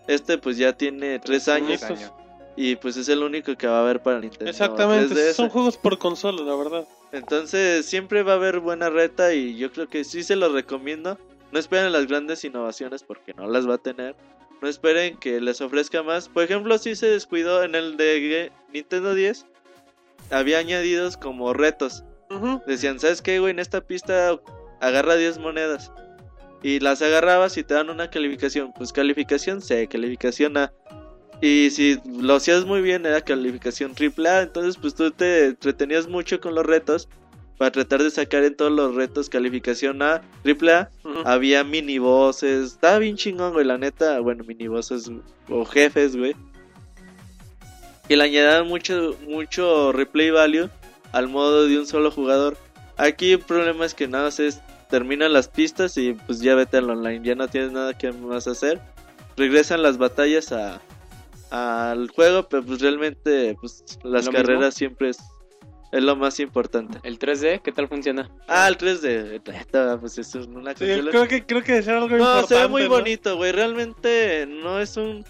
[0.09, 1.83] Este, pues ya tiene tres años.
[1.83, 1.99] años.
[2.01, 2.17] Año.
[2.55, 4.49] Y pues es el único que va a haber para Nintendo.
[4.49, 5.33] Exactamente, 3DS.
[5.33, 6.87] son juegos por consola, la verdad.
[7.11, 11.17] Entonces siempre va a haber buena reta y yo creo que sí se los recomiendo.
[11.51, 14.15] No esperen las grandes innovaciones porque no las va a tener.
[14.61, 16.27] No esperen que les ofrezca más.
[16.27, 19.45] Por ejemplo, si se descuidó en el de Nintendo 10.
[20.31, 22.03] Había añadidos como retos.
[22.65, 23.51] Decían, ¿sabes qué, güey?
[23.51, 24.39] En esta pista
[24.81, 25.91] agarra 10 monedas.
[26.61, 28.73] Y las agarrabas y te dan una calificación.
[28.73, 30.73] Pues calificación C, calificación A.
[31.41, 34.41] Y si lo hacías muy bien era calificación triple A.
[34.41, 37.07] Entonces pues tú te entretenías mucho con los retos.
[37.57, 40.89] Para tratar de sacar en todos los retos calificación A, triple A.
[41.25, 42.73] Había mini bosses.
[42.73, 43.65] Estaba bien chingón, güey.
[43.65, 46.35] La neta, bueno, mini o jefes, güey.
[48.09, 50.69] Y le añadían mucho, mucho replay value
[51.11, 52.57] al modo de un solo jugador.
[52.97, 56.77] Aquí el problema es que nada más es terminan las pistas y pues ya vete
[56.77, 58.81] al online, ya no tienes nada que más hacer.
[59.37, 60.81] Regresan las batallas a
[61.51, 65.17] al juego, pero pues realmente pues las ¿Lo carreras siempre es,
[65.91, 66.99] es lo más importante.
[67.03, 68.29] ¿El 3D qué tal funciona?
[68.47, 72.07] Ah, el 3D, neta, pues eso es una Sí, creo que creo que es algo
[72.07, 72.47] no, importante.
[72.47, 72.89] se ve muy ¿no?
[72.89, 73.51] bonito, güey.
[73.51, 75.25] Realmente no es un.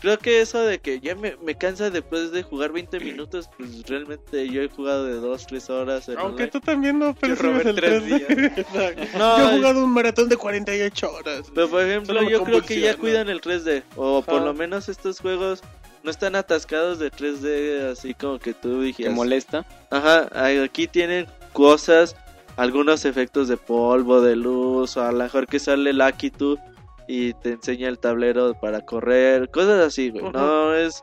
[0.00, 3.82] Creo que eso de que ya me, me cansa después de jugar 20 minutos, pues
[3.88, 6.08] realmente yo he jugado de 2, 3 horas.
[6.08, 6.50] en Aunque online.
[6.50, 8.52] tú también no percibes el tres 3D.
[8.58, 9.18] Exacto.
[9.18, 11.46] No, Yo he jugado un maratón de 48 horas.
[11.54, 13.82] Pero por ejemplo, yo creo que ya cuidan el 3D.
[13.96, 14.44] O por Ajá.
[14.44, 15.62] lo menos estos juegos
[16.02, 19.14] no están atascados de 3D, así como que tú ¿Te dijeras.
[19.14, 19.66] molesta?
[19.90, 20.28] Ajá,
[20.62, 22.14] aquí tienen cosas,
[22.56, 26.58] algunos efectos de polvo, de luz, o a lo mejor que sale Lucky tú
[27.08, 30.24] y te enseña el tablero para correr, cosas así, güey.
[30.24, 30.32] Ujú.
[30.36, 31.02] No es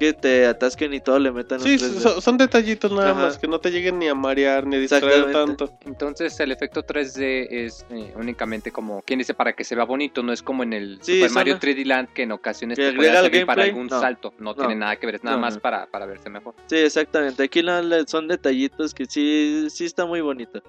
[0.00, 2.00] que te atasquen y todo le metan Sí, 3D.
[2.00, 3.22] son, son detallitos nada Ajá.
[3.22, 5.70] más, que no te lleguen ni a marear ni a distraer tanto.
[5.86, 10.22] Entonces el efecto 3D es eh, únicamente como, quien dice, para que se vea bonito,
[10.24, 12.96] no es como en el Sí, Super Mario 3D Land que en ocasiones Que te
[12.96, 14.00] puede servir para algún no.
[14.00, 14.54] salto, no, No.
[14.56, 16.54] tiene nada que ver, es nada No, más para, para verse mejor.
[16.66, 17.44] Sí, exactamente.
[17.44, 17.62] Aquí
[18.08, 20.60] son detallitos que sí, sí está muy bonito,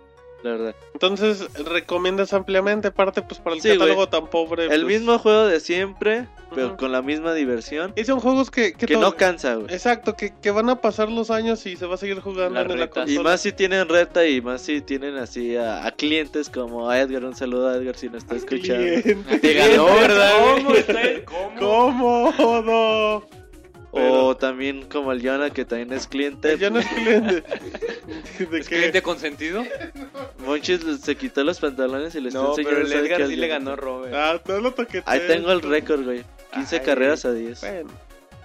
[0.45, 0.75] la verdad.
[0.93, 4.65] Entonces, recomiendas ampliamente, aparte, pues para el Sí, catálogo tan pobre.
[4.65, 7.93] El pues, mismo juego de siempre, pero con la misma diversión.
[7.95, 9.73] Y son juegos que, que, no cansa, güey.
[9.73, 12.79] Exacto, que, que van a pasar los años y se va a seguir jugando en
[12.79, 13.11] la consola.
[13.11, 16.99] Y más si tienen reta y más si tienen así a, a clientes como a
[16.99, 17.25] Edgar.
[17.25, 18.85] Un saludo a Edgar si nos está escuchando.
[19.41, 20.31] Ganó, ¿verdad?
[20.55, 21.01] ¿Cómo está?
[21.59, 23.23] ¿Cómo?
[23.97, 26.57] O también como el Jonah que también es cliente.
[26.57, 27.43] Ya no es cliente.
[28.51, 28.75] ¿De ¿Es qué?
[28.75, 29.63] cliente consentido?
[30.45, 32.69] Monchis se quitó los pantalones y le está No, enseñando.
[32.75, 33.47] pero el ¿sabes Edgar sí Al le Jonah.
[33.59, 34.13] ganó a Robert.
[34.13, 35.01] Ah, no lo toqué.
[35.05, 36.23] Ahí tengo el récord, güey.
[36.53, 36.85] 15 Ay.
[36.85, 37.61] carreras a 10.
[37.61, 37.89] Bueno,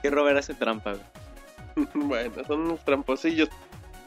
[0.02, 1.86] Que Robert hace trampa, güey.
[1.94, 3.48] bueno, son unos tramposillos.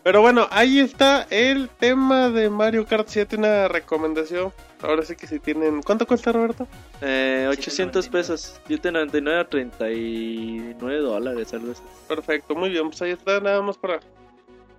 [0.04, 4.52] Pero bueno, ahí está el tema de Mario Kart 7, una recomendación.
[4.82, 5.82] Ahora sí que si tienen...
[5.82, 6.68] ¿Cuánto cuesta, Roberto?
[7.02, 8.60] Eh, 800 pesos.
[8.68, 11.82] 7.99 a 39 dólares, algo así.
[12.10, 14.02] Perfecto, muy bien, pues ahí está nada más para,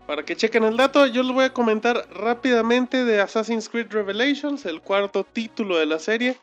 [0.06, 1.06] para que chequen el dato.
[1.06, 6.00] Yo les voy a comentar rápidamente de Assassin's Creed Revelations, el cuarto título de la
[6.00, 6.36] serie.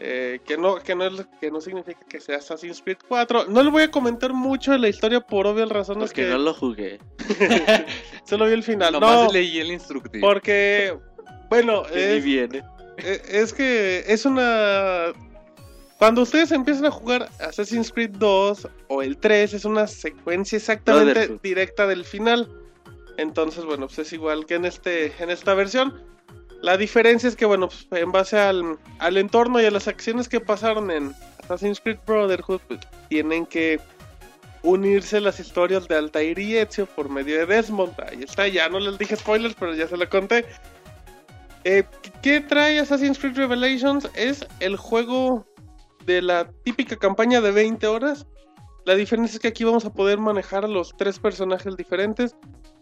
[0.00, 3.46] Eh, que, no, que, no es- que no significa que sea Assassin's Creed 4.
[3.48, 6.38] No les voy a comentar mucho de la historia por obvias razones Porque que no
[6.38, 7.00] lo jugué.
[8.24, 8.92] solo vi el final.
[8.92, 10.26] Nomás No, leí el instructivo.
[10.26, 10.96] porque,
[11.50, 12.62] bueno, ni es, viene.
[12.96, 15.06] es que es una...
[15.98, 21.38] Cuando ustedes empiezan a jugar Assassin's Creed 2 o el 3, es una secuencia exactamente
[21.42, 22.48] directa del final.
[23.16, 26.00] Entonces, bueno, pues es igual que en, este, en esta versión.
[26.62, 30.28] La diferencia es que, bueno, pues en base al, al entorno y a las acciones
[30.28, 33.80] que pasaron en Assassin's Creed Brotherhood, pues, tienen que
[34.62, 37.94] unirse las historias de Altair y Ezio por medio de Desmond.
[38.00, 40.44] Ahí está, ya no les dije spoilers, pero ya se lo conté.
[41.64, 41.84] Eh,
[42.22, 44.08] ¿Qué trae Assassin's Creed Revelations?
[44.14, 45.46] Es el juego
[46.06, 48.26] de la típica campaña de 20 horas.
[48.84, 52.34] La diferencia es que aquí vamos a poder manejar a los tres personajes diferentes.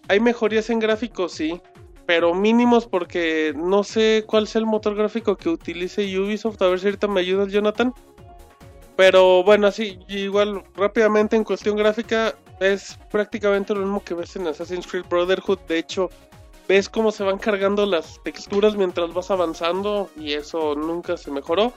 [0.09, 1.61] Hay mejorías en gráficos, sí,
[2.07, 6.63] pero mínimos porque no sé cuál sea el motor gráfico que utilice Ubisoft.
[6.63, 7.93] A ver si ahorita me ayuda el Jonathan.
[8.97, 14.47] Pero bueno, así, igual rápidamente en cuestión gráfica es prácticamente lo mismo que ves en
[14.47, 15.59] Assassin's Creed Brotherhood.
[15.69, 16.09] De hecho,
[16.69, 21.73] ves cómo se van cargando las texturas mientras vas avanzando y eso nunca se mejoró.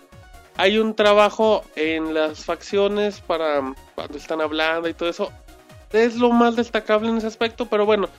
[0.58, 5.32] Hay un trabajo en las facciones para cuando están hablando y todo eso.
[5.92, 8.10] Es lo más destacable en ese aspecto, pero bueno,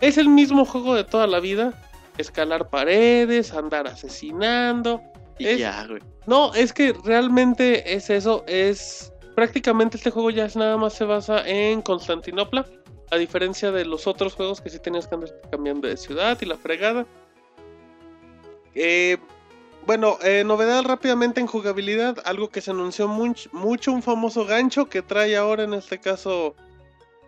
[0.00, 1.74] es el mismo juego de toda la vida.
[2.18, 5.00] Escalar paredes, andar asesinando.
[5.38, 6.02] Y Es- ya, güey.
[6.26, 11.04] No, es que realmente es eso, es prácticamente este juego ya es nada más se
[11.04, 12.66] basa en Constantinopla,
[13.10, 16.44] a diferencia de los otros juegos que sí tenías que andar cambiando de ciudad y
[16.46, 17.06] la fregada.
[18.74, 19.16] Eh,
[19.86, 24.88] bueno, eh, novedad rápidamente en jugabilidad, algo que se anunció much- mucho, un famoso gancho
[24.88, 26.54] que trae ahora en este caso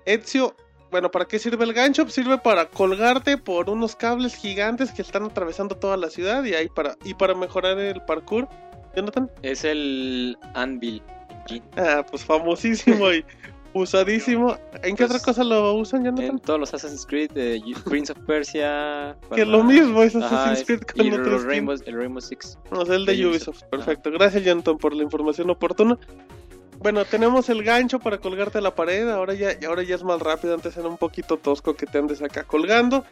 [0.05, 0.55] Ezio.
[0.93, 2.03] Bueno, ¿para qué sirve el gancho?
[2.05, 6.55] Pues sirve para colgarte por unos cables gigantes que están atravesando toda la ciudad y
[6.55, 8.47] ahí para y para mejorar el parkour.
[8.95, 9.29] Jonathan.
[9.43, 11.03] Es el Anvil.
[11.77, 13.25] Ah, pues famosísimo y
[13.73, 14.57] usadísimo.
[14.83, 16.39] ¿En qué Pues, otra cosa lo usan, En Jonathan?
[16.41, 19.17] todos los Assassin's Creed, de Prince of Persia.
[19.35, 21.49] Que lo mismo es Ajá, Assassin's es- Creed con y otro los skin.
[21.51, 22.59] Rainbow, el Rainbow Six.
[22.71, 23.49] No sé, el de de Ubisoft.
[23.49, 23.71] Ubisoft.
[23.71, 24.11] Perfecto.
[24.11, 25.99] Gracias, Jonathan, por la información oportuna.
[26.83, 29.09] Bueno, tenemos el gancho para colgarte a la pared.
[29.09, 30.53] Ahora ya, ahora ya es más rápido.
[30.53, 33.05] Antes era un poquito tosco que te andes acá colgando.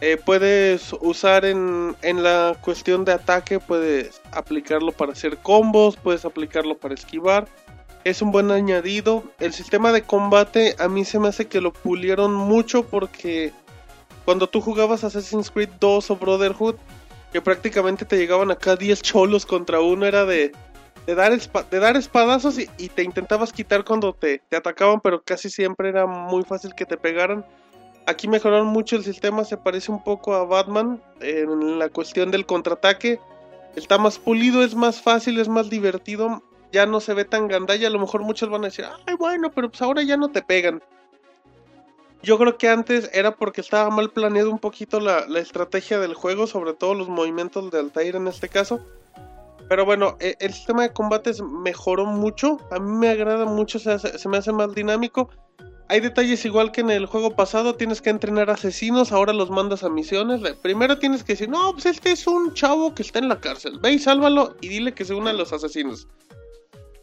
[0.00, 6.24] Eh, puedes usar en, en la cuestión de ataque, puedes aplicarlo para hacer combos, puedes
[6.24, 7.46] aplicarlo para esquivar.
[8.04, 9.22] Es un buen añadido.
[9.38, 13.52] El sistema de combate a mí se me hace que lo pulieron mucho porque
[14.24, 16.76] cuando tú jugabas Assassin's Creed 2 o Brotherhood,
[17.34, 20.52] que prácticamente te llegaban acá 10 cholos contra uno, era de,
[21.10, 25.20] de, dar, de dar espadazos y, y te intentabas quitar cuando te, te atacaban, pero
[25.20, 27.44] casi siempre era muy fácil que te pegaran.
[28.06, 32.46] Aquí mejoraron mucho el sistema, se parece un poco a Batman en la cuestión del
[32.46, 33.18] contraataque.
[33.74, 36.44] Está más pulido, es más fácil, es más divertido.
[36.70, 37.88] Ya no se ve tan gandalla.
[37.88, 40.42] A lo mejor muchos van a decir, ay, bueno, pero pues ahora ya no te
[40.42, 40.80] pegan.
[42.22, 46.14] Yo creo que antes era porque estaba mal planeado un poquito la, la estrategia del
[46.14, 48.80] juego, sobre todo los movimientos de Altair en este caso.
[49.70, 52.58] Pero bueno, eh, el sistema de combates mejoró mucho.
[52.72, 55.30] A mí me agrada mucho, se, hace- se me hace más dinámico.
[55.88, 59.84] Hay detalles igual que en el juego pasado, tienes que entrenar asesinos, ahora los mandas
[59.84, 60.40] a misiones.
[60.60, 63.78] Primero tienes que decir, no, pues este es un chavo que está en la cárcel.
[63.80, 66.08] Ve y sálvalo y dile que se una a los asesinos.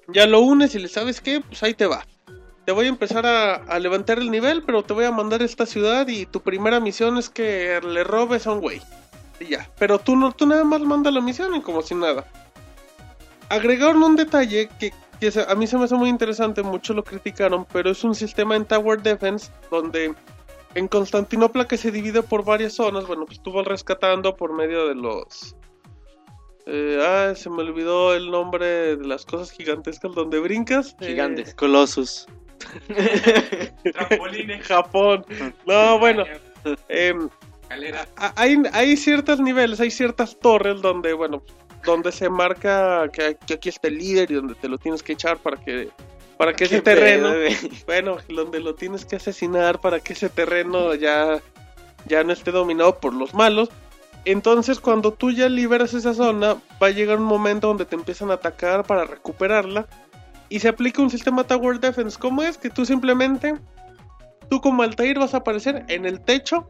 [0.09, 2.05] Ya lo unes y le sabes qué, pues ahí te va.
[2.65, 5.45] Te voy a empezar a, a levantar el nivel, pero te voy a mandar a
[5.45, 8.81] esta ciudad y tu primera misión es que le robes a un güey.
[9.39, 9.69] Y ya.
[9.79, 12.25] Pero tú no, tú nada más manda la misión y como si nada.
[13.49, 14.91] Agregaron un detalle que,
[15.47, 18.65] a mí se me hace muy interesante, muchos lo criticaron, pero es un sistema en
[18.65, 20.13] Tower Defense donde
[20.75, 24.87] en Constantinopla que se divide por varias zonas, bueno, pues tú vas rescatando por medio
[24.87, 25.55] de los...
[26.65, 30.95] eh, ah, se me olvidó el nombre de las cosas gigantescas donde brincas.
[30.99, 31.55] eh, Gigantes.
[31.55, 32.27] Colossus.
[33.93, 34.67] Trampolines.
[34.67, 35.25] Japón.
[35.65, 36.25] No, bueno.
[38.35, 41.43] hay, hay ciertos niveles, hay ciertas torres donde, bueno,
[41.85, 45.13] donde se marca que, que aquí está el líder y donde te lo tienes que
[45.13, 45.89] echar para que
[46.37, 50.93] para que ese terreno, pedo, bueno, donde lo tienes que asesinar para que ese terreno
[50.93, 51.41] ya
[52.05, 53.69] ya no esté dominado por los malos.
[54.23, 58.29] Entonces, cuando tú ya liberas esa zona, va a llegar un momento donde te empiezan
[58.29, 59.87] a atacar para recuperarla
[60.49, 62.17] y se aplica un sistema Tower Defense.
[62.19, 62.57] ¿Cómo es?
[62.57, 63.55] Que tú simplemente
[64.49, 66.69] tú como Altair vas a aparecer en el techo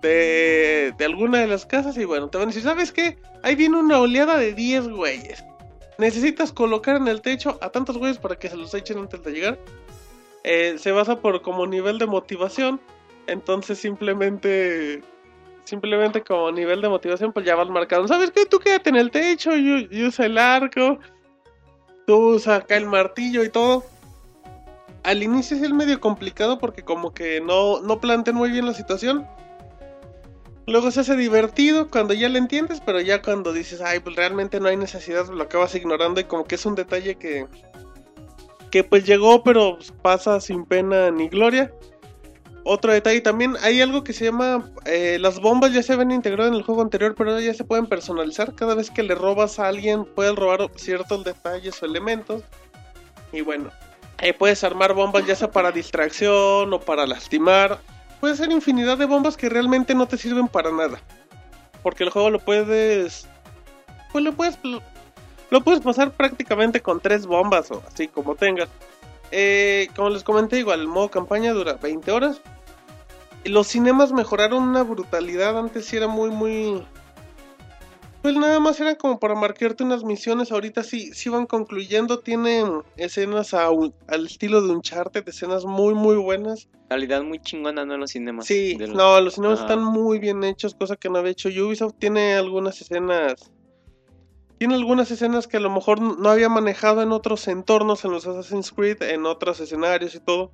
[0.00, 3.18] de, alguna de las casas y bueno, te van a decir, ¿sabes qué?
[3.42, 5.44] Ahí viene una oleada de 10 güeyes.
[5.98, 9.32] Necesitas colocar en el techo a tantos güeyes para que se los echen antes de
[9.32, 9.58] llegar.
[10.44, 12.80] Eh, se basa por como nivel de motivación.
[13.26, 15.02] Entonces simplemente...
[15.64, 18.08] Simplemente como nivel de motivación pues ya vas marcando.
[18.08, 18.46] ¿Sabes qué?
[18.46, 20.98] Tú quédate en el techo y, usa el arco.
[22.06, 23.84] Tú usa acá el martillo y todo.
[25.02, 28.72] Al inicio es el medio complicado porque como que no, no plantean muy bien la
[28.72, 29.26] situación.
[30.68, 34.60] Luego se hace divertido cuando ya le entiendes, pero ya cuando dices, ay, pues realmente
[34.60, 37.46] no hay necesidad, lo acabas ignorando y como que es un detalle que,
[38.70, 41.72] que pues llegó, pero pasa sin pena ni gloria.
[42.64, 46.52] Otro detalle también, hay algo que se llama, eh, las bombas ya se ven integradas
[46.52, 48.54] en el juego anterior, pero ya se pueden personalizar.
[48.54, 52.42] Cada vez que le robas a alguien, puedes robar ciertos detalles o elementos.
[53.32, 53.70] Y bueno,
[54.18, 57.80] ahí puedes armar bombas ya sea para distracción o para lastimar
[58.20, 61.00] puede ser infinidad de bombas que realmente no te sirven para nada.
[61.82, 63.28] Porque el juego lo puedes.
[64.12, 64.58] Pues lo puedes.
[65.50, 68.68] Lo, puedes pasar prácticamente con tres bombas o así como tengas.
[69.30, 72.40] Eh, como les comenté, igual el modo campaña dura 20 horas.
[73.44, 75.58] Los cinemas mejoraron una brutalidad.
[75.58, 76.84] Antes sí era muy, muy.
[78.22, 80.50] Pues nada más era como para marcarte unas misiones.
[80.50, 82.18] Ahorita sí, sí van concluyendo.
[82.18, 86.68] Tienen escenas a un- al estilo de Uncharted, escenas muy, muy buenas.
[86.88, 87.94] Calidad muy chingona, ¿no?
[87.94, 88.46] En los cinemas.
[88.46, 91.94] Sí, no, los cinemas están muy bien hechos, cosa que no había hecho Ubisoft.
[91.98, 93.52] Tiene algunas escenas.
[94.58, 98.26] Tiene algunas escenas que a lo mejor no había manejado en otros entornos, en los
[98.26, 100.50] Assassin's Creed, en otros escenarios y todo.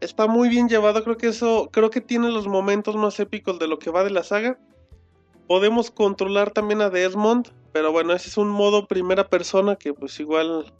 [0.00, 3.68] Está muy bien llevado, creo que eso, creo que tiene los momentos más épicos de
[3.68, 4.58] lo que va de la saga.
[5.46, 10.18] Podemos controlar también a Desmond, pero bueno, ese es un modo primera persona que pues
[10.20, 10.72] igual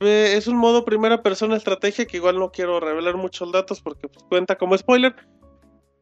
[0.00, 4.08] eh, es un modo primera persona estrategia que igual no quiero revelar muchos datos porque
[4.08, 5.14] pues, cuenta como spoiler.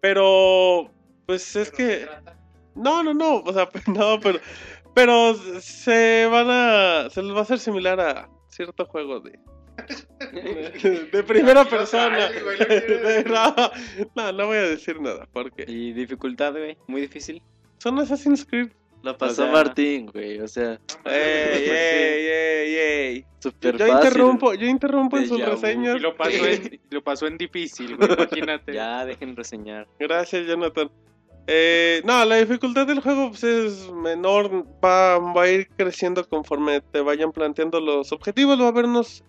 [0.01, 0.91] Pero
[1.27, 2.07] pues es que
[2.75, 4.41] no, no, no, o sea, no, pero
[4.95, 9.39] pero se van a se les va a hacer similar a cierto juego de
[11.13, 12.29] de primera persona.
[14.15, 16.77] No, no, voy a decir nada porque Y dificultad, güey.
[16.87, 17.43] Muy difícil.
[17.79, 18.71] son Assassin's Creed.
[19.03, 20.41] Lo pasó sea- Martín, güey.
[20.41, 23.27] O sea, Ey, ey, ey, ey.
[23.39, 24.07] súper Yo fácil.
[24.09, 25.97] interrumpo, yo interrumpo en sus reseñas.
[25.97, 28.73] Y lo pasó en, lo pasó en difícil, güey, imagínate.
[28.73, 29.87] Ya, dejen reseñar.
[29.99, 30.91] Gracias, Jonathan.
[31.47, 36.81] Eh, no, la dificultad del juego pues, es menor, va, va a ir creciendo conforme
[36.81, 38.59] te vayan planteando los objetivos.
[38.59, 39.23] Va a haber unos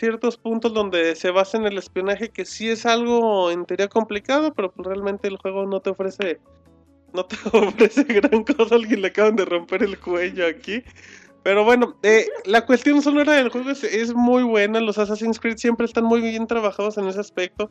[0.00, 4.52] ciertos puntos donde se basa en el espionaje que sí es algo en teoría complicado,
[4.54, 6.40] pero pues, realmente el juego no te ofrece
[7.12, 8.74] no te ofrece gran cosa.
[8.74, 10.82] Alguien le acaban de romper el cuello aquí.
[11.42, 14.80] Pero bueno, eh, la cuestión sonora del juego es, es muy buena.
[14.80, 17.70] Los Assassin's Creed siempre están muy bien trabajados en ese aspecto.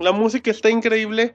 [0.00, 1.34] La música está increíble.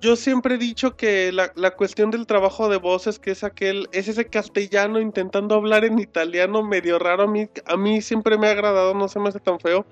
[0.00, 3.88] Yo siempre he dicho que la, la cuestión del trabajo de voces, que es aquel,
[3.92, 8.48] es ese castellano intentando hablar en italiano medio raro, a mí, a mí siempre me
[8.48, 9.86] ha agradado, no se me hace tan feo.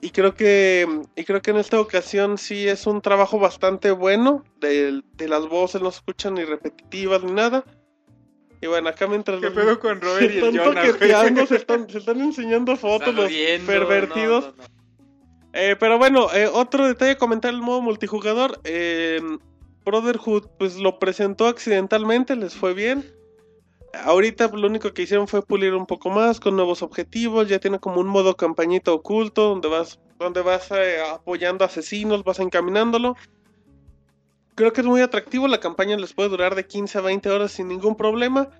[0.00, 0.86] Y creo que,
[1.16, 4.44] y creo que en esta ocasión sí es un trabajo bastante bueno.
[4.60, 7.64] De, de las voces no se escuchan ni repetitivas ni nada.
[8.60, 11.90] Y bueno, acá mientras ¿Qué pedo con Robert y se el están Jonah, se están,
[11.90, 13.30] se están enseñando fotos los
[13.66, 14.46] pervertidos.
[14.46, 14.77] no, no, no.
[15.52, 18.60] Eh, pero bueno, eh, otro detalle a comentar el modo multijugador.
[18.64, 19.20] eh,
[19.84, 23.10] Brotherhood pues lo presentó accidentalmente, les fue bien.
[23.94, 27.48] Ahorita lo único que hicieron fue pulir un poco más con nuevos objetivos.
[27.48, 32.38] Ya tiene como un modo campañita oculto donde vas, donde vas eh, apoyando asesinos, vas
[32.38, 33.16] encaminándolo.
[34.54, 35.48] Creo que es muy atractivo.
[35.48, 38.50] La campaña les puede durar de 15 a 20 horas sin ningún problema.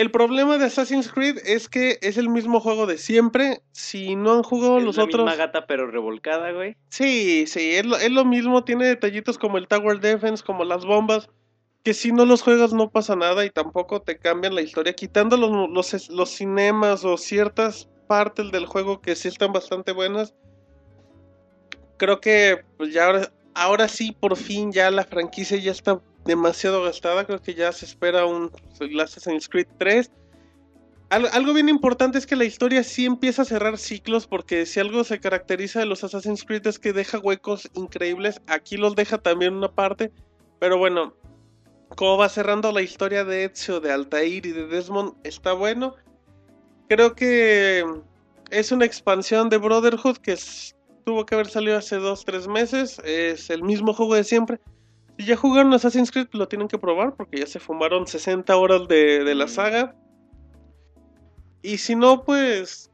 [0.00, 3.60] El problema de Assassin's Creed es que es el mismo juego de siempre.
[3.72, 5.26] Si no han jugado Es los la otros.
[5.26, 6.74] misma gata, pero revolcada, güey.
[6.88, 10.86] Sí, sí, es lo, es lo mismo, tiene detallitos como el Tower Defense, como las
[10.86, 11.28] bombas,
[11.84, 15.36] que si no los juegas no pasa nada y tampoco te cambian la historia, quitando
[15.36, 20.34] los, los, los cinemas o ciertas partes del juego que sí están bastante buenas.
[21.98, 26.00] Creo que pues ya ahora, ahora sí, por fin ya la franquicia ya está
[26.30, 28.50] demasiado gastada, creo que ya se espera un
[29.02, 30.10] Assassin's Creed 3.
[31.10, 34.78] Al- algo bien importante es que la historia sí empieza a cerrar ciclos porque si
[34.78, 39.18] algo se caracteriza de los Assassin's Creed es que deja huecos increíbles, aquí los deja
[39.18, 40.12] también una parte,
[40.60, 41.14] pero bueno,
[41.96, 45.96] como va cerrando la historia de Ezio, de Altair y de Desmond está bueno.
[46.88, 47.84] Creo que
[48.50, 50.38] es una expansión de Brotherhood que
[51.04, 54.60] tuvo que haber salido hace 2-3 meses, es el mismo juego de siempre.
[55.20, 58.88] Si ya jugaron Assassin's Creed lo tienen que probar porque ya se fumaron 60 horas
[58.88, 59.94] de, de la saga.
[61.60, 62.90] Y si no, pues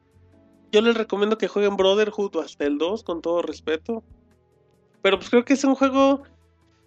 [0.73, 4.03] yo les recomiendo que jueguen Brotherhood o hasta el 2, con todo respeto.
[5.03, 6.25] Pero pues creo que es un juego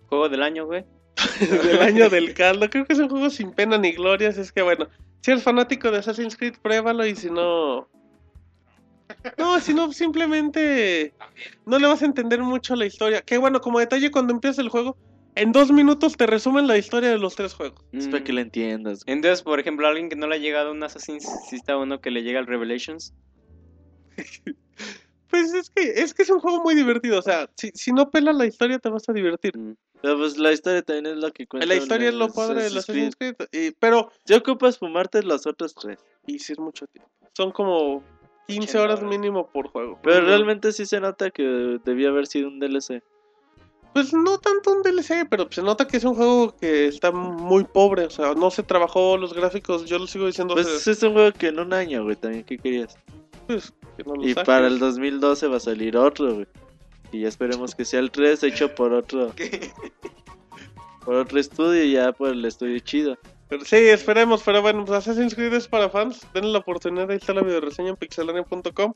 [0.10, 0.84] Juego del año, güey.
[1.40, 2.70] del año del caldo.
[2.70, 4.28] Creo que es un juego sin pena ni gloria.
[4.28, 4.88] Así es que bueno,
[5.22, 7.06] si eres fanático de Assassin's Creed, pruébalo.
[7.06, 7.88] Y si no.
[9.38, 11.14] No, si no, simplemente
[11.66, 13.22] no le vas a entender mucho la historia.
[13.22, 14.98] Que bueno, como detalle, cuando empieza el juego,
[15.36, 17.84] en dos minutos te resumen la historia de los tres juegos.
[17.92, 18.10] Mm.
[18.12, 19.02] para que lo entiendas.
[19.06, 22.02] Entonces, por ejemplo, alguien que no le ha llegado a un Assassin's, si está uno
[22.02, 23.14] que le llega al Revelations.
[25.30, 27.20] Pues es que es que es un juego muy divertido.
[27.20, 29.56] O sea, si, si no pelas la historia, te vas a divertir.
[29.56, 29.76] Mm.
[30.02, 31.68] Pero pues la historia también es lo que cuenta.
[31.68, 33.36] La historia es lo padre de los Assassin's Creed.
[33.52, 36.00] y- pero, Si ocupas fumarte los otros tres.
[36.26, 37.12] y si es mucho tiempo.
[37.34, 38.04] Son como
[38.48, 40.00] 15 80 horas mínimo por juego.
[40.02, 43.04] Pero realmente sí se nota que debió haber sido un DLC.
[43.94, 47.64] Pues no tanto un DLC, pero se nota que es un juego que está muy
[47.64, 48.06] pobre.
[48.06, 49.86] O sea, no se trabajó los gráficos.
[49.86, 50.54] Yo lo sigo diciendo.
[50.54, 52.98] Pues hace- es un juego que en un año, güey, también, ¿qué querías?
[53.48, 54.46] pues, que no lo Y saques.
[54.46, 56.48] para el 2012 va a salir otro, güey.
[57.12, 59.34] Y ya esperemos que sea el 3 hecho por otro.
[61.04, 63.18] por otro estudio y ya por el estudio chido.
[63.48, 64.44] Pero sí, esperemos.
[64.46, 66.22] Pero bueno, pues Assassin's Creed es para fans.
[66.36, 67.10] Denle la oportunidad.
[67.10, 68.94] Ahí está la video reseña en pixelania.com.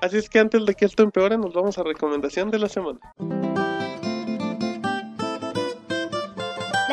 [0.00, 3.00] Así es que antes de que esto empeore, nos vamos a recomendación de la semana.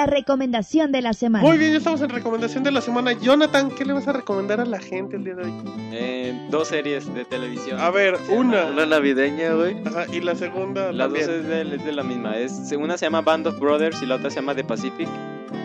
[0.05, 1.43] La recomendación de la semana.
[1.43, 3.13] Muy bien, ya estamos en recomendación de la semana.
[3.13, 5.53] Jonathan, ¿qué le vas a recomendar a la gente el día de hoy?
[5.93, 7.79] Eh, dos series de televisión.
[7.79, 8.65] A ver, una.
[8.65, 9.77] Una navideña, güey.
[9.83, 12.37] Ajá, y la segunda Las dos es de, es de la misma.
[12.37, 15.07] Es, una se llama Band of Brothers y la otra se llama The Pacific.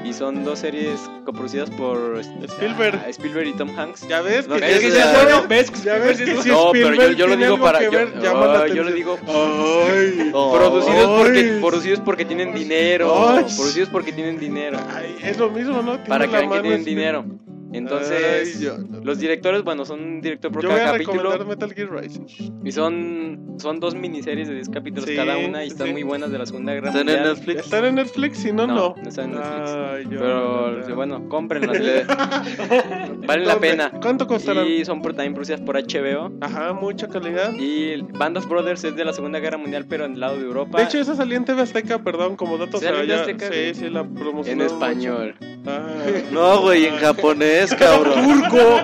[0.05, 2.99] Y son dos series coproducidas por Spielberg.
[3.05, 4.09] ah, Spielberg y Tom Hanks.
[4.09, 5.45] Ya ves No, que es sí que es ya- bueno.
[5.49, 5.85] ¿Ves?
[5.85, 7.79] Ya ves que No, pero yo, lo digo para.
[7.81, 8.21] que Yo, ver, ah,
[8.67, 8.95] yo le atención.
[8.95, 9.19] digo.
[9.29, 10.31] Ay.
[10.33, 10.53] Oh.
[10.57, 11.61] Producidos porque, Ay.
[11.61, 13.29] producidos porque tienen dinero.
[13.31, 13.45] Ay.
[13.45, 14.79] Producidos porque tienen dinero.
[14.95, 15.93] Ay, es lo mismo, ¿no?
[15.95, 17.25] Tiene Para que vean que tienen dinero.
[17.73, 21.31] Entonces, Ay, yo- los directores, bueno, son un director por Yo voy cada a capítulo.
[21.31, 22.27] recomendar Metal Gear Rising.
[22.65, 25.93] Y son, son dos miniseries de 10 capítulos Sí, cada una y están sí.
[25.93, 27.35] muy buenas de la Segunda Guerra ¿Están en Mundial.
[27.37, 27.61] Netflix?
[27.65, 28.39] ¿Están en Netflix?
[28.39, 28.75] Si no, no.
[28.75, 29.71] No, no están en Netflix.
[29.71, 31.79] Ay, yo- Pero bueno, cómprenlas.
[31.81, 32.05] le-
[33.27, 33.91] vale la pena.
[34.01, 34.67] ¿Cuánto costarán?
[34.67, 36.33] Y son por- también producidas por HBO.
[36.41, 37.53] Ajá, mucha calidad.
[37.59, 40.45] Y Band of Brothers es de la Segunda Guerra Mundial, pero en el lado de
[40.45, 40.79] Europa.
[40.79, 42.79] De hecho, esa salía en TV Azteca, perdón, como dato.
[42.79, 43.49] o sea, ¿Sale en ya- Azteca?
[43.53, 45.35] Sí, sí, la en promocionaron español.
[45.67, 45.87] Ah.
[46.33, 48.25] No, güey, en japonés, cabrón.
[48.25, 48.81] ¡Turco!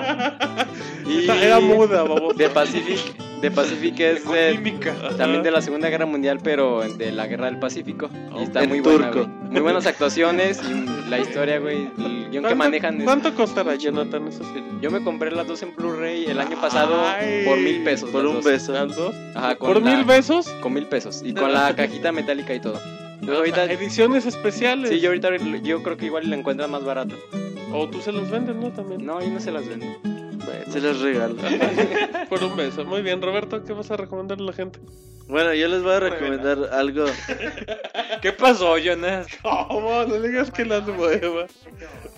[1.08, 2.36] Y Esa Era muda, vamos.
[2.36, 2.98] The Pacific,
[3.40, 7.58] The Pacific es de, también de la Segunda Guerra Mundial, pero de la Guerra del
[7.60, 8.10] Pacífico.
[8.38, 9.28] Y está muy buena, turco.
[9.28, 9.50] güey.
[9.52, 11.88] Muy buenas actuaciones y la historia, güey.
[11.98, 12.98] El guion que manejan.
[12.98, 14.26] es- ¿Cuánto costará, Jonathan?
[14.26, 14.62] Eso sí.
[14.82, 18.10] Yo me compré las dos en Blu-ray el año pasado Ay, por mil pesos.
[18.10, 18.44] Por las un dos.
[18.44, 18.72] beso.
[18.72, 19.14] ¿Las dos?
[19.36, 20.48] Ajá, con ¿Por la- mil besos?
[20.60, 21.22] Con mil pesos.
[21.24, 22.80] Y con la cajita metálica y todo.
[23.32, 23.64] Ahorita.
[23.64, 24.90] Ediciones especiales.
[24.90, 25.30] Sí, yo ahorita
[25.62, 27.14] yo creo que igual la encuentran más barato.
[27.72, 28.70] O tú se los vendes, ¿no?
[28.70, 29.04] También.
[29.04, 29.86] No, yo no se las vendo.
[30.02, 31.36] Bueno, Se los regalo.
[32.28, 32.84] por un beso.
[32.84, 34.78] Muy bien, Roberto, ¿qué vas a recomendarle a la gente?
[35.28, 37.06] Bueno, yo les voy a recomendar algo.
[38.22, 39.26] ¿Qué pasó, Jonas?
[39.42, 40.04] ¿Cómo?
[40.04, 41.46] No digas que las mueva.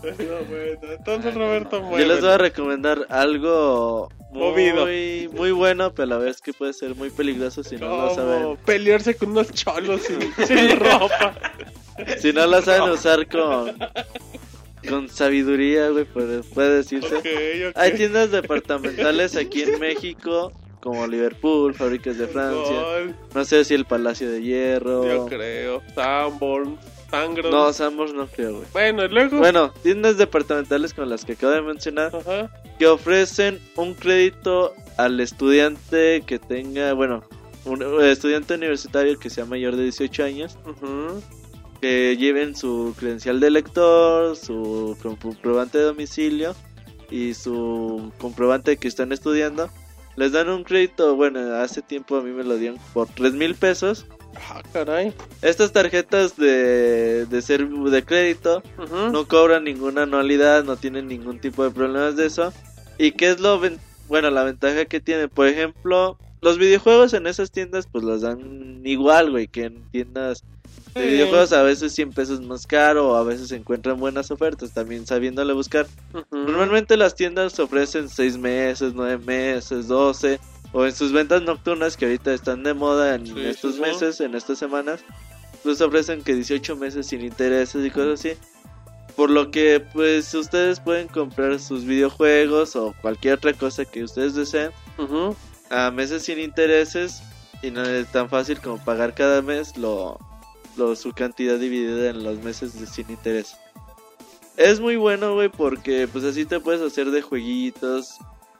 [0.02, 0.78] No, bueno.
[0.82, 2.38] Entonces, Roberto, Yo les voy a mueve.
[2.38, 4.84] recomendar algo Movido.
[4.84, 8.14] muy, muy bueno, pero a la vez que puede ser muy peligroso si no lo
[8.14, 8.56] saben.
[8.66, 11.32] Pelearse con unos cholos sin, sin ropa.
[12.18, 13.74] Si no lo saben usar con,
[14.88, 17.72] con sabiduría, güey, puede, puede decirse.
[17.74, 22.82] Hay tiendas departamentales aquí en México, como Liverpool, Fábricas de Francia.
[22.82, 25.06] Gol, No sé si el Palacio de Hierro.
[25.06, 25.82] Yo creo.
[25.94, 26.78] Sanborn,
[27.10, 27.50] Sangro.
[27.50, 28.64] No, Samos no creo, güey.
[28.72, 29.38] Bueno, y luego.
[29.38, 32.50] Bueno, tiendas departamentales como las que acabo de mencionar Ajá.
[32.78, 37.24] que ofrecen un crédito al estudiante que tenga, bueno,
[37.64, 40.59] un eh, estudiante universitario que sea mayor de 18 años.
[41.80, 46.55] Que lleven su credencial de lector, su comprobante de domicilio
[47.10, 49.70] y su comprobante de que están estudiando.
[50.16, 53.55] Les dan un crédito, bueno, hace tiempo a mí me lo dieron por 3 mil
[53.55, 54.06] pesos.
[54.50, 55.14] Ah, caray.
[55.42, 58.62] Estas tarjetas de, de, ser, de crédito
[59.12, 62.52] no cobran ninguna anualidad, no tienen ningún tipo de problemas de eso.
[62.98, 63.60] ¿Y qué es lo
[64.09, 65.28] bueno, la ventaja que tiene?
[65.28, 70.44] Por ejemplo, los videojuegos en esas tiendas pues los dan igual, güey, que en tiendas
[70.98, 74.72] de videojuegos a veces 100 pesos más caro o a veces se encuentran buenas ofertas,
[74.72, 75.86] también sabiéndole buscar.
[76.12, 76.24] Ujú.
[76.36, 80.40] Normalmente las tiendas ofrecen 6 meses, 9 meses, 12
[80.72, 84.20] o en sus ventas nocturnas que ahorita están de moda en Sí, estos sí, meses,
[84.20, 85.00] en estas semanas,
[85.62, 88.32] pues ofrecen que 18 meses sin intereses y cosas así.
[89.16, 94.34] Por lo que pues ustedes pueden comprar sus videojuegos o cualquier otra cosa que ustedes
[94.34, 95.34] deseen Ujú.
[95.70, 97.22] a meses sin intereses
[97.62, 100.18] y no es tan fácil como pagar cada mes lo,
[100.78, 103.56] lo su cantidad dividida en los meses de sin interés.
[104.56, 108.16] Es muy bueno, güey, porque pues así te puedes hacer de jueguitos.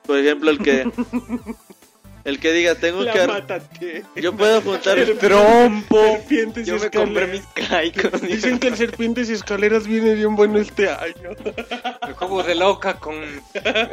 [0.07, 0.89] Por ejemplo, el que
[2.25, 4.05] el que diga, tengo La que mátate.
[4.17, 5.97] yo puedo juntar El trompo.
[6.03, 7.31] Serpientes Yo y me compré escaleras.
[7.57, 8.21] mis caicos.
[8.23, 11.31] Dicen que el serpientes y escaleras viene bien bueno este año.
[12.09, 13.17] El juego de loca con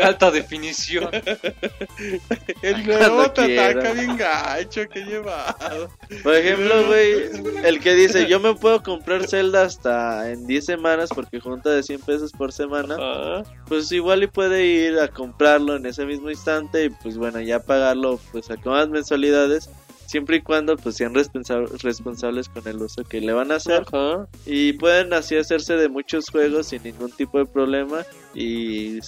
[0.01, 1.09] alta definición.
[2.61, 3.69] El nuevo te quiera.
[3.69, 5.89] ataca bien gacho que he llevado.
[6.23, 7.29] Por ejemplo, güey,
[7.63, 11.83] el que dice, yo me puedo comprar Zelda hasta en 10 semanas porque junta de
[11.83, 13.43] 100 pesos por semana.
[13.67, 17.59] Pues igual y puede ir a comprarlo en ese mismo instante y pues bueno ya
[17.59, 19.69] pagarlo pues a más mensualidades
[20.06, 23.84] siempre y cuando pues sean responsa- responsables con el uso que le van a hacer
[23.88, 24.27] ajá.
[24.45, 28.99] y pueden así hacerse de muchos juegos sin ningún tipo de problema y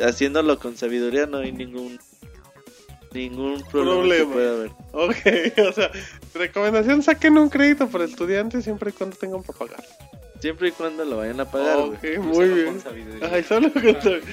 [0.00, 1.98] haciéndolo con sabiduría no hay ningún
[3.12, 4.24] ningún problema, Problema.
[4.26, 5.90] que pueda haber Ok, o sea,
[6.34, 9.84] recomendación, saquen un crédito para estudiantes siempre y cuando tengan para pagar.
[10.40, 12.82] Siempre y cuando lo vayan a pagar ok, muy bien.
[13.32, 13.82] Ay, solo con,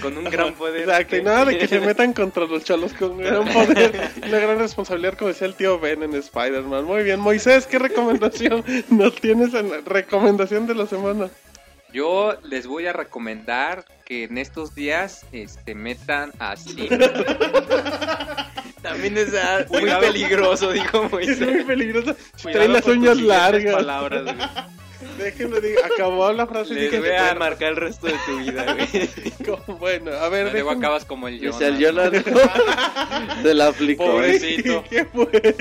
[0.02, 0.82] Con un gran poder.
[0.82, 4.40] Exacto, y nada de que se metan contra los cholos con un gran poder, una
[4.40, 6.86] gran responsabilidad, como decía el tío Ben en Spider-Man.
[6.86, 11.30] Muy bien, Moisés, ¿qué recomendación nos tienes en la recomendación de la semana?
[11.94, 16.90] Yo les voy a recomendar que en estos días este, metan a Steam.
[18.82, 21.64] También es ah, muy peligroso, dijo Es muy Moisés.
[21.66, 22.16] peligroso.
[22.44, 23.76] Cuidado Trae las con uñas largas.
[23.76, 24.36] palabras, güey.
[25.18, 26.74] Déjenme digo, acabó la frase.
[26.74, 29.10] y Les voy a bueno, marcar el resto de tu vida, güey.
[29.66, 31.60] como- bueno, a ver, Luego acabas como el Jonas.
[31.60, 32.24] Dice el Jonathan.
[33.42, 34.06] Se la aplicó.
[34.06, 34.84] Pobrecito.
[34.90, 35.56] ¿Qué fue?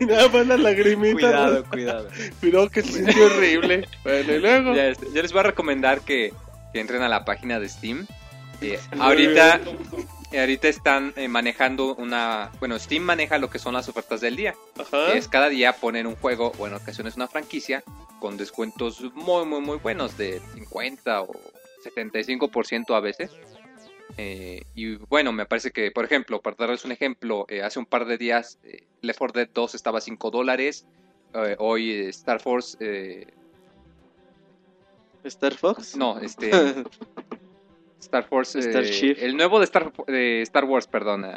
[0.00, 1.12] Nada más la lagrimita.
[1.14, 2.08] Cuidado, cuidado.
[2.40, 3.88] Pero que se sintió horrible.
[4.04, 4.74] Bueno, y luego.
[4.74, 6.32] Ya, este, yo les voy a recomendar que,
[6.72, 8.06] que entren a la página de Steam.
[8.60, 9.60] Eh, ahorita,
[10.32, 12.50] ahorita están eh, manejando una...
[12.58, 14.54] Bueno, Steam maneja lo que son las ofertas del día.
[14.78, 15.12] Ajá.
[15.12, 17.84] Es cada día ponen un juego, o en ocasiones una franquicia,
[18.20, 21.32] con descuentos muy, muy, muy buenos, de 50 o
[21.84, 23.30] 75% a veces.
[24.18, 27.86] Eh, y bueno, me parece que, por ejemplo, para darles un ejemplo, eh, hace un
[27.86, 30.86] par de días eh, Left 4 Dead 2 estaba a 5 dólares.
[31.34, 33.26] eh, hoy eh, Star Force, eh,
[35.24, 35.96] Star Fox.
[35.96, 36.50] no, este,
[38.00, 39.16] Star Force, eh, Starship.
[39.20, 41.32] el nuevo de Star, de Star Wars, perdón, eh,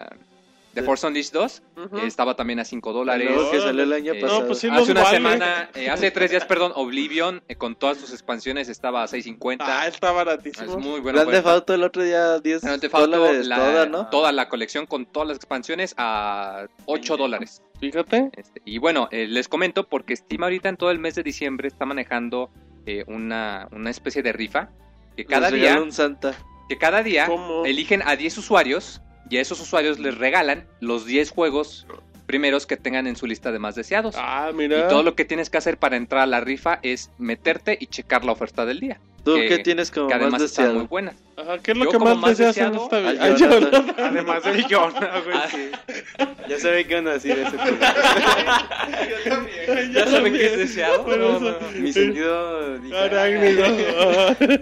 [0.75, 1.97] The Force Unleashed 2, Ujú.
[1.97, 3.27] eh, estaba también a 5 El dólares.
[3.29, 4.41] nuevo que salió el año Eh, pasado.
[4.41, 5.17] No, pues sí, Hace una vale.
[5.17, 9.65] semana, eh, hace tres días, perdón, Oblivion, eh, con todas sus expansiones, estaba a 6.50.
[9.67, 10.77] Ah, está es baratísimo.
[10.77, 14.07] muy buena Grand Theft el otro día 10 Grand Theft Auto, dólares la- toda, ¿no?
[14.09, 17.63] toda la colección con todas las expansiones a 8 dólares.
[17.79, 18.29] Fíjate.
[18.37, 21.67] Este, y bueno, eh, les comento porque Steam ahorita en todo el mes de diciembre
[21.67, 22.51] está manejando
[22.85, 24.69] eh, una, una especie de rifa
[25.17, 26.33] que cada día, un Santa.
[26.69, 27.65] Que cada día ¿Cómo?
[27.65, 31.85] eligen a 10 usuarios y a esos usuarios les regalan los 10 juegos
[32.27, 34.15] primeros que tengan en su lista de más deseados.
[34.17, 34.87] Ah, Y mira.
[34.87, 38.23] todo lo que tienes que hacer para entrar a la rifa es meterte y checar
[38.23, 38.99] la oferta del día.
[39.29, 40.87] ¿Tú que- qué tienes como Que más además están muy deseado?
[40.89, 41.15] buenas.
[41.37, 43.09] Ajá, ¿qué es lo Yo que más más deseas en deseado, esta vida?
[43.23, 43.71] al Ah, Jonathan.
[43.71, 44.05] Jonathan.
[44.05, 45.71] Además del Jonah, güey, sí.
[46.49, 47.79] Ya saben qué van a decir ese tema.
[49.93, 51.05] ¿Ya saben qué es deseado?
[51.07, 51.55] No, no, no.
[51.79, 52.77] Mi sentido...
[52.97, 53.63] Arácnido.
[53.65, 54.35] "Ah".
[54.39, 54.57] Ajá.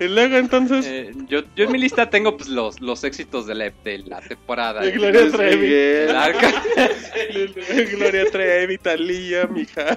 [0.00, 3.54] y luego entonces, Eh, yo, yo en mi lista tengo pues, los, los éxitos de
[3.56, 4.80] la, de la temporada.
[4.82, 5.66] de Gloria Luis Trevi.
[7.96, 9.96] Gloria Trevi, Talía, mija.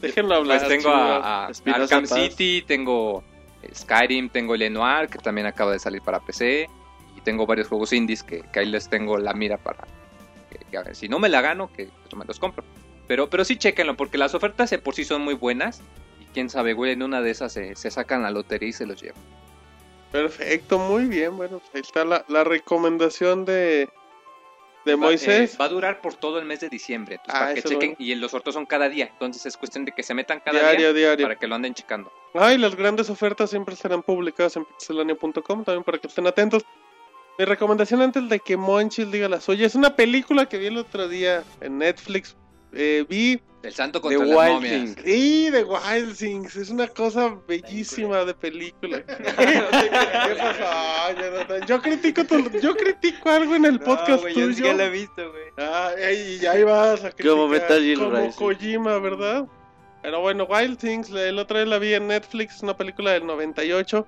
[0.00, 0.58] Déjenlo hablar.
[0.58, 2.06] Pues tengo a, a Espinosa Arkham.
[2.06, 3.24] City, tengo
[3.62, 6.68] eh, Skyrim, tengo Lenoir, que también acaba de salir para PC.
[7.16, 9.86] Y tengo varios juegos indies que, que ahí les tengo la mira para
[10.50, 12.64] que, que a ver, si no me la gano, que pues, me los compro.
[13.08, 15.80] Pero, pero sí chequenlo, porque las ofertas de por sí son muy buenas.
[16.20, 18.86] Y quién sabe, güey, en una de esas se, se sacan la lotería y se
[18.86, 19.20] los llevan.
[20.12, 21.36] Perfecto, muy bien.
[21.36, 23.88] Bueno, ahí está la, la recomendación de,
[24.86, 25.52] de Va- Moisés.
[25.54, 27.16] eh, va a durar por todo el mes de diciembre.
[27.16, 27.78] Entonces, Ah, para que chequen.
[27.90, 27.96] bueno.
[27.98, 29.08] Y los sorteos son cada día.
[29.12, 31.24] Entonces es cuestión de que se metan cada diario, día diario.
[31.26, 32.10] para que lo anden checando.
[32.34, 36.64] Ay, las grandes ofertas siempre serán publicadas en pixelania.com, también para que estén atentos.
[37.38, 40.78] Mi recomendación antes de que Monchis diga la suya es una película que vi el
[40.78, 42.34] otro día en Netflix.
[42.72, 44.94] Eh, vi El santo The contra las Wild momias.
[44.96, 45.02] Thing.
[45.06, 49.02] y The Wild Things, es una cosa bellísima de película.
[49.06, 51.66] ¿Qué pasó, Jonathan?
[51.66, 54.54] Yo critico tu- yo critico algo en el podcast No, güey, yo ni tuyo.
[54.56, 55.44] siquiera la he visto, güey.
[55.58, 57.32] Ah, y ahí vas a criticar.
[57.32, 58.30] Como Metal Gear Como Rising.
[58.38, 59.46] Kojima, ¿verdad?
[60.02, 63.10] Pero bueno, Wild Things, la- el otro día la vi en Netflix, es una película
[63.12, 64.06] del 98.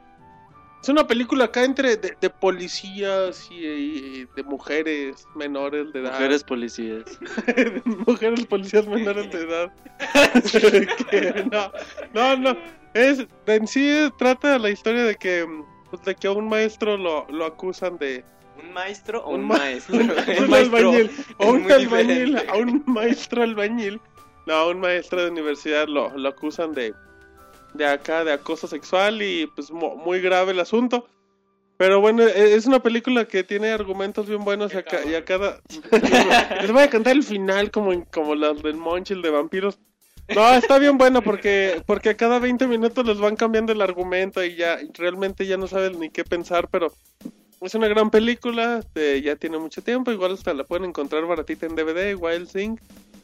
[0.83, 6.13] Es una película acá entre de, de policías y, y de mujeres menores de edad.
[6.13, 7.03] Mujeres policías.
[8.07, 9.73] mujeres policías menores de edad.
[11.11, 11.73] Que no,
[12.15, 12.57] no, no.
[12.95, 15.47] Es, en sí trata la historia de que,
[15.91, 18.25] pues, de que a un maestro lo, lo acusan de,
[18.63, 19.97] ¿Un maestro o Un un, ma- maestro?
[19.99, 22.51] un, maestro albañil, o un albañil, diferente.
[22.51, 24.01] a un maestro albañil,
[24.47, 26.93] no, a un maestro de universidad lo, lo acusan de,
[27.79, 31.07] de acá, de acoso sexual y pues mo- muy grave el asunto.
[31.79, 35.15] Pero bueno, e- es una película que tiene argumentos bien buenos y a, ca- y
[35.15, 35.61] a cada...
[36.61, 39.79] Les voy a cantar el final como, en- como las del Monchil de vampiros.
[40.35, 44.45] No, está bien bueno porque, porque a cada 20 minutos les van cambiando el argumento
[44.45, 46.93] y ya realmente ya no saben ni qué pensar, pero
[47.63, 51.65] es una gran película, este, ya tiene mucho tiempo, igual hasta la pueden encontrar baratita
[51.65, 52.77] en DVD, Wild Thing.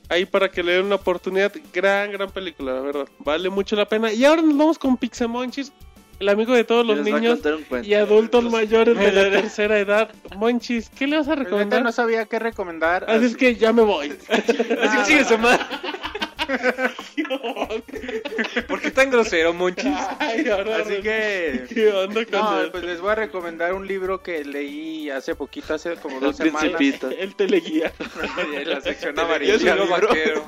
[0.08, 3.88] Ahí para que le den una oportunidad, gran, gran película, la verdad, vale mucho la
[3.88, 4.12] pena.
[4.12, 5.72] Y ahora nos vamos con Pixemonchis,
[6.20, 7.40] el amigo de todos los niños
[7.82, 10.10] y adultos mayores de la tercera edad.
[10.36, 11.82] Monchis, ¿qué le vas a Realmente recomendar?
[11.82, 13.04] no sabía qué recomendar.
[13.08, 14.12] Así es que ya me voy.
[14.28, 15.64] Así que sigue su madre.
[18.68, 19.92] ¿Por qué tan grosero, Monchis?
[20.18, 21.64] Ay, ahora Así que...
[21.72, 25.34] ¿Qué onda con No, el, pues les voy a recomendar un libro que leí hace
[25.34, 26.72] poquito, hace como El dos semanas.
[26.74, 27.10] principito.
[27.10, 27.92] el teleguía?
[28.54, 29.74] En la sección Yo amarilla.
[29.74, 30.44] lo vaquero.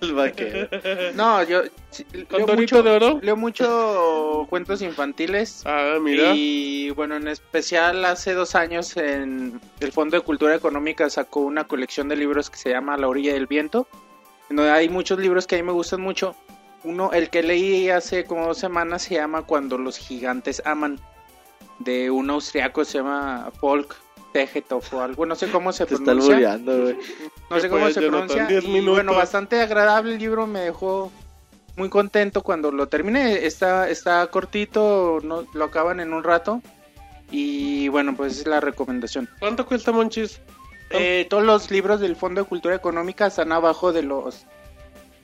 [0.00, 0.68] El vaquero.
[1.14, 1.62] No, yo
[2.28, 3.20] ¿Con leo mucho, de oro?
[3.22, 5.62] leo mucho cuentos infantiles.
[5.64, 6.32] Ah, mira.
[6.34, 11.64] Y bueno, en especial hace dos años en el Fondo de Cultura Económica sacó una
[11.68, 13.86] colección de libros que se llama La orilla del viento.
[14.52, 16.34] Donde hay muchos libros que a mí me gustan mucho.
[16.84, 20.98] Uno, el que leí hace como dos semanas se llama Cuando los gigantes aman.
[21.78, 23.96] De un austriaco se llama Folk
[24.32, 26.56] Tegetov o algo, no sé cómo se Te está pronuncia.
[26.56, 26.96] güey.
[27.50, 28.48] No sé ¿Qué cómo se pronuncia.
[28.50, 31.10] Y bueno, bastante agradable el libro, me dejó
[31.76, 33.46] muy contento cuando lo terminé.
[33.46, 36.62] Está, está cortito, no, lo acaban en un rato.
[37.30, 39.28] Y bueno, pues es la recomendación.
[39.38, 40.40] ¿Cuánto cuesta, Monchis?
[40.92, 44.46] Eh, todos los libros del Fondo de Cultura Económica están abajo de los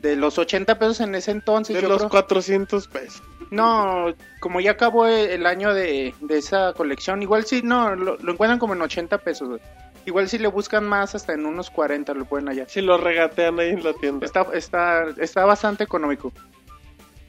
[0.00, 1.76] de los 80 pesos en ese entonces.
[1.76, 2.10] De yo los creo.
[2.10, 3.22] 400 pesos.
[3.50, 8.16] No, como ya acabó el, el año de, de esa colección, igual sí, no, lo,
[8.18, 9.60] lo encuentran como en 80 pesos.
[10.04, 12.68] Igual si le buscan más, hasta en unos 40 lo pueden hallar.
[12.70, 14.24] Si lo regatean ahí en la tienda.
[14.24, 16.32] Está, está, está bastante económico.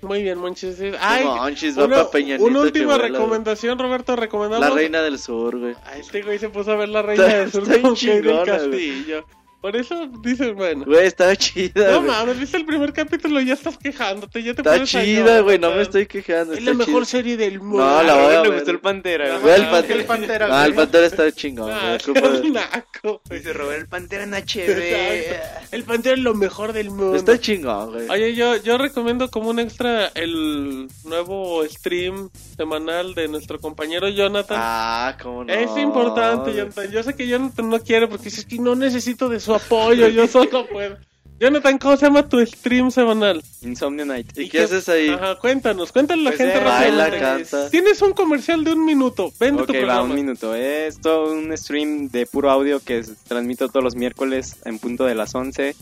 [0.02, 0.78] Muy bien, Monchis.
[1.00, 4.70] Ay, Monchis, va una, Peña una última recomendación, Roberto, recomendamos.
[4.70, 5.76] La reina del sur, güey.
[5.86, 8.24] Ay, este güey se puso a ver la reina del sur está con Kate del
[8.24, 9.24] chingona, güey.
[9.62, 10.86] Por eso dices, bueno.
[10.86, 14.62] Güey, está chida, No mames, viste el primer capítulo y ya estás quejándote, ya te
[14.62, 16.54] Está chida, güey, no me estoy quejando.
[16.54, 17.86] Es está la mejor serie del mundo.
[17.86, 20.00] No, la a le gustó el Pantera, Güey, el Ah, pantera.
[20.00, 22.24] el Pantera, No, el pantera está chingón, Ah, güey.
[22.36, 23.40] es naco, güey.
[23.40, 25.68] Dice Robert, el Pantera en Exacto.
[25.72, 27.16] El pantera es lo mejor del mundo.
[27.16, 28.10] Está chingón, güey.
[28.10, 32.30] Oye, yo, yo recomiendo como un extra el nuevo stream
[32.64, 34.58] semanal de nuestro compañero Jonathan.
[34.62, 35.54] Ah, cómo no.
[35.54, 36.54] es importante.
[36.54, 36.92] Jonathan.
[36.92, 40.28] Yo sé que Jonathan no quiere porque dices que no necesito de su apoyo, yo
[40.36, 40.98] solo puedo.
[41.40, 43.42] Jonathan, ¿cómo se llama tu stream semanal?
[43.62, 44.38] Insomnio Night.
[44.38, 45.08] ¿Y qué haces ahí?
[45.08, 47.70] Ajá, cuéntanos, cuéntale a la Pues, gente eh, Baila, canta.
[47.70, 50.02] Tienes un comercial de un minuto, vende tu Ok, va, programa.
[50.04, 50.54] un minuto.
[50.54, 55.16] Es todo un stream de puro audio que transmito todos los miércoles en punto de
[55.16, 55.78] las 11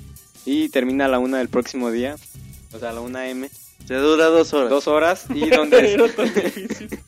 [0.45, 2.17] y termina a la 1 del próximo día.
[2.71, 3.49] O sea, a la 1 m.
[3.85, 4.69] Se dura dos horas.
[4.69, 5.97] Dos horas y donde,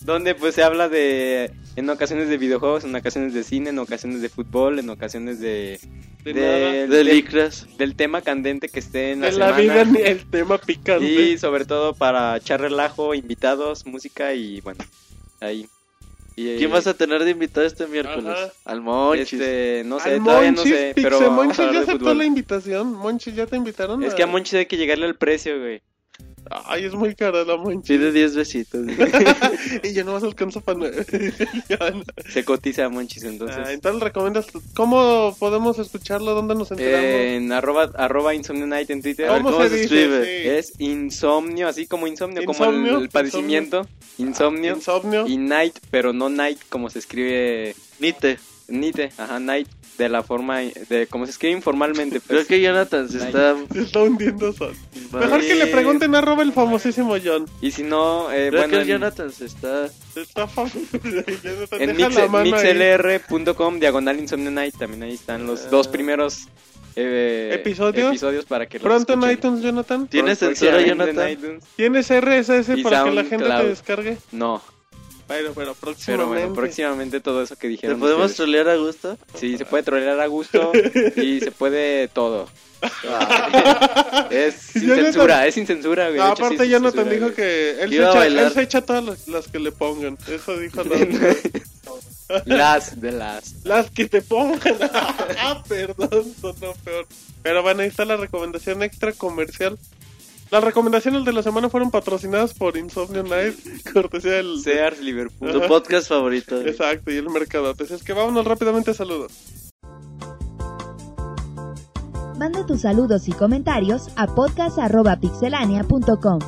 [0.00, 4.20] donde pues se habla de en ocasiones de videojuegos, en ocasiones de cine, en ocasiones
[4.20, 5.80] de fútbol, en ocasiones de,
[6.24, 7.66] De licras.
[7.78, 9.84] del tema candente que esté en la En la semana.
[9.84, 11.04] vida el tema picante.
[11.06, 14.84] y sobre todo para echar relajo, invitados, música y bueno,
[15.40, 15.66] ahí.
[16.36, 18.26] Y, ¿Quién vas a tener de invitado este miércoles?
[18.26, 18.52] Ajá.
[18.64, 19.32] Al Monchis.
[19.34, 22.92] Este, no sé, Al todavía no sé, Pixe, pero Monchis ya aceptó la invitación.
[22.94, 24.02] Monchis, ¿ya te invitaron?
[24.02, 25.82] Es que a Monchis hay que llegarle al precio, güey.
[26.50, 27.96] Ay, es muy cara la Monchis.
[27.96, 28.86] Pide 10 besitos.
[29.82, 30.86] y yo no más alcanzo para no.
[32.28, 33.58] Se cotiza a Monchis, entonces.
[33.64, 37.04] Ah, entonces recomiendas cómo podemos escucharlo, dónde nos enteramos.
[37.04, 39.28] en arroba, arroba Insomnio Night en Twitter.
[39.28, 39.84] ¿Cómo, ¿cómo se se dice?
[39.84, 40.24] escribe?
[40.24, 40.48] Sí.
[40.48, 43.86] Es insomnio, así como insomnio, como Insomnio, el, el padecimiento.
[44.18, 44.76] Insomnio.
[44.76, 45.26] Insomnio.
[45.26, 48.38] Y night, pero no night como se escribe Nite.
[48.68, 52.20] nite, ajá, night, de la forma, de como se escribe informalmente.
[52.20, 52.48] Creo Pues.
[52.48, 53.56] que Jonathan se está...
[53.72, 54.74] Se está hundiendo solo.
[55.12, 57.46] Mejor que le pregunten arroba el famosísimo John.
[57.60, 59.88] Y si no, eh, Creo bueno, que en, Jonathan se está...
[60.14, 60.78] Se está famoso.
[61.78, 65.68] en mixlr.com, diagonal insomnio night, también ahí están los Ah.
[65.70, 66.48] dos primeros
[66.94, 68.08] eh, ¿Episodios?
[68.10, 69.38] episodios para que los Pronto en escuchen.
[69.38, 70.06] iTunes, Jonathan.
[70.08, 71.32] ¿Tienes Pronto censura, próximamente en Jonathan?
[71.32, 71.64] iTunes.
[71.76, 73.68] ¿Tienes RSS Y para que la gente te SoundCloud.
[73.68, 74.16] descargue?
[74.32, 74.62] No,
[75.28, 76.26] Pero, pero pero próximamente.
[76.26, 78.00] bueno, próximamente todo eso que ¿Te dijeron.
[78.00, 78.36] podemos ustedes.
[78.36, 79.18] trolear a gusto?
[79.34, 80.72] Sí, se puede trolear a gusto
[81.16, 82.48] y se puede todo.
[84.30, 86.18] es sin Jonathan- censura, es sin censura, güey.
[86.18, 89.04] No, sí aparte sin Jonathan censura, dijo que él se, echa, él se echa todas
[89.04, 90.18] las, las que le pongan.
[90.28, 90.96] Eso dijo la
[92.46, 93.56] Las de las.
[93.64, 94.60] Las que te pongan.
[95.38, 97.06] ah, perdón, sonó peor.
[97.42, 99.78] Pero bueno, ahí está la recomendación extra comercial.
[100.52, 103.54] Las recomendaciones de la semana fueron patrocinadas por Insomnio Night,
[103.94, 104.60] cortesía del...
[104.60, 105.50] Sears Liverpool.
[105.50, 106.60] Tu podcast favorito.
[106.60, 107.90] Exacto, y el Mercadotes.
[107.90, 109.32] Es que vámonos rápidamente a saludos.
[112.36, 116.38] Manda tus saludos y comentarios a podcast.pixelania.com.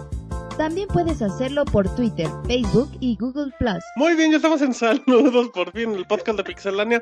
[0.58, 3.82] También puedes hacerlo por Twitter, Facebook y Google Plus.
[3.96, 7.00] Muy bien, ya estamos en saludos por fin, el podcast de Pixelania.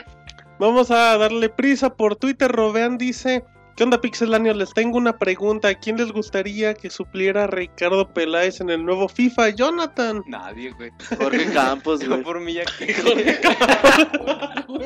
[0.60, 2.52] Vamos a darle prisa por Twitter.
[2.52, 3.44] Robean dice:
[3.76, 4.52] ¿Qué onda, Pixelania?
[4.52, 5.68] Les tengo una pregunta.
[5.68, 9.48] ¿A quién les gustaría que supliera a Ricardo Peláez en el nuevo FIFA?
[9.50, 10.22] Jonathan.
[10.26, 10.90] Nadie, güey.
[11.18, 12.22] Jorge Campos, güey.
[12.22, 12.92] por mí ya que.
[12.94, 14.78] Jorge Campos.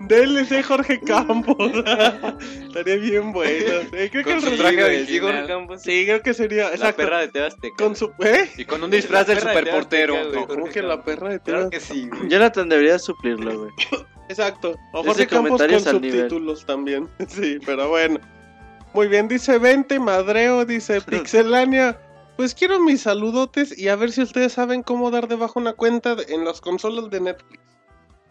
[0.00, 1.56] DLC Jorge Campos.
[2.66, 3.80] Estaría bien bueno.
[3.90, 5.82] Sí, creo que Con el su re- traje sí, de Jorge Campos.
[5.82, 6.64] Sí, creo que sería.
[6.64, 6.96] La Exacto.
[6.98, 7.74] perra de Tebasteca.
[7.78, 8.12] Con su.
[8.20, 8.50] ¿Eh?
[8.58, 10.12] Y con un disfraz del superportero.
[10.14, 11.70] Tebasteca, güey, No, ¿cómo que la perra de Claro Tebas?
[11.70, 12.28] que sí, güey.
[12.28, 13.70] Jonathan debería suplirlo, güey.
[14.30, 14.78] Exacto.
[14.92, 16.20] O Ese Jorge Campos con nivel.
[16.20, 17.08] subtítulos también.
[17.28, 18.20] Sí, pero bueno.
[18.94, 21.98] Muy bien, dice 20 Madreo, dice Pixelania.
[22.36, 25.72] Pues quiero mis saludotes y a ver si ustedes saben cómo dar de baja una
[25.74, 27.60] cuenta de- en las consolas de Netflix.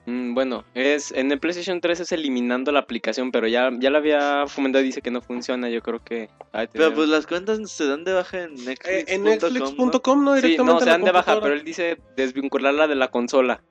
[0.05, 3.99] Mm, bueno, es en el PlayStation 3 es eliminando la aplicación, pero ya, ya la
[3.99, 5.69] había comentado y dice que no funciona.
[5.69, 6.29] Yo creo que.
[6.71, 8.85] Pero pues las cuentas se dan de baja en Netflix.
[8.87, 10.35] Eh, en Netflix.com, ¿no?
[10.35, 13.61] Sí, Directamente no, se dan de baja, pero él dice desvincularla de la consola.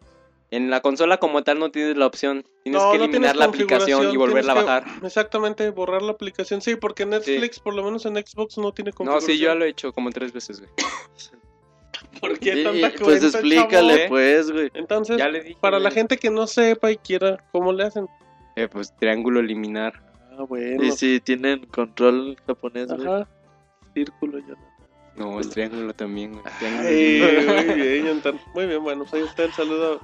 [0.51, 2.45] En la consola como tal no tienes la opción.
[2.65, 4.85] Tienes No, que no eliminar la aplicación y volverla a bajar.
[5.01, 6.62] que- Exactamente, borrar la aplicación.
[6.62, 9.31] Sí, porque Netflix, por lo menos en Xbox, no tiene No, configuración.
[9.33, 10.70] sí, yo ya lo he hecho como tres veces, güey.
[12.20, 14.09] ¿Por qué Y- tanta pues explícale, chavo?
[14.09, 14.70] pues, güey.
[14.75, 15.57] Entonces, Ya le dije.
[15.61, 15.95] para la güey.
[15.95, 18.09] gente que no sepa y quiera, ¿cómo le hacen?
[18.57, 20.03] Eh, pues triángulo eliminar.
[20.39, 20.83] Ah, bueno.
[20.83, 23.07] Y si tienen control japonés, güey.
[23.07, 23.29] Ajá.
[23.95, 24.65] círculo, Jonathan.
[25.16, 26.45] No, es triángulo también, güey.
[26.59, 26.89] Triángulo.
[26.89, 28.23] Ay, muy bien.
[28.55, 30.01] Muy bien, bueno, pues ahí está el saludo.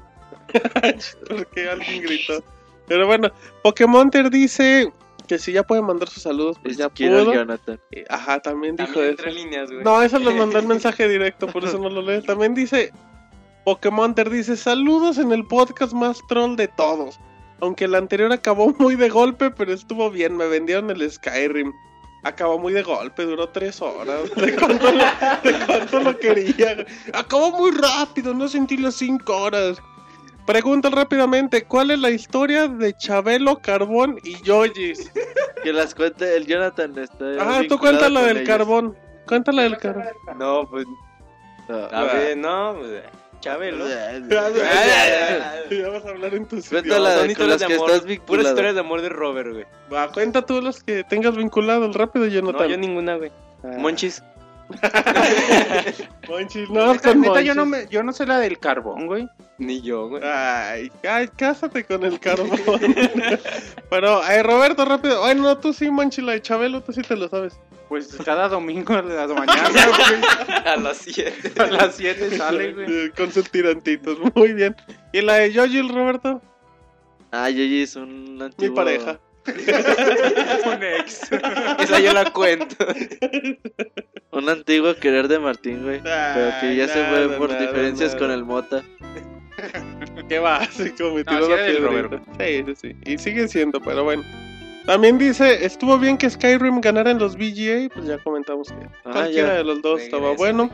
[1.29, 2.43] Porque alguien gritó.
[2.87, 3.31] Pero bueno,
[3.63, 4.93] Pokémonter dice
[5.27, 7.33] que si ya puede mandar sus saludos, pues Es ya quiero pudo.
[7.35, 7.81] Jonathan.
[7.93, 9.23] Eh, Ajá, también dijo También eso.
[9.23, 9.83] entre líneas, güey.
[9.85, 12.23] No, eso lo mandó el mensaje directo, por eso no lo leo.
[12.23, 12.93] También dice,
[13.65, 17.19] Pokémonter dice, saludos en el podcast más troll de todos.
[17.61, 21.73] Aunque el anterior acabó muy de golpe, pero estuvo bien, me vendieron el Skyrim.
[22.23, 24.31] Acabó muy de golpe, duró tres horas.
[24.37, 25.05] ¿De cuánto lo,
[25.43, 26.85] de cuánto lo quería?
[27.15, 29.79] Acabó muy rápido, no sentí las cinco horas.
[30.47, 35.11] Pregunto rápidamente, ¿cuál es la historia de Chabelo, Carbón y Yoyis?
[35.63, 37.25] Que las cuente el Jonathan está.
[37.41, 38.49] Ah, tú cuéntala del ellos.
[38.49, 38.97] carbón.
[39.27, 40.05] Cuéntala del carbón.
[40.39, 40.85] No, pues,
[41.69, 41.77] No.
[41.77, 43.03] a ver, no, pues,
[43.41, 43.87] Chabelo.
[45.71, 47.91] Ya vas a hablar en tus Cuéntala con las de que amor.
[47.91, 48.49] estás Puras vinculado.
[48.49, 49.65] historias de amor de Robert, güey.
[49.93, 52.69] Va, cuenta tú las que tengas vinculado el rápido, No, Jonathan.
[52.69, 53.33] yo ninguna, güey.
[53.63, 53.69] Ah.
[53.79, 54.23] Monchis.
[56.29, 59.29] Monchis, no, Neta, con neta, yo, no me, yo no sé la del carbón, güey.
[59.59, 60.23] Ni yo, güey.
[60.25, 62.51] Ay, ay, cásate con el carbón.
[63.91, 65.25] Pero, ay, Roberto, rápido.
[65.25, 67.59] Ay, no, tú sí, Monchi, la de Chabelo, tú sí te lo sabes.
[67.89, 70.65] Pues cada domingo a la mañana, güey.
[70.67, 71.53] A las 7.
[71.61, 73.11] A las 7 sale, güey.
[73.11, 74.75] Con sus tirantitos, muy bien.
[75.13, 76.41] ¿Y la de Yoyil, Roberto?
[77.31, 78.75] Ah, Yoyi es un Mi antiguo.
[78.75, 79.21] pareja.
[80.67, 81.21] Un ex.
[81.81, 82.77] Esa yo la cuento.
[84.33, 86.01] Un antiguo querer de Martín, güey.
[86.03, 88.19] Pero que ya se fue por nada, diferencias nada.
[88.19, 88.83] con el Mota.
[90.29, 92.25] Qué básico, me No, tiró sí.
[92.41, 93.11] Sí, sí, sí.
[93.13, 94.23] Y sigue siendo, pero bueno.
[94.87, 99.13] También dice, estuvo bien que Skyrim ganara en los VGA, pues ya comentamos que Ah,
[99.13, 99.55] cualquiera ya.
[99.55, 100.39] de los dos estaba Regresa.
[100.39, 100.71] bueno.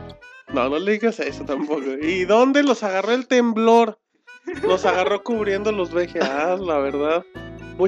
[0.53, 1.81] No, no le digas eso tampoco.
[2.01, 3.99] ¿Y dónde los agarró el temblor?
[4.63, 7.23] Nos agarró cubriendo los VGA, la verdad.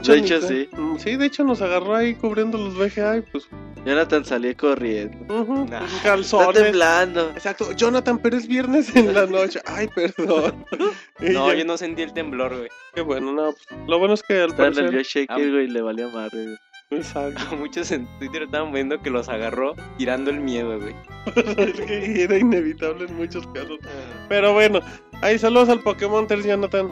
[0.01, 0.69] De hecho, sí.
[0.97, 3.47] Sí, de hecho nos agarró ahí cubriendo los VGA y pues...
[3.85, 5.41] Jonathan salió corriendo.
[5.41, 5.83] ujú, Nah.
[5.83, 6.63] Está calzones.
[6.63, 7.29] temblando.
[7.31, 9.59] Exacto, Jonathan, pero es viernes en la noche.
[9.65, 10.65] Ay, perdón.
[11.19, 12.69] No, ya- yo no sentí el temblor, güey.
[12.93, 15.03] Qué bueno, no, pues, lo bueno es que al Está el parecer...
[15.03, 15.51] Shaker, Ah.
[15.51, 16.57] güey, y le valió madre, güey.
[16.91, 17.55] Exacto.
[17.57, 20.95] Muchos en Twitter estaban viendo que los agarró tirando el miedo, güey.
[21.35, 23.79] es que era inevitable en muchos casos.
[24.29, 24.79] Pero bueno,
[25.21, 26.89] ahí saludos al Pokémon Ter Jonathan.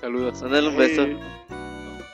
[0.00, 0.42] Saludos.
[0.42, 1.06] Mándale un beso.
[1.06, 1.61] Da,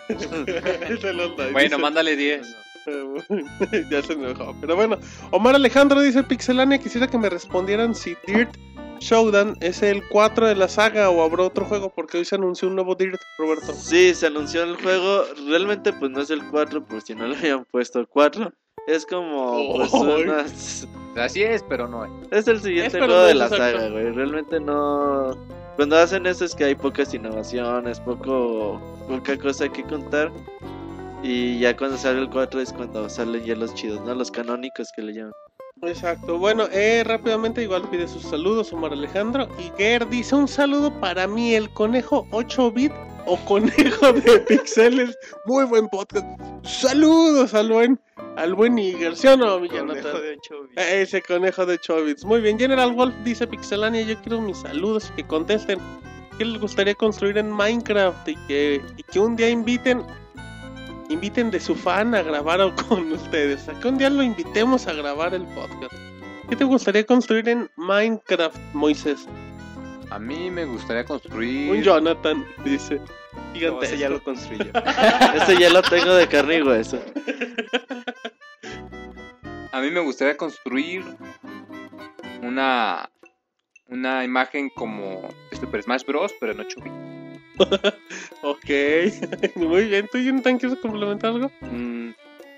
[0.09, 2.57] Bueno, dice- mándale 10.
[3.91, 4.55] ya se enojó.
[4.61, 4.99] Pero bueno,
[5.31, 8.57] Omar Alejandro dice: Pixelania, quisiera que me respondieran si Dirt
[9.01, 12.69] Showdown es el 4 de la saga o habrá otro juego, porque hoy se anunció
[12.69, 13.73] un nuevo Dirt, Roberto.
[13.75, 15.25] Sí, se anunció el juego.
[15.49, 18.53] Realmente, pues no es el 4, por si no le habían puesto 4.
[18.87, 22.11] Es como, pues, unas- Así es, pero no es.
[22.31, 23.79] Es el siguiente Es, juego no de la exacto.
[23.79, 24.13] saga, güey.
[24.13, 25.31] Realmente no.
[25.79, 30.33] Cuando hacen eso es que hay pocas innovaciones, poco, poca cosa que contar.
[31.23, 34.13] Y ya cuando sale el 4 es cuando salen ya los chidos, ¿no?
[34.13, 35.33] Los canónicos que le llaman.
[35.83, 36.37] Exacto.
[36.37, 39.49] Bueno, eh, rápidamente igual pide sus saludos Omar Alejandro.
[39.57, 42.91] Y Ger dice un saludo para mí, el conejo 8-bit
[43.29, 45.17] o conejo de pixeles.
[45.45, 46.27] Muy buen podcast.
[46.63, 48.01] Saludos al buen,
[48.37, 49.17] al buen Iger.
[49.17, 49.61] ¿Sí o no?
[49.61, 50.39] Conejo de
[50.77, 52.25] Ese conejo de 8 bits.
[52.25, 55.79] Muy bien, General Wolf dice Pixelania, yo quiero mis saludos y que contesten.
[56.39, 58.29] ¿Qué les gustaría construir en Minecraft?
[58.29, 60.05] Y que, y que un día inviten
[61.11, 63.69] inviten de su fan a grabar o con ustedes.
[63.69, 65.93] A que un día lo invitemos a grabar el podcast.
[66.49, 69.27] ¿Qué te gustaría construir en Minecraft, Moisés?
[70.11, 71.71] A mí me gustaría construir.
[71.71, 72.97] Un Jonathan, dice.
[72.97, 73.87] No, Gigante.
[73.87, 74.65] ese ya lo construyó.
[75.35, 76.99] Este ya lo tengo de carne y hueso.
[79.73, 81.05] A mí me gustaría construir
[82.43, 83.11] una
[83.89, 87.93] una imagen como Super Smash Bros, pero en 8 bits.
[88.43, 89.55] Ok.
[89.57, 90.09] Muy bien.
[90.13, 91.51] ¿Tú, Jonathan, quieres complementar algo?
[91.63, 92.11] Mm,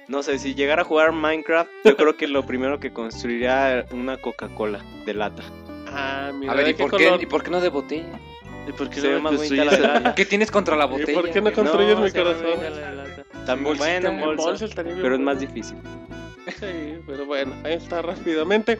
[0.09, 4.16] no sé, si llegara a jugar Minecraft, yo creo que lo primero que construiría una
[4.20, 5.43] Coca-Cola de lata.
[5.93, 6.53] Ah, mira.
[6.53, 7.19] A ver, ¿de ¿y por, color?
[7.19, 8.21] qué, ¿y por qué no de botella?
[8.69, 10.15] ¿Y por qué Se no ve más bonita la lata.
[10.15, 11.21] ¿Qué tienes contra la ¿Y botella?
[11.21, 12.81] por qué no construyes mi se ve corazón?
[12.81, 13.25] la lata.
[13.47, 15.77] También, bueno, en en En bolsa, bolsa bien pero es más difícil.
[16.59, 18.79] Sí, pero bueno, ahí está rápidamente.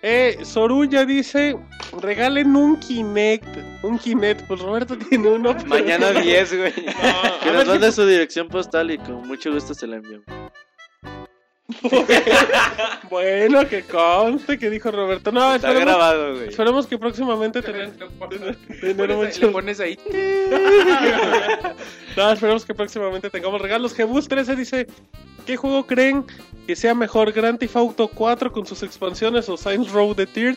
[0.00, 1.54] Eh, Soruya dice,
[2.00, 3.46] regalen un Kinect.
[3.82, 5.54] Un Kinect, pues Roberto tiene uno.
[5.66, 6.72] Mañana 10, güey.
[6.86, 10.24] No, Que nos mande su dirección postal y con mucho gusto se la enviamos.
[13.10, 15.32] Bueno, que conste que dijo Roberto.
[15.32, 16.48] No, Está esperemos, grabado, güey.
[16.48, 17.90] esperemos que próximamente tener,
[18.80, 19.50] tener Le muchos...
[19.50, 19.98] pones ahí.
[22.16, 23.94] No, esperemos que próximamente tengamos regalos.
[23.94, 24.86] Jebus 13 dice,
[25.46, 26.24] ¿qué juego creen
[26.66, 27.32] que sea mejor?
[27.32, 30.56] ¿Grand Theft Auto 4 con sus expansiones o Saints Row the Third?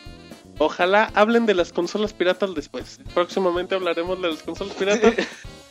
[0.58, 3.00] Ojalá hablen de las consolas piratas después.
[3.14, 5.14] Próximamente hablaremos de las consolas piratas.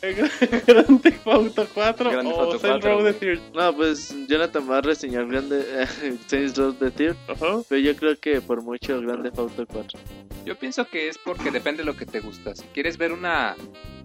[0.68, 3.14] Grand Theft Auto 4 Grand Theft o Auto Saints 4, Row The.
[3.14, 3.40] Third.
[3.54, 5.64] No, pues Jonathan va a reseñar Grande
[6.28, 7.62] Saints Row the Third, Ajá.
[7.70, 10.00] pero yo creo que por mucho Grande Auto 4.
[10.46, 12.54] Yo pienso que es porque depende de lo que te gusta.
[12.54, 13.56] Si quieres ver una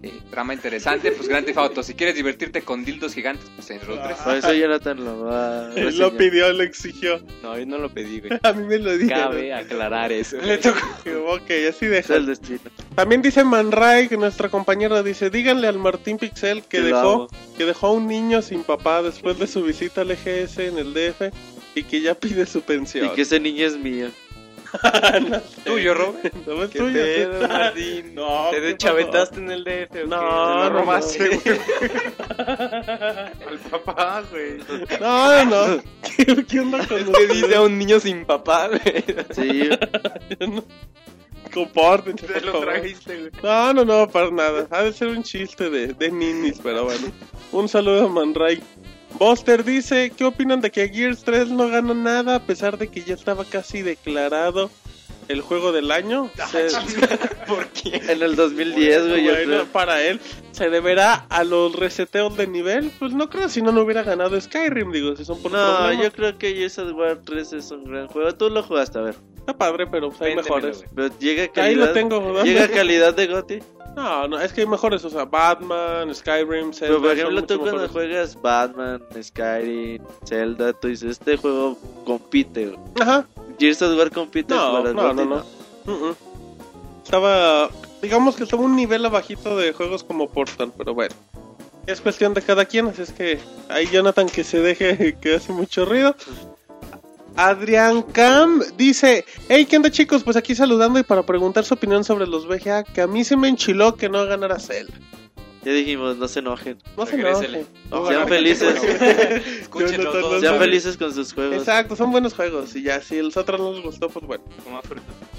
[0.01, 1.83] eh, trama interesante, pues Grand Theft Auto.
[1.83, 4.17] Si quieres divertirte con dildos gigantes, pues Saints Row 3.
[4.19, 7.19] Por eso Jonathan lo va a Él lo pidió, lo exigió.
[7.43, 8.39] No, yo no lo pedí, güey.
[8.41, 9.23] A mí me lo dijeron.
[9.31, 10.37] Cabe aclarar eso.
[10.37, 10.79] Le tocó.
[11.27, 12.15] Ok, así Es deja.
[12.15, 12.59] el destino.
[12.95, 17.65] También dice Man Ray, que nuestra compañera dice, díganle al Martín Pixel que dejó, que
[17.65, 21.33] dejó a un niño sin papá después de su visita al EGS en el DF
[21.73, 23.07] y que ya pide su pensión.
[23.07, 24.09] Y que ese niño es mío.
[25.27, 25.61] No sé.
[25.65, 26.15] ¿Tuyo, Rob?
[26.45, 27.47] No es ¿Qué tuyo, pedo.
[27.47, 28.13] Martín?
[28.13, 29.95] No, ¿Te ¿qué deschavetaste en el DF?
[29.95, 32.43] No, ¿Te lo no, robaste, no.
[33.47, 34.59] Al papá, güey.
[34.99, 35.83] No, no.
[36.03, 39.03] ¿Qué, qué onda con Es que dice a un niño sin papá, güey.
[39.31, 39.69] Sí,
[41.53, 42.67] Compórtense, Te por lo favor.
[42.73, 43.31] trajiste, güey.
[43.43, 44.67] No, no, no, para nada.
[44.71, 47.07] Ha de ser un chiste de, de ninis, pero bueno.
[47.51, 48.61] Un saludo a Manray.
[49.17, 53.01] Buster dice, ¿qué opinan de que Gears 3 no gana nada a pesar de que
[53.01, 54.69] ya estaba casi declarado
[55.29, 56.29] el juego del año?
[56.51, 56.67] Se-
[57.47, 57.95] ¿Por qué?
[58.11, 59.65] en el 2010, güey, yo bueno, creo.
[59.67, 60.19] para él,
[60.51, 62.91] ¿se deberá a los reseteos de nivel?
[62.99, 66.03] Pues no creo, si no, no hubiera ganado Skyrim, digo, si son por No, problemas.
[66.05, 68.33] yo creo que Gears of War 3 es un gran juego.
[68.35, 69.15] Tú lo jugaste, a ver.
[69.37, 70.83] Está padre, pero pues, hay mejores.
[70.93, 71.65] Pero llega calidad.
[71.69, 72.43] Ahí lo tengo, ¿verdad?
[72.43, 73.59] Llega calidad de GOTY.
[73.95, 77.57] No, no, es que hay mejores, o sea, Batman, Skyrim, Zelda, Pero por ejemplo, tú
[77.59, 77.91] cuando mejores.
[77.91, 82.67] juegas Batman, Skyrim, Zelda, tú dices, este juego compite.
[82.67, 82.77] güey.
[83.01, 83.27] Ajá,
[83.59, 85.43] Gears of War No, para el no, no, no.
[85.85, 86.15] Mm-mm.
[87.03, 87.69] Estaba,
[88.01, 91.15] digamos que estaba un nivel abajito de juegos como Portal, pero bueno.
[91.87, 95.51] Es cuestión de cada quien, así es que ahí Jonathan que se deje que hace
[95.51, 96.15] mucho ruido.
[97.35, 100.23] Adrián Cam dice, hey, ¿qué onda chicos?
[100.23, 103.37] Pues aquí saludando y para preguntar su opinión sobre los VGA, que a mí se
[103.37, 104.93] me enchiló que no ganara Zelda.
[105.63, 106.77] Ya dijimos, no se enojen.
[106.95, 107.67] No se enojen.
[108.07, 108.81] Sean felices.
[109.61, 110.41] Escúchenlo todos.
[110.41, 111.57] Sean felices con sus juegos.
[111.57, 114.43] Exacto, son buenos juegos y ya, si a los otros no les gustó, pues bueno.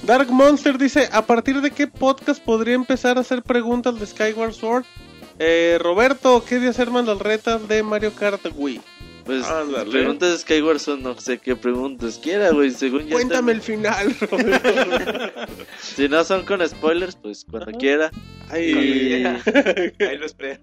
[0.03, 4.53] Dark Monster dice, ¿a partir de qué podcast podría empezar a hacer preguntas de Skyward
[4.53, 4.85] Sword?
[5.39, 8.81] Eh, Roberto, ¿qué día hacer las retas de Mario Kart Wii?
[9.31, 9.89] Pues Ándale.
[9.91, 12.71] preguntas de Skyward Sword, no sé qué preguntas quiera, güey.
[12.73, 14.69] Según ya Cuéntame el final, Roberto.
[15.81, 17.79] Si no son con spoilers, pues cuando Ajá.
[17.79, 18.11] quiera.
[18.49, 19.23] Ay.
[20.01, 20.61] Ahí lo espero.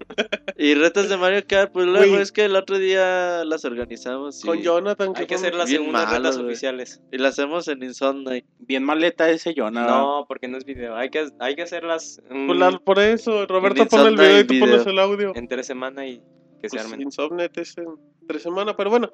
[0.57, 4.44] Y retas de Mario Kart, pues luego es que el otro día las organizamos.
[4.44, 5.14] y- Con Jonathan.
[5.15, 7.02] Hay que hacer las segundas malo, retas oficiales.
[7.11, 8.44] Y las hacemos en Insomniac.
[8.60, 9.85] Bien maleta ese Jonah.
[9.88, 10.95] No, porque no es video.
[10.98, 14.44] Hay que, hay que hacerlas mm, Pues la- por eso, Roberto pone el video y
[14.44, 14.91] tú Insomniac pones video.
[14.91, 15.31] el audio.
[15.35, 16.18] entre semana y
[16.61, 17.07] que se Pues, armen.
[17.56, 17.85] Es en
[18.28, 19.10] tres semanas, pero bueno.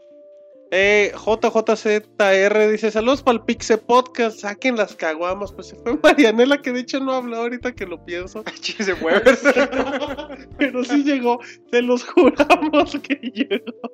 [0.76, 4.40] Eh, JJZR dice: Saludos para el Pixe Podcast.
[4.40, 5.52] Saquen las caguamas.
[5.52, 8.44] Pues se fue Marianela, que de hecho no habló ahorita que lo pienso.
[8.84, 9.22] se mueve.
[10.58, 13.92] Pero sí llegó, se los juramos que llegó.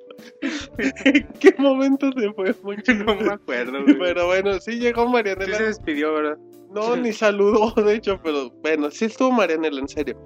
[0.78, 2.94] ¿En qué momento se fue, Moncho?
[2.94, 3.98] no me acuerdo, güey.
[3.98, 5.56] Pero bueno, sí llegó Sí Marianela.
[5.58, 6.38] se despidió, ¿verdad?
[6.72, 10.16] No, ni saludó, de hecho, pero bueno, sí estuvo Marianela, en serio.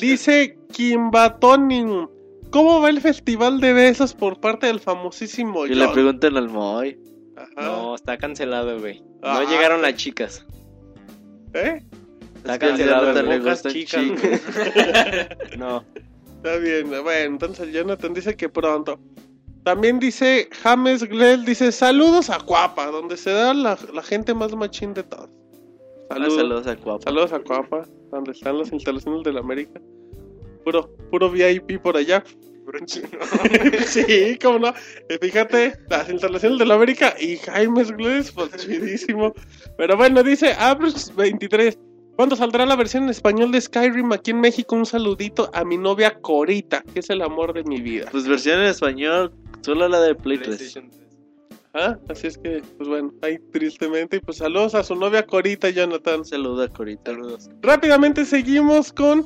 [0.00, 2.08] Dice Kimbatonin,
[2.50, 5.94] ¿cómo va el festival de besos por parte del famosísimo Y le John?
[5.94, 6.98] preguntan al Moy.
[7.56, 9.00] No, está cancelado, güey.
[9.00, 9.44] No Ah.
[9.48, 10.44] llegaron las chicas.
[11.54, 11.82] ¿Eh?
[12.36, 13.02] Está Es cancelado.
[13.12, 14.02] Jonathan le gustan chicas.
[14.04, 14.40] chicas.
[15.58, 15.84] no.
[16.36, 18.98] Está bien, bueno, entonces Jonathan dice que pronto.
[19.64, 24.54] También dice James Glel, dice saludos a Cuapa, donde se da la, la gente más
[24.54, 25.28] machín de todos.
[26.08, 26.34] Saludos.
[26.36, 27.02] Saludos a Cuapa.
[27.04, 29.80] Saludos a Cuapa, donde están las instalaciones de la América.
[30.64, 32.22] Puro, puro VIP por allá.
[33.86, 34.74] sí, cómo no.
[35.20, 39.32] Fíjate, las instalaciones de la América y Jaime Glés, pues chidísimo.
[39.76, 41.78] Pero bueno, dice Abrams23.
[42.16, 44.74] ¿Cuándo saldrá la versión en español de Skyrim aquí en México?
[44.74, 48.08] Un saludito a mi novia Corita, que es el amor de mi vida.
[48.10, 50.48] Pues versión en español, solo la de Play 3.
[50.48, 51.08] PlayStation 3.
[51.74, 54.16] Ah, Así es que, pues bueno, ahí tristemente.
[54.16, 56.20] Y pues saludos a su novia Corita, Jonathan.
[56.20, 57.12] Un saludo a Corita.
[57.62, 59.24] Rápidamente seguimos con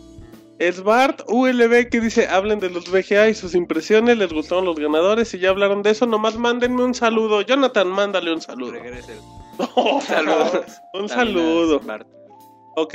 [0.70, 5.32] Svart ULB que dice hablen de los VGA y sus impresiones, les gustaron los ganadores
[5.34, 7.40] y ya hablaron de eso, nomás mándenme un saludo.
[7.42, 8.72] Jonathan, mándale un saludo.
[8.72, 9.14] Regrese.
[10.06, 10.80] Saludos.
[10.94, 11.80] un saludo.
[11.80, 12.06] Bart.
[12.76, 12.94] Ok.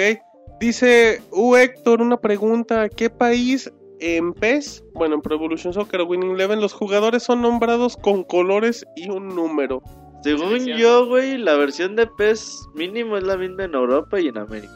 [0.59, 6.31] Dice U Héctor una pregunta, ¿qué país en PES, bueno, en Pro Evolution Soccer Winning
[6.31, 9.81] Eleven los jugadores son nombrados con colores y un número?
[10.23, 14.37] Según yo, güey, la versión de PES mínimo es la misma en Europa y en
[14.37, 14.73] América.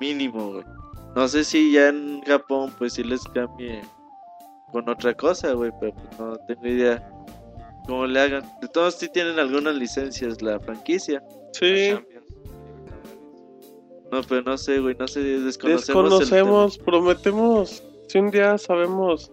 [0.00, 0.64] Mínimo, güey.
[1.14, 3.82] No sé si ya en Japón, pues sí les cambie
[4.70, 7.06] con otra cosa, güey, pero pues no tengo idea
[7.86, 8.42] cómo le hagan.
[8.60, 11.22] De todos sí tienen algunas licencias la franquicia.
[11.52, 11.94] Sí.
[14.10, 15.88] No, pero no sé, güey, no sé, desconocemos.
[15.88, 17.82] el Desconocemos, prometemos.
[18.08, 19.30] Si un día sabemos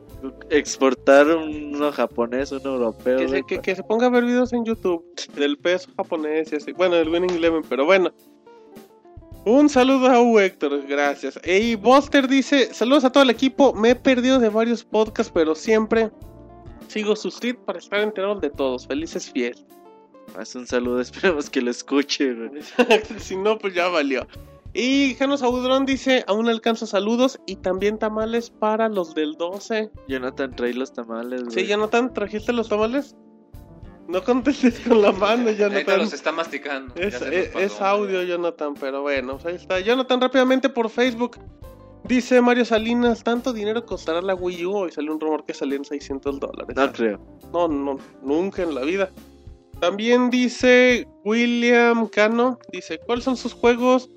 [0.49, 3.19] exportar uno japonés, uno europeo.
[3.19, 5.03] que se, que, se ponga a ver videos en YouTube
[5.35, 6.71] del peso japonés y así.
[6.73, 8.11] Bueno, del Winning Eleven, pero bueno.
[9.49, 11.39] Un saludo a U Héctor, gracias.
[11.43, 13.73] Y Buster dice: Saludos a todo el equipo.
[13.73, 16.11] Me he perdido de varios podcasts, pero siempre
[16.87, 18.85] sigo sus tips para estar enterado de todos.
[18.85, 19.65] Felices fiestas.
[20.37, 22.35] Haz un saludo, esperemos que lo escuche,
[23.17, 24.27] si no, pues ya valió.
[24.75, 29.89] Y Janos Audrón dice: Aún alcanzo saludos y también tamales para los del 12.
[30.07, 31.55] Jonathan, trae los tamales, güey.
[31.55, 33.15] Sí, Jonathan, ¿trajiste los tamales?
[34.09, 35.99] No contestes con la mano, Ahorita Jonathan.
[35.99, 36.93] los está masticando.
[36.95, 37.59] Es, es- pasó.
[37.65, 39.79] es audio, Jonathan, pero bueno, pues ahí está.
[39.79, 41.37] Jonathan, rápidamente por Facebook.
[42.05, 44.75] Dice Mario Salinas, ¿tanto dinero costará la Wii U?
[44.77, 46.75] Hoy salió un rumor que salía en 600 dólares.
[46.75, 47.19] No creo.
[47.53, 49.11] No, no, nunca en la vida.
[49.79, 54.09] También dice William Cano, dice, ¿cuáles son sus juegos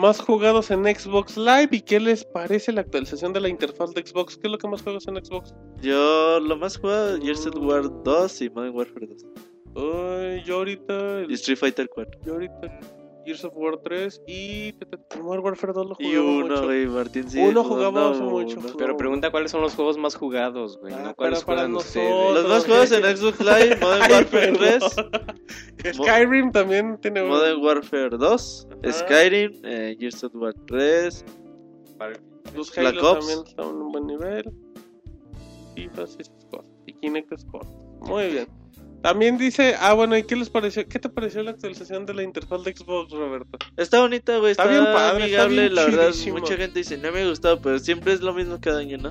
[0.00, 4.04] más jugados en Xbox Live y qué les parece la actualización de la interfaz de
[4.04, 4.36] Xbox?
[4.36, 5.54] ¿Qué es lo que más juegas en Xbox?
[5.82, 9.26] Yo lo más jugado Gears of War 2 y Modern Warfare 2.
[9.76, 12.20] Ay, yo ahorita, Y Street Fighter 4.
[12.24, 12.80] yo ahorita
[13.24, 14.74] Gears of War 3 y
[15.22, 16.64] Modern Warfare 2 lo Y jugaba uno, mucho.
[16.64, 17.38] güey, Martín sí.
[17.40, 18.58] Uno no, mucho.
[18.78, 20.92] Pero pregunta cuáles son los juegos más jugados, güey.
[20.94, 22.04] Ah, no cuáles para- juegan nosotros.
[22.04, 22.34] ustedes.
[22.34, 24.90] Los más jugados en Xbox Live, Modern Warfare perdón.
[25.76, 28.92] 3, Skyrim también tiene Modern Warfare 2, Ajá.
[28.92, 31.24] Skyrim, eh, Gears of War 3,
[32.54, 33.18] Los Black Halo Ops.
[33.26, 34.50] también están en un buen nivel.
[35.76, 36.70] Y todas esas cosas.
[36.86, 37.68] Y Kinect Sport.
[38.00, 38.48] Muy bien.
[39.02, 40.86] También dice, ah bueno, ¿y qué les pareció?
[40.86, 43.58] ¿Qué te pareció la actualización de la interfaz de Xbox, Roberto?
[43.76, 44.52] Está bonita, güey.
[44.52, 45.60] Está Está, bien padre, está amigable.
[45.62, 48.80] bien la verdad, mucha gente dice, no me gustó, pero siempre es lo mismo cada
[48.80, 49.10] año, ¿no?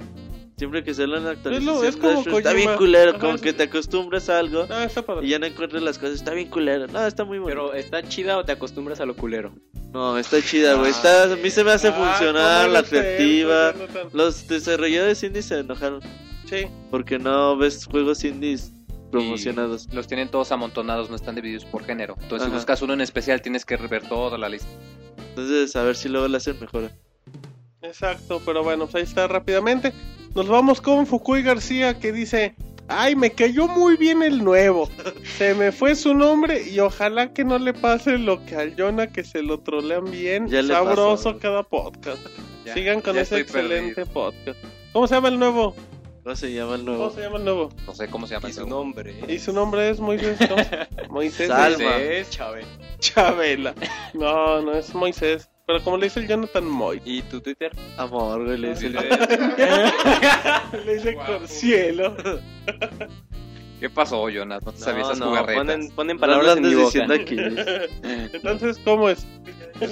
[0.58, 3.12] Siempre que sale una actualización, es como está bien culero.
[3.12, 3.44] Ajá, como sí.
[3.46, 5.26] que te acostumbras a algo Ah, está padre.
[5.26, 6.16] y ya no encuentras las cosas.
[6.16, 6.86] Está bien culero.
[6.88, 7.70] No, está muy bueno.
[7.70, 9.54] Pero ¿está chida o te acostumbras a lo culero?
[9.94, 10.92] No, está chida, güey.
[10.92, 13.74] Está, a mí se me hace Ah, funcionar ¿cómo la lo creativa.
[14.12, 16.02] Los desarrolladores indies se enojaron
[16.46, 16.68] Sí.
[16.92, 18.74] porque no ves juegos indies
[19.10, 19.88] promocionados.
[19.94, 22.16] Los tienen todos amontonados, no están divididos por género.
[22.22, 22.56] Entonces, si Ajá.
[22.58, 24.68] buscas uno en especial, tienes que ver toda la lista.
[25.30, 26.92] Entonces, a ver si luego le hacen mejor.
[27.82, 29.94] Exacto, pero bueno, pues ahí está rápidamente.
[30.36, 32.56] Nos vamos con Fukui García que dice,
[32.88, 34.90] ay, me cayó muy bien el nuevo.
[35.38, 39.08] Se me fue su nombre y ojalá que no le pase lo que al Jonah
[39.08, 40.48] que se lo trolean bien.
[40.50, 41.40] Ya Sabroso pasó.
[41.40, 42.20] cada podcast.
[42.66, 44.60] Ya, Sigan con ese excelente podcast.
[44.92, 45.74] ¿Cómo se llama el nuevo?
[46.30, 47.10] ¿Cómo se llama el ¿Cómo nuevo?
[47.10, 47.70] se llama el nuevo?
[47.88, 48.50] No sé cómo se llama.
[48.50, 49.16] Y el su nombre.
[49.28, 50.38] Y su nombre es Moisés.
[50.48, 50.62] ¿cómo
[51.10, 51.92] Moisés Salma.
[52.30, 52.68] Chávez.
[53.00, 53.74] Chabela.
[54.14, 55.50] No, no es Moisés.
[55.66, 57.02] Pero como le dice el Jonathan Moy.
[57.04, 57.72] ¿Y tu Twitter?
[57.98, 58.90] Amor, le dice.
[60.86, 62.16] Le dice con cielo.
[63.80, 64.64] ¿Qué pasó, Jonas?
[64.64, 66.86] No te sabías esas no, ponen, ponen No palabras lo en mi boca.
[66.86, 67.38] diciendo aquí.
[68.36, 69.26] Entonces, ¿cómo es?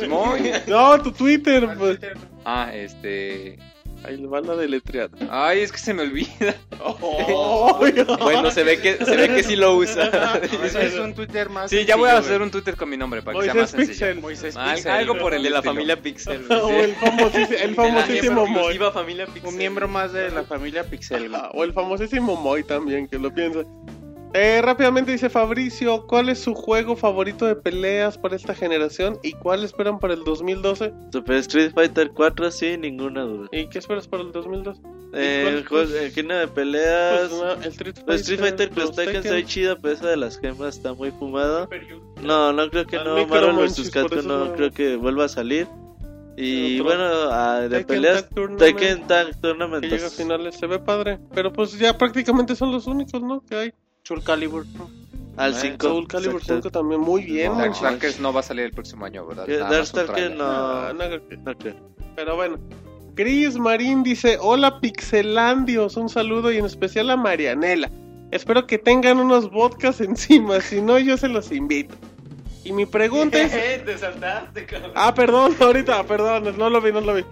[0.08, 0.52] Muy.
[0.68, 1.68] No, tu Twitter.
[1.80, 1.98] Pues.
[2.46, 3.58] Ah, este...
[4.04, 5.10] Ahí le van a deletrear.
[5.30, 6.56] Ay, es que se me olvida.
[8.20, 10.10] Bueno, se ve que, se ve que sí lo usa.
[10.80, 11.70] Es un Twitter más.
[11.70, 13.88] Sí, ya voy a hacer un Twitter con mi nombre para que sea más Moisés
[13.88, 14.08] sencillo.
[14.08, 14.22] Pixel.
[14.22, 14.92] Moisés Pixel.
[14.92, 16.46] algo por el de la familia Pixel.
[16.52, 18.78] O el famosísimo, el famosísimo Moy.
[18.94, 19.50] Familia Pixel.
[19.50, 21.32] Un miembro más de la familia Pixel.
[21.54, 23.64] O el famosísimo Moy también, que lo piensa.
[24.40, 29.32] Eh, rápidamente dice Fabricio, ¿cuál es su juego favorito de peleas para esta generación y
[29.32, 30.94] cuál esperan para el 2012?
[31.12, 33.48] Super Street Fighter 4, sí, ninguna duda.
[33.52, 34.80] ¿Y qué esperas para el 2012?
[35.14, 35.92] Eh, cuál?
[35.92, 37.30] el género de peleas.
[37.30, 39.34] Pues, no, el Street Fighter, Los Street Fighter los Tekken Tekken.
[39.38, 41.68] está chido, pero esa de las gemas está muy fumado.
[42.22, 43.26] No, no creo que no.
[43.26, 43.90] Marvel vs.
[43.90, 45.68] Capcom no no- creo que vuelva a salir.
[46.36, 49.84] Y bueno, ah, de Tekken peleas, Tag Tekken Tag Tournament.
[49.84, 51.18] Que llega a finales, se ve padre.
[51.34, 53.44] Pero pues ya prácticamente son los únicos, ¿no?
[53.44, 53.74] Que hay.
[54.08, 54.66] Soul Calibur.
[55.36, 55.86] Al Eh, 5.
[55.86, 57.60] Soul Calibur 5 también muy bien, No.
[57.60, 59.46] Darkstalkers no va a salir el próximo año, ¿verdad?
[60.40, 61.56] Ah, no.
[61.58, 61.76] creo.
[62.16, 62.58] Pero bueno.
[63.16, 67.92] Chris Marín dice, hola Pixelandios, un saludo y en especial a Marianela.
[68.32, 71.96] Espero que tengan unos vodkas encima, si no yo se los invito.
[72.64, 73.52] Y mi pregunta es...
[73.86, 74.92] Te saltaste, cabrón.
[74.96, 77.26] Ah, perdón, ahorita, perdón, no lo vi, no lo vi.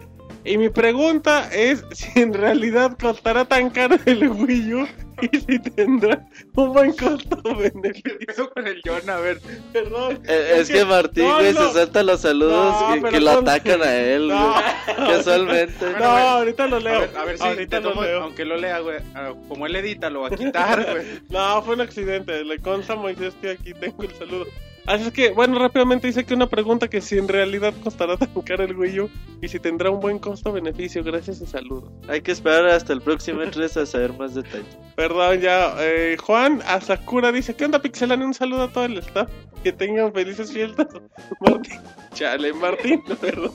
[0.46, 4.88] Y mi pregunta es si en realidad costará tan caro el Wii U
[5.22, 8.18] y si tendrá un buen costo-beneficio.
[8.28, 9.40] Eso con el John, a ver.
[9.72, 10.20] Perdón.
[10.28, 11.68] Eh, es que Martín, no, güey, no.
[11.70, 14.52] se salta los saludos No, que, lo atacan a él, No.
[14.52, 15.08] güey.
[15.16, 15.86] Casualmente.
[16.00, 17.00] No, ahorita lo A leo.
[17.00, 18.24] ver, a ver si ahorita lo leo.
[18.24, 18.98] aunque lo lea, güey.
[19.16, 21.06] ah, Como él edita, lo va a quitar, güey.
[21.30, 22.44] No, fue un accidente.
[22.44, 24.46] Le consta a Moisés que aquí tengo el saludo.
[24.86, 28.30] Así es que, bueno, rápidamente dice que una pregunta que si en realidad costará tan
[28.44, 29.10] caro el Wii U
[29.42, 31.04] y si tendrá un buen costo-beneficio.
[31.04, 31.92] Gracias y saludos.
[32.08, 34.78] Hay que esperar hasta el próximo E3 a saber más detalles.
[34.96, 35.74] Perdón, ya.
[35.80, 38.26] eh, Juan Asakura dice: ¿Qué onda, Pixelania?
[38.26, 39.30] Un saludo a todo el staff.
[39.64, 40.88] Que tengan felices fiestas.
[41.42, 41.80] Martín.
[42.14, 43.52] Chale, Martín, perdón.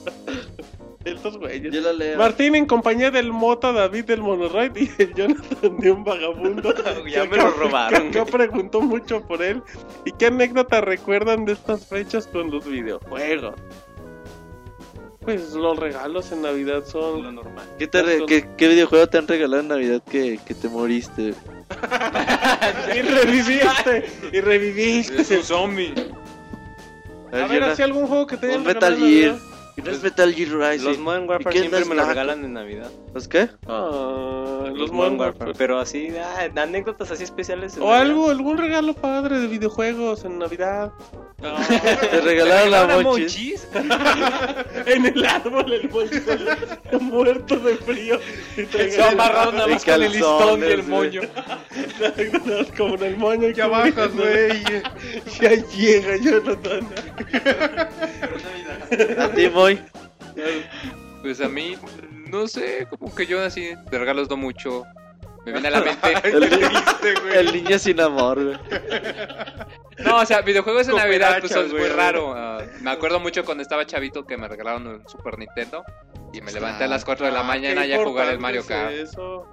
[1.05, 1.73] Estos güeyes.
[1.73, 2.19] Yo leo.
[2.19, 6.75] Martín en compañía del Mota David del Monoride y el Jonathan de un vagabundo.
[7.11, 8.11] Ya me lo robaron.
[8.11, 9.63] que acá preguntó mucho por él.
[10.05, 13.55] ¿Y qué anécdota recuerdan de estas fechas con los videojuegos?
[15.21, 17.65] Pues los regalos en Navidad son Lo normal.
[17.79, 21.35] ¿Qué, te re- qué, qué videojuego te han regalado en Navidad que, que te moriste?
[22.95, 25.23] y reviviste, y reviviste.
[25.23, 25.95] Es un zombie.
[27.33, 29.37] A ver, yo así algún juego que te hayan un Metal Gear.
[29.81, 29.87] Navidad?
[29.87, 30.89] ¿Y no es Metal Gear Rising?
[30.89, 32.09] Los Modern ¿Y Warfare siempre me lo Black?
[32.09, 32.91] regalan en Navidad.
[33.15, 33.49] ¿Los qué?
[33.67, 35.39] Ah, los, Los Modern Modern Warfare.
[35.51, 35.55] Warfare.
[35.59, 37.77] Pero así, ah, anécdotas así especiales.
[37.77, 38.01] en O Navidad.
[38.03, 40.93] algo, algún regalo padre de videojuegos en Navidad.
[41.41, 43.67] Te regalaron la ¿Regalaron a mochis.
[44.87, 48.21] en el árbol el moño muerto de frío.
[48.57, 51.23] Y Se amarraron nada más con el listón y el moño.
[52.77, 54.63] Como en el moño que abajo, güey.
[55.41, 56.89] Ya llega Jonathan.
[59.19, 59.81] A ti, Moy.
[61.23, 61.77] Pues a mí,
[62.31, 64.85] no sé, como que yo así de regalos no mucho.
[65.47, 66.15] Me viene a la mente.
[66.23, 68.59] El, el niño sin amor, güey.
[70.05, 72.33] No, o sea, videojuegos en Navidad pues es muy raro.
[72.35, 75.85] Ah, me acuerdo mucho cuando estaba chavito que me regalaron un Super Nintendo
[76.33, 78.39] y me levanté a las 4 de la mañana Ah, Qué ya a jugar el
[78.39, 78.93] Mario Kart.
[78.93, 79.47] Eso.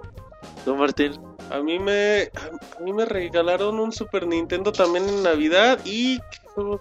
[0.64, 1.12] Tú, Martín.
[1.50, 2.30] A mí me
[2.76, 6.20] a mí me regalaron un Super Nintendo también en Navidad y
[6.56, 6.78] un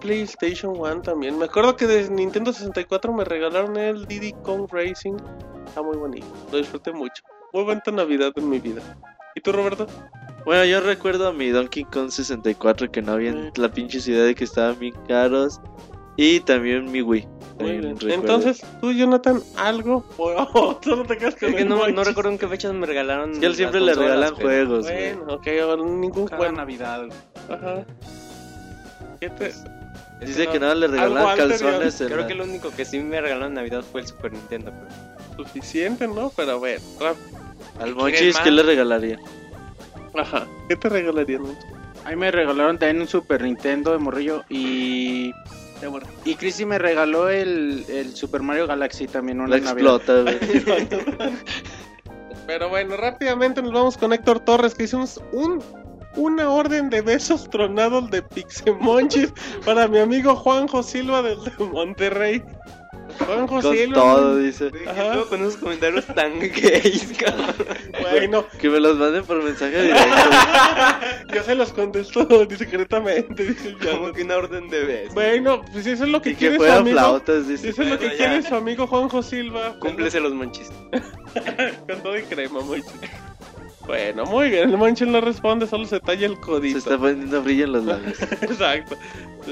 [0.00, 1.38] PlayStation 1 también.
[1.38, 5.16] Me acuerdo que de Nintendo 64 me regalaron el Diddy Kong Racing.
[5.66, 6.26] Está muy bonito.
[6.50, 7.22] Lo disfruté mucho.
[7.52, 8.80] Muy buena Navidad en mi vida.
[9.34, 9.86] ¿Y tú, Roberto?
[10.44, 14.24] Bueno, yo recuerdo a mi Donkey Kong 64 que no había en la pinche ciudad
[14.24, 15.60] de que estaban bien caros.
[16.16, 17.26] Y también mi Wii.
[17.58, 17.96] Muy También.
[18.10, 22.38] Entonces, tú, Jonathan, algo o solo te quedas con Es que no, no recuerdo en
[22.38, 23.38] qué fechas me regalaron.
[23.40, 25.14] Que a él siempre le regalan pero- juegos, güey.
[25.14, 26.56] Bueno, ok, ahora ningún Cada juego.
[26.56, 27.06] Navidad.
[27.48, 27.84] Ajá.
[29.20, 29.64] ¿Qué te- Es
[30.20, 31.36] Dice no- que nada le anterior.
[31.36, 34.32] calzones Creo la- que lo único que sí me regalaron en Navidad fue el Super
[34.32, 34.70] Nintendo.
[34.70, 36.30] pero- Suficiente, ¿no?
[36.36, 37.16] Pero bueno, rap-
[37.80, 39.18] Al Monchis, ¿qué le regalaría?
[40.14, 40.46] Ajá.
[40.68, 41.42] ¿Qué te regalarían?
[42.04, 45.32] A mí me regalaron también un Super Nintendo de morrillo y...
[46.24, 49.96] Y Chrissy me regaló el, el Super Mario Galaxy también una La Navidad.
[49.96, 51.32] explota.
[52.46, 55.60] Pero bueno, rápidamente nos vamos con Héctor Torres, que hicimos un,
[56.16, 59.32] una orden de besos tronados de Pixemonchis
[59.64, 61.52] para mi amigo Juanjo Silva del de
[63.18, 63.46] Monterrey.
[63.46, 64.70] Juanjo Con todo, dice.
[64.88, 65.24] Ajá.
[65.28, 67.54] Con esos comentarios tan gays, cabrón.
[68.00, 70.04] Bueno, Que me los manden por mensaje directo.
[71.34, 75.14] yo se los contesto discretamente, dice el Como que una orden de besos.
[75.14, 76.98] Bueno, pues eso es lo que Y que quiere su fueran amigo.
[76.98, 77.68] flautas, dice.
[77.70, 78.48] Eso es lo que Bueno, quiere ya.
[78.48, 79.76] su amigo Juanjo Silva.
[79.78, 80.70] Cúmplese los manchis.
[81.88, 82.82] Con todo y crema, muy
[83.86, 84.70] Bueno, muy bien.
[84.70, 86.78] El Monchil no responde, solo se talla el Se codito.
[86.78, 88.22] está poniendo brillo en los labios.
[88.42, 88.96] Exacto.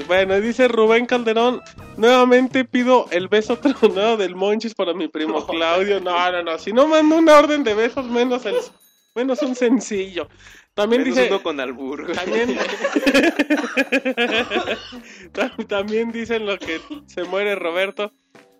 [0.07, 1.61] Bueno, dice Rubén Calderón.
[1.97, 5.99] Nuevamente pido el beso tronado del Monchis para mi primo Claudio.
[5.99, 6.57] No, no, no.
[6.57, 8.55] Si no mando una orden de besos, menos el
[9.15, 10.29] menos un sencillo.
[10.73, 11.27] También Menos dice.
[11.29, 12.09] uno con albur.
[12.13, 12.57] También,
[15.33, 18.11] Tam- también dicen lo que se muere Roberto.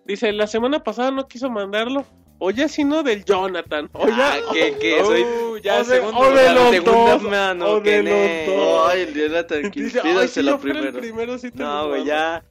[0.04, 2.04] Dice, la semana pasada no quiso mandarlo.
[2.44, 3.88] O ya si no del Jonathan.
[3.92, 6.70] O ya, Ah, que, que soy Oh, ya o de- segundo, o de la los
[6.70, 8.90] segunda dos, mano, o de los dos.
[8.90, 10.98] Ay, el Jonathan, que Dice, "Ay, si pídasela yo primero.
[10.98, 12.04] primero sí te No, güey, mando".
[12.12, 12.44] ya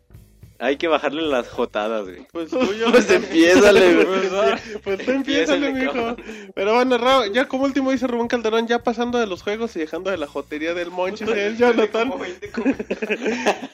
[0.61, 2.25] hay que bajarle las jotadas, güey.
[2.31, 4.05] Pues tú, yo- Pues empiézale, güey.
[4.05, 6.15] Pues, ah, pues tú empiézale, mijo.
[6.55, 9.79] Pero bueno, Ra- ya como último dice Rubén Calderón, ya pasando de los juegos y
[9.79, 12.11] dejando de la jotería del Monchis y el Jonathan.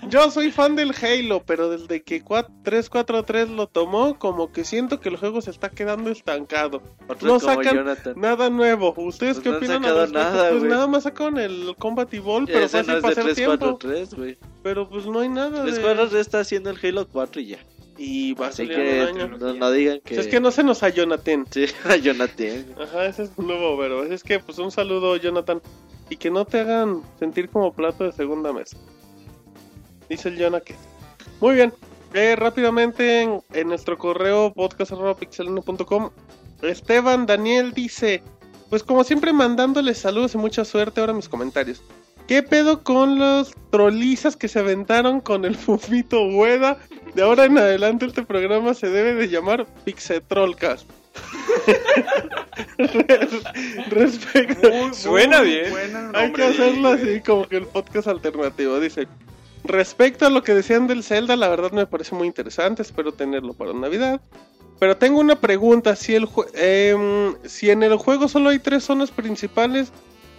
[0.09, 4.99] Yo soy fan del Halo, pero desde que 4 343 lo tomó, como que siento
[4.99, 6.81] que el juego se está quedando estancado.
[7.21, 8.13] No sacan Jonathan.
[8.17, 8.93] Nada nuevo.
[8.97, 9.85] ¿Ustedes Pues qué no han opinan?
[9.85, 13.09] al sacado nada, pues nada más sacaron el Combat Evolve, pero fácil no es de
[13.21, 13.77] hacer tiempo.
[13.77, 14.37] 343, güey.
[14.67, 15.71] Pero pues no hay nada de...
[15.71, 17.57] 343 está haciendo el Halo 4 y ya.
[17.97, 19.37] Y va a salir que un año.
[19.37, 20.15] no, no digan que...
[20.15, 21.47] O sea, es que no se nos a Jonathan.
[21.49, 22.65] Sí, a Jonathan.
[22.77, 24.01] Ajá, ese es un nuevo verbo.
[24.01, 25.61] Así es que, pues, un saludo, Jonathan.
[26.09, 28.75] Y que no te hagan sentir como plato de segunda mesa.
[30.09, 30.75] Dice el Jonah que.
[31.39, 31.71] Muy bien.
[32.13, 36.09] Eh, rápidamente en, en nuestro correo podcast.pixelano.com
[36.61, 38.21] Esteban Daniel dice:
[38.69, 40.99] Pues, como siempre, mandándoles saludos y mucha suerte.
[40.99, 41.81] Ahora mis comentarios.
[42.27, 46.77] ¿Qué pedo con los trolizas que se aventaron con el Fufito Hueda?
[47.15, 50.89] De ahora en adelante este programa se debe de llamar Pixetrolcast.
[53.89, 54.93] Respecto.
[54.93, 55.71] Suena bien.
[55.71, 58.79] Buena Hay que hacerlo así como que el podcast alternativo.
[58.79, 59.07] Dice:
[59.63, 62.83] Respecto a lo que decían del Zelda, la verdad me parece muy interesante.
[62.83, 64.21] Espero tenerlo para Navidad.
[64.79, 65.95] Pero tengo una pregunta.
[65.95, 69.91] Si, el em, si en el juego solo hay tres zonas principales,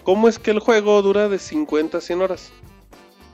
[0.09, 2.51] ¿cómo es que el juego dura de 50 a 100 horas?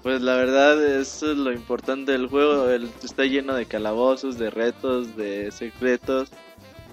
[0.02, 2.68] Pues la verdad, eso es lo importante del juego.
[2.68, 6.30] El, está lleno de calabozos, de retos, de secretos.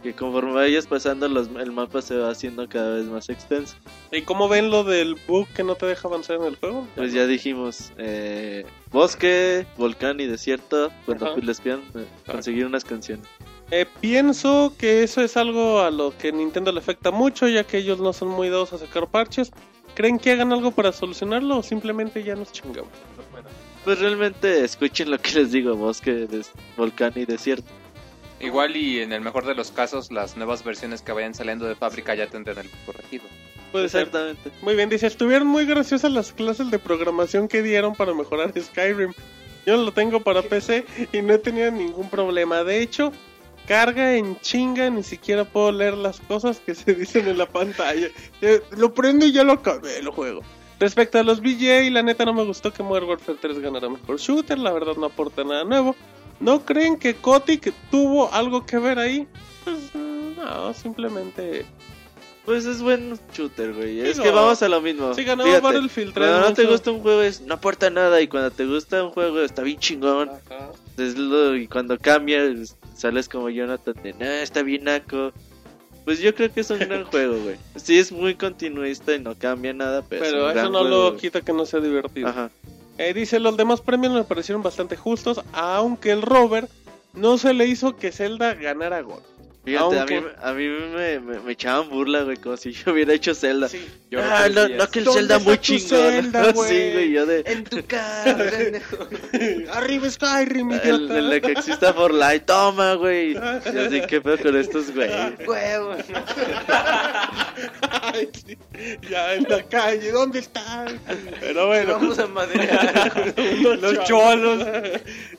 [0.03, 3.75] Que conforme vayas pasando, los, el mapa se va haciendo cada vez más extenso.
[4.11, 6.87] ¿Y cómo ven lo del bug que no te deja avanzar en el juego?
[6.95, 10.91] Pues ya dijimos: eh, bosque, volcán y desierto.
[11.07, 11.37] Cuando Ajá.
[11.41, 13.27] les pidan eh, conseguir unas canciones.
[13.71, 17.77] Eh, pienso que eso es algo a lo que Nintendo le afecta mucho, ya que
[17.77, 19.51] ellos no son muy dados a sacar parches.
[19.95, 22.91] ¿Creen que hagan algo para solucionarlo o simplemente ya nos chingamos?
[23.85, 26.27] Pues realmente escuchen lo que les digo: bosque,
[26.75, 27.71] volcán y desierto.
[28.41, 31.75] Igual y en el mejor de los casos, las nuevas versiones que vayan saliendo de
[31.75, 33.23] fábrica ya tendrán el corregido.
[33.71, 34.01] Puede ser.
[34.01, 34.51] Exactamente.
[34.61, 39.13] Muy bien, dice, estuvieron muy graciosas las clases de programación que dieron para mejorar Skyrim.
[39.65, 42.63] Yo lo tengo para PC y no he tenido ningún problema.
[42.63, 43.13] De hecho,
[43.67, 48.07] carga en chinga, ni siquiera puedo leer las cosas que se dicen en la pantalla.
[48.41, 50.41] Eh, lo prendo y ya lo acabé, lo juego.
[50.79, 54.17] Respecto a los BJ, la neta no me gustó que Modern Warfare 3 ganara mejor
[54.17, 55.95] shooter, la verdad no aporta nada nuevo.
[56.39, 59.27] ¿No creen que Kotick tuvo algo que ver ahí?
[59.63, 61.65] Pues no, simplemente...
[62.45, 63.99] Pues es buen shooter, güey.
[63.99, 65.13] Es Digo, que vamos a lo mismo.
[65.13, 66.27] Sí, ganó Fíjate, Battlefield 3.
[66.27, 69.11] Cuando no te gusta un juego es no aporta nada y cuando te gusta un
[69.11, 70.31] juego está bien chingón.
[70.97, 75.31] Es lo- y cuando cambia es- sales como Jonathan de no, está bien naco.
[76.05, 77.55] Pues yo creo que es un gran juego, güey.
[77.75, 80.79] Sí es muy continuista y no cambia nada, pero, es Pero un eso gran no
[80.79, 81.21] juego, lo güey.
[81.21, 82.27] quita que no sea divertido.
[82.27, 82.49] Ajá.
[82.97, 86.69] Eh, dice, los demás premios me parecieron bastante justos, aunque el Robert
[87.13, 89.21] no se le hizo que Zelda ganara God.
[89.63, 92.91] Fíjate, Aunque- a mí, a mí me, me, me echaban burla, güey, como si yo
[92.93, 93.67] hubiera hecho Zelda.
[94.09, 95.87] Yo ah, no, no, que el ¿Dónde Zelda muy chingón.
[95.87, 96.69] Zelda, güey?
[96.69, 97.43] sí, güey, yo de...
[97.45, 98.37] En tu cara.
[99.73, 101.17] Arriba Skyrim, El, idiota.
[101.19, 103.33] el de que exista for light, toma, güey.
[103.73, 105.09] Y así, ¿qué pedo con estos, güey?
[105.47, 105.95] Huevo.
[108.13, 108.57] Ay, sí,
[109.09, 110.99] ya en la calle, ¿dónde están?
[111.39, 111.93] Pero bueno.
[111.93, 113.33] Vamos a madrear.
[113.81, 114.65] Los cholos.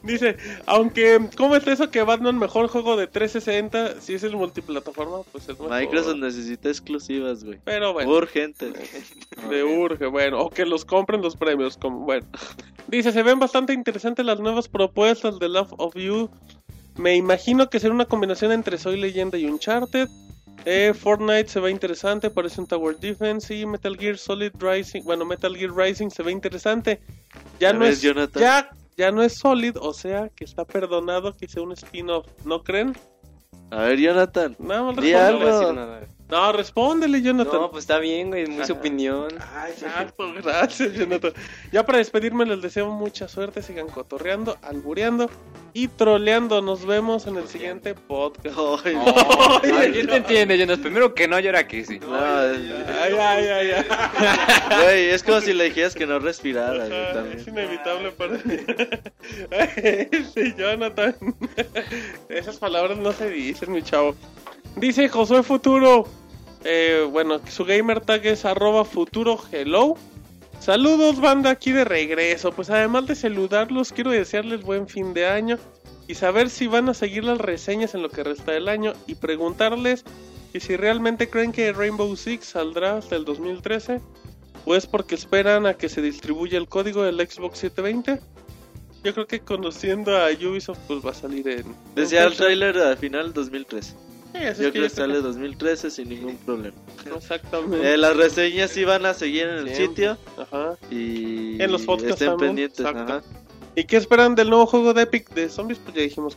[0.03, 0.37] Dice,
[0.67, 4.01] aunque, ¿cómo está eso que Batman mejor juego de 360?
[4.01, 5.79] Si es el multiplataforma, pues es mejor.
[5.79, 7.59] Microsoft necesita exclusivas, güey.
[7.65, 8.11] Pero bueno.
[8.11, 8.73] Urgente.
[9.51, 12.27] De urge, bueno, o que los compren los premios, como bueno.
[12.89, 16.31] Dice, se ven bastante interesantes las nuevas propuestas de Love of You.
[16.97, 20.09] Me imagino que será una combinación entre Soy Leyenda y Uncharted.
[20.65, 25.25] Eh, Fortnite se ve interesante, parece un Tower Defense y Metal Gear Solid Rising, bueno,
[25.25, 27.01] Metal Gear Rising se ve interesante.
[27.59, 28.41] Ya no ves, es Jonathan.
[28.41, 32.63] ya ya no es Solid, o sea, que está perdonado que sea un spin-off, ¿no
[32.63, 32.97] creen?
[33.71, 34.55] A ver, Jonathan.
[34.59, 36.07] No, respóndele.
[36.29, 37.61] No respóndele, Jonathan.
[37.61, 39.29] No, pues está bien, güey, es muy su opinión.
[39.41, 41.33] Ah, exacto, gracias, Jonathan.
[41.73, 45.31] Ya para despedirme les deseo mucha suerte, sigan cotorreando, albureando
[45.75, 46.61] y troleando.
[46.63, 48.57] Nos vemos en el siguiente podcast.
[48.57, 48.73] No.
[48.75, 50.79] Oh, ¿Quién te entiende, Jonas?
[50.79, 51.99] Primero que no, y ahora que sí.
[52.01, 52.61] No, es-
[53.03, 53.85] Ay, ay, ay, ay.
[54.83, 56.87] Güey, es como si le dijeras que no respirara,
[57.35, 58.57] Es inevitable para mí.
[60.35, 61.15] Sí, Jonathan.
[62.29, 64.15] Esas palabras no se dicen, mi chavo.
[64.77, 66.07] Dice Josué Futuro.
[66.65, 69.97] eh, bueno, su gamer tag es arroba futuro hello.
[70.63, 72.53] Saludos, banda, aquí de regreso.
[72.53, 75.59] Pues además de saludarlos, quiero desearles buen fin de año
[76.07, 79.17] y saber si van a seguir las reseñas en lo que resta del año y
[79.17, 80.05] preguntarles
[80.53, 84.01] que si realmente creen que Rainbow Six saldrá hasta el 2013
[84.65, 88.21] o es porque esperan a que se distribuya el código del Xbox 720.
[89.03, 91.75] Yo creo que conociendo a Ubisoft pues va a salir en...
[91.97, 94.12] Decía el trailer al final 2013.
[94.33, 96.77] Sí, Yo creo que sale que- 2013 sin ningún problema.
[97.17, 97.95] Exactamente.
[97.95, 99.87] Eh, las reseñas sí van a seguir en el Siempre.
[99.87, 100.77] sitio Ajá.
[100.91, 102.81] y En los podcasts estén también, pendientes.
[102.81, 103.13] exacto.
[103.15, 103.23] Ajá.
[103.75, 105.79] ¿Y qué esperan del nuevo juego de Epic de zombies?
[105.79, 106.37] Pues ya dijimos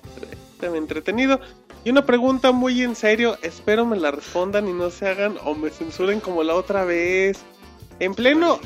[0.59, 1.40] que muy entretenido.
[1.83, 5.53] Y una pregunta muy en serio, espero me la respondan y no se hagan o
[5.53, 7.40] me censuren como la otra vez.
[7.99, 8.59] En pleno...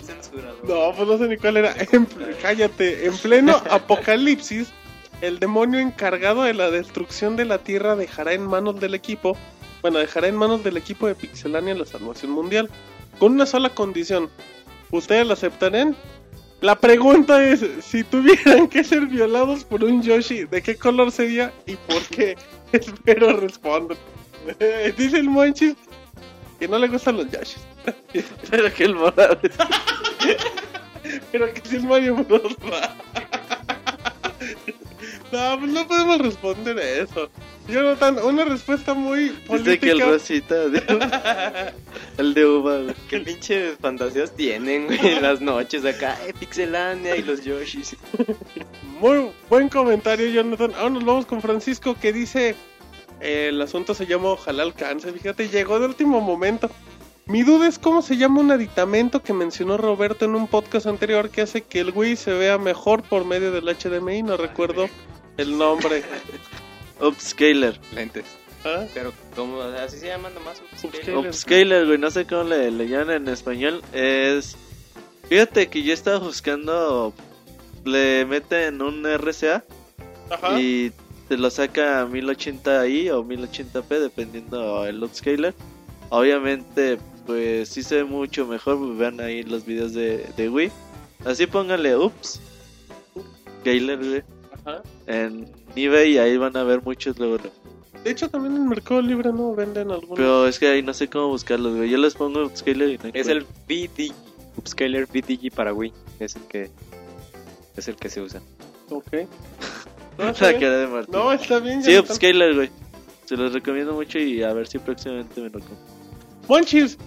[0.67, 1.75] No, pues no sé ni cuál era.
[1.91, 2.07] En
[2.41, 3.05] cállate.
[3.05, 4.69] En pleno apocalipsis,
[5.21, 9.37] el demonio encargado de la destrucción de la Tierra dejará en manos del equipo,
[9.81, 12.69] bueno, dejará en manos del equipo de Pixelania la salvación mundial,
[13.17, 14.29] con una sola condición.
[14.91, 15.95] ¿Ustedes la aceptarían?
[16.61, 21.53] La pregunta es, si tuvieran que ser violados por un Yoshi, ¿de qué color sería
[21.65, 22.35] y por qué?
[22.71, 23.97] Espero respondan.
[24.97, 25.75] Dice el Monchis
[26.59, 27.63] que no le gustan los Yoshis.
[28.49, 29.39] Pero que el morado.
[31.31, 32.55] Pero que si es Mario Bros.
[35.31, 37.29] No, pues no podemos responder eso.
[37.67, 40.05] Jonathan, una respuesta muy Dice que el política.
[40.05, 41.73] rosita, de-
[42.17, 42.95] el de uva, güey.
[43.09, 47.95] Qué pinches fantasías tienen, güey, en las noches acá, eh, Pixelania y los Yoshis.
[48.99, 50.73] Muy buen comentario, Jonathan.
[50.75, 52.55] Ahora nos vamos con Francisco que dice:
[53.21, 55.11] eh, El asunto se llama Ojalá alcance.
[55.13, 56.69] Fíjate, llegó de último momento.
[57.27, 61.29] Mi duda es cómo se llama un aditamento que mencionó Roberto en un podcast anterior
[61.29, 64.23] que hace que el Wii se vea mejor por medio del HDMI.
[64.23, 64.89] No recuerdo
[65.41, 66.03] el nombre.
[67.01, 67.79] Upscaler.
[67.93, 68.25] Lentes.
[68.65, 68.85] ¿Ah?
[68.93, 69.61] Pero, ¿cómo?
[69.61, 70.61] Así se llaman nomás.
[70.83, 71.17] Upscaler.
[71.17, 73.81] Upscaler, güey, no sé cómo le, le llaman en español.
[73.93, 74.57] Es.
[75.29, 77.13] Fíjate que yo estaba buscando.
[77.85, 79.63] Le meten un RCA
[80.29, 80.59] Ajá.
[80.59, 80.91] y
[81.29, 85.53] te lo saca a 1080i o 1080p, dependiendo el upscaler.
[86.09, 88.77] Obviamente, pues sí se ve mucho mejor.
[88.79, 90.71] pues, vean ahí los videos de, de Wii.
[91.23, 92.41] Así pónganle Ups.
[93.15, 94.23] Upscaler, güey.
[94.69, 94.83] Ajá.
[95.07, 97.51] En eBay y ahí van a ver muchos logros.
[98.03, 100.15] De hecho, también en Mercado Libre no venden algunos.
[100.17, 101.89] Pero es que ahí no sé cómo buscarlos, güey.
[101.89, 104.13] Yo les pongo Upscaler y no Es el VDG,
[104.57, 105.91] Upscaler VDG para Wii.
[106.19, 106.69] Es el que,
[107.75, 108.41] es el que se usa.
[108.89, 109.05] Ok.
[110.17, 110.61] No, está La bien.
[110.61, 111.13] cara de Martín.
[111.13, 111.81] No, está bien.
[111.81, 111.97] Sí.
[111.97, 112.69] Upscaler, güey.
[113.23, 115.77] Se los recomiendo mucho y a ver si próximamente me lo compro.
[116.49, 116.97] Monchis.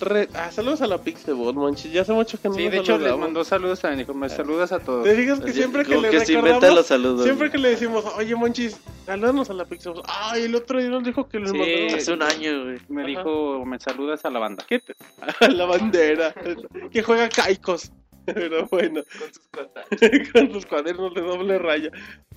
[0.00, 1.92] Re- Ah, saludos a la Pixelbot, Monchis.
[1.92, 4.00] Ya hace mucho que no Sí, de hecho les mandó saludos también.
[4.00, 5.04] Dijo, me saludas a todos.
[5.04, 7.22] Te digas que siempre que le que se recordamos, inventa los saludos.
[7.24, 10.04] siempre que le decimos, oye Monchis, salúdanos a la Pixelbot.
[10.08, 11.56] Ay, el otro día nos dijo que le Sí.
[11.58, 12.78] mandamos Hace un año, güey.
[12.88, 13.08] Me Ajá.
[13.08, 14.64] dijo, me saludas a la banda.
[14.68, 14.94] ¿Qué te-
[15.40, 16.34] a la bandera.
[16.90, 17.90] que juega caicos.
[18.26, 19.02] Pero bueno.
[20.32, 21.90] Con sus cuadernos de doble raya.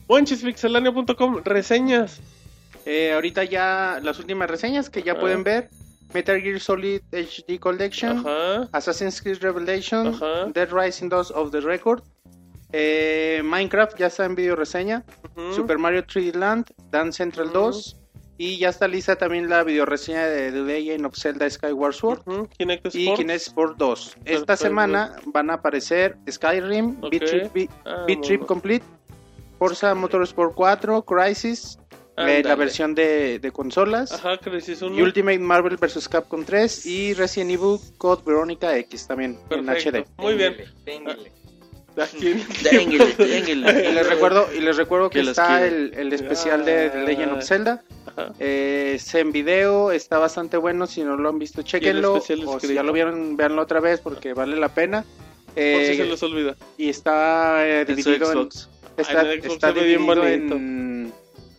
[0.08, 2.20] Monchispixelania.com, reseñas.
[2.86, 5.20] Eh, ahorita ya las últimas reseñas que ya Ah.
[5.20, 5.70] pueden ver.
[6.14, 8.20] Metal Gear Solid HD Collection.
[8.20, 8.68] Ajá.
[8.72, 10.46] Assassin's Creed Revelation, Ajá.
[10.54, 12.02] Dead Rising 2 of the Record,
[12.72, 15.04] eh, Minecraft ya está en video reseña.
[15.56, 17.54] Super Mario 3D Land, Dance Central Ujú.
[17.72, 17.96] 2
[18.38, 22.22] y ya está lista también la video reseña de The Legend of Zelda Skyward Sword
[22.58, 23.14] Kinect y.
[23.16, 24.18] Kinect Sport 2.
[24.26, 27.10] Esta semana van a aparecer Skyrim, Ok.
[27.12, 28.48] Beat Trip, Beat- Ah, Beat Trip bueno.
[28.48, 28.86] Complete,
[29.58, 31.79] Forza Motorsport 4, Crisis,
[32.28, 34.12] eh, la versión de, de consolas.
[34.12, 34.98] Ajá, Crisis 1.
[34.98, 36.08] Y Ultimate Marvel vs.
[36.10, 40.00] Capcom 3 y Resident Evil Code Veronica X también en Perfecto.
[40.00, 40.06] HD.
[40.22, 40.56] Muy bien.
[40.86, 41.32] Téngale.
[42.64, 43.90] Téngale, téngale.
[43.90, 47.32] Y les recuerdo, y les recuerdo que, Que está el, el especial de The Legend
[47.34, 47.84] of Zelda.
[48.06, 48.34] Ajá.
[48.40, 50.88] Eh, es en video, está bastante bueno.
[50.88, 52.14] Si no lo han visto, chequenlo.
[52.14, 55.04] O si ya lo vieron, véanlo otra vez porque vale la pena.
[55.04, 56.56] Por Eh, si se les olvida.
[56.78, 58.50] y está eh, En dividido en,
[58.98, 60.48] está, Ay, en está dividido en,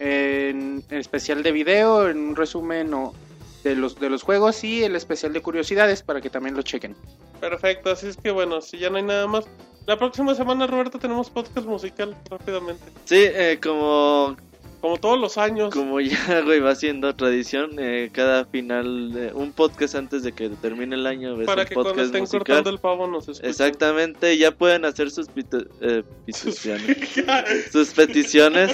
[0.00, 3.14] en el especial de video, en un resumen o
[3.62, 6.96] de los de los juegos y el especial de curiosidades para que también lo chequen.
[7.40, 9.44] Perfecto, así es que bueno, si ya no hay nada más.
[9.86, 12.84] La próxima semana, Roberto, tenemos podcast musical rápidamente.
[13.04, 14.36] Sí, eh, como,
[14.81, 15.75] Como todos los años.
[15.75, 20.94] como ya, güey, va siendo tradición, eh, cada final, un podcast antes de que termine
[20.97, 22.39] el año, ves para que cuando estén musical.
[22.39, 23.50] cortando el pavo nos escuchen.
[23.50, 26.97] Exactamente, ya pueden hacer sus pito- eh, peticiones.
[27.73, 28.73] sus peticiones.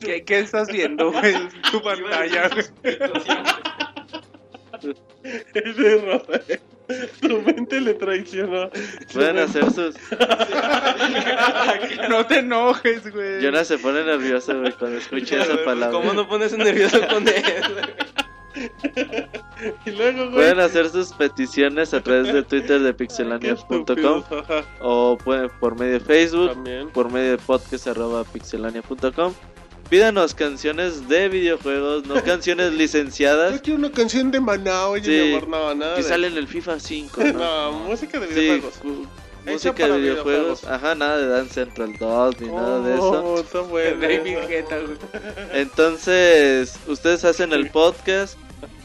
[0.00, 1.34] ¿Qué, qué estás viendo, güey?
[1.70, 2.50] Tu pantalla.
[5.54, 6.60] Ese Rafael,
[7.20, 8.70] Tu mente le traicionó.
[9.12, 9.94] Pueden hacer sus.
[12.08, 13.42] no te enojes, güey.
[13.42, 15.90] Jonas se pone nervioso, güey, cuando escucha esa palabra.
[15.90, 17.52] ¿Cómo no pones nervioso con eso?
[19.84, 20.34] Y luego, güey.
[20.34, 24.22] Pueden hacer sus peticiones a través de Twitter de pixelania.com
[24.80, 26.88] o pueden por medio de Facebook, También.
[26.90, 29.34] por medio de podcast arroba pixelania.com.
[29.90, 35.10] Pídanos canciones de videojuegos, no canciones Yo licenciadas quiero una canción de Maná, oye, Sí,
[35.30, 35.94] mi amor, no, nada.
[35.96, 37.24] que de- salen en el FIFA 5.
[37.24, 37.32] ¿no?
[37.32, 38.74] No, música de Sí, videojuegos.
[39.46, 40.24] Hecha música de videojuegos.
[40.60, 40.64] videojuegos.
[40.66, 43.24] Ajá, nada de Dance Central 2 ni nada de eso.
[43.24, 44.06] Oh, está bueno.
[45.54, 48.36] Entonces, ustedes hacen el podcast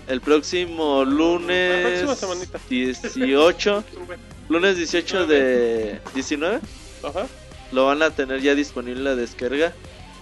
[0.07, 2.59] el próximo La lunes próxima semanita.
[2.69, 3.83] 18,
[4.47, 6.59] lunes 18 de 19,
[7.03, 7.25] Ajá.
[7.73, 9.73] lo van a tener ya disponible la descarga.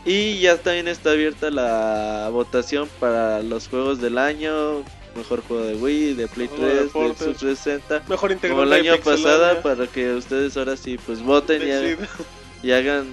[0.06, 4.84] Y ya también está abierta la votación para los juegos del año,
[5.16, 7.18] mejor juego de Wii, de Play Juego de 3, de deportes.
[7.20, 8.04] Xbox 360.
[8.08, 11.84] Mejor Como el de año pasado, para que ustedes ahora sí pues voten y hagan,
[11.84, 12.08] Decida.
[12.64, 13.06] y hagan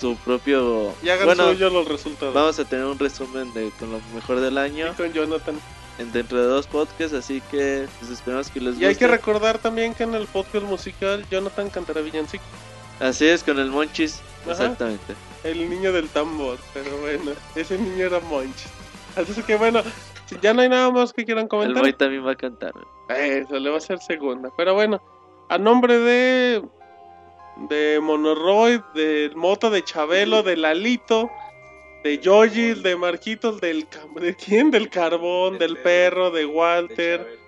[0.00, 0.92] su propio...
[1.04, 2.34] Y hagan bueno, suyo los resultados.
[2.34, 5.54] vamos a tener un resumen de con lo mejor del año Y con Jonathan.
[6.00, 9.04] en- dentro de dos podcasts, así que pues esperamos que les Y hay guste.
[9.04, 12.42] que recordar también que en el podcast musical Jonathan cantará villancico.
[12.98, 14.20] Así es, con el Monchis.
[14.50, 15.14] Exactamente.
[15.44, 16.58] El niño del tambor.
[16.74, 18.66] Pero bueno, ese niño era Monch.
[19.16, 19.82] Así que bueno,
[20.26, 21.82] si ya no hay nada más que quieran El comentar.
[21.82, 22.72] Moy también va a cantar.
[23.08, 24.50] Eso le va a ser segunda.
[24.56, 25.00] Pero bueno,
[25.48, 26.62] a nombre de.
[27.68, 31.30] De Monoroid, del Mota, de Chabelo, de Lalito,
[32.02, 34.70] de Yoyil, de Marquitos, del ¿de quién?
[34.70, 37.38] Del Carbón, del Perro, de Walter,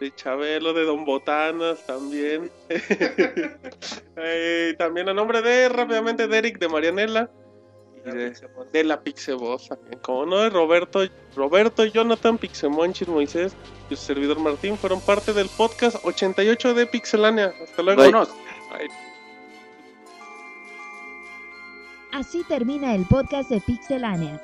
[0.00, 2.50] de Chabelo, de Don Botanas también.
[4.18, 7.30] Eh, también a nombre de, rápidamente, de Eric, de Marianela.
[7.94, 8.32] y de,
[8.72, 9.98] de la Pixeboss también.
[10.00, 11.00] Como no, de Roberto,
[11.36, 13.54] Roberto, Jonathan, Pixemonchis, Moisés
[13.90, 17.52] y su servidor Martín fueron parte del podcast 88 de Pixelania.
[17.62, 18.02] Hasta luego.
[18.02, 18.88] Bye.
[22.12, 24.40] Así termina el podcast de Pixelania.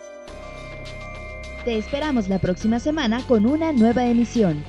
[1.64, 4.62] Te esperamos la próxima semana con una nueva emisión.